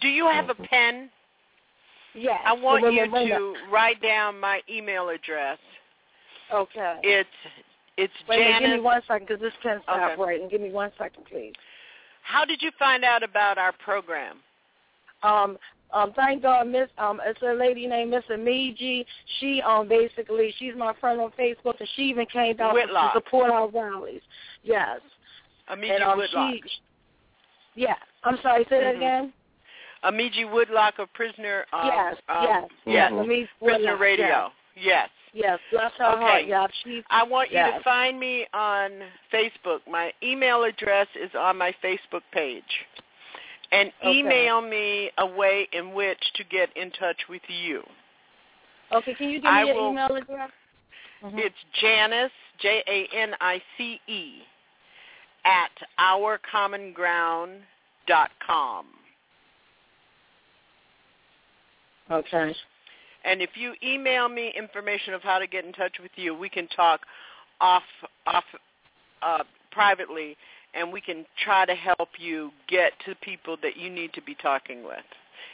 Do 0.00 0.08
you 0.08 0.26
have 0.26 0.50
a 0.50 0.54
pen? 0.54 1.10
Yes. 2.14 2.40
I 2.44 2.52
want 2.54 2.92
you 2.92 3.06
to 3.06 3.54
write 3.70 4.00
down 4.02 4.40
my 4.40 4.60
email 4.68 5.08
address. 5.10 5.58
Okay. 6.52 6.98
It's 7.02 7.28
it's 7.98 8.12
Wait 8.28 8.36
a 8.40 8.44
minute, 8.44 8.60
give 8.60 8.70
me 8.70 8.80
one 8.80 9.02
second 9.06 9.26
because 9.28 9.42
this 9.42 9.52
pen 9.62 9.80
stopped 9.82 10.12
Okay. 10.12 10.22
writing. 10.22 10.48
Give 10.48 10.60
me 10.62 10.70
one 10.70 10.90
second, 10.96 11.24
please. 11.26 11.52
How 12.22 12.44
did 12.46 12.62
you 12.62 12.70
find 12.78 13.04
out 13.04 13.22
about 13.22 13.58
our 13.58 13.72
program? 13.84 14.38
um 15.24 15.58
um 15.92 16.12
thank 16.14 16.42
God 16.42 16.68
Miss 16.68 16.88
um 16.96 17.20
it's 17.26 17.42
a 17.42 17.52
lady 17.52 17.86
named 17.88 18.10
Miss 18.12 18.22
Amiji. 18.30 19.04
She 19.40 19.60
um 19.62 19.88
basically 19.88 20.54
she's 20.58 20.74
my 20.76 20.92
friend 21.00 21.20
on 21.20 21.32
Facebook 21.38 21.74
and 21.80 21.88
she 21.96 22.02
even 22.02 22.24
came 22.26 22.56
down 22.56 22.72
Whitlock. 22.72 23.12
to 23.14 23.18
support 23.18 23.50
our 23.50 23.68
rallies. 23.68 24.20
Yes. 24.62 25.00
Amiji 25.68 25.94
and 25.96 26.04
um 26.04 26.18
Woodlock. 26.18 26.54
she 26.62 26.62
Yeah. 27.74 27.96
I'm 28.24 28.38
sorry, 28.42 28.64
say 28.70 28.80
that 28.84 28.94
Mhm. 28.94 28.96
again? 28.96 29.32
Amiji 30.04 30.48
Woodlock 30.48 31.00
of 31.00 31.12
Prisoner. 31.14 31.66
Um, 31.72 31.86
yes, 31.86 32.16
um, 32.28 32.42
yes, 32.44 32.68
yes. 32.86 33.12
Amiji 33.12 33.48
Prisoner 33.58 33.92
Woodlock, 33.92 34.00
Radio. 34.00 34.26
Yes. 34.26 34.50
Yes, 34.80 35.10
bless 35.70 35.92
her 35.98 36.06
Okay. 36.06 36.20
heart. 36.22 36.46
Yeah, 36.46 36.66
she 36.82 37.04
I 37.10 37.22
want 37.22 37.50
you 37.50 37.58
yes. 37.58 37.76
to 37.78 37.84
find 37.84 38.18
me 38.18 38.46
on 38.54 39.02
Facebook. 39.32 39.80
My 39.86 40.12
email 40.22 40.64
address 40.64 41.06
is 41.14 41.30
on 41.34 41.58
my 41.58 41.72
Facebook 41.84 42.22
page. 42.32 42.86
And 43.70 43.92
Okay. 44.00 44.18
email 44.18 44.62
me 44.62 45.10
a 45.18 45.26
way 45.26 45.68
in 45.72 45.92
which 45.92 46.32
to 46.36 46.44
get 46.44 46.74
in 46.76 46.90
touch 46.92 47.28
with 47.28 47.42
you. 47.48 47.86
Okay, 48.90 49.12
can 49.14 49.28
you 49.28 49.40
give 49.40 49.50
I 49.50 49.62
me 49.64 49.68
your 49.68 49.76
will- 49.76 49.90
email 49.90 50.16
address? 50.16 50.50
Mhm. 51.22 51.38
It's 51.38 51.62
Janice, 51.74 52.32
J 52.58 52.82
A 52.86 53.06
N 53.08 53.36
I 53.40 53.60
C 53.76 54.00
E, 54.06 54.46
at 55.44 55.70
ourcommonground.com. 55.98 58.86
Okay. 62.10 62.56
And 63.28 63.42
if 63.42 63.50
you 63.56 63.74
email 63.82 64.28
me 64.28 64.52
information 64.56 65.12
of 65.12 65.22
how 65.22 65.38
to 65.38 65.46
get 65.46 65.64
in 65.64 65.72
touch 65.72 65.96
with 66.00 66.12
you, 66.16 66.34
we 66.34 66.48
can 66.48 66.66
talk 66.68 67.00
off 67.60 67.82
off 68.26 68.44
uh, 69.22 69.44
privately, 69.70 70.36
and 70.74 70.90
we 70.92 71.00
can 71.00 71.26
try 71.44 71.66
to 71.66 71.74
help 71.74 72.08
you 72.18 72.50
get 72.68 72.92
to 73.04 73.14
people 73.16 73.56
that 73.62 73.76
you 73.76 73.90
need 73.90 74.12
to 74.14 74.22
be 74.22 74.34
talking 74.34 74.82
with 74.82 75.04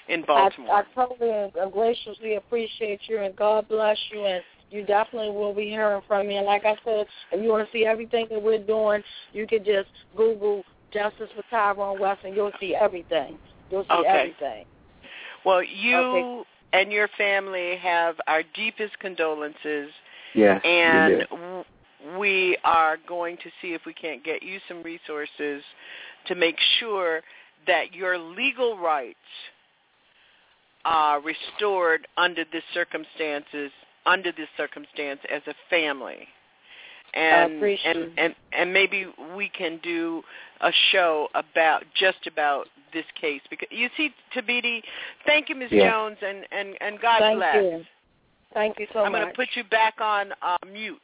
in 0.08 0.22
Baltimore. 0.26 0.76
I, 0.76 0.80
I 0.80 1.06
totally 1.06 1.30
and 1.60 1.72
graciously 1.72 2.36
appreciate 2.36 3.00
you, 3.08 3.18
and 3.18 3.34
God 3.34 3.66
bless 3.68 3.98
you, 4.12 4.24
and 4.24 4.42
you 4.70 4.84
definitely 4.84 5.30
will 5.30 5.54
be 5.54 5.64
hearing 5.64 6.02
from 6.06 6.28
me. 6.28 6.36
And 6.36 6.46
like 6.46 6.64
I 6.64 6.76
said, 6.84 7.06
if 7.32 7.42
you 7.42 7.48
want 7.48 7.66
to 7.66 7.72
see 7.72 7.86
everything 7.86 8.26
that 8.30 8.40
we're 8.40 8.64
doing, 8.64 9.02
you 9.32 9.46
can 9.46 9.64
just 9.64 9.88
Google 10.16 10.62
Justice 10.92 11.30
for 11.34 11.42
Tyrone 11.50 11.98
West, 11.98 12.20
and 12.24 12.36
you'll 12.36 12.52
see 12.60 12.76
everything. 12.76 13.38
You'll 13.70 13.84
see 13.84 13.94
Okay. 13.94 14.08
everything. 14.08 14.64
well, 15.44 15.62
you 15.62 15.96
Okay. 15.96 16.44
And 16.74 16.92
your 16.92 17.08
family 17.16 17.76
have 17.76 18.16
our 18.26 18.42
deepest 18.54 18.98
condolences, 18.98 19.90
Yes. 20.34 20.60
we 20.64 20.70
and 20.70 21.18
did. 21.30 22.18
we 22.18 22.58
are 22.64 22.98
going 23.08 23.36
to 23.36 23.50
see 23.62 23.72
if 23.72 23.82
we 23.86 23.94
can't 23.94 24.24
get 24.24 24.42
you 24.42 24.58
some 24.66 24.82
resources 24.82 25.62
to 26.26 26.34
make 26.34 26.56
sure 26.80 27.22
that 27.68 27.94
your 27.94 28.18
legal 28.18 28.76
rights 28.76 29.14
are 30.84 31.20
restored 31.20 32.06
under 32.16 32.44
this 32.52 32.64
circumstances 32.74 33.70
under 34.06 34.32
this 34.32 34.48
circumstance 34.56 35.20
as 35.30 35.40
a 35.46 35.54
family. 35.70 36.28
And 37.14 37.56
appreciate 37.56 37.96
and, 37.96 38.10
and 38.18 38.34
and 38.52 38.72
maybe 38.72 39.06
we 39.36 39.48
can 39.48 39.78
do 39.82 40.22
a 40.60 40.72
show 40.90 41.28
about 41.34 41.84
just 41.94 42.26
about 42.26 42.66
this 42.94 43.04
case 43.20 43.42
because 43.50 43.68
you 43.70 43.88
see 43.96 44.10
Thabiti, 44.34 44.80
thank 45.26 45.48
you 45.50 45.56
Ms. 45.56 45.68
Yeah. 45.70 45.90
Jones 45.90 46.16
and 46.26 46.46
and 46.52 46.76
and 46.80 47.00
God 47.00 47.18
Thank 47.18 47.38
bless. 47.38 47.54
you. 47.56 47.84
Thank 48.54 48.78
you 48.78 48.86
so 48.92 49.00
much. 49.00 49.06
I'm 49.06 49.12
going 49.12 49.26
to 49.26 49.34
put 49.34 49.48
you 49.56 49.64
back 49.64 49.94
on 50.00 50.32
uh, 50.40 50.56
mute 50.72 50.96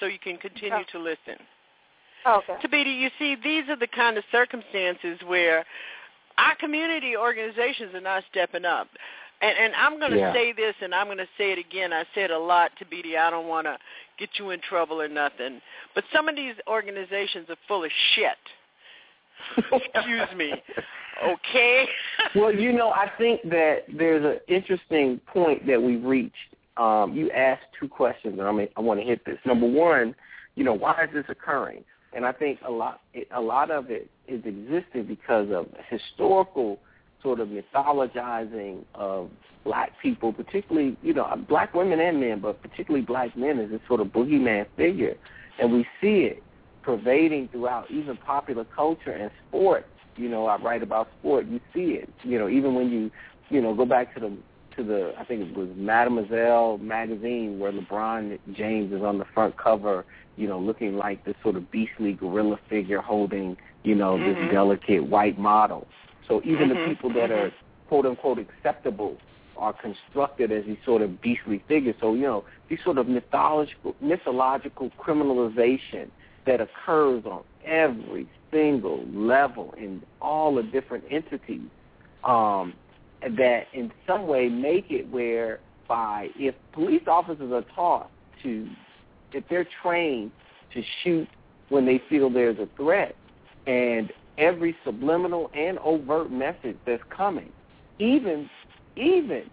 so 0.00 0.06
you 0.06 0.18
can 0.18 0.36
continue 0.36 0.76
Oh. 0.78 0.92
to 0.92 0.98
listen. 0.98 1.38
Okay. 2.26 2.54
Thabiti, 2.60 2.98
you 2.98 3.08
see, 3.20 3.36
these 3.42 3.68
are 3.68 3.76
the 3.76 3.86
kind 3.86 4.18
of 4.18 4.24
circumstances 4.32 5.16
where 5.24 5.64
our 6.38 6.56
community 6.56 7.16
organizations 7.16 7.94
are 7.94 8.00
not 8.00 8.24
stepping 8.30 8.64
up. 8.64 8.88
And, 9.40 9.56
and 9.56 9.74
I'm 9.76 9.98
going 10.00 10.10
to 10.12 10.18
Yeah. 10.18 10.32
say 10.32 10.52
this, 10.52 10.74
and 10.80 10.92
I'm 10.94 11.06
going 11.06 11.18
to 11.18 11.28
say 11.38 11.52
it 11.52 11.58
again. 11.58 11.92
I 11.92 12.04
said 12.14 12.30
a 12.30 12.38
lot, 12.38 12.72
Thabiti. 12.80 13.16
I 13.16 13.30
don't 13.30 13.46
want 13.46 13.66
to 13.66 13.78
get 14.18 14.30
you 14.38 14.50
in 14.50 14.60
trouble 14.60 15.00
or 15.00 15.08
nothing. 15.08 15.60
But 15.94 16.04
some 16.12 16.28
of 16.28 16.34
these 16.34 16.54
organizations 16.66 17.48
are 17.48 17.56
full 17.68 17.84
of 17.84 17.90
shit. 18.14 18.36
Excuse 19.72 20.28
me. 20.36 20.52
Okay? 21.24 21.86
well, 22.34 22.54
you 22.54 22.72
know, 22.72 22.90
I 22.90 23.10
think 23.18 23.42
that 23.44 23.84
there's 23.96 24.24
an 24.24 24.54
interesting 24.54 25.20
point 25.26 25.66
that 25.66 25.80
we've 25.80 26.04
reached. 26.04 26.34
Um, 26.76 27.14
you 27.14 27.30
asked 27.30 27.64
two 27.80 27.88
questions, 27.88 28.38
and 28.38 28.46
I 28.46 28.52
mean, 28.52 28.68
I 28.76 28.80
want 28.80 29.00
to 29.00 29.06
hit 29.06 29.24
this. 29.24 29.38
Number 29.46 29.66
one, 29.66 30.14
you 30.56 30.64
know, 30.64 30.74
why 30.74 31.04
is 31.04 31.10
this 31.14 31.24
occurring? 31.28 31.84
And 32.12 32.24
I 32.24 32.32
think 32.32 32.60
a 32.66 32.70
lot, 32.70 33.00
it, 33.14 33.28
a 33.34 33.40
lot 33.40 33.70
of 33.70 33.90
it 33.90 34.10
is 34.28 34.42
existed 34.44 35.08
because 35.08 35.48
of 35.50 35.66
historical 35.88 36.78
sort 37.22 37.40
of 37.40 37.48
mythologizing 37.48 38.84
of 38.94 39.30
black 39.64 39.92
people, 40.02 40.32
particularly, 40.32 40.96
you 41.02 41.12
know, 41.12 41.28
black 41.48 41.74
women 41.74 41.98
and 41.98 42.20
men, 42.20 42.40
but 42.40 42.60
particularly 42.62 43.04
black 43.04 43.36
men 43.36 43.58
as 43.58 43.70
this 43.70 43.80
sort 43.88 44.00
of 44.00 44.08
boogeyman 44.08 44.66
figure, 44.76 45.14
and 45.58 45.72
we 45.72 45.86
see 46.00 46.20
it 46.20 46.42
pervading 46.86 47.48
throughout 47.50 47.90
even 47.90 48.16
popular 48.16 48.64
culture 48.64 49.10
and 49.10 49.30
sport. 49.48 49.86
You 50.16 50.28
know, 50.30 50.46
I 50.46 50.56
write 50.56 50.82
about 50.82 51.08
sport. 51.18 51.46
You 51.46 51.60
see 51.74 51.98
it. 52.00 52.08
You 52.22 52.38
know, 52.38 52.48
even 52.48 52.74
when 52.74 52.90
you, 52.90 53.10
you 53.50 53.60
know, 53.60 53.74
go 53.74 53.84
back 53.84 54.14
to 54.14 54.20
the 54.20 54.38
to 54.76 54.84
the 54.84 55.12
I 55.18 55.24
think 55.24 55.50
it 55.50 55.56
was 55.56 55.68
Mademoiselle 55.76 56.78
magazine 56.78 57.58
where 57.58 57.72
LeBron 57.72 58.38
James 58.54 58.92
is 58.92 59.02
on 59.02 59.18
the 59.18 59.26
front 59.34 59.56
cover. 59.58 60.06
You 60.36 60.48
know, 60.48 60.58
looking 60.60 60.96
like 60.96 61.24
this 61.24 61.34
sort 61.42 61.56
of 61.56 61.70
beastly 61.70 62.12
gorilla 62.12 62.58
figure 62.70 63.00
holding, 63.00 63.56
you 63.82 63.94
know, 63.94 64.16
Mhm. 64.16 64.24
this 64.40 64.52
delicate 64.52 65.04
white 65.04 65.38
model. 65.38 65.88
So 66.28 66.40
even 66.44 66.68
Mhm, 66.68 66.84
the 66.84 66.94
people 66.94 67.12
that 67.14 67.30
are 67.30 67.52
quote 67.88 68.06
unquote 68.06 68.38
acceptable 68.38 69.16
are 69.56 69.72
constructed 69.72 70.52
as 70.52 70.64
these 70.66 70.76
sort 70.84 71.02
of 71.02 71.20
beastly 71.20 71.62
figures. 71.66 71.94
So, 72.00 72.14
you 72.14 72.22
know, 72.22 72.44
these 72.68 72.78
sort 72.84 72.98
of 72.98 73.08
mythological 73.08 73.94
mythological 74.00 74.90
criminalization 75.04 76.10
that 76.46 76.60
occurs 76.60 77.24
on 77.26 77.42
every 77.64 78.28
single 78.50 79.04
level 79.12 79.74
in 79.76 80.02
all 80.22 80.54
the 80.54 80.62
different 80.62 81.04
entities 81.10 81.68
um, 82.24 82.72
that 83.22 83.64
in 83.72 83.92
some 84.06 84.26
way 84.26 84.48
make 84.48 84.86
it 84.90 85.10
where 85.10 85.60
by 85.88 86.28
if 86.36 86.54
police 86.72 87.02
officers 87.06 87.52
are 87.52 87.64
taught 87.74 88.10
to 88.42 88.68
if 89.32 89.44
they're 89.48 89.66
trained 89.82 90.30
to 90.72 90.82
shoot 91.02 91.28
when 91.68 91.84
they 91.84 92.00
feel 92.08 92.30
there's 92.30 92.58
a 92.58 92.68
threat 92.76 93.14
and 93.66 94.12
every 94.38 94.76
subliminal 94.84 95.50
and 95.54 95.78
overt 95.80 96.30
message 96.30 96.76
that's 96.86 97.02
coming 97.14 97.50
even 97.98 98.48
even 98.96 99.44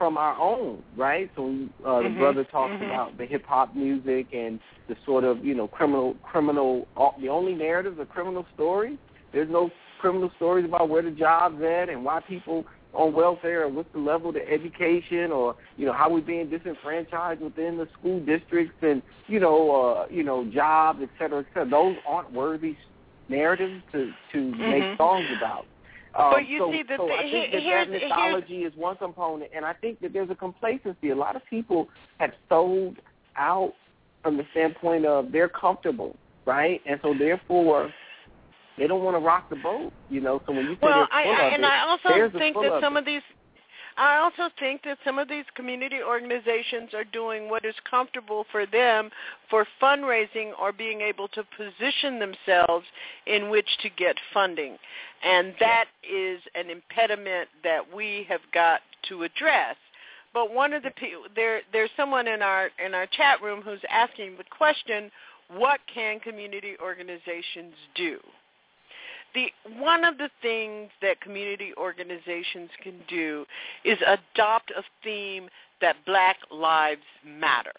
from 0.00 0.16
our 0.16 0.34
own 0.40 0.82
right 0.96 1.30
so 1.36 1.42
uh, 1.84 1.98
the 1.98 2.08
Mhm, 2.08 2.18
brother 2.18 2.44
talks 2.44 2.72
mhm. 2.72 2.86
about 2.86 3.18
the 3.18 3.26
hip 3.26 3.44
hop 3.46 3.76
music 3.76 4.28
and 4.32 4.58
the 4.88 4.96
sort 5.04 5.24
of 5.24 5.44
you 5.44 5.54
know 5.54 5.68
criminal 5.68 6.16
criminal 6.22 6.88
all, 6.96 7.14
the 7.20 7.28
only 7.28 7.54
narratives 7.54 7.98
are 8.00 8.06
criminal 8.06 8.46
stories 8.54 8.96
there's 9.30 9.50
no 9.50 9.70
criminal 10.00 10.30
stories 10.36 10.64
about 10.64 10.88
where 10.88 11.02
the 11.02 11.10
job's 11.10 11.62
at 11.62 11.90
and 11.90 12.02
why 12.02 12.18
people 12.26 12.64
on 12.92 13.12
welfare, 13.12 13.64
or 13.64 13.68
what's 13.68 13.92
the 13.92 13.98
level 13.98 14.30
of 14.30 14.34
the 14.34 14.48
education, 14.48 15.30
or 15.30 15.54
you 15.76 15.86
know 15.86 15.92
how 15.92 16.10
we're 16.10 16.20
being 16.20 16.50
disenfranchised 16.50 17.40
within 17.40 17.76
the 17.76 17.86
school 17.98 18.18
districts, 18.24 18.74
and 18.82 19.02
you 19.28 19.38
know, 19.38 19.70
uh, 19.70 20.06
you 20.10 20.24
know, 20.24 20.44
jobs, 20.52 21.00
et 21.02 21.10
cetera, 21.18 21.40
et 21.40 21.46
cetera. 21.54 21.70
Those 21.70 21.96
aren't 22.06 22.32
worthy 22.32 22.76
narratives 23.28 23.82
to 23.92 24.10
to 24.32 24.38
mm-hmm. 24.38 24.70
make 24.70 24.98
songs 24.98 25.26
about. 25.36 25.66
Um, 26.18 26.32
but 26.32 26.48
you 26.48 26.58
so, 26.58 26.72
see, 26.72 26.82
the, 26.82 26.96
so 26.96 27.06
the, 27.06 27.12
I 27.12 27.22
think 27.22 27.52
that, 27.52 27.62
that 27.62 27.90
mythology 27.90 28.58
is 28.64 28.72
one 28.76 28.96
component, 28.96 29.50
and 29.54 29.64
I 29.64 29.74
think 29.74 30.00
that 30.00 30.12
there's 30.12 30.30
a 30.30 30.34
complacency. 30.34 31.10
A 31.10 31.14
lot 31.14 31.36
of 31.36 31.42
people 31.48 31.88
have 32.18 32.32
sold 32.48 32.96
out 33.36 33.74
from 34.22 34.36
the 34.36 34.44
standpoint 34.50 35.06
of 35.06 35.30
they're 35.32 35.48
comfortable, 35.48 36.16
right? 36.46 36.80
And 36.86 36.98
so 37.02 37.14
therefore 37.16 37.90
they 38.76 38.86
don't 38.86 39.04
want 39.04 39.14
to 39.16 39.20
rock 39.20 39.50
the 39.50 39.56
boat, 39.56 39.92
you 40.08 40.20
know. 40.20 40.42
So 40.46 40.52
when 40.52 40.66
you 40.66 40.74
say 40.74 40.78
well, 40.82 41.06
I, 41.12 41.22
of 41.22 41.52
and 41.54 41.62
it, 41.62 41.66
I 41.66 41.88
also 41.88 42.38
think 42.38 42.56
that 42.56 42.80
some 42.82 42.96
of 42.96 43.04
these 43.04 43.22
I 43.96 44.18
also 44.18 44.52
think 44.58 44.82
that 44.84 44.98
some 45.04 45.18
of 45.18 45.28
these 45.28 45.44
community 45.54 45.98
organizations 46.02 46.94
are 46.94 47.04
doing 47.04 47.48
what 47.48 47.64
is 47.64 47.74
comfortable 47.88 48.46
for 48.50 48.66
them 48.66 49.10
for 49.48 49.66
fundraising 49.82 50.52
or 50.60 50.72
being 50.72 51.00
able 51.00 51.28
to 51.28 51.44
position 51.56 52.18
themselves 52.18 52.86
in 53.26 53.50
which 53.50 53.68
to 53.82 53.90
get 53.90 54.16
funding. 54.32 54.76
And 55.22 55.54
that 55.60 55.86
is 56.08 56.40
an 56.54 56.70
impediment 56.70 57.48
that 57.62 57.80
we 57.94 58.26
have 58.28 58.40
got 58.52 58.80
to 59.08 59.24
address. 59.24 59.76
But 60.32 60.54
one 60.54 60.72
of 60.72 60.82
the 60.82 60.92
people 60.92 61.22
there 61.34 61.62
there's 61.72 61.90
someone 61.96 62.28
in 62.28 62.40
our 62.40 62.70
in 62.84 62.94
our 62.94 63.06
chat 63.06 63.42
room 63.42 63.62
who's 63.62 63.80
asking 63.90 64.36
the 64.36 64.44
question, 64.56 65.10
what 65.48 65.80
can 65.92 66.20
community 66.20 66.76
organizations 66.80 67.74
do? 67.96 68.20
The 69.34 69.46
one 69.78 70.04
of 70.04 70.18
the 70.18 70.30
things 70.42 70.90
that 71.02 71.20
community 71.20 71.72
organizations 71.76 72.70
can 72.82 72.94
do 73.08 73.44
is 73.84 73.98
adopt 74.06 74.70
a 74.70 74.82
theme 75.02 75.48
that 75.80 75.96
black 76.06 76.36
lives 76.50 77.02
matter 77.24 77.72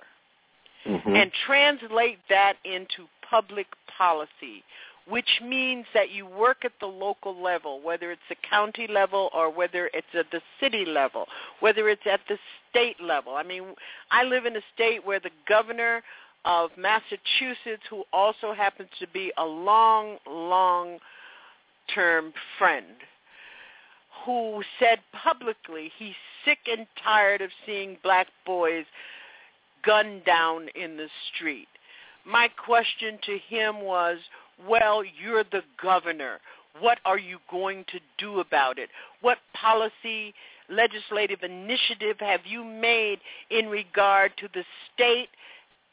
mm-hmm. 0.86 1.16
and 1.16 1.32
translate 1.46 2.20
that 2.30 2.56
into 2.66 3.08
public 3.30 3.68
policy 3.98 4.64
which 5.08 5.42
means 5.44 5.86
that 5.94 6.12
you 6.12 6.28
work 6.28 6.64
at 6.64 6.72
the 6.80 6.86
local 6.86 7.42
level 7.42 7.82
whether 7.82 8.12
it's 8.12 8.22
the 8.30 8.36
county 8.50 8.88
level 8.88 9.30
or 9.34 9.50
whether 9.50 9.90
it's 9.94 10.08
at 10.18 10.26
the 10.32 10.42
city 10.60 10.86
level 10.86 11.26
whether 11.60 11.90
it's 11.90 12.06
at 12.06 12.20
the 12.28 12.38
state 12.70 13.02
level 13.02 13.36
i 13.36 13.44
mean 13.44 13.64
i 14.12 14.24
live 14.24 14.46
in 14.46 14.56
a 14.56 14.62
state 14.74 15.06
where 15.06 15.20
the 15.20 15.32
governor 15.48 16.02
of 16.46 16.70
massachusetts 16.78 17.84
who 17.90 18.04
also 18.14 18.54
happens 18.54 18.90
to 19.00 19.08
be 19.08 19.32
a 19.38 19.46
long 19.46 20.18
long 20.28 20.98
term 21.94 22.34
friend 22.58 22.86
who 24.26 24.64
said 24.80 25.00
publicly 25.24 25.92
he's 25.98 26.16
sick 26.46 26.60
and 26.70 26.86
tired 27.04 27.42
of 27.42 27.50
seeing 27.66 27.98
black 28.04 28.28
boys 28.46 28.86
gunned 29.84 30.24
down 30.26 30.68
in 30.76 30.98
the 30.98 31.08
street. 31.34 31.68
My 32.26 32.48
question 32.48 33.18
to 33.24 33.38
him 33.50 33.82
was, 33.82 34.18
well, 34.68 35.04
you're 35.04 35.44
the 35.44 35.64
governor. 35.82 36.40
What 36.80 37.00
are 37.04 37.18
you 37.18 37.40
going 37.50 37.84
to 37.92 38.00
do 38.18 38.40
about 38.40 38.78
it? 38.78 38.90
What 39.22 39.40
policy, 39.54 40.34
legislative 40.70 41.40
initiative 41.44 42.18
have 42.20 42.42
you 42.46 42.64
made 42.64 43.20
in 43.50 43.68
regard 43.68 44.32
to 44.38 44.48
the 44.54 44.64
state 44.94 45.30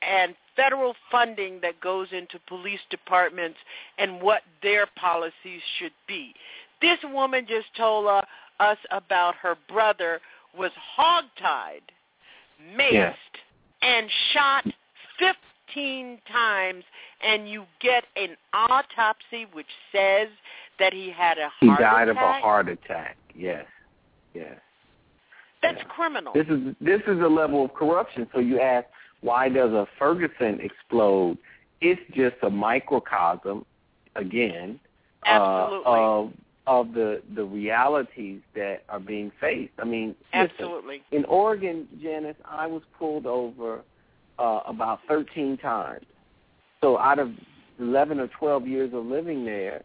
and 0.02 0.34
federal 0.56 0.94
funding 1.10 1.60
that 1.62 1.80
goes 1.80 2.08
into 2.12 2.38
police 2.48 2.80
departments 2.90 3.58
and 3.98 4.20
what 4.20 4.42
their 4.62 4.86
policies 4.96 5.60
should 5.78 5.92
be. 6.06 6.34
This 6.80 6.98
woman 7.04 7.46
just 7.48 7.66
told 7.76 8.06
uh, 8.06 8.22
us 8.60 8.78
about 8.90 9.34
her 9.36 9.56
brother 9.68 10.20
was 10.56 10.70
hogtied, 10.98 11.82
maced, 12.76 12.92
yeah. 12.92 13.12
and 13.82 14.08
shot 14.32 14.64
15 15.74 16.18
times, 16.30 16.84
and 17.22 17.48
you 17.48 17.64
get 17.80 18.04
an 18.16 18.36
autopsy 18.52 19.46
which 19.52 19.66
says 19.92 20.28
that 20.78 20.92
he 20.92 21.10
had 21.10 21.38
a 21.38 21.48
heart 21.48 21.52
he 21.60 21.68
died 21.68 22.08
attack. 22.08 22.22
of 22.22 22.38
a 22.38 22.40
heart 22.40 22.68
attack. 22.68 23.16
Yes, 23.34 23.66
yes. 24.34 24.58
That's 25.62 25.78
yeah. 25.78 25.84
criminal. 25.84 26.32
This 26.34 26.46
is 26.48 26.74
this 26.80 27.00
is 27.08 27.20
a 27.20 27.28
level 27.28 27.64
of 27.64 27.74
corruption. 27.74 28.28
So 28.32 28.40
you 28.40 28.60
ask, 28.60 28.86
why 29.20 29.48
does 29.48 29.72
a 29.72 29.86
Ferguson 29.98 30.60
explode? 30.60 31.38
It's 31.80 32.00
just 32.14 32.36
a 32.42 32.50
microcosm, 32.50 33.64
again, 34.16 34.80
uh, 35.26 35.80
of 35.84 36.32
of 36.66 36.92
the 36.92 37.22
the 37.34 37.44
realities 37.44 38.40
that 38.54 38.82
are 38.88 39.00
being 39.00 39.32
faced. 39.40 39.72
I 39.78 39.84
mean, 39.84 40.14
listen, 40.34 40.50
Absolutely. 40.50 41.02
in 41.12 41.24
Oregon, 41.24 41.88
Janice, 42.02 42.36
I 42.44 42.66
was 42.66 42.82
pulled 42.98 43.26
over 43.26 43.80
uh, 44.38 44.60
about 44.66 45.00
13 45.08 45.56
times. 45.58 46.04
So 46.80 46.98
out 46.98 47.18
of 47.18 47.30
11 47.80 48.20
or 48.20 48.28
12 48.38 48.66
years 48.68 48.92
of 48.94 49.04
living 49.06 49.44
there, 49.44 49.82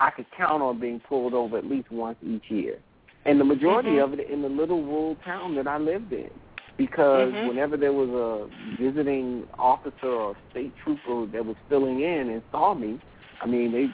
I 0.00 0.10
could 0.10 0.26
count 0.36 0.62
on 0.62 0.80
being 0.80 1.00
pulled 1.00 1.32
over 1.32 1.56
at 1.56 1.64
least 1.64 1.90
once 1.90 2.18
each 2.22 2.50
year. 2.50 2.78
And 3.24 3.40
the 3.40 3.44
majority 3.44 3.92
Mhm. 3.92 4.04
of 4.04 4.18
it 4.18 4.28
in 4.28 4.42
the 4.42 4.48
little 4.48 4.82
rural 4.82 5.16
town 5.24 5.54
that 5.54 5.66
I 5.66 5.78
lived 5.78 6.12
in 6.12 6.30
because 6.76 7.32
Mhm. 7.32 7.48
whenever 7.48 7.76
there 7.76 7.92
was 7.92 8.08
a 8.10 8.48
visiting 8.76 9.48
officer 9.58 10.08
or 10.08 10.36
state 10.50 10.74
trooper 10.76 11.26
that 11.26 11.44
was 11.44 11.56
filling 11.68 12.00
in 12.00 12.30
and 12.30 12.42
saw 12.50 12.74
me, 12.74 13.00
I 13.40 13.46
mean 13.46 13.72
they 13.72 13.90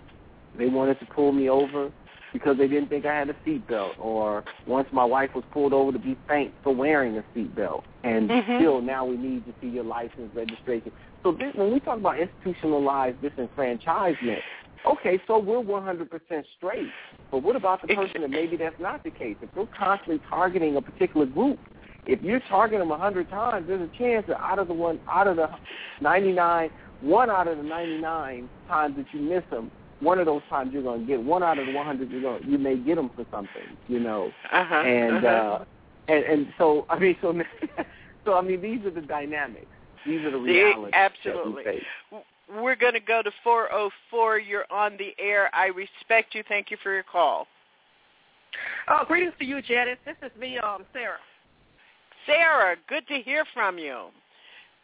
they 0.54 0.68
wanted 0.68 0.98
to 1.00 1.06
pull 1.06 1.32
me 1.32 1.48
over 1.48 1.92
because 2.32 2.56
they 2.56 2.66
didn't 2.66 2.88
think 2.88 3.04
I 3.04 3.14
had 3.14 3.28
a 3.28 3.34
seatbelt, 3.46 3.94
or 3.98 4.42
once 4.66 4.88
my 4.90 5.04
wife 5.04 5.30
was 5.34 5.44
pulled 5.52 5.72
over 5.72 5.92
to 5.92 5.98
be 5.98 6.16
thanked 6.26 6.56
for 6.62 6.74
wearing 6.74 7.18
a 7.18 7.24
seatbelt, 7.34 7.82
and 8.04 8.30
Mhm. 8.30 8.56
still 8.56 8.80
now 8.80 9.04
we 9.04 9.16
need 9.16 9.44
to 9.44 9.54
see 9.60 9.68
your 9.68 9.84
license 9.84 10.34
registration. 10.34 10.92
So 11.22 11.32
this, 11.32 11.54
when 11.54 11.70
we 11.72 11.80
talk 11.80 11.98
about 11.98 12.18
institutionalized 12.18 13.20
disenfranchisement, 13.20 14.42
okay, 14.86 15.20
so 15.26 15.38
we're 15.38 15.60
100% 15.60 16.46
straight, 16.56 16.88
but 17.30 17.42
what 17.42 17.54
about 17.54 17.82
the 17.82 17.94
person 17.94 18.22
that 18.22 18.30
maybe 18.30 18.56
that's 18.56 18.80
not 18.80 19.04
the 19.04 19.10
case? 19.10 19.36
If 19.42 19.50
we're 19.54 19.66
constantly 19.66 20.20
targeting 20.28 20.76
a 20.76 20.82
particular 20.82 21.26
group, 21.26 21.60
if 22.06 22.22
you 22.22 22.40
target 22.48 22.80
them 22.80 22.88
a 22.88 22.92
100 22.92 23.30
times, 23.30 23.66
there's 23.68 23.88
a 23.88 23.98
chance 23.98 24.24
that 24.28 24.40
out 24.40 24.58
of 24.58 24.68
the 24.68 24.74
one, 24.74 25.00
out 25.08 25.28
of 25.28 25.36
the 25.36 25.48
99, 26.00 26.70
one 27.00 27.30
out 27.30 27.48
of 27.48 27.58
the 27.58 27.62
99 27.62 28.48
times 28.68 28.96
that 28.96 29.06
you 29.12 29.20
miss 29.20 29.42
them, 29.50 29.70
one 30.00 30.18
of 30.18 30.26
those 30.26 30.42
times 30.50 30.72
you're 30.72 30.82
going 30.82 31.00
to 31.00 31.06
get 31.06 31.22
one 31.22 31.42
out 31.42 31.58
of 31.58 31.66
the 31.66 31.72
100 31.72 32.10
you're 32.10 32.20
going 32.20 32.42
you 32.44 32.58
may 32.58 32.76
get 32.76 32.96
them 32.96 33.10
for 33.14 33.24
something, 33.30 33.76
you 33.88 34.00
know. 34.00 34.32
Uh-huh. 34.52 34.74
And 34.74 35.24
uh-huh. 35.24 35.28
uh 35.28 35.64
and 36.08 36.24
and 36.24 36.52
so 36.58 36.86
I 36.90 36.98
mean 36.98 37.16
so 37.22 37.40
so 38.24 38.34
I 38.34 38.42
mean 38.42 38.60
these 38.60 38.84
are 38.84 38.90
the 38.90 39.00
dynamics. 39.00 39.66
These 40.04 40.22
are 40.22 40.32
the 40.32 40.38
realities 40.38 40.90
absolutely. 40.92 41.62
that 41.62 41.74
we 41.74 41.78
face. 41.78 42.22
We're 42.60 42.76
going 42.76 42.94
to 42.94 43.00
go 43.00 43.22
to 43.22 43.30
404. 43.44 44.38
You're 44.40 44.66
on 44.70 44.96
the 44.98 45.14
air. 45.18 45.48
I 45.54 45.66
respect 45.66 46.34
you. 46.34 46.42
Thank 46.48 46.70
you 46.72 46.76
for 46.82 46.92
your 46.92 47.04
call. 47.04 47.46
Oh, 48.88 49.04
greetings 49.06 49.32
to 49.38 49.44
you, 49.44 49.62
Janice. 49.62 49.96
This 50.04 50.16
is 50.22 50.38
me, 50.38 50.58
um, 50.58 50.84
Sarah. 50.92 51.18
Sarah, 52.26 52.76
good 52.88 53.06
to 53.08 53.20
hear 53.22 53.44
from 53.52 53.78
you. 53.78 54.06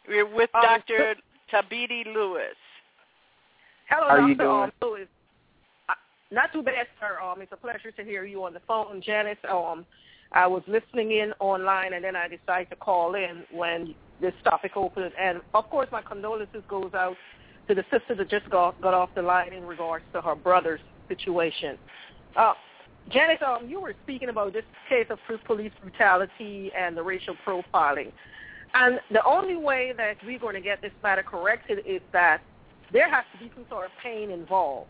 We're 0.07 0.25
with 0.25 0.49
Um, 0.53 0.61
Dr. 0.61 1.15
Thabiti 1.51 2.05
Lewis. 2.13 2.55
Hello, 3.89 4.07
How 4.07 4.15
are 4.15 4.17
Dr. 4.19 4.29
you 4.29 4.35
doing? 4.35 4.49
Um, 4.63 4.71
Lewis. 4.81 5.07
Uh, 5.87 5.93
not 6.31 6.51
too 6.53 6.61
bad, 6.61 6.87
sir. 6.99 7.19
Um, 7.21 7.41
it's 7.41 7.51
a 7.51 7.57
pleasure 7.57 7.91
to 7.91 8.03
hear 8.03 8.25
you 8.25 8.43
on 8.43 8.53
the 8.53 8.59
phone, 8.61 9.01
Janice. 9.01 9.37
Um, 9.49 9.85
I 10.31 10.45
was 10.45 10.61
listening 10.67 11.11
in 11.11 11.33
online, 11.39 11.93
and 11.93 12.03
then 12.03 12.15
I 12.15 12.27
decided 12.27 12.69
to 12.69 12.75
call 12.75 13.15
in 13.15 13.43
when 13.51 13.95
this 14.21 14.33
topic 14.43 14.73
opened. 14.75 15.11
And 15.19 15.41
of 15.53 15.69
course, 15.69 15.87
my 15.91 16.01
condolences 16.01 16.63
goes 16.69 16.93
out 16.93 17.17
to 17.67 17.73
the 17.75 17.83
sister 17.91 18.15
that 18.15 18.29
just 18.29 18.49
got 18.49 18.79
got 18.81 18.93
off 18.93 19.09
the 19.15 19.21
line 19.21 19.53
in 19.53 19.63
regards 19.65 20.05
to 20.13 20.21
her 20.21 20.35
brother's 20.35 20.81
situation. 21.07 21.77
Uh, 22.35 22.53
Janice, 23.09 23.39
um, 23.45 23.67
you 23.67 23.81
were 23.81 23.95
speaking 24.03 24.29
about 24.29 24.53
this 24.53 24.65
case 24.87 25.07
of 25.09 25.19
police 25.45 25.71
brutality 25.81 26.71
and 26.77 26.95
the 26.95 27.03
racial 27.03 27.35
profiling. 27.45 28.11
And 28.73 28.99
the 29.11 29.23
only 29.25 29.55
way 29.55 29.93
that 29.97 30.17
we're 30.23 30.39
going 30.39 30.55
to 30.55 30.61
get 30.61 30.81
this 30.81 30.91
matter 31.01 31.23
corrected 31.23 31.79
is 31.85 32.01
that 32.13 32.41
there 32.93 33.09
has 33.09 33.23
to 33.33 33.43
be 33.43 33.51
some 33.55 33.65
sort 33.69 33.85
of 33.85 33.91
pain 34.03 34.29
involved. 34.29 34.89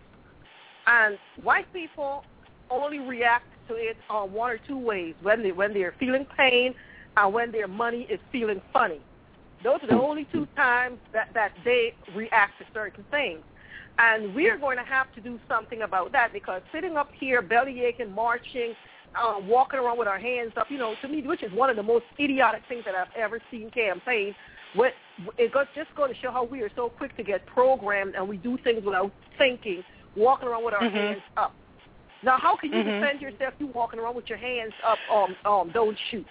And 0.88 1.18
white 1.42 1.72
people 1.72 2.24
only 2.70 3.00
react 3.00 3.46
to 3.68 3.76
it 3.76 3.96
on 4.10 4.34
one 4.34 4.52
or 4.52 4.60
two 4.68 4.78
ways, 4.78 5.16
when, 5.22 5.44
they, 5.44 5.52
when 5.52 5.74
they're 5.74 5.96
feeling 6.00 6.26
pain 6.38 6.74
and 7.16 7.34
when 7.34 7.52
their 7.52 7.68
money 7.68 8.08
is 8.10 8.20
feeling 8.32 8.62
funny. 8.74 9.00
Those 9.64 9.80
are 9.84 9.88
the 9.88 10.02
only 10.02 10.28
two 10.32 10.48
times 10.56 10.98
that, 11.14 11.30
that 11.34 11.52
they 11.64 11.94
react 12.16 12.60
to 12.60 12.66
certain 12.74 13.06
things. 13.12 13.40
And 14.00 14.34
we're 14.34 14.58
going 14.58 14.78
to 14.78 14.84
have 14.84 15.08
to 15.16 15.22
do 15.22 15.38
something 15.50 15.82
about 15.82 16.14
that 16.14 16.32
because 16.32 16.62
sitting 16.72 16.96
up 16.96 17.10
here, 17.20 17.42
belly 17.42 17.84
aching, 17.84 18.12
marching, 18.12 18.74
uh, 19.22 19.36
walking 19.42 19.78
around 19.80 19.98
with 19.98 20.08
our 20.08 20.18
hands 20.20 20.54
up, 20.56 20.68
you 20.72 20.78
know, 20.78 20.96
to 21.02 21.08
me, 21.10 21.22
which 21.22 21.44
is 21.44 21.52
one 21.52 21.70
of 21.70 21.76
the 21.76 21.84
most 21.84 22.06
idiotic 22.18 22.62
things 22.70 22.84
that 22.86 22.96
I've 22.96 23.14
ever 23.18 23.42
seen 23.52 23.70
campaign. 23.72 24.34
What 24.74 24.94
it 25.38 25.52
goes, 25.52 25.66
just 25.76 25.94
going 25.96 26.14
to 26.14 26.18
show 26.20 26.32
how 26.32 26.46
we 26.46 26.62
are 26.62 26.72
so 26.76 26.90
quick 26.90 27.16
to 27.18 27.24
get 27.24 27.46
programmed 27.46 28.16
and 28.16 28.28
we 28.28 28.38
do 28.38 28.58
things 28.64 28.86
without 28.86 29.12
thinking, 29.38 29.84
walking 30.16 30.48
around 30.48 30.64
with 30.64 30.76
our 30.76 30.88
Mhm. 30.88 30.94
hands 30.94 31.24
up. 31.36 31.54
Now, 32.24 32.38
how 32.38 32.56
can 32.56 32.72
you 32.72 32.84
Mhm. 32.84 33.02
defend 33.02 33.22
yourself? 33.22 33.54
You 33.60 33.68
walking 33.68 34.00
around 34.00 34.16
with 34.16 34.30
your 34.30 34.38
hands 34.38 34.74
up, 34.84 35.00
um, 35.12 35.36
um, 35.44 35.72
don't 35.72 35.98
shoot. 36.10 36.26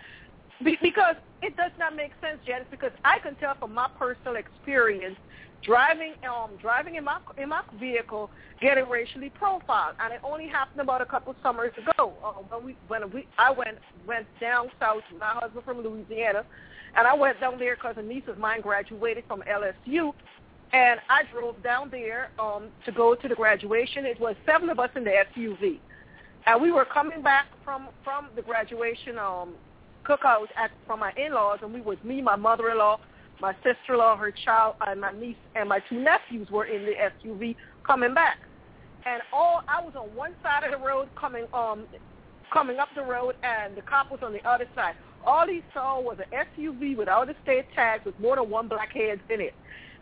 Be- 0.62 0.76
because 0.76 1.16
it 1.42 1.56
does 1.56 1.72
not 1.78 1.94
make 1.94 2.12
sense, 2.20 2.42
Janice. 2.44 2.68
Because 2.70 2.92
I 3.04 3.18
can 3.18 3.36
tell 3.36 3.54
from 3.54 3.74
my 3.74 3.88
personal 3.98 4.36
experience, 4.36 5.18
driving, 5.62 6.14
um, 6.28 6.50
driving 6.60 6.96
in 6.96 7.04
my 7.04 7.18
in 7.36 7.48
my 7.48 7.62
vehicle, 7.78 8.30
getting 8.60 8.88
racially 8.88 9.30
profiled, 9.30 9.96
and 10.00 10.12
it 10.12 10.20
only 10.22 10.48
happened 10.48 10.80
about 10.80 11.00
a 11.00 11.06
couple 11.06 11.34
summers 11.42 11.72
ago. 11.76 12.12
Uh, 12.24 12.32
when 12.48 12.64
we 12.64 12.76
when 12.88 13.10
we 13.10 13.26
I 13.38 13.50
went 13.50 13.78
went 14.06 14.26
down 14.40 14.68
south. 14.80 15.02
My 15.18 15.32
husband 15.34 15.64
from 15.64 15.80
Louisiana, 15.80 16.44
and 16.96 17.06
I 17.06 17.14
went 17.14 17.40
down 17.40 17.58
there 17.58 17.76
because 17.76 17.96
a 17.98 18.02
niece 18.02 18.24
of 18.28 18.38
mine 18.38 18.60
graduated 18.60 19.24
from 19.26 19.42
LSU, 19.42 20.12
and 20.72 21.00
I 21.08 21.22
drove 21.32 21.62
down 21.62 21.90
there 21.90 22.30
um, 22.38 22.68
to 22.84 22.92
go 22.92 23.14
to 23.14 23.28
the 23.28 23.34
graduation. 23.34 24.04
It 24.04 24.20
was 24.20 24.36
seven 24.46 24.70
of 24.70 24.78
us 24.78 24.90
in 24.96 25.04
the 25.04 25.24
SUV, 25.36 25.78
and 26.46 26.62
we 26.62 26.72
were 26.72 26.84
coming 26.84 27.22
back 27.22 27.46
from 27.64 27.88
from 28.04 28.28
the 28.36 28.42
graduation 28.42 29.18
um, 29.18 29.54
cookout 30.04 30.46
at 30.56 30.70
from 30.86 31.00
my 31.00 31.12
in-laws, 31.16 31.58
and 31.62 31.72
we 31.72 31.80
was 31.80 31.98
me, 32.02 32.22
my 32.22 32.36
mother-in-law, 32.36 32.98
my 33.40 33.54
sister-in-law, 33.62 34.16
her 34.16 34.32
child, 34.44 34.74
and 34.86 35.00
my 35.00 35.12
niece, 35.12 35.36
and 35.54 35.68
my 35.68 35.80
two 35.88 36.00
nephews 36.00 36.48
were 36.50 36.64
in 36.64 36.84
the 36.84 36.92
SUV 36.92 37.56
coming 37.86 38.14
back. 38.14 38.38
And 39.06 39.22
all 39.32 39.62
I 39.68 39.82
was 39.82 39.94
on 39.96 40.14
one 40.14 40.34
side 40.42 40.64
of 40.64 40.78
the 40.78 40.84
road 40.84 41.08
coming 41.18 41.46
um 41.52 41.86
coming 42.52 42.78
up 42.78 42.88
the 42.94 43.02
road, 43.02 43.34
and 43.42 43.76
the 43.76 43.82
cop 43.82 44.10
was 44.10 44.20
on 44.22 44.32
the 44.32 44.46
other 44.48 44.66
side. 44.74 44.94
All 45.26 45.46
he 45.46 45.62
saw 45.74 46.00
was 46.00 46.18
an 46.18 46.46
SUV 46.58 46.96
without 46.96 47.28
a 47.28 47.34
state 47.42 47.66
tag 47.74 48.00
with 48.04 48.18
more 48.18 48.36
than 48.36 48.48
one 48.48 48.68
black 48.68 48.92
head 48.92 49.20
in 49.28 49.40
it. 49.40 49.54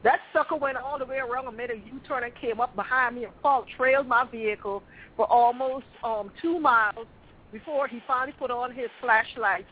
That 0.05 0.21
sucker 0.33 0.57
went 0.57 0.77
all 0.77 0.99
the 0.99 1.05
way 1.05 1.17
around 1.17 1.49
and 1.49 1.57
made 1.57 1.71
a 1.71 1.77
U-turn 1.77 2.23
and 2.23 2.33
came 2.37 2.61
up 2.61 2.77
behind 2.77 3.17
me 3.17 3.25
and 3.25 3.33
followed, 3.43 3.67
trailed 3.77 4.07
my 4.07 4.25
vehicle 4.31 4.83
for 5.17 5.27
almost 5.27 5.87
um, 6.05 6.31
two 6.41 6.61
miles 6.61 7.07
before 7.51 7.89
he 7.89 8.01
finally 8.07 8.35
put 8.39 8.51
on 8.51 8.73
his 8.73 8.89
flashlight, 9.01 9.67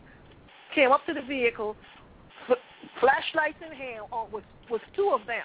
came 0.74 0.90
up 0.90 1.06
to 1.06 1.14
the 1.14 1.22
vehicle, 1.22 1.76
flashlights 3.00 3.58
in 3.64 3.76
hand, 3.76 4.04
uh, 4.12 4.24
was, 4.32 4.42
was 4.70 4.80
two 4.94 5.10
of 5.14 5.26
them, 5.26 5.44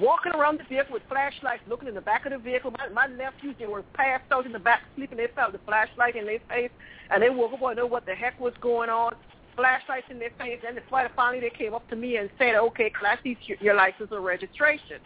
walking 0.00 0.32
around 0.32 0.58
the 0.58 0.64
vehicle 0.64 0.92
with 0.94 1.02
flashlights, 1.08 1.62
looking 1.68 1.88
in 1.88 1.94
the 1.94 2.00
back 2.00 2.26
of 2.26 2.32
the 2.32 2.38
vehicle. 2.38 2.70
My, 2.72 2.88
my 2.88 3.06
nephews, 3.06 3.56
they 3.58 3.66
were 3.66 3.82
passed 3.94 4.30
out 4.30 4.46
in 4.46 4.52
the 4.52 4.58
back 4.58 4.82
sleeping. 4.94 5.18
They 5.18 5.28
felt 5.34 5.52
the 5.52 5.60
flashlight 5.66 6.16
in 6.16 6.26
their 6.26 6.40
face, 6.48 6.70
and 7.10 7.22
they 7.22 7.30
woke 7.30 7.52
up 7.52 7.62
and 7.62 7.76
know 7.76 7.86
what 7.86 8.06
the 8.06 8.14
heck 8.14 8.38
was 8.38 8.54
going 8.60 8.90
on. 8.90 9.14
Flashlights 9.56 10.06
in 10.10 10.18
their 10.18 10.30
face. 10.38 10.60
And 10.66 10.78
finally 11.16 11.40
they 11.40 11.50
came 11.50 11.74
up 11.74 11.88
to 11.90 11.96
me 11.96 12.16
and 12.16 12.30
said, 12.38 12.54
okay, 12.54 12.90
can 12.90 13.06
I 13.06 13.36
your, 13.46 13.58
your 13.60 13.74
license 13.74 14.08
or 14.12 14.20
registration? 14.20 14.98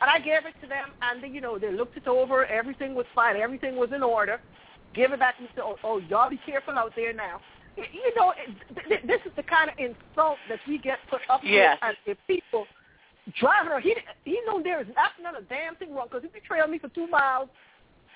And 0.00 0.10
I 0.10 0.18
gave 0.18 0.46
it 0.46 0.54
to 0.62 0.66
them, 0.66 0.90
and 1.02 1.22
they, 1.22 1.28
you 1.28 1.40
know, 1.40 1.58
they 1.58 1.70
looked 1.70 1.96
it 1.96 2.08
over. 2.08 2.44
Everything 2.46 2.94
was 2.94 3.06
fine. 3.14 3.36
Everything 3.36 3.76
was 3.76 3.90
in 3.94 4.02
order. 4.02 4.40
Give 4.94 5.12
it 5.12 5.18
back 5.18 5.36
and 5.38 5.48
said, 5.54 5.62
oh, 5.64 5.76
oh, 5.84 5.98
y'all 5.98 6.30
be 6.30 6.40
careful 6.44 6.74
out 6.74 6.92
there 6.96 7.12
now. 7.12 7.40
You 7.76 8.14
know, 8.16 8.32
this 9.04 9.20
is 9.26 9.32
the 9.36 9.42
kind 9.42 9.70
of 9.70 9.74
insult 9.78 10.38
that 10.48 10.60
we 10.68 10.78
get 10.78 10.98
put 11.10 11.20
up 11.28 11.40
Yes. 11.42 11.78
with 11.82 12.18
if 12.18 12.18
people 12.26 12.66
driving 13.38 13.72
around. 13.72 13.82
He, 13.82 13.94
he 14.24 14.40
knew 14.46 14.62
there 14.62 14.80
is 14.80 14.86
not 14.94 15.10
not 15.22 15.40
a 15.40 15.44
damn 15.44 15.74
thing 15.76 15.94
wrong 15.94 16.06
because 16.10 16.24
if 16.24 16.34
you 16.34 16.40
trailed 16.46 16.70
me 16.70 16.78
for 16.78 16.88
two 16.90 17.06
miles, 17.06 17.48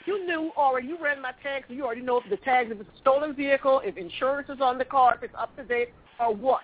you 0.07 0.25
knew 0.27 0.53
already, 0.57 0.89
you 0.89 0.99
read 1.03 1.21
my 1.21 1.33
tags, 1.43 1.67
so 1.69 1.75
you 1.75 1.85
already 1.85 2.03
know 2.03 2.19
if 2.19 2.31
the 2.31 2.37
tags, 2.39 2.71
if 2.71 2.81
it's 2.81 2.89
a 2.89 3.01
stolen 3.01 3.35
vehicle, 3.35 3.81
if 3.85 3.97
insurance 3.97 4.49
is 4.49 4.61
on 4.61 4.79
the 4.79 4.85
car, 4.85 5.15
if 5.17 5.23
it's 5.23 5.35
up 5.39 5.55
to 5.57 5.65
date, 5.65 5.89
or 6.21 6.35
what. 6.35 6.61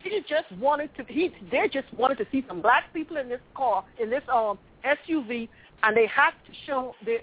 He 0.00 0.20
just 0.28 0.50
wanted 0.60 0.90
to, 0.96 1.04
he, 1.08 1.30
they 1.50 1.68
just 1.72 1.92
wanted 1.92 2.18
to 2.18 2.26
see 2.30 2.44
some 2.46 2.62
black 2.62 2.84
people 2.92 3.16
in 3.16 3.28
this 3.28 3.40
car, 3.56 3.84
in 4.00 4.10
this 4.10 4.22
um 4.32 4.58
SUV, 4.84 5.48
and 5.82 5.96
they 5.96 6.06
had 6.06 6.30
to 6.46 6.52
show 6.66 6.94
their, 7.04 7.18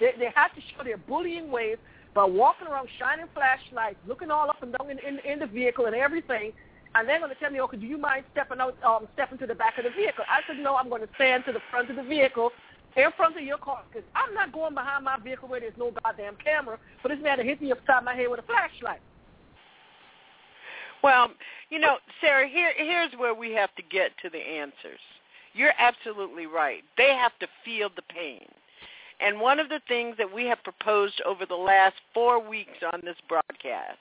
they, 0.00 0.10
they 0.18 0.30
had 0.34 0.48
to 0.48 0.60
show 0.74 0.82
their 0.84 0.96
bullying 0.96 1.50
ways 1.52 1.78
by 2.14 2.24
walking 2.24 2.66
around 2.66 2.88
shining 2.98 3.26
flashlights, 3.34 3.98
looking 4.06 4.30
all 4.30 4.50
up 4.50 4.62
and 4.62 4.74
down 4.76 4.90
in, 4.90 4.98
in, 4.98 5.18
in 5.20 5.38
the 5.38 5.46
vehicle 5.46 5.86
and 5.86 5.94
everything, 5.94 6.52
and 6.94 7.08
they're 7.08 7.20
going 7.20 7.30
to 7.30 7.38
tell 7.38 7.50
me, 7.50 7.60
okay, 7.60 7.76
do 7.76 7.86
you 7.86 7.98
mind 7.98 8.24
stepping 8.32 8.60
out, 8.60 8.76
um, 8.82 9.06
stepping 9.14 9.38
to 9.38 9.46
the 9.46 9.54
back 9.54 9.78
of 9.78 9.84
the 9.84 9.90
vehicle? 9.90 10.24
I 10.28 10.40
said, 10.46 10.62
no, 10.62 10.74
I'm 10.74 10.88
going 10.88 11.02
to 11.02 11.08
stand 11.14 11.44
to 11.46 11.52
the 11.52 11.60
front 11.70 11.88
of 11.90 11.96
the 11.96 12.02
vehicle, 12.02 12.50
in 12.96 13.10
front 13.16 13.36
of 13.36 13.42
your 13.44 13.58
car, 13.58 13.82
because 13.88 14.06
I'm 14.16 14.34
not 14.34 14.52
going 14.52 14.74
behind 14.74 15.04
my 15.04 15.16
vehicle 15.22 15.48
where 15.48 15.60
there's 15.60 15.78
no 15.78 15.92
goddamn 16.02 16.36
camera 16.42 16.78
for 17.00 17.08
this 17.08 17.18
man 17.22 17.38
to 17.38 17.44
hit 17.44 17.62
me 17.62 17.70
upside 17.70 18.04
my 18.04 18.14
head 18.14 18.28
with 18.28 18.40
a 18.40 18.42
flashlight. 18.42 19.00
Well, 21.02 21.28
you 21.70 21.78
know, 21.78 21.96
Sarah, 22.20 22.48
here 22.48 22.72
here's 22.76 23.12
where 23.16 23.34
we 23.34 23.52
have 23.52 23.74
to 23.76 23.82
get 23.82 24.10
to 24.22 24.28
the 24.28 24.38
answers. 24.38 25.00
You're 25.54 25.72
absolutely 25.78 26.46
right. 26.46 26.82
They 26.96 27.14
have 27.14 27.32
to 27.40 27.46
feel 27.64 27.88
the 27.94 28.02
pain. 28.02 28.46
And 29.22 29.40
one 29.40 29.60
of 29.60 29.68
the 29.68 29.80
things 29.86 30.16
that 30.18 30.32
we 30.32 30.46
have 30.46 30.62
proposed 30.64 31.20
over 31.26 31.44
the 31.46 31.54
last 31.54 31.96
four 32.14 32.46
weeks 32.46 32.78
on 32.92 33.00
this 33.04 33.16
broadcast 33.28 33.98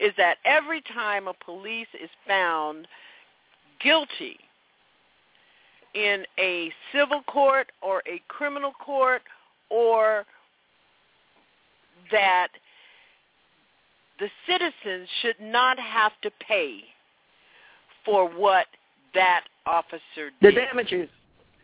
is 0.00 0.12
that 0.16 0.38
every 0.44 0.82
time 0.94 1.28
a 1.28 1.34
police 1.44 1.88
is 2.02 2.10
found 2.26 2.86
guilty 3.82 4.38
in 5.94 6.24
a 6.38 6.70
civil 6.92 7.22
court 7.22 7.72
or 7.82 8.02
a 8.06 8.20
criminal 8.28 8.72
court 8.72 9.22
or 9.70 10.24
that 12.12 12.48
the 14.18 14.28
citizens 14.48 15.08
should 15.22 15.40
not 15.40 15.78
have 15.78 16.12
to 16.22 16.30
pay 16.46 16.80
for 18.04 18.28
what 18.28 18.66
that 19.14 19.44
officer 19.66 20.30
did. 20.40 20.54
The 20.54 20.60
damages. 20.60 21.08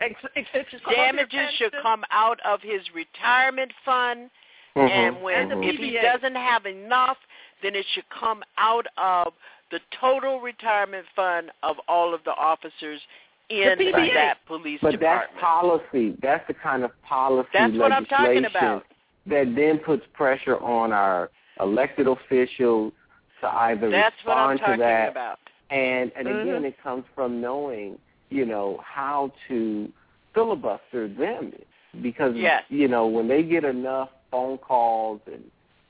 Ex- 0.03 0.25
ex- 0.37 0.49
ex- 0.55 0.83
Damages 0.95 1.53
should 1.57 1.73
come 1.83 2.05
out 2.11 2.41
of 2.45 2.61
his 2.61 2.81
retirement 2.95 3.73
fund, 3.85 4.31
Mhm. 4.77 4.91
and 4.91 5.23
when 5.23 5.53
And 5.53 5.63
the 5.63 5.69
if 5.69 5.77
he 5.77 5.93
doesn't 5.93 6.35
have 6.35 6.67
enough, 6.67 7.19
then 7.63 7.75
it 7.77 7.87
should 7.87 8.09
come 8.09 8.43
out 8.59 8.87
of 8.97 9.33
the 9.71 9.81
total 9.91 10.41
retirement 10.41 11.07
fund 11.15 11.51
of 11.63 11.79
all 11.89 12.13
of 12.13 12.23
the 12.25 12.35
officers 12.35 13.01
in 13.49 13.79
The 13.79 13.85
PBA. 13.93 14.15
that 14.15 14.45
police 14.47 14.81
But 14.81 14.93
department. 14.93 15.31
that's 15.33 15.41
policy. 15.41 16.11
That's 16.21 16.47
the 16.47 16.55
kind 16.55 16.85
of 16.85 16.91
policy 17.03 17.49
That's 17.53 17.75
what 17.75 17.93
I'm 17.93 18.07
talking 18.07 18.43
legislation 18.43 18.45
about. 18.57 18.87
that 19.27 19.55
then 19.55 19.79
puts 19.79 20.07
pressure 20.09 20.59
on 20.63 20.93
our 20.93 21.31
elected 21.61 22.09
officials 22.09 22.93
to 23.41 23.49
either 23.49 23.91
That's 23.91 24.17
what 24.25 24.37
I'm 24.37 24.51
respond 24.53 24.61
talking 24.61 24.75
to 24.79 24.81
that. 24.85 25.09
about. 25.11 25.39
And 25.71 26.13
and 26.17 26.29
again, 26.29 26.63
Mhm. 26.63 26.65
it 26.67 26.83
comes 26.83 27.05
from 27.15 27.41
knowing, 27.41 27.99
you 28.33 28.47
know, 28.47 28.81
how 28.85 29.33
to 29.49 29.91
filibuster 30.35 31.09
them 31.09 31.53
because 32.01 32.35
Yes. 32.35 32.65
you 32.71 32.89
know 32.89 33.07
when 33.07 33.29
they 33.29 33.43
get 33.43 33.65
enough 33.65 34.09
phone 34.31 34.57
calls 34.59 35.21
and 35.27 35.45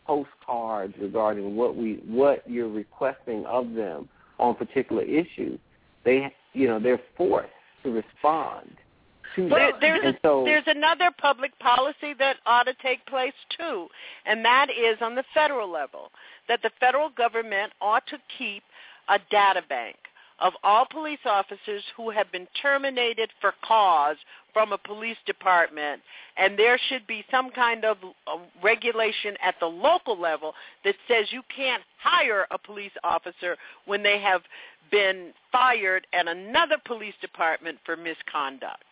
postcards 0.04 0.94
regarding 1.00 1.54
what 1.54 1.76
we 1.76 1.94
what 2.06 2.42
you're 2.50 2.68
requesting 2.68 3.46
of 3.46 3.72
them 3.74 4.08
on 4.38 4.54
particular 4.56 5.02
issues, 5.02 5.60
they 6.04 6.34
you 6.52 6.66
know 6.66 6.80
they're 6.80 7.00
forced 7.16 7.50
to 7.84 7.90
respond 7.92 8.68
to 9.36 9.48
that. 9.48 9.74
there's 9.80 10.00
and 10.04 10.16
a, 10.16 10.18
so 10.22 10.42
there's 10.44 10.64
another 10.66 11.10
public 11.18 11.56
policy 11.60 12.14
that 12.18 12.36
ought 12.46 12.64
to 12.64 12.74
take 12.82 13.04
place 13.06 13.32
too, 13.56 13.86
and 14.26 14.44
that 14.44 14.68
is 14.70 14.98
on 15.00 15.14
the 15.14 15.24
federal 15.32 15.70
level 15.70 16.10
that 16.48 16.60
the 16.62 16.70
federal 16.80 17.10
government 17.10 17.72
ought 17.80 18.06
to 18.08 18.18
keep 18.38 18.64
a 19.08 19.18
data 19.30 19.62
bank 19.68 19.96
of 20.42 20.52
all 20.64 20.86
police 20.90 21.20
officers 21.24 21.82
who 21.96 22.10
have 22.10 22.30
been 22.32 22.48
terminated 22.60 23.30
for 23.40 23.54
cause 23.64 24.16
from 24.52 24.72
a 24.72 24.78
police 24.78 25.16
department, 25.24 26.02
and 26.36 26.58
there 26.58 26.78
should 26.88 27.06
be 27.06 27.24
some 27.30 27.50
kind 27.50 27.84
of 27.84 27.96
uh, 28.26 28.36
regulation 28.62 29.34
at 29.42 29.54
the 29.60 29.66
local 29.66 30.20
level 30.20 30.52
that 30.84 30.94
says 31.08 31.26
you 31.30 31.42
can't 31.54 31.82
hire 31.98 32.46
a 32.50 32.58
police 32.58 32.92
officer 33.02 33.56
when 33.86 34.02
they 34.02 34.20
have 34.20 34.42
been 34.90 35.32
fired 35.50 36.06
at 36.12 36.28
another 36.28 36.76
police 36.84 37.14
department 37.22 37.78
for 37.86 37.96
misconduct. 37.96 38.82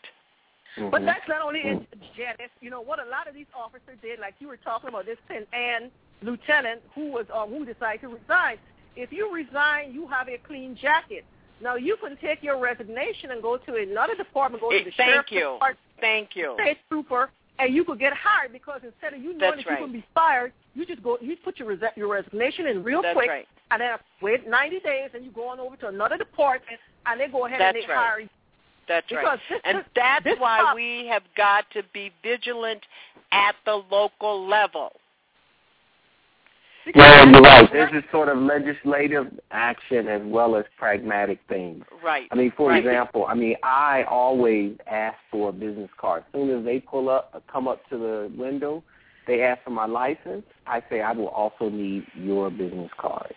Mm-hmm. 0.78 0.90
But 0.90 1.04
that's 1.04 1.28
not 1.28 1.42
only 1.42 1.60
it, 1.60 1.86
Janice. 2.16 2.50
You 2.60 2.70
know 2.70 2.80
what 2.80 3.00
a 3.00 3.08
lot 3.10 3.28
of 3.28 3.34
these 3.34 3.50
officers 3.58 3.98
did, 4.00 4.20
like 4.20 4.34
you 4.38 4.46
were 4.46 4.56
talking 4.56 4.88
about 4.88 5.04
this 5.04 5.18
St. 5.28 5.46
Ann 5.52 5.90
lieutenant 6.22 6.80
who 6.94 7.10
was 7.10 7.26
um, 7.34 7.50
who 7.50 7.64
decided 7.64 8.02
to 8.02 8.08
resign. 8.08 8.56
If 8.96 9.12
you 9.12 9.32
resign, 9.34 9.92
you 9.92 10.06
have 10.08 10.28
a 10.28 10.38
clean 10.46 10.76
jacket. 10.80 11.24
Now 11.62 11.76
you 11.76 11.96
can 12.02 12.16
take 12.18 12.42
your 12.42 12.58
resignation 12.58 13.30
and 13.32 13.42
go 13.42 13.56
to 13.58 13.74
another 13.76 14.14
department, 14.14 14.62
go 14.62 14.70
to 14.70 14.76
Eh, 14.76 14.84
the 14.84 14.90
thank 14.96 15.10
sheriff's 15.10 15.32
you. 15.32 15.40
department, 15.54 15.78
Thank 16.00 16.30
you. 16.34 16.56
state 16.60 16.78
trooper, 16.88 17.30
and 17.58 17.74
you 17.74 17.84
could 17.84 17.98
get 17.98 18.12
hired 18.14 18.52
because 18.52 18.80
instead 18.84 19.12
of 19.12 19.20
you 19.20 19.36
knowing 19.36 19.38
That's 19.38 19.64
that 19.64 19.70
right. 19.70 19.78
you're 19.80 19.88
going 19.88 19.92
to 19.92 19.98
be 19.98 20.04
fired, 20.14 20.52
you 20.74 20.86
just 20.86 21.02
go, 21.02 21.18
you 21.20 21.36
put 21.44 21.58
your 21.58 21.76
resi- 21.76 21.94
your 21.96 22.08
resignation 22.08 22.66
in 22.66 22.82
real 22.82 23.02
That's 23.02 23.14
quick, 23.14 23.28
right. 23.28 23.46
and 23.70 23.80
then 23.82 23.96
wait 24.22 24.48
90 24.48 24.80
days, 24.80 25.10
and 25.14 25.24
you 25.24 25.30
go 25.32 25.48
on 25.48 25.60
over 25.60 25.76
to 25.76 25.88
another 25.88 26.16
department, 26.16 26.78
and 27.06 27.20
they 27.20 27.28
go 27.28 27.46
ahead 27.46 27.60
That's 27.60 27.76
and 27.76 27.84
they 27.84 27.92
right. 27.92 27.98
hire 27.98 28.20
you. 28.20 28.28
That's 28.88 29.06
Because 29.08 29.38
right. 29.50 29.60
and 29.64 29.84
that's 29.94 30.26
why 30.40 30.72
we 30.74 31.06
have 31.08 31.22
got 31.36 31.64
to 31.74 31.82
be 31.92 32.10
vigilant 32.22 32.80
at 33.30 33.54
the 33.64 33.82
local 33.90 34.46
level. 34.48 34.92
Yeah, 36.94 37.24
you're 37.24 37.40
right. 37.40 37.68
There's 37.72 37.92
this 37.92 38.04
sort 38.10 38.28
of 38.28 38.38
legislative 38.38 39.26
action 39.50 40.08
as 40.08 40.22
well 40.24 40.56
as 40.56 40.64
pragmatic 40.78 41.40
things. 41.48 41.84
Right. 42.02 42.28
I 42.30 42.34
mean, 42.34 42.52
for 42.56 42.70
right. 42.70 42.78
example, 42.84 43.26
I 43.28 43.34
mean, 43.34 43.56
I 43.62 44.04
always 44.08 44.76
ask 44.90 45.16
for 45.30 45.50
a 45.50 45.52
business 45.52 45.90
card. 46.00 46.24
As 46.26 46.32
soon 46.32 46.58
as 46.58 46.64
they 46.64 46.80
pull 46.80 47.08
up, 47.08 47.42
come 47.50 47.68
up 47.68 47.88
to 47.90 47.98
the 47.98 48.32
window, 48.36 48.82
they 49.26 49.42
ask 49.42 49.62
for 49.62 49.70
my 49.70 49.86
license, 49.86 50.44
I 50.66 50.82
say 50.90 51.00
I 51.02 51.12
will 51.12 51.28
also 51.28 51.68
need 51.68 52.06
your 52.14 52.50
business 52.50 52.90
card. 52.98 53.34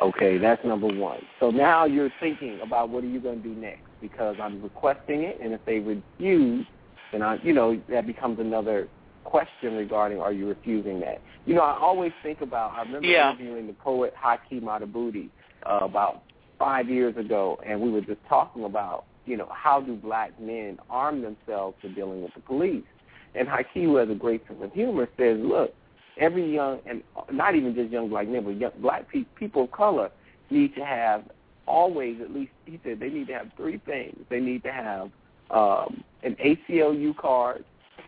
Okay, 0.00 0.38
that's 0.38 0.62
number 0.64 0.88
one. 0.88 1.20
So 1.40 1.50
now 1.50 1.86
you're 1.86 2.12
thinking 2.20 2.60
about 2.62 2.90
what 2.90 3.04
are 3.04 3.08
you 3.08 3.20
going 3.20 3.42
to 3.42 3.48
do 3.48 3.54
next 3.54 3.82
because 4.00 4.36
I'm 4.40 4.62
requesting 4.62 5.22
it, 5.22 5.38
and 5.42 5.52
if 5.54 5.64
they 5.64 5.78
refuse, 5.78 6.66
then 7.12 7.22
I, 7.22 7.38
you 7.42 7.52
know, 7.52 7.80
that 7.88 8.06
becomes 8.06 8.38
another 8.38 8.88
question 9.26 9.74
regarding 9.74 10.20
are 10.20 10.32
you 10.32 10.48
refusing 10.48 11.00
that. 11.00 11.20
You 11.44 11.54
know, 11.54 11.62
I 11.62 11.78
always 11.78 12.12
think 12.22 12.40
about. 12.40 12.72
I 12.72 12.82
remember 12.82 13.06
Yeah. 13.06 13.32
interviewing 13.32 13.66
the 13.66 13.72
poet 13.74 14.14
Haki 14.16 14.60
Madhubuti 14.62 15.28
uh, 15.64 15.80
about 15.82 16.22
five 16.58 16.88
years 16.88 17.16
ago, 17.16 17.58
and 17.66 17.80
we 17.80 17.90
were 17.90 18.00
just 18.00 18.20
talking 18.28 18.64
about, 18.64 19.04
you 19.26 19.36
know, 19.36 19.48
how 19.52 19.80
do 19.80 19.94
black 19.94 20.38
men 20.40 20.78
arm 20.88 21.22
themselves 21.22 21.76
for 21.82 21.88
dealing 21.88 22.22
with 22.22 22.32
the 22.34 22.40
police. 22.40 22.84
And 23.34 23.46
Haki, 23.46 23.84
who 23.84 23.96
has 23.96 24.08
a 24.08 24.14
great 24.14 24.46
sense 24.46 24.60
of 24.62 24.72
humor, 24.72 25.08
says, 25.18 25.38
look, 25.40 25.74
every 26.18 26.52
young, 26.54 26.80
and 26.86 27.02
not 27.30 27.54
even 27.54 27.74
just 27.74 27.90
young 27.90 28.08
black 28.08 28.28
men, 28.28 28.44
but 28.44 28.56
young 28.56 28.72
black 28.78 29.10
pe- 29.10 29.24
people 29.38 29.64
of 29.64 29.72
color 29.72 30.10
need 30.50 30.74
to 30.76 30.84
have 30.84 31.24
always, 31.66 32.20
at 32.20 32.30
least, 32.32 32.52
he 32.64 32.80
said, 32.84 33.00
they 33.00 33.10
need 33.10 33.26
to 33.26 33.34
have 33.34 33.50
three 33.56 33.78
things. 33.84 34.16
They 34.30 34.40
need 34.40 34.62
to 34.62 34.72
have 34.72 35.10
um, 35.50 36.02
an 36.22 36.36
ACLU 36.44 37.16
card 37.16 37.64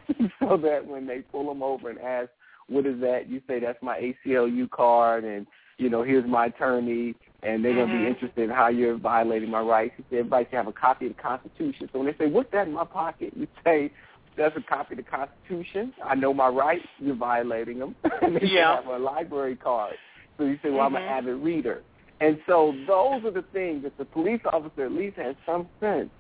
so 0.41 0.57
that 0.57 0.87
when 0.87 1.07
they 1.07 1.21
pull 1.21 1.47
them 1.47 1.63
over 1.63 1.91
and 1.91 1.99
ask, 2.01 2.31
what 2.69 2.87
is 2.87 3.01
that, 3.01 3.29
you 3.29 3.41
say, 3.49 3.61
that's 3.61 3.83
my 3.83 4.15
ACLU 4.27 4.69
card, 4.71 5.25
and, 5.25 5.47
you 5.79 5.89
know, 5.89 6.03
here's 6.03 6.29
my 6.29 6.47
attorney, 6.47 7.15
and 7.43 7.65
they're 7.65 7.75
going 7.75 7.91
to 7.91 7.99
be 7.99 8.07
interested 8.07 8.45
in 8.45 8.51
how 8.51 8.69
you're 8.69 8.99
violating 8.99 9.51
my 9.51 9.61
rights. 9.61 9.95
He 9.97 10.05
said, 10.11 10.19
everybody 10.19 10.45
should 10.47 10.57
have 10.57 10.67
a 10.67 10.73
copy 10.73 11.07
of 11.07 11.17
the 11.17 11.23
Constitution. 11.23 11.89
So 11.93 11.99
when 12.01 12.07
they 12.09 12.17
say, 12.25 12.31
what's 12.31 12.51
that 12.53 12.67
in 12.67 12.75
my 12.75 12.85
pocket, 12.85 13.33
you 13.35 13.47
say, 13.65 13.91
that's 14.37 14.57
a 14.57 14.63
copy 14.63 14.95
of 14.95 14.99
the 14.99 15.05
Constitution. 15.05 15.93
I 16.05 16.15
know 16.15 16.33
my 16.35 16.49
rights. 16.49 16.85
You're 16.99 17.17
violating 17.17 17.79
them. 17.79 17.97
and 18.23 18.37
they 18.37 18.47
Yeah. 18.47 18.77
have 18.77 18.87
a 18.87 18.99
library 18.99 19.57
card. 19.57 19.95
So 20.37 20.45
you 20.45 20.59
say, 20.63 20.71
well, 20.71 20.83
I'm 20.83 20.95
an 20.95 21.03
Mhm. 21.03 21.09
avid 21.11 21.37
reader. 21.37 21.83
And 22.21 22.39
so 22.47 22.73
those 22.87 23.25
are 23.25 23.31
the 23.31 23.45
things 23.53 23.83
that 23.85 23.97
the 23.97 24.05
police 24.05 24.41
officer 24.53 24.85
at 24.85 24.93
least 24.93 25.17
has 25.17 25.37
some 25.47 25.69
sense. 25.81 26.11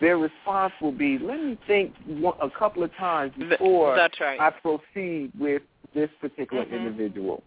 Their 0.00 0.18
response 0.18 0.72
will 0.80 0.92
be, 0.92 1.18
let 1.18 1.42
me 1.42 1.58
think 1.66 1.94
one, 2.06 2.34
a 2.42 2.50
couple 2.50 2.82
of 2.82 2.94
times 2.96 3.32
before 3.38 3.96
that's 3.96 4.20
right. 4.20 4.38
I 4.38 4.50
proceed 4.50 5.32
with 5.38 5.62
this 5.94 6.10
particular 6.20 6.64
Mhm. 6.66 6.72
individual. 6.72 7.42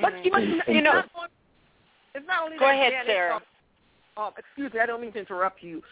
But 0.00 0.24
you, 0.24 0.30
must, 0.30 0.44
And- 0.44 0.62
you 0.74 0.80
know, 0.80 1.02
it's 2.14 2.26
not 2.26 2.44
only 2.44 2.56
Go 2.58 2.66
that, 2.66 2.74
ahead, 2.74 2.92
Janet, 2.92 3.06
Sarah. 3.06 3.34
Um, 4.16 4.24
um, 4.24 4.32
excuse 4.38 4.72
me, 4.72 4.80
I 4.80 4.86
don't 4.86 5.00
mean 5.00 5.12
to 5.12 5.18
interrupt 5.18 5.62
you. 5.62 5.82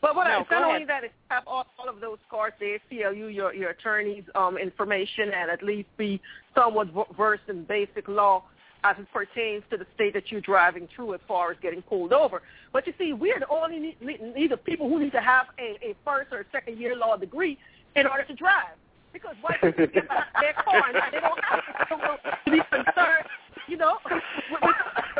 But 0.00 0.16
what 0.16 0.24
No, 0.26 0.30
I, 0.30 0.40
it's 0.40 0.48
go 0.48 0.56
not 0.56 0.62
ahead. 0.62 0.74
only 0.76 0.86
that, 0.86 1.04
it's 1.04 1.14
have 1.30 1.42
all, 1.46 1.66
all 1.78 1.88
of 1.88 2.00
those 2.00 2.18
cards, 2.30 2.56
the 2.58 2.78
ACLU, 2.90 3.34
your 3.34 3.52
your 3.52 3.70
attorney's 3.70 4.24
um, 4.34 4.56
information, 4.56 5.30
and 5.34 5.50
at 5.50 5.62
least 5.62 5.94
be 5.98 6.20
somewhat 6.54 6.88
versed 7.16 7.48
in 7.48 7.64
basic 7.64 8.08
law 8.08 8.42
as 8.84 8.96
it 8.98 9.06
pertains 9.12 9.62
to 9.70 9.76
the 9.76 9.86
state 9.94 10.14
that 10.14 10.30
you're 10.30 10.40
driving 10.40 10.88
through 10.94 11.14
as 11.14 11.20
far 11.26 11.50
as 11.50 11.56
getting 11.62 11.82
pulled 11.82 12.12
over. 12.12 12.42
But 12.72 12.86
you 12.86 12.94
see, 12.98 13.12
we're 13.12 13.38
the 13.38 13.48
only 13.48 13.78
need, 13.78 14.00
need, 14.00 14.20
need 14.34 14.50
the 14.50 14.56
people 14.56 14.88
who 14.88 14.98
need 15.00 15.12
to 15.12 15.20
have 15.20 15.46
a, 15.58 15.76
a 15.84 15.94
first 16.04 16.32
or 16.32 16.46
second 16.52 16.78
year 16.78 16.96
law 16.96 17.16
degree 17.16 17.58
in 17.96 18.06
order 18.06 18.24
to 18.24 18.34
drive. 18.34 18.76
Because 19.12 19.34
white 19.40 19.60
people 19.60 19.86
get 19.86 20.06
behind 20.06 20.26
their 20.40 20.52
car 20.52 20.82
and 20.86 21.12
they 21.12 21.20
don't 21.20 21.44
have 21.44 22.44
to 22.44 22.50
be 22.50 22.60
concerned, 22.70 23.26
you 23.66 23.76
know, 23.76 23.96
with, 24.04 24.62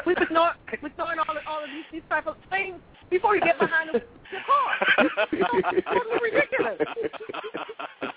with, 0.06 0.18
with, 0.18 0.30
know, 0.30 0.50
with 0.80 0.92
knowing 0.96 1.18
all 1.18 1.36
of, 1.36 1.42
all 1.46 1.64
of 1.64 1.70
these, 1.70 1.84
these 1.92 2.02
type 2.08 2.26
of 2.28 2.36
things 2.50 2.76
before 3.10 3.34
you 3.34 3.42
get 3.42 3.58
behind 3.58 3.90
the, 3.92 3.98
the 3.98 4.38
car. 4.46 5.08
It's 5.32 5.86
totally 5.86 6.18
ridiculous. 6.22 6.78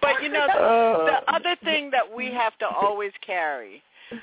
But 0.00 0.22
you 0.22 0.30
know, 0.30 0.46
Uh, 0.46 1.04
the, 1.04 1.10
the 1.10 1.34
other 1.34 1.56
thing 1.62 1.90
that 1.90 2.04
we 2.14 2.32
have 2.32 2.56
to 2.58 2.66
always 2.66 3.12
carry, 3.24 3.82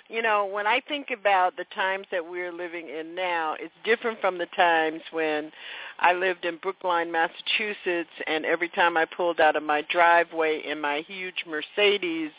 you 0.09 0.21
know, 0.21 0.45
when 0.45 0.67
I 0.67 0.81
think 0.87 1.07
about 1.11 1.55
the 1.57 1.65
times 1.75 2.07
that 2.11 2.23
we're 2.23 2.51
living 2.51 2.89
in 2.89 3.15
now, 3.15 3.55
it's 3.59 3.73
different 3.83 4.19
from 4.19 4.37
the 4.37 4.47
times 4.55 5.01
when 5.11 5.51
I 5.99 6.13
lived 6.13 6.45
in 6.45 6.57
Brookline, 6.57 7.11
Massachusetts, 7.11 8.09
and 8.27 8.45
every 8.45 8.69
time 8.69 8.97
I 8.97 9.05
pulled 9.05 9.39
out 9.39 9.55
of 9.55 9.63
my 9.63 9.83
driveway 9.89 10.61
in 10.65 10.79
my 10.79 11.03
huge 11.07 11.45
Mercedes, 11.47 12.31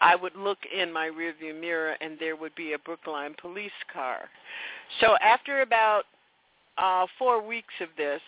I 0.00 0.14
would 0.14 0.36
look 0.36 0.58
in 0.72 0.92
my 0.92 1.08
rearview 1.08 1.58
mirror 1.58 1.96
and 2.00 2.18
there 2.18 2.36
would 2.36 2.54
be 2.54 2.72
a 2.72 2.78
Brookline 2.78 3.34
police 3.40 3.70
car. 3.92 4.28
So 5.00 5.16
after 5.22 5.62
about 5.62 6.04
uh 6.76 7.06
four 7.18 7.44
weeks 7.44 7.74
of 7.80 7.88
this, 7.96 8.20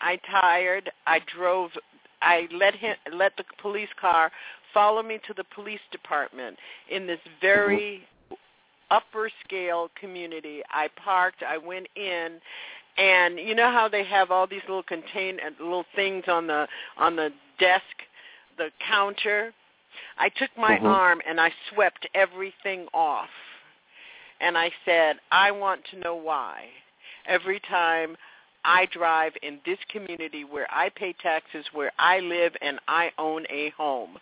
I 0.00 0.18
tired. 0.30 0.90
I 1.06 1.20
drove. 1.34 1.70
I 2.22 2.48
let 2.52 2.74
him 2.74 2.96
let 3.12 3.36
the 3.36 3.44
police 3.60 3.88
car 4.00 4.30
follow 4.72 5.02
me 5.02 5.18
to 5.26 5.34
the 5.34 5.44
police 5.54 5.80
department 5.90 6.56
in 6.90 7.06
this 7.06 7.20
very 7.40 8.06
upper 8.90 9.30
scale 9.44 9.90
community. 10.00 10.62
I 10.70 10.88
parked. 11.02 11.42
I 11.42 11.58
went 11.58 11.88
in, 11.96 12.40
and 12.96 13.38
you 13.38 13.54
know 13.54 13.70
how 13.70 13.88
they 13.88 14.04
have 14.04 14.30
all 14.30 14.46
these 14.46 14.62
little 14.68 14.82
contain 14.82 15.38
uh, 15.40 15.50
little 15.62 15.84
things 15.94 16.24
on 16.28 16.46
the 16.46 16.66
on 16.96 17.16
the 17.16 17.30
desk, 17.58 17.84
the 18.56 18.70
counter. 18.86 19.52
I 20.18 20.28
took 20.28 20.50
my 20.56 20.78
Mhm. 20.78 20.86
arm 20.86 21.22
and 21.26 21.40
I 21.40 21.52
swept 21.70 22.06
everything 22.14 22.88
off. 22.92 23.30
And 24.40 24.56
I 24.56 24.70
said, 24.84 25.18
I 25.32 25.50
want 25.50 25.84
to 25.86 25.96
know 25.98 26.14
why. 26.14 26.68
Every 27.26 27.60
time 27.60 28.16
I 28.68 28.86
drive 28.92 29.32
in 29.42 29.60
this 29.64 29.78
community 29.90 30.44
where 30.44 30.66
I 30.70 30.90
pay 30.90 31.14
taxes, 31.14 31.64
where 31.72 31.90
I 31.98 32.20
live, 32.20 32.52
and 32.60 32.78
I 32.86 33.10
own 33.16 33.46
a 33.48 33.70
home, 33.70 34.18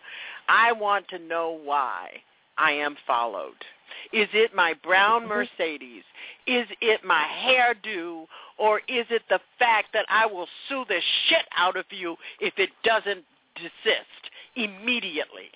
I 0.47 0.71
want 0.71 1.09
to 1.09 1.19
know 1.19 1.59
why 1.65 2.11
I 2.57 2.71
am 2.71 2.95
followed. 3.05 3.61
Is 4.13 4.29
it 4.33 4.55
my 4.55 4.73
brown 4.85 5.23
mm-hmm. 5.23 5.29
Mercedes? 5.29 6.03
Is 6.47 6.65
it 6.79 7.03
my 7.03 7.25
hairdo? 7.43 8.25
Or 8.57 8.79
is 8.87 9.05
it 9.09 9.23
the 9.27 9.41
fact 9.59 9.89
that 9.93 10.05
I 10.07 10.25
will 10.25 10.47
sue 10.69 10.85
the 10.87 11.01
shit 11.27 11.45
out 11.57 11.75
of 11.75 11.85
you 11.89 12.15
if 12.39 12.53
it 12.57 12.69
doesn't 12.85 13.25
desist 13.57 14.31
immediately? 14.55 15.51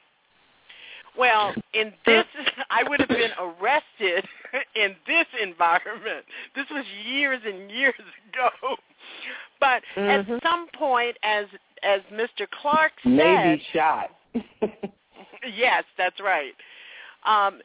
Well, 1.18 1.54
in 1.74 1.94
this, 2.06 2.26
I 2.70 2.88
would 2.88 3.00
have 3.00 3.10
been 3.10 3.32
arrested 3.40 4.26
in 4.76 4.96
this 5.08 5.28
environment. 5.42 6.26
This 6.56 6.66
was 6.72 6.86
years 7.06 7.42
and 7.46 7.70
years 7.72 7.96
ago. 8.34 8.76
But 9.60 9.84
at 9.96 10.26
Mhm. 10.26 10.42
some 10.44 10.68
point, 10.70 11.18
as 11.24 11.46
as 11.84 12.02
Mr. 12.12 12.48
Clarke 12.62 12.94
said, 13.04 13.12
Maybe 13.12 13.64
shot. 13.74 14.12
yes, 15.54 15.84
that's 15.98 16.20
right. 16.20 16.56
Um, 17.26 17.62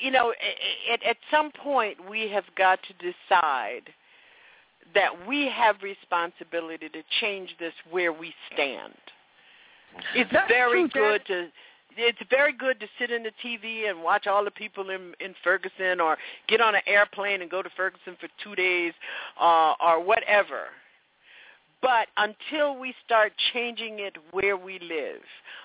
you 0.00 0.10
know, 0.10 0.32
at, 0.90 1.02
at 1.02 1.16
some 1.30 1.50
point, 1.50 1.98
we 2.08 2.28
have 2.28 2.44
got 2.56 2.78
to 2.84 2.94
decide 2.94 3.92
that 4.94 5.26
we 5.26 5.46
have 5.48 5.82
responsibility 5.82 6.88
to 6.88 7.02
change 7.20 7.54
this 7.58 7.74
where 7.90 8.12
we 8.12 8.34
stand. 8.52 8.94
It's 10.14 10.30
That's 10.32 10.48
very 10.48 10.88
true, 10.88 11.18
good 11.18 11.26
to 11.26 11.48
it's 11.96 12.18
very 12.30 12.52
good 12.52 12.78
to 12.80 12.86
sit 12.98 13.10
in 13.10 13.22
the 13.22 13.32
TV 13.44 13.88
and 13.88 14.02
watch 14.02 14.26
all 14.26 14.44
the 14.44 14.50
people 14.50 14.90
in 14.90 15.14
in 15.20 15.34
Ferguson 15.42 16.00
or 16.00 16.16
get 16.48 16.60
on 16.60 16.74
an 16.74 16.82
airplane 16.86 17.42
and 17.42 17.50
go 17.50 17.62
to 17.62 17.70
Ferguson 17.76 18.16
for 18.20 18.28
2 18.42 18.54
days 18.54 18.92
uh 19.40 19.74
or 19.80 20.02
whatever. 20.02 20.66
But 21.82 22.08
until 22.16 22.78
we 22.78 22.94
start 23.04 23.32
changing 23.52 23.98
it 24.00 24.16
where 24.32 24.56
we 24.56 24.78
live, 24.78 25.20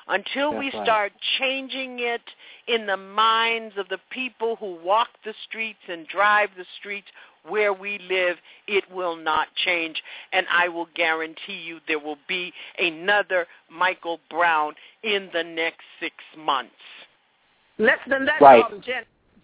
until 0.08 0.56
we 0.56 0.66
That's 0.66 0.76
right. 0.76 0.86
start 0.86 1.12
changing 1.40 2.00
it 2.00 2.22
in 2.68 2.86
the 2.86 2.98
minds 2.98 3.76
of 3.78 3.88
the 3.90 3.98
people 4.12 4.58
who 4.58 4.78
walk 4.84 5.08
the 5.24 5.34
streets 5.48 5.80
and 5.88 6.06
drive 6.08 6.50
the 6.58 6.66
streets 6.80 7.08
where 7.48 7.74
we 7.74 8.00
live, 8.10 8.38
it 8.68 8.84
will 8.92 9.16
not 9.16 9.48
change. 9.66 10.02
And 10.32 10.46
I 10.52 10.68
will 10.68 10.88
guarantee 10.96 11.62
you 11.66 11.80
there 11.88 12.00
will 12.00 12.18
be 12.28 12.54
another 12.78 13.48
Michael 13.70 14.20
Brown 14.30 14.74
in 15.04 15.30
the 15.34 15.44
next 15.44 15.82
six 16.00 16.16
months. 16.38 16.72
Less 17.78 18.00
than 18.08 18.26
that, 18.26 18.42
Right. 18.42 18.64
um, 18.64 18.82
Jen, 18.82 19.04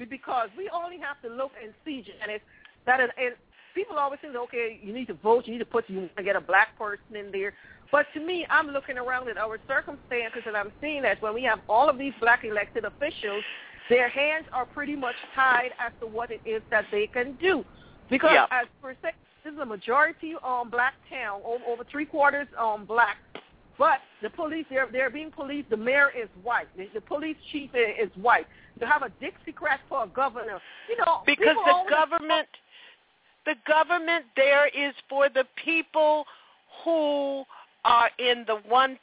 because 0.10 0.50
we 0.58 0.70
only 0.70 1.00
have 1.00 1.20
to 1.22 1.30
look 1.30 1.52
and 1.62 1.74
see, 1.84 2.04
Janice, 2.04 2.42
that 2.86 3.00
it, 3.00 3.10
it, 3.18 3.38
people 3.74 3.98
always 3.98 4.20
think, 4.20 4.36
okay, 4.36 4.80
you 4.82 4.94
need 4.94 5.08
to 5.08 5.16
vote, 5.16 5.48
you 5.48 5.54
need 5.54 5.60
to 5.60 5.66
put, 5.66 5.90
you 5.90 6.00
want 6.00 6.18
to 6.18 6.24
get 6.24 6.36
a 6.36 6.42
black 6.42 6.78
person 6.78 7.16
in 7.16 7.32
there. 7.32 7.54
But 7.92 8.06
to 8.14 8.20
me, 8.20 8.46
I'm 8.50 8.68
looking 8.68 8.98
around 8.98 9.30
at 9.30 9.38
our 9.38 9.60
circumstances, 9.68 10.44
and 10.46 10.58
I'm 10.58 10.72
seeing 10.82 11.02
that 11.04 11.22
when 11.22 11.34
we 11.34 11.44
have 11.44 11.60
all 11.70 11.90
of 11.90 11.98
these 11.98 12.14
black 12.20 12.44
elected 12.44 12.86
officials, 12.86 13.44
their 13.90 14.10
hands 14.10 14.46
are 14.52 14.66
pretty 14.66 14.96
much 14.96 15.16
tied 15.34 15.72
as 15.80 15.94
to 16.02 16.08
what 16.08 16.30
it 16.32 16.42
is 16.46 16.62
that 16.70 16.86
they 16.92 17.08
can 17.08 17.38
do. 17.40 17.64
Because 18.10 18.32
Yeah. 18.34 18.48
as 18.52 18.68
per 18.82 18.96
se, 19.02 19.12
this 19.44 19.54
is 19.54 19.60
a 19.60 19.66
majority 19.66 20.36
um, 20.44 20.70
black 20.70 20.94
town, 21.10 21.42
over, 21.44 21.64
over 21.66 21.84
three 21.86 22.06
quarters 22.06 22.48
um, 22.58 22.86
black. 22.86 23.18
But 23.78 24.00
the 24.22 24.30
police, 24.32 24.66
they're 24.70 24.88
they're 24.92 25.12
being 25.12 25.30
policed. 25.30 25.70
The 25.70 25.78
mayor 25.78 26.10
is 26.10 26.30
white. 26.42 26.68
The, 26.76 26.90
the 26.96 27.02
police 27.02 27.38
chief 27.52 27.70
is 27.76 28.10
white. 28.16 28.48
To 28.80 28.88
have 28.88 29.04
a 29.04 29.12
Dixiecrat 29.24 29.80
for 29.88 30.04
a 30.04 30.08
governor, 30.08 30.60
you 30.90 30.98
know, 30.98 31.22
Because 31.26 31.56
the 31.66 31.84
government 31.90 32.48
the 33.46 33.56
government 33.66 34.26
there 34.36 34.68
is 34.68 34.94
for 35.10 35.30
the 35.30 35.46
people 35.64 36.26
who 36.84 37.44
are 37.86 38.10
in 38.20 38.46
the 38.46 38.60
1% 38.70 38.98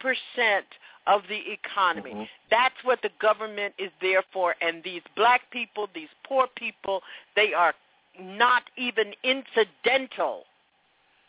of 1.07 1.23
the 1.29 1.41
economy. 1.51 2.11
Mm-hmm. 2.11 2.23
That's 2.51 2.75
what 2.83 3.01
the 3.03 3.11
government 3.21 3.75
is 3.79 3.91
there 4.01 4.23
for. 4.33 4.55
And 4.61 4.83
these 4.85 5.03
black 5.17 5.43
people, 5.51 5.89
these 5.95 6.09
poor 6.27 6.47
people, 6.57 7.01
they 7.35 7.55
are 7.55 7.75
not 8.21 8.63
even 8.77 9.13
incidental 9.23 10.45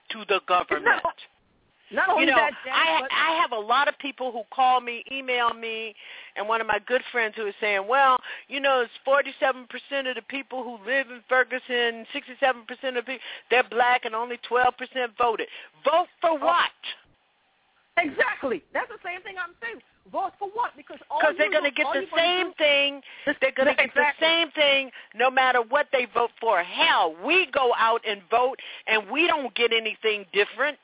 to 0.10 0.26
the 0.28 0.40
government. 0.48 1.02
Not 1.91 2.10
only 2.10 2.26
you 2.26 2.32
know, 2.32 2.38
that, 2.38 2.52
Janet, 2.66 2.80
I 2.80 3.02
but- 3.02 3.12
I 3.12 3.32
have 3.41 3.52
a 3.52 3.60
lot 3.60 3.88
of 3.88 3.98
people 3.99 4.32
who 4.32 4.41
call 4.52 4.82
me, 4.82 5.03
email 5.12 5.53
me, 5.53 5.95
and 6.36 6.48
one 6.48 6.60
of 6.60 6.66
my 6.66 6.80
good 6.80 7.03
friends 7.12 7.36
who 7.36 7.45
is 7.45 7.53
saying, 7.62 7.88
"Well, 7.88 8.20
you 8.48 8.60
know, 8.60 8.82
it's 8.82 8.91
forty-seven 9.06 9.68
percent 9.68 10.07
of 10.07 10.16
the 10.16 10.24
people 10.24 10.64
who 10.64 10.84
live 10.84 11.12
in 11.12 11.22
Ferguson, 11.30 12.07
sixty-seven 12.12 12.64
percent 12.66 12.98
of 12.98 13.06
people 13.06 13.22
they're 13.52 13.64
black, 13.64 14.06
and 14.06 14.16
only 14.16 14.38
twelve 14.38 14.76
percent 14.78 15.16
voted. 15.16 15.48
Vote 15.84 16.07
for 16.22 16.32
Oh. 16.32 16.38
Exactly. 17.97 18.63
That's 18.73 18.89
the 18.89 18.99
same 19.03 19.22
thing 19.22 19.35
I'm 19.39 19.55
saying. 19.61 19.81
Vote 20.11 20.34
for 20.38 20.49
what? 20.49 20.72
Because 20.77 20.99
all 21.09 21.19
Because 21.19 21.35
they're 21.38 21.51
going 21.51 21.63
to 21.63 21.72
get 21.72 21.88
the 21.93 22.05
same 22.15 22.53
thing. 22.53 23.01
They're 23.26 23.55
going 23.55 23.69
to 23.69 23.76
get 23.76 23.93
the 23.95 24.11
same 24.19 24.51
thing 24.51 24.91
no 25.15 25.31
matter 25.31 25.61
what 25.61 25.88
they 25.91 26.05
vote 26.13 26.31
for. 26.39 26.61
Hell, 26.61 27.15
we 27.26 27.47
go 27.51 27.72
out 27.77 28.01
and 28.07 28.22
vote, 28.30 28.59
and 28.88 29.09
we 29.09 29.27
don't 29.27 29.53
get 29.55 29.72
anything 29.73 30.26
different. 30.31 30.77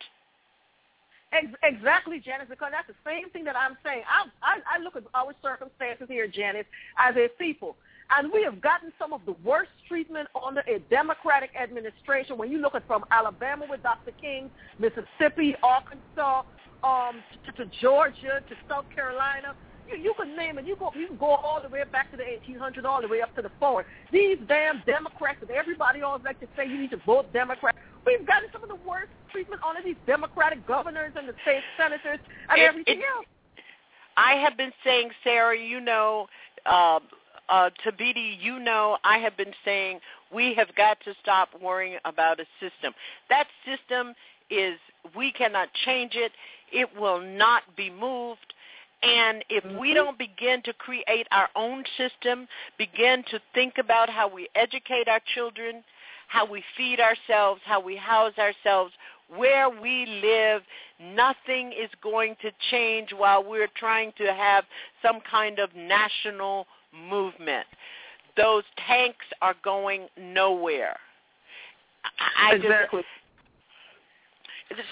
Exactly, 1.64 2.20
Janice, 2.20 2.48
because 2.50 2.72
that's 2.72 2.88
the 2.88 3.10
same 3.10 3.30
thing 3.30 3.46
that 3.46 3.56
I'm 3.56 3.78
saying. 3.86 4.04
I, 4.10 4.28
I, 4.44 4.78
I 4.78 4.84
look 4.84 4.96
at 4.96 5.04
our 5.14 5.34
circumstances 5.42 6.08
here, 6.10 6.28
Janice, 6.28 6.66
as 6.98 7.16
a 7.16 7.30
people. 7.40 7.78
And 8.10 8.32
we 8.34 8.44
have 8.44 8.60
gotten 8.62 8.92
some 9.00 9.14
of 9.14 9.22
the 9.26 9.36
worst 9.44 9.72
treatment 9.88 10.28
under 10.36 10.62
a 10.62 10.80
Democratic 10.90 11.52
administration. 11.56 12.38
When 12.38 12.52
you 12.52 12.58
look 12.58 12.76
at 12.76 12.86
from 12.86 13.06
Alabama 13.12 13.66
with 13.70 13.82
Dr. 13.82 14.12
King, 14.20 14.52
Mississippi, 14.80 15.56
Arkansas, 15.64 16.44
um, 16.84 17.22
to, 17.46 17.52
to 17.64 17.72
Georgia, 17.82 18.42
to 18.48 18.56
South 18.70 18.86
Carolina, 18.94 19.56
you, 19.88 20.02
you 20.02 20.14
can 20.18 20.36
name 20.36 20.58
it. 20.58 20.66
You 20.66 20.76
go, 20.78 20.90
you 20.96 21.08
can 21.08 21.18
go 21.18 21.36
all 21.36 21.60
the 21.62 21.70
way 21.70 21.84
back 21.92 22.12
to 22.12 22.18
the 22.18 22.24
1800s, 22.24 22.86
all 22.86 23.02
the 23.02 23.08
way 23.08 23.22
up 23.22 23.34
to 23.36 23.42
the 23.42 23.52
forward. 23.60 23.86
These 24.12 24.38
damn 24.48 24.84
Democrats 24.86 25.40
that 25.42 25.50
everybody 25.52 26.02
always 26.02 26.24
like 26.24 26.40
to 26.40 26.48
say 26.58 26.68
you 26.68 26.80
need 26.80 26.92
to 26.92 27.02
vote 27.06 27.32
Democrat. 27.34 27.76
We've 28.06 28.26
gotten 28.26 28.50
some 28.52 28.64
of 28.64 28.70
the 28.70 28.82
worst 28.88 29.12
treatment 29.32 29.62
under 29.68 29.82
these 29.84 30.00
Democratic 30.08 30.66
governors 30.66 31.14
and 31.16 31.28
the 31.28 31.34
state 31.44 31.62
senators 31.78 32.20
and 32.50 32.60
It- 32.60 32.66
everything 32.66 33.00
it- 33.00 33.06
else. 33.06 33.26
I 34.18 34.36
have 34.36 34.58
been 34.58 34.74
saying, 34.84 35.12
Sarah, 35.24 35.58
you 35.58 35.80
know, 35.80 36.28
uh, 36.66 37.00
uh, 37.50 37.70
Thabiti, 37.86 38.40
you 38.40 38.60
know, 38.60 38.98
I 39.04 39.18
have 39.20 39.38
been 39.38 39.54
saying 39.64 40.00
we 40.34 40.54
have 40.56 40.74
got 40.76 41.00
to 41.02 41.14
stop 41.22 41.50
worrying 41.62 41.98
about 42.06 42.40
a 42.40 42.46
system. 42.60 42.94
That 43.30 43.48
system 43.66 44.14
is, 44.50 44.78
we 45.16 45.32
cannot 45.32 45.70
change 45.86 46.16
it. 46.16 46.32
It 46.72 46.90
will 47.00 47.20
not 47.20 47.64
be 47.76 47.90
moved. 47.90 48.54
And 49.04 49.44
if 49.50 49.64
we 49.80 49.90
mm-hmm. 49.90 49.96
don't 49.96 50.18
begin 50.18 50.62
to 50.64 50.74
create 50.74 51.28
our 51.32 51.50
own 51.56 51.84
system, 51.98 52.48
begin 52.78 53.24
to 53.32 53.40
think 53.54 53.76
about 53.80 54.10
how 54.10 54.28
we 54.32 54.48
educate 54.56 55.08
our 55.08 55.22
children, 55.34 55.84
how 56.28 56.50
we 56.50 56.64
feed 56.78 57.00
ourselves, 57.00 57.62
how 57.66 57.80
we 57.80 57.96
house 57.96 58.34
ourselves, 58.38 58.94
where 59.36 59.70
we 59.70 60.06
live, 60.22 60.62
nothing 61.00 61.72
is 61.72 61.90
going 62.04 62.36
to 62.42 62.52
change 62.70 63.10
while 63.16 63.44
we're 63.44 63.70
trying 63.76 64.12
to 64.18 64.34
have 64.34 64.66
some 65.02 65.20
kind 65.30 65.58
of 65.58 65.70
national 65.76 66.68
movement. 67.10 67.66
Those 68.38 68.64
tanks 68.88 69.26
are 69.42 69.56
going 69.64 70.08
nowhere. 70.18 70.98
I 72.04 72.52
I 72.52 72.56
Exactly. 72.56 73.02
just, 73.02 73.10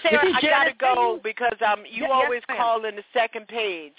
Sarah, 0.04 0.20
I 0.36 0.42
Janet, 0.42 0.78
gotta 0.80 0.96
go 0.96 1.20
because 1.24 1.58
um 1.66 1.84
you 1.90 2.04
yes, 2.04 2.12
always 2.12 2.42
ma'am. 2.48 2.58
call 2.58 2.86
in 2.86 2.96
the 2.96 3.04
second 3.14 3.48
page. 3.48 3.94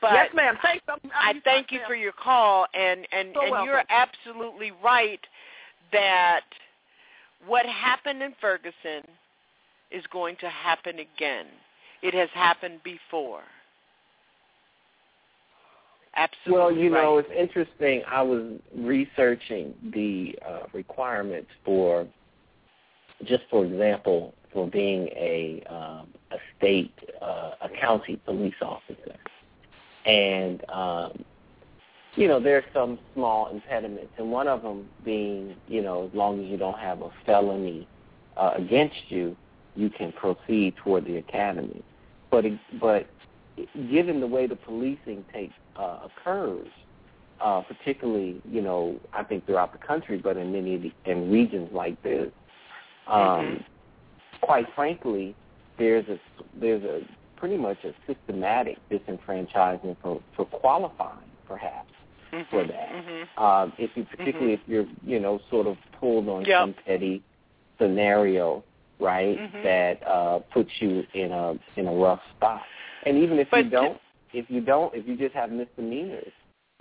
But 0.00 0.12
yes, 0.12 0.28
ma'am. 0.34 0.56
Thank 0.62 0.82
you. 0.86 1.10
I 1.14 1.34
thank 1.44 1.72
you 1.72 1.80
for 1.86 1.94
your 1.94 2.12
call, 2.12 2.66
and 2.74 3.06
and 3.12 3.30
So 3.34 3.42
and 3.42 3.50
welcome. 3.50 3.66
you're 3.66 3.82
absolutely 3.88 4.72
right 4.82 5.20
that 5.92 6.42
what 7.46 7.66
happened 7.66 8.22
in 8.22 8.34
Ferguson 8.40 9.02
is 9.90 10.04
going 10.12 10.36
to 10.40 10.48
happen 10.48 10.98
again. 10.98 11.46
It 12.02 12.14
has 12.14 12.28
happened 12.34 12.80
before. 12.84 13.42
Absolutely. 16.14 16.52
Well, 16.52 16.72
you 16.72 16.90
know, 16.90 17.18
it's 17.18 17.28
interesting. 17.36 18.02
I 18.08 18.22
was 18.22 18.58
researching 18.76 19.74
the 19.92 20.34
uh, 20.46 20.60
requirements 20.72 21.48
for, 21.64 22.06
just 23.24 23.44
for 23.50 23.64
example, 23.64 24.34
for 24.58 24.66
being 24.66 25.08
a 25.14 25.62
um, 25.70 26.08
a 26.32 26.38
state, 26.56 26.92
uh, 27.22 27.52
a 27.60 27.68
county 27.80 28.16
police 28.24 28.60
officer, 28.60 29.14
and 30.04 30.68
um, 30.68 31.24
you 32.16 32.26
know, 32.26 32.40
there's 32.40 32.64
some 32.74 32.98
small 33.14 33.50
impediments, 33.50 34.10
and 34.18 34.32
one 34.32 34.48
of 34.48 34.62
them 34.62 34.88
being, 35.04 35.54
you 35.68 35.80
know, 35.80 36.08
as 36.08 36.10
long 36.12 36.44
as 36.44 36.50
you 36.50 36.56
don't 36.56 36.78
have 36.80 37.02
a 37.02 37.10
felony 37.24 37.86
uh, 38.36 38.54
against 38.56 38.96
you, 39.10 39.36
you 39.76 39.90
can 39.90 40.10
proceed 40.10 40.74
toward 40.82 41.04
the 41.04 41.18
academy. 41.18 41.84
But 42.28 42.44
it, 42.44 42.58
but 42.80 43.06
given 43.88 44.18
the 44.18 44.26
way 44.26 44.48
the 44.48 44.56
policing 44.56 45.24
takes 45.32 45.54
uh, 45.76 46.00
occurs, 46.06 46.66
uh, 47.40 47.62
particularly 47.62 48.42
you 48.50 48.60
know 48.60 48.98
I 49.12 49.22
think 49.22 49.46
throughout 49.46 49.70
the 49.70 49.86
country, 49.86 50.18
but 50.18 50.36
in 50.36 50.50
many 50.50 50.74
of 50.74 50.82
the, 50.82 50.92
in 51.04 51.30
regions 51.30 51.68
like 51.72 52.02
this, 52.02 52.32
um, 53.06 53.62
quite 54.42 54.66
frankly, 54.74 55.34
there's 55.78 56.06
a 56.08 56.18
there's 56.60 56.82
a 56.84 57.00
pretty 57.36 57.56
much 57.56 57.78
a 57.84 57.92
systematic 58.06 58.76
disenfranchisement 58.90 59.96
for 60.02 60.20
for 60.36 60.46
qualifying, 60.46 61.30
perhaps 61.46 61.90
for 62.50 62.64
that. 62.66 62.88
Mm-hmm. 62.90 63.42
Um, 63.42 63.72
if 63.78 63.90
you 63.96 64.04
particularly 64.04 64.54
if 64.54 64.60
you're 64.66 64.86
you 65.04 65.20
know 65.20 65.40
sort 65.50 65.66
of 65.66 65.76
pulled 66.00 66.28
on 66.28 66.44
Yep. 66.44 66.60
some 66.60 66.74
petty 66.86 67.22
scenario, 67.80 68.64
right, 69.00 69.38
Mhm. 69.38 69.62
that 69.62 70.02
uh, 70.06 70.40
puts 70.52 70.70
you 70.80 71.04
in 71.14 71.32
a 71.32 71.58
in 71.76 71.86
a 71.86 71.92
rough 71.92 72.20
spot. 72.36 72.62
And 73.06 73.16
even 73.18 73.38
if 73.38 73.48
But 73.50 73.64
you 73.64 73.70
don't, 73.70 74.00
if 74.32 74.50
you 74.50 74.60
don't, 74.60 74.94
if 74.94 75.06
you 75.06 75.16
just 75.16 75.34
have 75.34 75.50
misdemeanors 75.50 76.32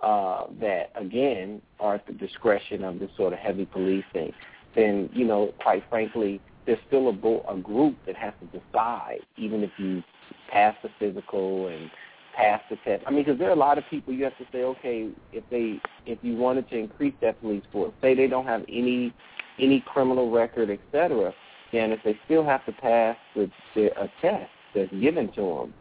uh, 0.01 0.45
that 0.59 0.91
again 0.95 1.61
are 1.79 1.95
at 1.95 2.05
the 2.07 2.13
discretion 2.13 2.83
of 2.83 2.99
this 2.99 3.11
sort 3.15 3.33
of 3.33 3.39
heavy 3.39 3.65
policing, 3.65 4.33
then 4.75 5.09
you 5.13 5.25
know, 5.25 5.53
quite 5.61 5.83
frankly, 5.89 6.41
there's 6.67 6.77
still 6.85 7.09
a, 7.09 7.13
bo- 7.13 7.45
a 7.49 7.57
group 7.57 7.97
that 8.05 8.15
has 8.15 8.33
to 8.41 8.45
decide, 8.47 9.21
even 9.37 9.63
if 9.63 9.71
you 9.79 10.03
pass 10.51 10.75
the 10.83 10.89
physical 10.99 11.67
and 11.67 11.89
pass 12.35 12.61
the 12.69 12.75
test. 12.83 13.03
I 13.07 13.09
mean, 13.09 13.23
because 13.23 13.39
there 13.39 13.47
are 13.49 13.53
a 13.53 13.55
lot 13.55 13.79
of 13.79 13.85
people 13.89 14.13
you 14.13 14.25
have 14.25 14.37
to 14.37 14.45
say, 14.51 14.59
okay, 14.63 15.09
if 15.31 15.43
they 15.49 15.79
if 16.05 16.19
you 16.21 16.35
wanted 16.35 16.69
to 16.69 16.77
increase 16.77 17.15
that 17.21 17.39
police 17.41 17.63
force, 17.71 17.93
say 18.01 18.13
they 18.13 18.27
don't 18.27 18.45
have 18.45 18.63
any 18.69 19.13
any 19.59 19.83
criminal 19.87 20.29
record, 20.29 20.69
et 20.69 20.79
cetera, 20.91 21.33
then 21.71 21.91
if 21.91 21.99
they 22.03 22.19
still 22.25 22.43
have 22.43 22.63
to 22.65 22.71
pass 22.73 23.17
the, 23.35 23.49
the 23.73 23.87
a 23.99 24.11
test 24.21 24.51
that's 24.75 24.91
given 25.01 25.31
to 25.33 25.41
them, 25.41 25.73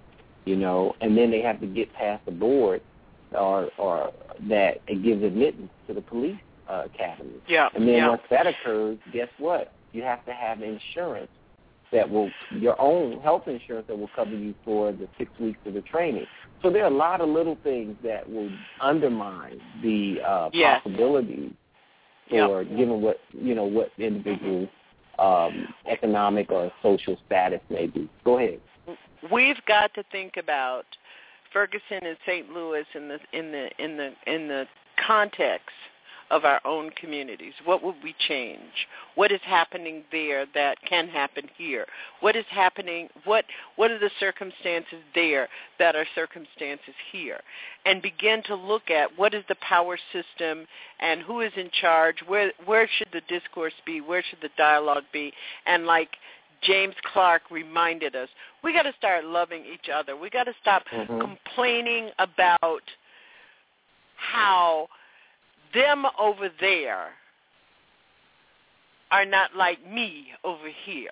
you 0.47 0.57
know, 0.57 0.95
and 1.03 1.19
then 1.19 1.31
they 1.31 1.43
have 1.43 1.61
to 1.61 1.67
get 1.67 1.93
past 1.93 2.25
the 2.25 2.33
board 2.33 2.81
or 3.33 3.69
or 3.77 4.13
that 4.49 4.81
it 4.87 5.03
gives 5.03 5.23
admittance 5.23 5.71
to 5.89 5.95
the 5.95 6.01
police 6.01 6.39
uh, 6.71 6.85
academy. 6.87 7.43
Yeah. 7.49 7.69
And 7.75 7.87
then 7.87 7.97
yeah. 7.97 8.09
once 8.09 8.23
that 8.31 8.47
occurs, 8.47 8.99
guess 9.13 9.29
what? 9.39 9.75
You 9.97 10.03
have 10.03 10.23
to 10.27 10.33
have 10.35 10.61
insurance 10.61 11.31
that 11.91 12.09
will 12.09 12.31
your 12.51 12.79
own 12.79 13.19
health 13.21 13.45
insurance 13.47 13.87
that 13.89 13.99
will 13.99 14.11
cover 14.15 14.33
you 14.37 14.55
for 14.63 14.93
the 14.93 15.09
six 15.17 15.31
weeks 15.41 15.59
of 15.65 15.73
the 15.73 15.81
training. 15.81 16.27
So 16.63 16.69
there 16.71 16.85
are 16.85 16.91
a 16.91 16.95
lot 16.95 17.23
of 17.23 17.31
little 17.31 17.57
things 17.65 17.97
that 18.05 18.29
will 18.29 18.51
undermine 18.81 19.59
the 19.83 20.21
uh, 20.21 20.51
Yes. 20.53 20.83
possibilities 20.83 21.53
Yep. 22.31 22.49
for 22.49 22.65
given 22.65 23.01
what 23.01 23.21
you 23.33 23.55
know 23.55 23.65
what 23.65 23.91
individual 23.97 24.69
um, 25.19 25.67
economic 25.89 26.51
or 26.51 26.71
social 26.83 27.17
status 27.25 27.61
may 27.71 27.87
be. 27.87 28.11
Go 28.23 28.37
ahead. 28.39 28.61
we've 29.33 29.65
got 29.67 29.95
to 29.95 30.03
think 30.13 30.37
about 30.37 30.85
Ferguson 31.55 32.05
and 32.05 32.19
St. 32.27 32.51
Louis 32.51 32.85
in 32.95 33.09
the 33.09 33.19
in 33.33 33.51
the 33.51 33.71
in 33.83 33.97
the 33.97 34.13
in 34.27 34.49
the 34.49 34.67
context 35.07 35.71
of 36.31 36.45
our 36.45 36.61
own 36.65 36.91
communities. 36.91 37.53
What 37.65 37.83
would 37.83 37.97
we 38.03 38.15
change? 38.29 38.89
What 39.15 39.31
is 39.31 39.41
happening 39.45 40.03
there 40.11 40.47
that 40.55 40.79
can 40.89 41.09
happen 41.09 41.49
here? 41.57 41.87
What 42.21 42.37
is 42.37 42.45
happening 42.51 43.09
what 43.25 43.45
what 43.77 43.91
are 43.91 43.99
the 43.99 44.11
circumstances 44.19 44.99
there 45.15 45.49
that 45.79 45.95
are 45.95 46.07
circumstances 46.15 46.95
here? 47.13 47.41
And 47.85 48.03
begin 48.03 48.43
to 48.45 48.55
look 48.55 48.91
at 48.91 49.17
what 49.17 49.35
is 49.35 49.45
the 49.49 49.57
power 49.57 49.99
system 50.13 50.67
and 51.01 51.23
who 51.23 51.41
is 51.41 51.53
in 51.57 51.71
charge, 51.81 52.17
where 52.27 52.53
where 52.65 52.89
should 52.99 53.09
the 53.13 53.23
discourse 53.29 53.75
be, 53.85 54.01
where 54.01 54.23
should 54.29 54.41
the 54.43 54.51
dialogue 54.57 55.05
be? 55.13 55.33
And 55.67 55.87
like 55.87 56.11
James 56.63 56.95
Clarke 57.13 57.51
reminded 57.51 58.17
us, 58.17 58.29
we 58.65 58.73
got 58.73 58.83
to 58.83 58.95
start 58.99 59.25
loving 59.25 59.65
each 59.73 59.89
other. 59.95 60.17
We 60.17 60.31
got 60.31 60.45
to 60.45 60.55
stop 60.61 60.85
Mhm. 60.87 61.21
complaining 61.21 62.11
about 62.19 62.83
how 64.17 64.89
them 65.77 66.07
over 66.19 66.49
there 66.61 67.09
are 69.11 69.25
not 69.25 69.55
like 69.55 69.79
me 69.89 70.29
over 70.43 70.69
here. 70.85 71.11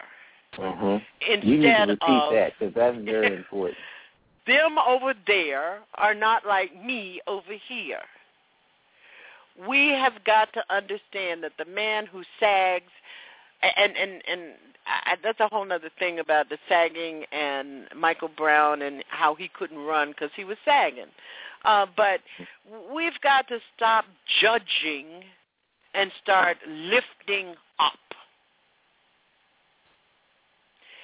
Mm-hmm. 0.58 0.96
Instead 1.30 1.48
You 1.48 1.58
need 1.58 1.64
to 1.64 1.92
repeat 1.92 2.08
of 2.08 2.32
that 2.32 2.52
because 2.58 2.74
that's 2.74 2.96
very 3.04 3.36
important. 3.36 3.78
them 4.46 4.76
over 4.78 5.14
there 5.26 5.80
are 5.94 6.14
not 6.14 6.46
like 6.46 6.84
me 6.84 7.20
over 7.26 7.52
here. 7.68 8.00
We 9.68 9.90
have 9.90 10.24
got 10.24 10.52
to 10.54 10.64
understand 10.68 11.44
that 11.44 11.52
the 11.58 11.64
man 11.64 12.06
who 12.06 12.22
sags, 12.40 12.90
and 13.62 13.96
and 13.96 14.22
and 14.26 14.40
I, 14.86 15.16
that's 15.22 15.40
a 15.40 15.48
whole 15.48 15.70
other 15.70 15.90
thing 15.98 16.18
about 16.18 16.48
the 16.48 16.58
sagging 16.68 17.24
and 17.32 17.86
Michael 17.96 18.30
Brown 18.36 18.82
and 18.82 19.04
how 19.08 19.34
he 19.34 19.48
couldn't 19.48 19.78
run 19.78 20.10
because 20.10 20.30
he 20.34 20.44
was 20.44 20.56
sagging. 20.64 21.06
Uh, 21.64 21.86
but 21.96 22.20
we've 22.94 23.18
got 23.22 23.48
to 23.48 23.58
stop 23.76 24.04
judging 24.40 25.06
and 25.94 26.10
start 26.22 26.56
lifting 26.68 27.54
up. 27.78 27.92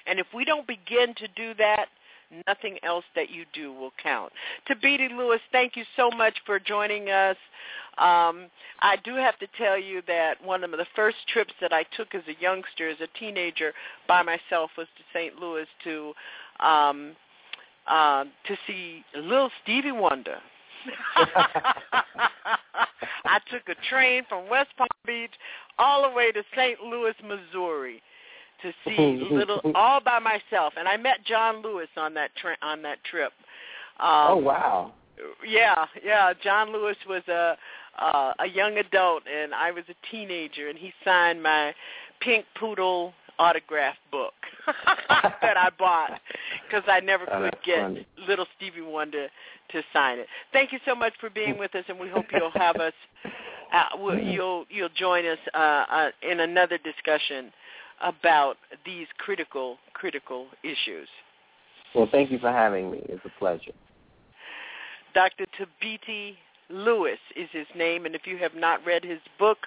And 0.06 0.18
if 0.18 0.26
we 0.34 0.44
don't 0.44 0.66
begin 0.66 1.14
to 1.16 1.28
do 1.36 1.54
that, 1.54 1.86
nothing 2.46 2.78
else 2.82 3.04
that 3.14 3.30
you 3.30 3.44
do 3.52 3.72
will 3.72 3.92
count. 4.02 4.32
Thabiti 4.68 5.10
Lewis, 5.16 5.40
thank 5.52 5.76
you 5.76 5.84
so 5.96 6.10
much 6.10 6.34
for 6.46 6.58
joining 6.58 7.10
us. 7.10 7.36
Um, 7.98 8.46
I 8.80 8.96
do 9.04 9.14
have 9.16 9.38
to 9.40 9.46
tell 9.58 9.78
you 9.78 10.02
that 10.06 10.44
one 10.44 10.64
of 10.64 10.70
the 10.70 10.86
first 10.96 11.16
trips 11.32 11.52
that 11.60 11.72
I 11.72 11.84
took 11.96 12.14
as 12.14 12.22
a 12.28 12.40
youngster, 12.40 12.88
as 12.88 12.98
a 13.00 13.18
teenager, 13.18 13.72
by 14.08 14.22
myself 14.22 14.70
was 14.78 14.86
to 14.96 15.02
St. 15.12 15.38
Louis 15.38 15.66
to 15.84 16.12
um, 16.60 17.16
uh, 17.90 18.24
to 18.46 18.56
see 18.66 19.04
Little 19.14 19.50
Stevie 19.62 19.92
Wonder. 19.92 20.38
I 23.24 23.38
took 23.50 23.68
a 23.68 23.74
train 23.88 24.22
from 24.28 24.48
West 24.48 24.70
Palm 24.78 24.88
Beach 25.04 25.32
all 25.78 26.08
the 26.08 26.14
way 26.14 26.32
to 26.32 26.42
St. 26.56 26.80
Louis, 26.80 27.14
Missouri 27.22 28.02
to 28.62 28.72
see 28.84 29.26
little 29.30 29.60
all 29.74 30.00
by 30.00 30.18
myself 30.18 30.74
and 30.76 30.86
I 30.86 30.96
met 30.96 31.24
John 31.24 31.62
Lewis 31.62 31.88
on 31.96 32.14
that 32.14 32.30
tra- 32.36 32.58
on 32.62 32.82
that 32.82 33.02
trip. 33.04 33.32
Um, 33.98 34.08
oh 34.28 34.36
wow. 34.36 34.92
Yeah, 35.46 35.86
yeah, 36.04 36.32
John 36.42 36.72
Lewis 36.72 36.96
was 37.08 37.22
a 37.28 37.56
uh, 37.98 38.32
a 38.38 38.46
young 38.46 38.78
adult 38.78 39.22
and 39.26 39.54
I 39.54 39.70
was 39.70 39.84
a 39.88 39.94
teenager 40.10 40.68
and 40.68 40.78
he 40.78 40.92
signed 41.04 41.42
my 41.42 41.74
pink 42.20 42.44
poodle 42.58 43.14
autograph 43.40 43.96
book 44.12 44.34
that 45.42 45.56
I 45.56 45.70
bought 45.78 46.20
because 46.66 46.84
I 46.86 47.00
never 47.00 47.24
could 47.26 47.56
get 47.64 47.78
funny. 47.82 48.06
little 48.28 48.46
Stevie 48.56 48.82
Wonder 48.82 49.28
to 49.72 49.82
sign 49.92 50.18
it. 50.18 50.26
Thank 50.52 50.72
you 50.72 50.78
so 50.86 50.94
much 50.94 51.14
for 51.20 51.30
being 51.30 51.58
with 51.58 51.74
us, 51.74 51.84
and 51.88 51.98
we 51.98 52.08
hope 52.08 52.26
you'll 52.32 52.50
have 52.54 52.76
us. 52.76 52.92
Uh, 53.72 53.84
we'll- 53.96 54.18
you'll 54.18 54.64
you'll 54.68 54.88
join 54.94 55.24
us 55.26 55.38
uh, 55.54 55.58
uh, 55.58 56.10
in 56.22 56.40
another 56.40 56.78
discussion 56.78 57.52
about 58.02 58.56
these 58.84 59.06
critical 59.18 59.78
critical 59.94 60.46
issues. 60.62 61.08
Well, 61.94 62.08
thank 62.10 62.30
you 62.30 62.38
for 62.38 62.50
having 62.52 62.90
me. 62.90 62.98
It's 63.08 63.24
a 63.24 63.38
pleasure. 63.38 63.72
Dr. 65.14 65.46
Thabiti 65.58 66.36
Lewis 66.68 67.18
is 67.36 67.48
his 67.52 67.66
name, 67.76 68.06
and 68.06 68.14
if 68.14 68.26
you 68.26 68.36
have 68.38 68.54
not 68.54 68.84
read 68.86 69.04
his 69.04 69.18
book, 69.38 69.58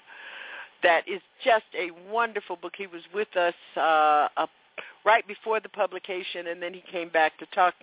that 0.84 1.08
is 1.08 1.22
just 1.44 1.66
a 1.78 1.90
wonderful 2.12 2.58
book. 2.58 2.74
He 2.78 2.88
was 2.88 3.02
with 3.14 3.36
us 3.36 3.54
uh, 3.76 4.28
right 5.06 5.28
before 5.28 5.60
the 5.60 5.70
publication, 5.70 6.48
and 6.48 6.62
then 6.62 6.74
he 6.74 6.84
came 6.92 7.10
back 7.10 7.38
to 7.40 7.46
talk 7.48 7.74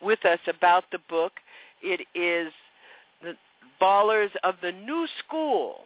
with 0.00 0.24
us 0.24 0.38
about 0.46 0.84
the 0.92 0.98
book. 1.08 1.32
It 1.82 2.00
is 2.14 2.52
the 3.22 3.34
Ballers 3.80 4.30
of 4.44 4.56
the 4.62 4.72
New 4.72 5.06
School, 5.24 5.80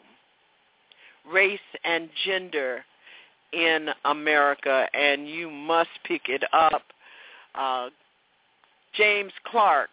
Race 1.31 1.59
and 1.85 2.09
Gender 2.25 2.85
in 3.53 3.89
America, 4.05 4.87
and 4.93 5.29
you 5.29 5.51
must 5.51 5.91
pick 6.05 6.29
it 6.29 6.43
up. 6.53 6.83
Uh, 7.55 7.89
James 8.95 9.33
Clarke 9.45 9.91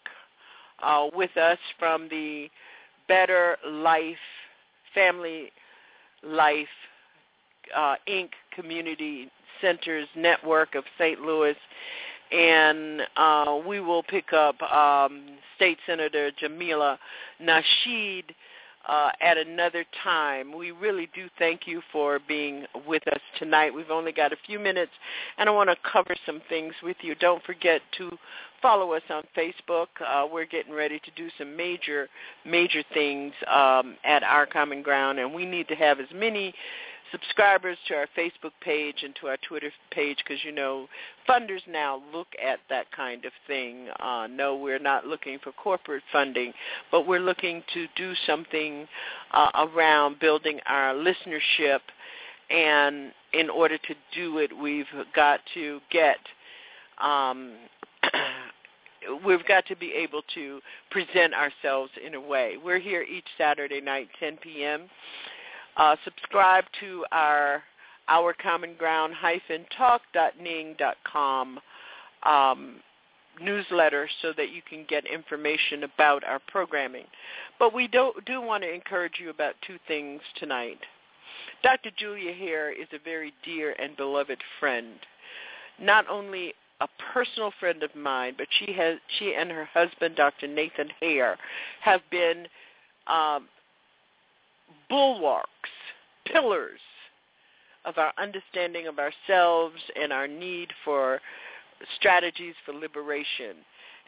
uh, 0.81 1.07
with 1.13 1.35
us 1.37 1.57
from 1.79 2.07
the 2.09 2.49
Better 3.07 3.57
Life 3.65 4.17
Family 4.93 5.51
Life 6.25 6.67
uh, 7.75 7.95
Inc. 8.07 8.29
Community 8.55 9.29
Centers 9.61 10.07
Network 10.15 10.75
of 10.75 10.83
St. 10.97 11.19
Louis. 11.21 11.55
And 12.31 13.01
uh, 13.15 13.59
we 13.67 13.79
will 13.79 14.03
pick 14.03 14.33
up 14.33 14.61
um, 14.63 15.37
State 15.55 15.77
Senator 15.85 16.31
Jamilah 16.41 16.97
Nasheed 17.41 18.23
uh, 18.87 19.11
at 19.21 19.37
another 19.37 19.85
time. 20.03 20.55
We 20.55 20.71
really 20.71 21.09
do 21.13 21.27
thank 21.39 21.67
you 21.67 21.81
for 21.91 22.19
being 22.27 22.65
with 22.87 23.07
us 23.07 23.21
tonight. 23.39 23.73
We've 23.73 23.91
only 23.91 24.11
got 24.11 24.33
a 24.33 24.37
few 24.45 24.59
minutes, 24.59 24.91
and 25.37 25.47
I 25.47 25.51
want 25.51 25.69
to 25.69 25.75
cover 25.89 26.15
some 26.25 26.41
things 26.49 26.73
with 26.81 26.97
you. 27.01 27.15
Don't 27.15 27.43
forget 27.43 27.81
to 27.97 28.17
follow 28.63 28.93
us 28.93 29.03
on 29.11 29.23
Facebook. 29.37 29.87
Uh, 30.03 30.25
we're 30.31 30.45
getting 30.45 30.73
ready 30.73 30.99
to 30.99 31.11
do 31.15 31.29
some 31.37 31.55
major, 31.55 32.07
major 32.45 32.81
things 32.93 33.33
um, 33.45 33.95
at 34.03 34.23
Our 34.23 34.47
Common 34.47 34.81
Ground, 34.81 35.19
and 35.19 35.31
we 35.31 35.45
need 35.45 35.67
to 35.67 35.75
have 35.75 35.99
as 35.99 36.07
many 36.15 36.55
subscribers 37.11 37.77
to 37.87 37.93
our 37.93 38.07
Facebook 38.17 38.53
page 38.61 39.03
and 39.03 39.15
to 39.21 39.27
our 39.27 39.37
Twitter 39.47 39.69
page 39.91 40.17
because, 40.17 40.43
you 40.43 40.51
know, 40.51 40.87
funders 41.29 41.61
now 41.69 42.01
look 42.11 42.29
at 42.43 42.59
that 42.69 42.91
kind 42.91 43.25
of 43.25 43.31
thing. 43.45 43.87
Uh, 43.99 44.27
no, 44.31 44.55
we're 44.55 44.79
not 44.79 45.05
looking 45.05 45.37
for 45.43 45.51
corporate 45.51 46.01
funding, 46.11 46.53
but 46.89 47.05
we're 47.05 47.19
looking 47.19 47.61
to 47.73 47.85
do 47.95 48.13
something 48.25 48.87
uh, 49.31 49.67
around 49.75 50.19
building 50.19 50.59
our 50.65 50.95
listenership. 50.95 51.79
And 52.49 53.11
in 53.33 53.49
order 53.49 53.77
to 53.77 53.95
do 54.15 54.39
it, 54.39 54.57
we've 54.57 54.85
got 55.15 55.41
to 55.53 55.81
get 55.91 56.17
um, 57.01 57.53
we've 59.25 59.45
got 59.47 59.65
to 59.67 59.75
be 59.75 59.93
able 59.93 60.21
to 60.35 60.59
present 60.91 61.33
ourselves 61.33 61.91
in 62.05 62.15
a 62.15 62.21
way. 62.21 62.55
We're 62.63 62.79
here 62.79 63.03
each 63.03 63.27
Saturday 63.37 63.81
night, 63.81 64.09
10 64.19 64.37
p.m. 64.37 64.83
Uh, 65.77 65.95
subscribe 66.03 66.65
to 66.79 67.05
our 67.11 67.63
our 68.09 68.33
common 68.33 68.75
ground 68.77 69.13
hyphen 69.13 69.65
talk 69.77 70.01
dot 70.13 70.33
ning 70.37 70.75
dot 70.77 70.97
com 71.05 71.59
um, 72.23 72.75
newsletter 73.41 74.09
so 74.21 74.33
that 74.35 74.51
you 74.51 74.61
can 74.67 74.85
get 74.87 75.05
information 75.05 75.83
about 75.83 76.23
our 76.23 76.39
programming. 76.47 77.05
But 77.59 77.73
we 77.73 77.87
do, 77.87 78.11
do 78.25 78.41
want 78.41 78.63
to 78.63 78.73
encourage 78.73 79.13
you 79.19 79.29
about 79.29 79.55
two 79.65 79.77
things 79.87 80.21
tonight. 80.37 80.79
Dr. 81.63 81.89
Julia 81.97 82.33
Hare 82.33 82.71
is 82.71 82.87
a 82.93 83.03
very 83.03 83.33
dear 83.43 83.73
and 83.79 83.95
beloved 83.97 84.39
friend. 84.59 84.95
Not 85.79 86.05
only 86.09 86.53
a 86.81 86.87
personal 87.13 87.51
friend 87.59 87.83
of 87.83 87.95
mine, 87.95 88.33
but 88.37 88.47
she 88.59 88.73
has 88.73 88.97
she 89.19 89.35
and 89.37 89.51
her 89.51 89.65
husband, 89.65 90.15
Dr. 90.15 90.47
Nathan 90.47 90.89
Hare, 90.99 91.37
have 91.81 92.01
been 92.11 92.47
um, 93.07 93.47
bulwarks, 94.89 95.47
pillars 96.25 96.79
of 97.85 97.97
our 97.97 98.13
understanding 98.17 98.87
of 98.87 98.97
ourselves 98.99 99.75
and 99.99 100.13
our 100.13 100.27
need 100.27 100.69
for 100.85 101.19
strategies 101.97 102.55
for 102.65 102.73
liberation. 102.73 103.57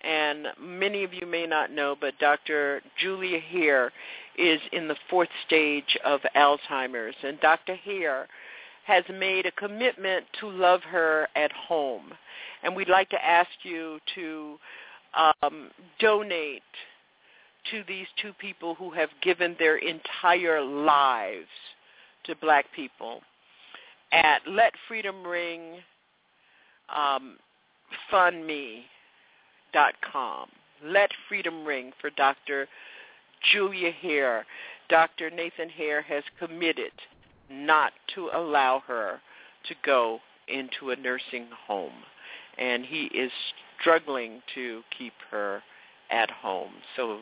And 0.03 0.47
many 0.61 1.03
of 1.03 1.13
you 1.13 1.25
may 1.25 1.45
not 1.45 1.71
know, 1.71 1.95
but 1.99 2.17
Dr. 2.19 2.81
Julia 3.01 3.39
Hare 3.39 3.91
is 4.37 4.59
in 4.71 4.87
the 4.87 4.95
fourth 5.09 5.29
stage 5.45 5.97
of 6.05 6.21
Alzheimer's. 6.35 7.15
And 7.23 7.39
Dr. 7.39 7.75
Hare 7.75 8.27
has 8.85 9.03
made 9.11 9.45
a 9.45 9.51
commitment 9.51 10.25
to 10.39 10.49
love 10.49 10.81
her 10.83 11.27
at 11.35 11.51
home. 11.51 12.11
And 12.63 12.75
we'd 12.75 12.89
like 12.89 13.09
to 13.09 13.25
ask 13.25 13.49
you 13.63 13.99
to 14.15 14.57
um, 15.15 15.71
donate 15.99 16.61
to 17.71 17.83
these 17.87 18.07
two 18.21 18.31
people 18.33 18.75
who 18.75 18.91
have 18.91 19.09
given 19.21 19.55
their 19.57 19.77
entire 19.77 20.61
lives 20.61 21.47
to 22.25 22.35
black 22.35 22.65
people 22.75 23.21
at 24.11 24.41
Let 24.47 24.73
Freedom 24.87 25.25
Ring 25.25 25.77
um, 26.95 27.37
fundme.com. 28.11 28.83
Let 30.83 31.09
Freedom 31.27 31.65
Ring 31.65 31.91
for 31.99 32.11
Dr. 32.11 32.67
Julia 33.51 33.91
Hare. 33.91 34.45
Dr. 34.89 35.31
Nathan 35.31 35.69
Hare 35.69 36.03
has 36.03 36.23
committed 36.37 36.91
not 37.49 37.93
to 38.15 38.29
allow 38.33 38.81
her 38.87 39.21
to 39.67 39.75
go 39.85 40.19
into 40.47 40.91
a 40.91 40.95
nursing 40.95 41.47
home. 41.67 41.93
And 42.57 42.85
he 42.85 43.05
is 43.05 43.31
struggling 43.79 44.41
to 44.55 44.81
keep 44.97 45.13
her 45.31 45.61
at 46.09 46.29
home. 46.29 46.71
So 46.95 47.19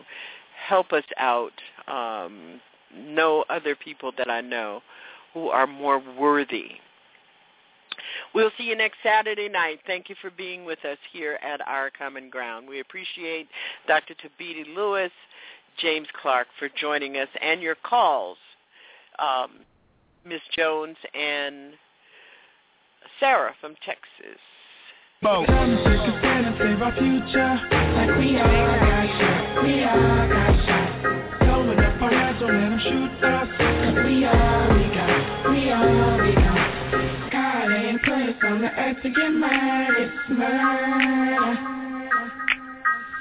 help 0.68 0.92
us 0.94 1.06
out. 1.18 1.54
Um, 1.88 2.60
know 2.96 3.44
other 3.50 3.76
people 3.76 4.12
that 4.18 4.30
I 4.30 4.42
know 4.42 4.82
who 5.34 5.50
are 5.50 5.68
more 5.68 6.02
worthy. 6.20 6.72
We'll 8.34 8.52
see 8.58 8.64
you 8.64 8.76
next 8.76 8.98
Saturday 9.04 9.50
night. 9.50 9.80
Thank 9.86 10.10
you 10.10 10.16
for 10.22 10.32
being 10.32 10.66
with 10.66 10.84
us 10.86 10.98
here 11.12 11.40
at 11.44 11.62
Our 11.68 11.92
Common 11.92 12.30
Ground. 12.30 12.68
We 12.68 12.80
appreciate 12.80 13.48
Dr. 13.88 14.16
Thabiti 14.16 14.76
Lewis, 14.76 15.12
James 15.78 16.08
Clarke 16.22 16.48
for 16.58 16.70
joining 16.80 17.18
us, 17.18 17.28
and 17.42 17.62
your 17.62 17.76
calls, 17.76 18.38
um, 19.20 19.52
Ms. 20.26 20.42
Jones 20.56 20.96
and 21.14 21.74
Sarah 23.20 23.54
from 23.60 23.76
Texas. 23.86 24.40
Bo. 25.22 25.46
Time 25.46 25.70
to 25.70 25.78
take 25.84 26.00
a 26.00 26.20
stand 26.20 26.46
and 26.46 26.56
save 26.58 26.82
our 26.82 26.92
future. 26.92 27.54
Like 27.96 28.18
we 28.18 28.40
all 28.40 28.48
got 28.48 29.08
shot, 29.20 29.64
we 29.64 29.84
all 29.84 30.28
got 30.28 30.66
shot. 30.66 31.40
Throwing 31.40 31.80
up 31.80 32.02
our 32.02 32.10
hands, 32.10 32.40
don't 32.40 32.52
let 32.52 32.70
them 32.70 32.80
shoot 32.84 33.24
us. 33.24 33.48
Cause 33.58 34.06
we 34.06 34.26
all 34.26 34.68
we 34.76 34.84
got, 34.96 35.52
we 35.52 35.72
all 35.72 36.18
we 36.24 36.36
got. 36.36 37.32
God 37.32 37.72
ain't 37.72 38.02
put 38.02 38.48
on 38.48 38.62
the 38.62 38.72
earth 38.72 38.98
to 39.04 39.10
get 39.10 39.30
murdered, 39.32 39.98
it's 39.98 40.30
murder. 40.30 41.56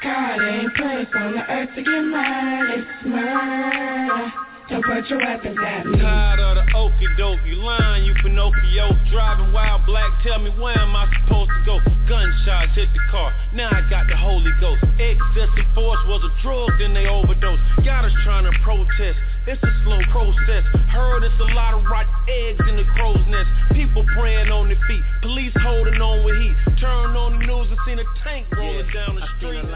God 0.02 0.42
ain't 0.42 0.74
put 0.74 0.86
us 0.86 1.06
on 1.14 1.32
the 1.32 1.50
earth 1.50 1.70
to 1.74 1.82
get 1.82 2.02
murdered, 2.02 2.78
it's 2.78 3.06
murder. 3.06 4.51
Don't 4.72 4.80
put 4.88 5.04
your 5.12 5.20
weapons 5.20 5.58
at 5.60 5.84
me. 5.84 6.00
Tired 6.00 6.40
of 6.40 6.56
the 6.56 6.64
okie 6.72 7.16
doke, 7.20 7.44
you 7.44 7.60
lying, 7.60 8.08
you 8.08 8.14
Pinocchio. 8.24 8.96
Driving 9.12 9.52
wild 9.52 9.84
black, 9.84 10.08
tell 10.24 10.38
me 10.38 10.48
where 10.56 10.78
am 10.80 10.96
I 10.96 11.04
supposed 11.12 11.50
to 11.52 11.60
go? 11.68 11.76
Gunshots 12.08 12.72
hit 12.72 12.88
the 12.96 13.04
car, 13.12 13.36
now 13.52 13.68
I 13.68 13.84
got 13.90 14.08
the 14.08 14.16
Holy 14.16 14.50
Ghost. 14.64 14.80
Excessive 14.96 15.68
force 15.76 16.00
was 16.08 16.24
a 16.24 16.32
drug, 16.40 16.72
then 16.80 16.94
they 16.94 17.04
overdose. 17.04 17.60
Got 17.84 18.06
us 18.06 18.16
trying 18.24 18.48
to 18.48 18.54
protest, 18.64 19.20
it's 19.44 19.62
a 19.62 19.72
slow 19.84 20.00
process. 20.08 20.64
Heard 20.88 21.20
it's 21.20 21.36
a 21.36 21.52
lot 21.52 21.74
of 21.74 21.84
rotten 21.84 22.16
eggs 22.32 22.64
in 22.64 22.80
the 22.80 22.88
crow's 22.96 23.20
nest. 23.28 23.52
People 23.76 24.06
praying 24.16 24.48
on 24.48 24.72
their 24.72 24.80
feet, 24.88 25.04
police 25.20 25.52
holding 25.60 26.00
on 26.00 26.24
with 26.24 26.40
heat. 26.40 26.56
Turn 26.80 27.12
on 27.12 27.38
the 27.38 27.44
news 27.44 27.68
and 27.68 27.78
seen 27.84 27.98
a 28.00 28.08
tank 28.24 28.48
rolling 28.56 28.88
yeah, 28.88 29.04
down 29.04 29.20
the 29.20 29.28
street. 29.36 29.68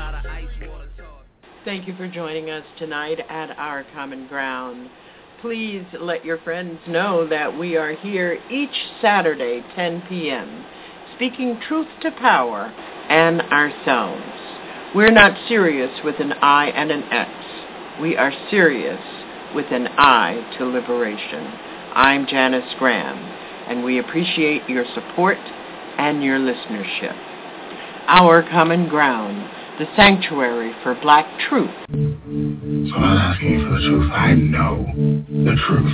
Thank 1.66 1.88
you 1.88 1.97
for 1.97 2.06
joining 2.06 2.48
us 2.48 2.62
tonight 2.78 3.18
at 3.28 3.51
Our 3.59 3.84
Common 3.93 4.28
Ground. 4.28 4.88
Please 5.40 5.84
let 5.98 6.24
your 6.24 6.38
friends 6.38 6.78
know 6.86 7.26
that 7.26 7.59
we 7.59 7.76
are 7.76 7.93
here 7.93 8.38
each 8.48 8.70
Saturday, 9.02 9.64
10 9.74 10.05
p.m., 10.09 10.64
speaking 11.16 11.60
truth 11.66 11.88
to 12.02 12.12
power 12.12 12.66
and 13.09 13.43
ourselves. 13.43 14.22
We're 14.94 15.10
not 15.10 15.36
serious 15.48 15.90
with 16.05 16.20
an 16.20 16.34
I 16.34 16.66
and 16.66 16.93
an 16.93 17.02
X. 17.12 17.32
We 18.01 18.16
are 18.16 18.32
serious 18.48 19.02
with 19.52 19.66
an 19.72 19.88
I 19.98 20.55
to 20.59 20.66
liberation. 20.66 21.47
I'm 21.97 22.28
Janice 22.28 22.74
Graham, 22.78 23.18
and 23.68 23.82
we 23.82 23.98
appreciate 23.98 24.68
your 24.68 24.84
support 24.94 25.38
and 25.98 26.22
your 26.22 26.38
listenership. 26.38 27.16
Our 28.06 28.48
Common 28.48 28.88
Ground 28.88 29.51
the 29.78 29.86
sanctuary 29.94 30.72
for 30.82 30.94
black 31.02 31.26
truth. 31.48 31.70
So 31.88 31.92
I'm 31.92 32.88
not 32.88 33.34
asking 33.34 33.50
you 33.52 33.60
for 33.62 33.70
the 33.72 33.80
truth. 33.86 34.10
I 34.10 34.32
know 34.32 34.86
the 35.28 35.54
truth. 35.66 35.92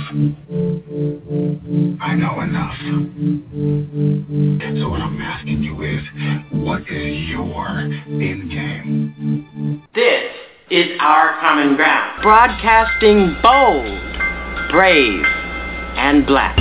I 2.01 2.15
know 2.15 2.39
enough. 2.41 2.77
So 4.79 4.89
what 4.89 5.01
I'm 5.01 5.21
asking 5.21 5.63
you 5.63 5.81
is, 5.83 6.01
what 6.51 6.81
is 6.83 7.27
your 7.27 7.79
end 7.79 8.49
game? 8.49 9.83
This 9.93 10.31
is 10.71 10.97
our 11.01 11.39
common 11.41 11.75
ground. 11.75 12.21
Broadcasting 12.23 13.35
bold, 13.43 13.99
brave, 14.71 15.25
and 15.97 16.25
black. 16.25 16.57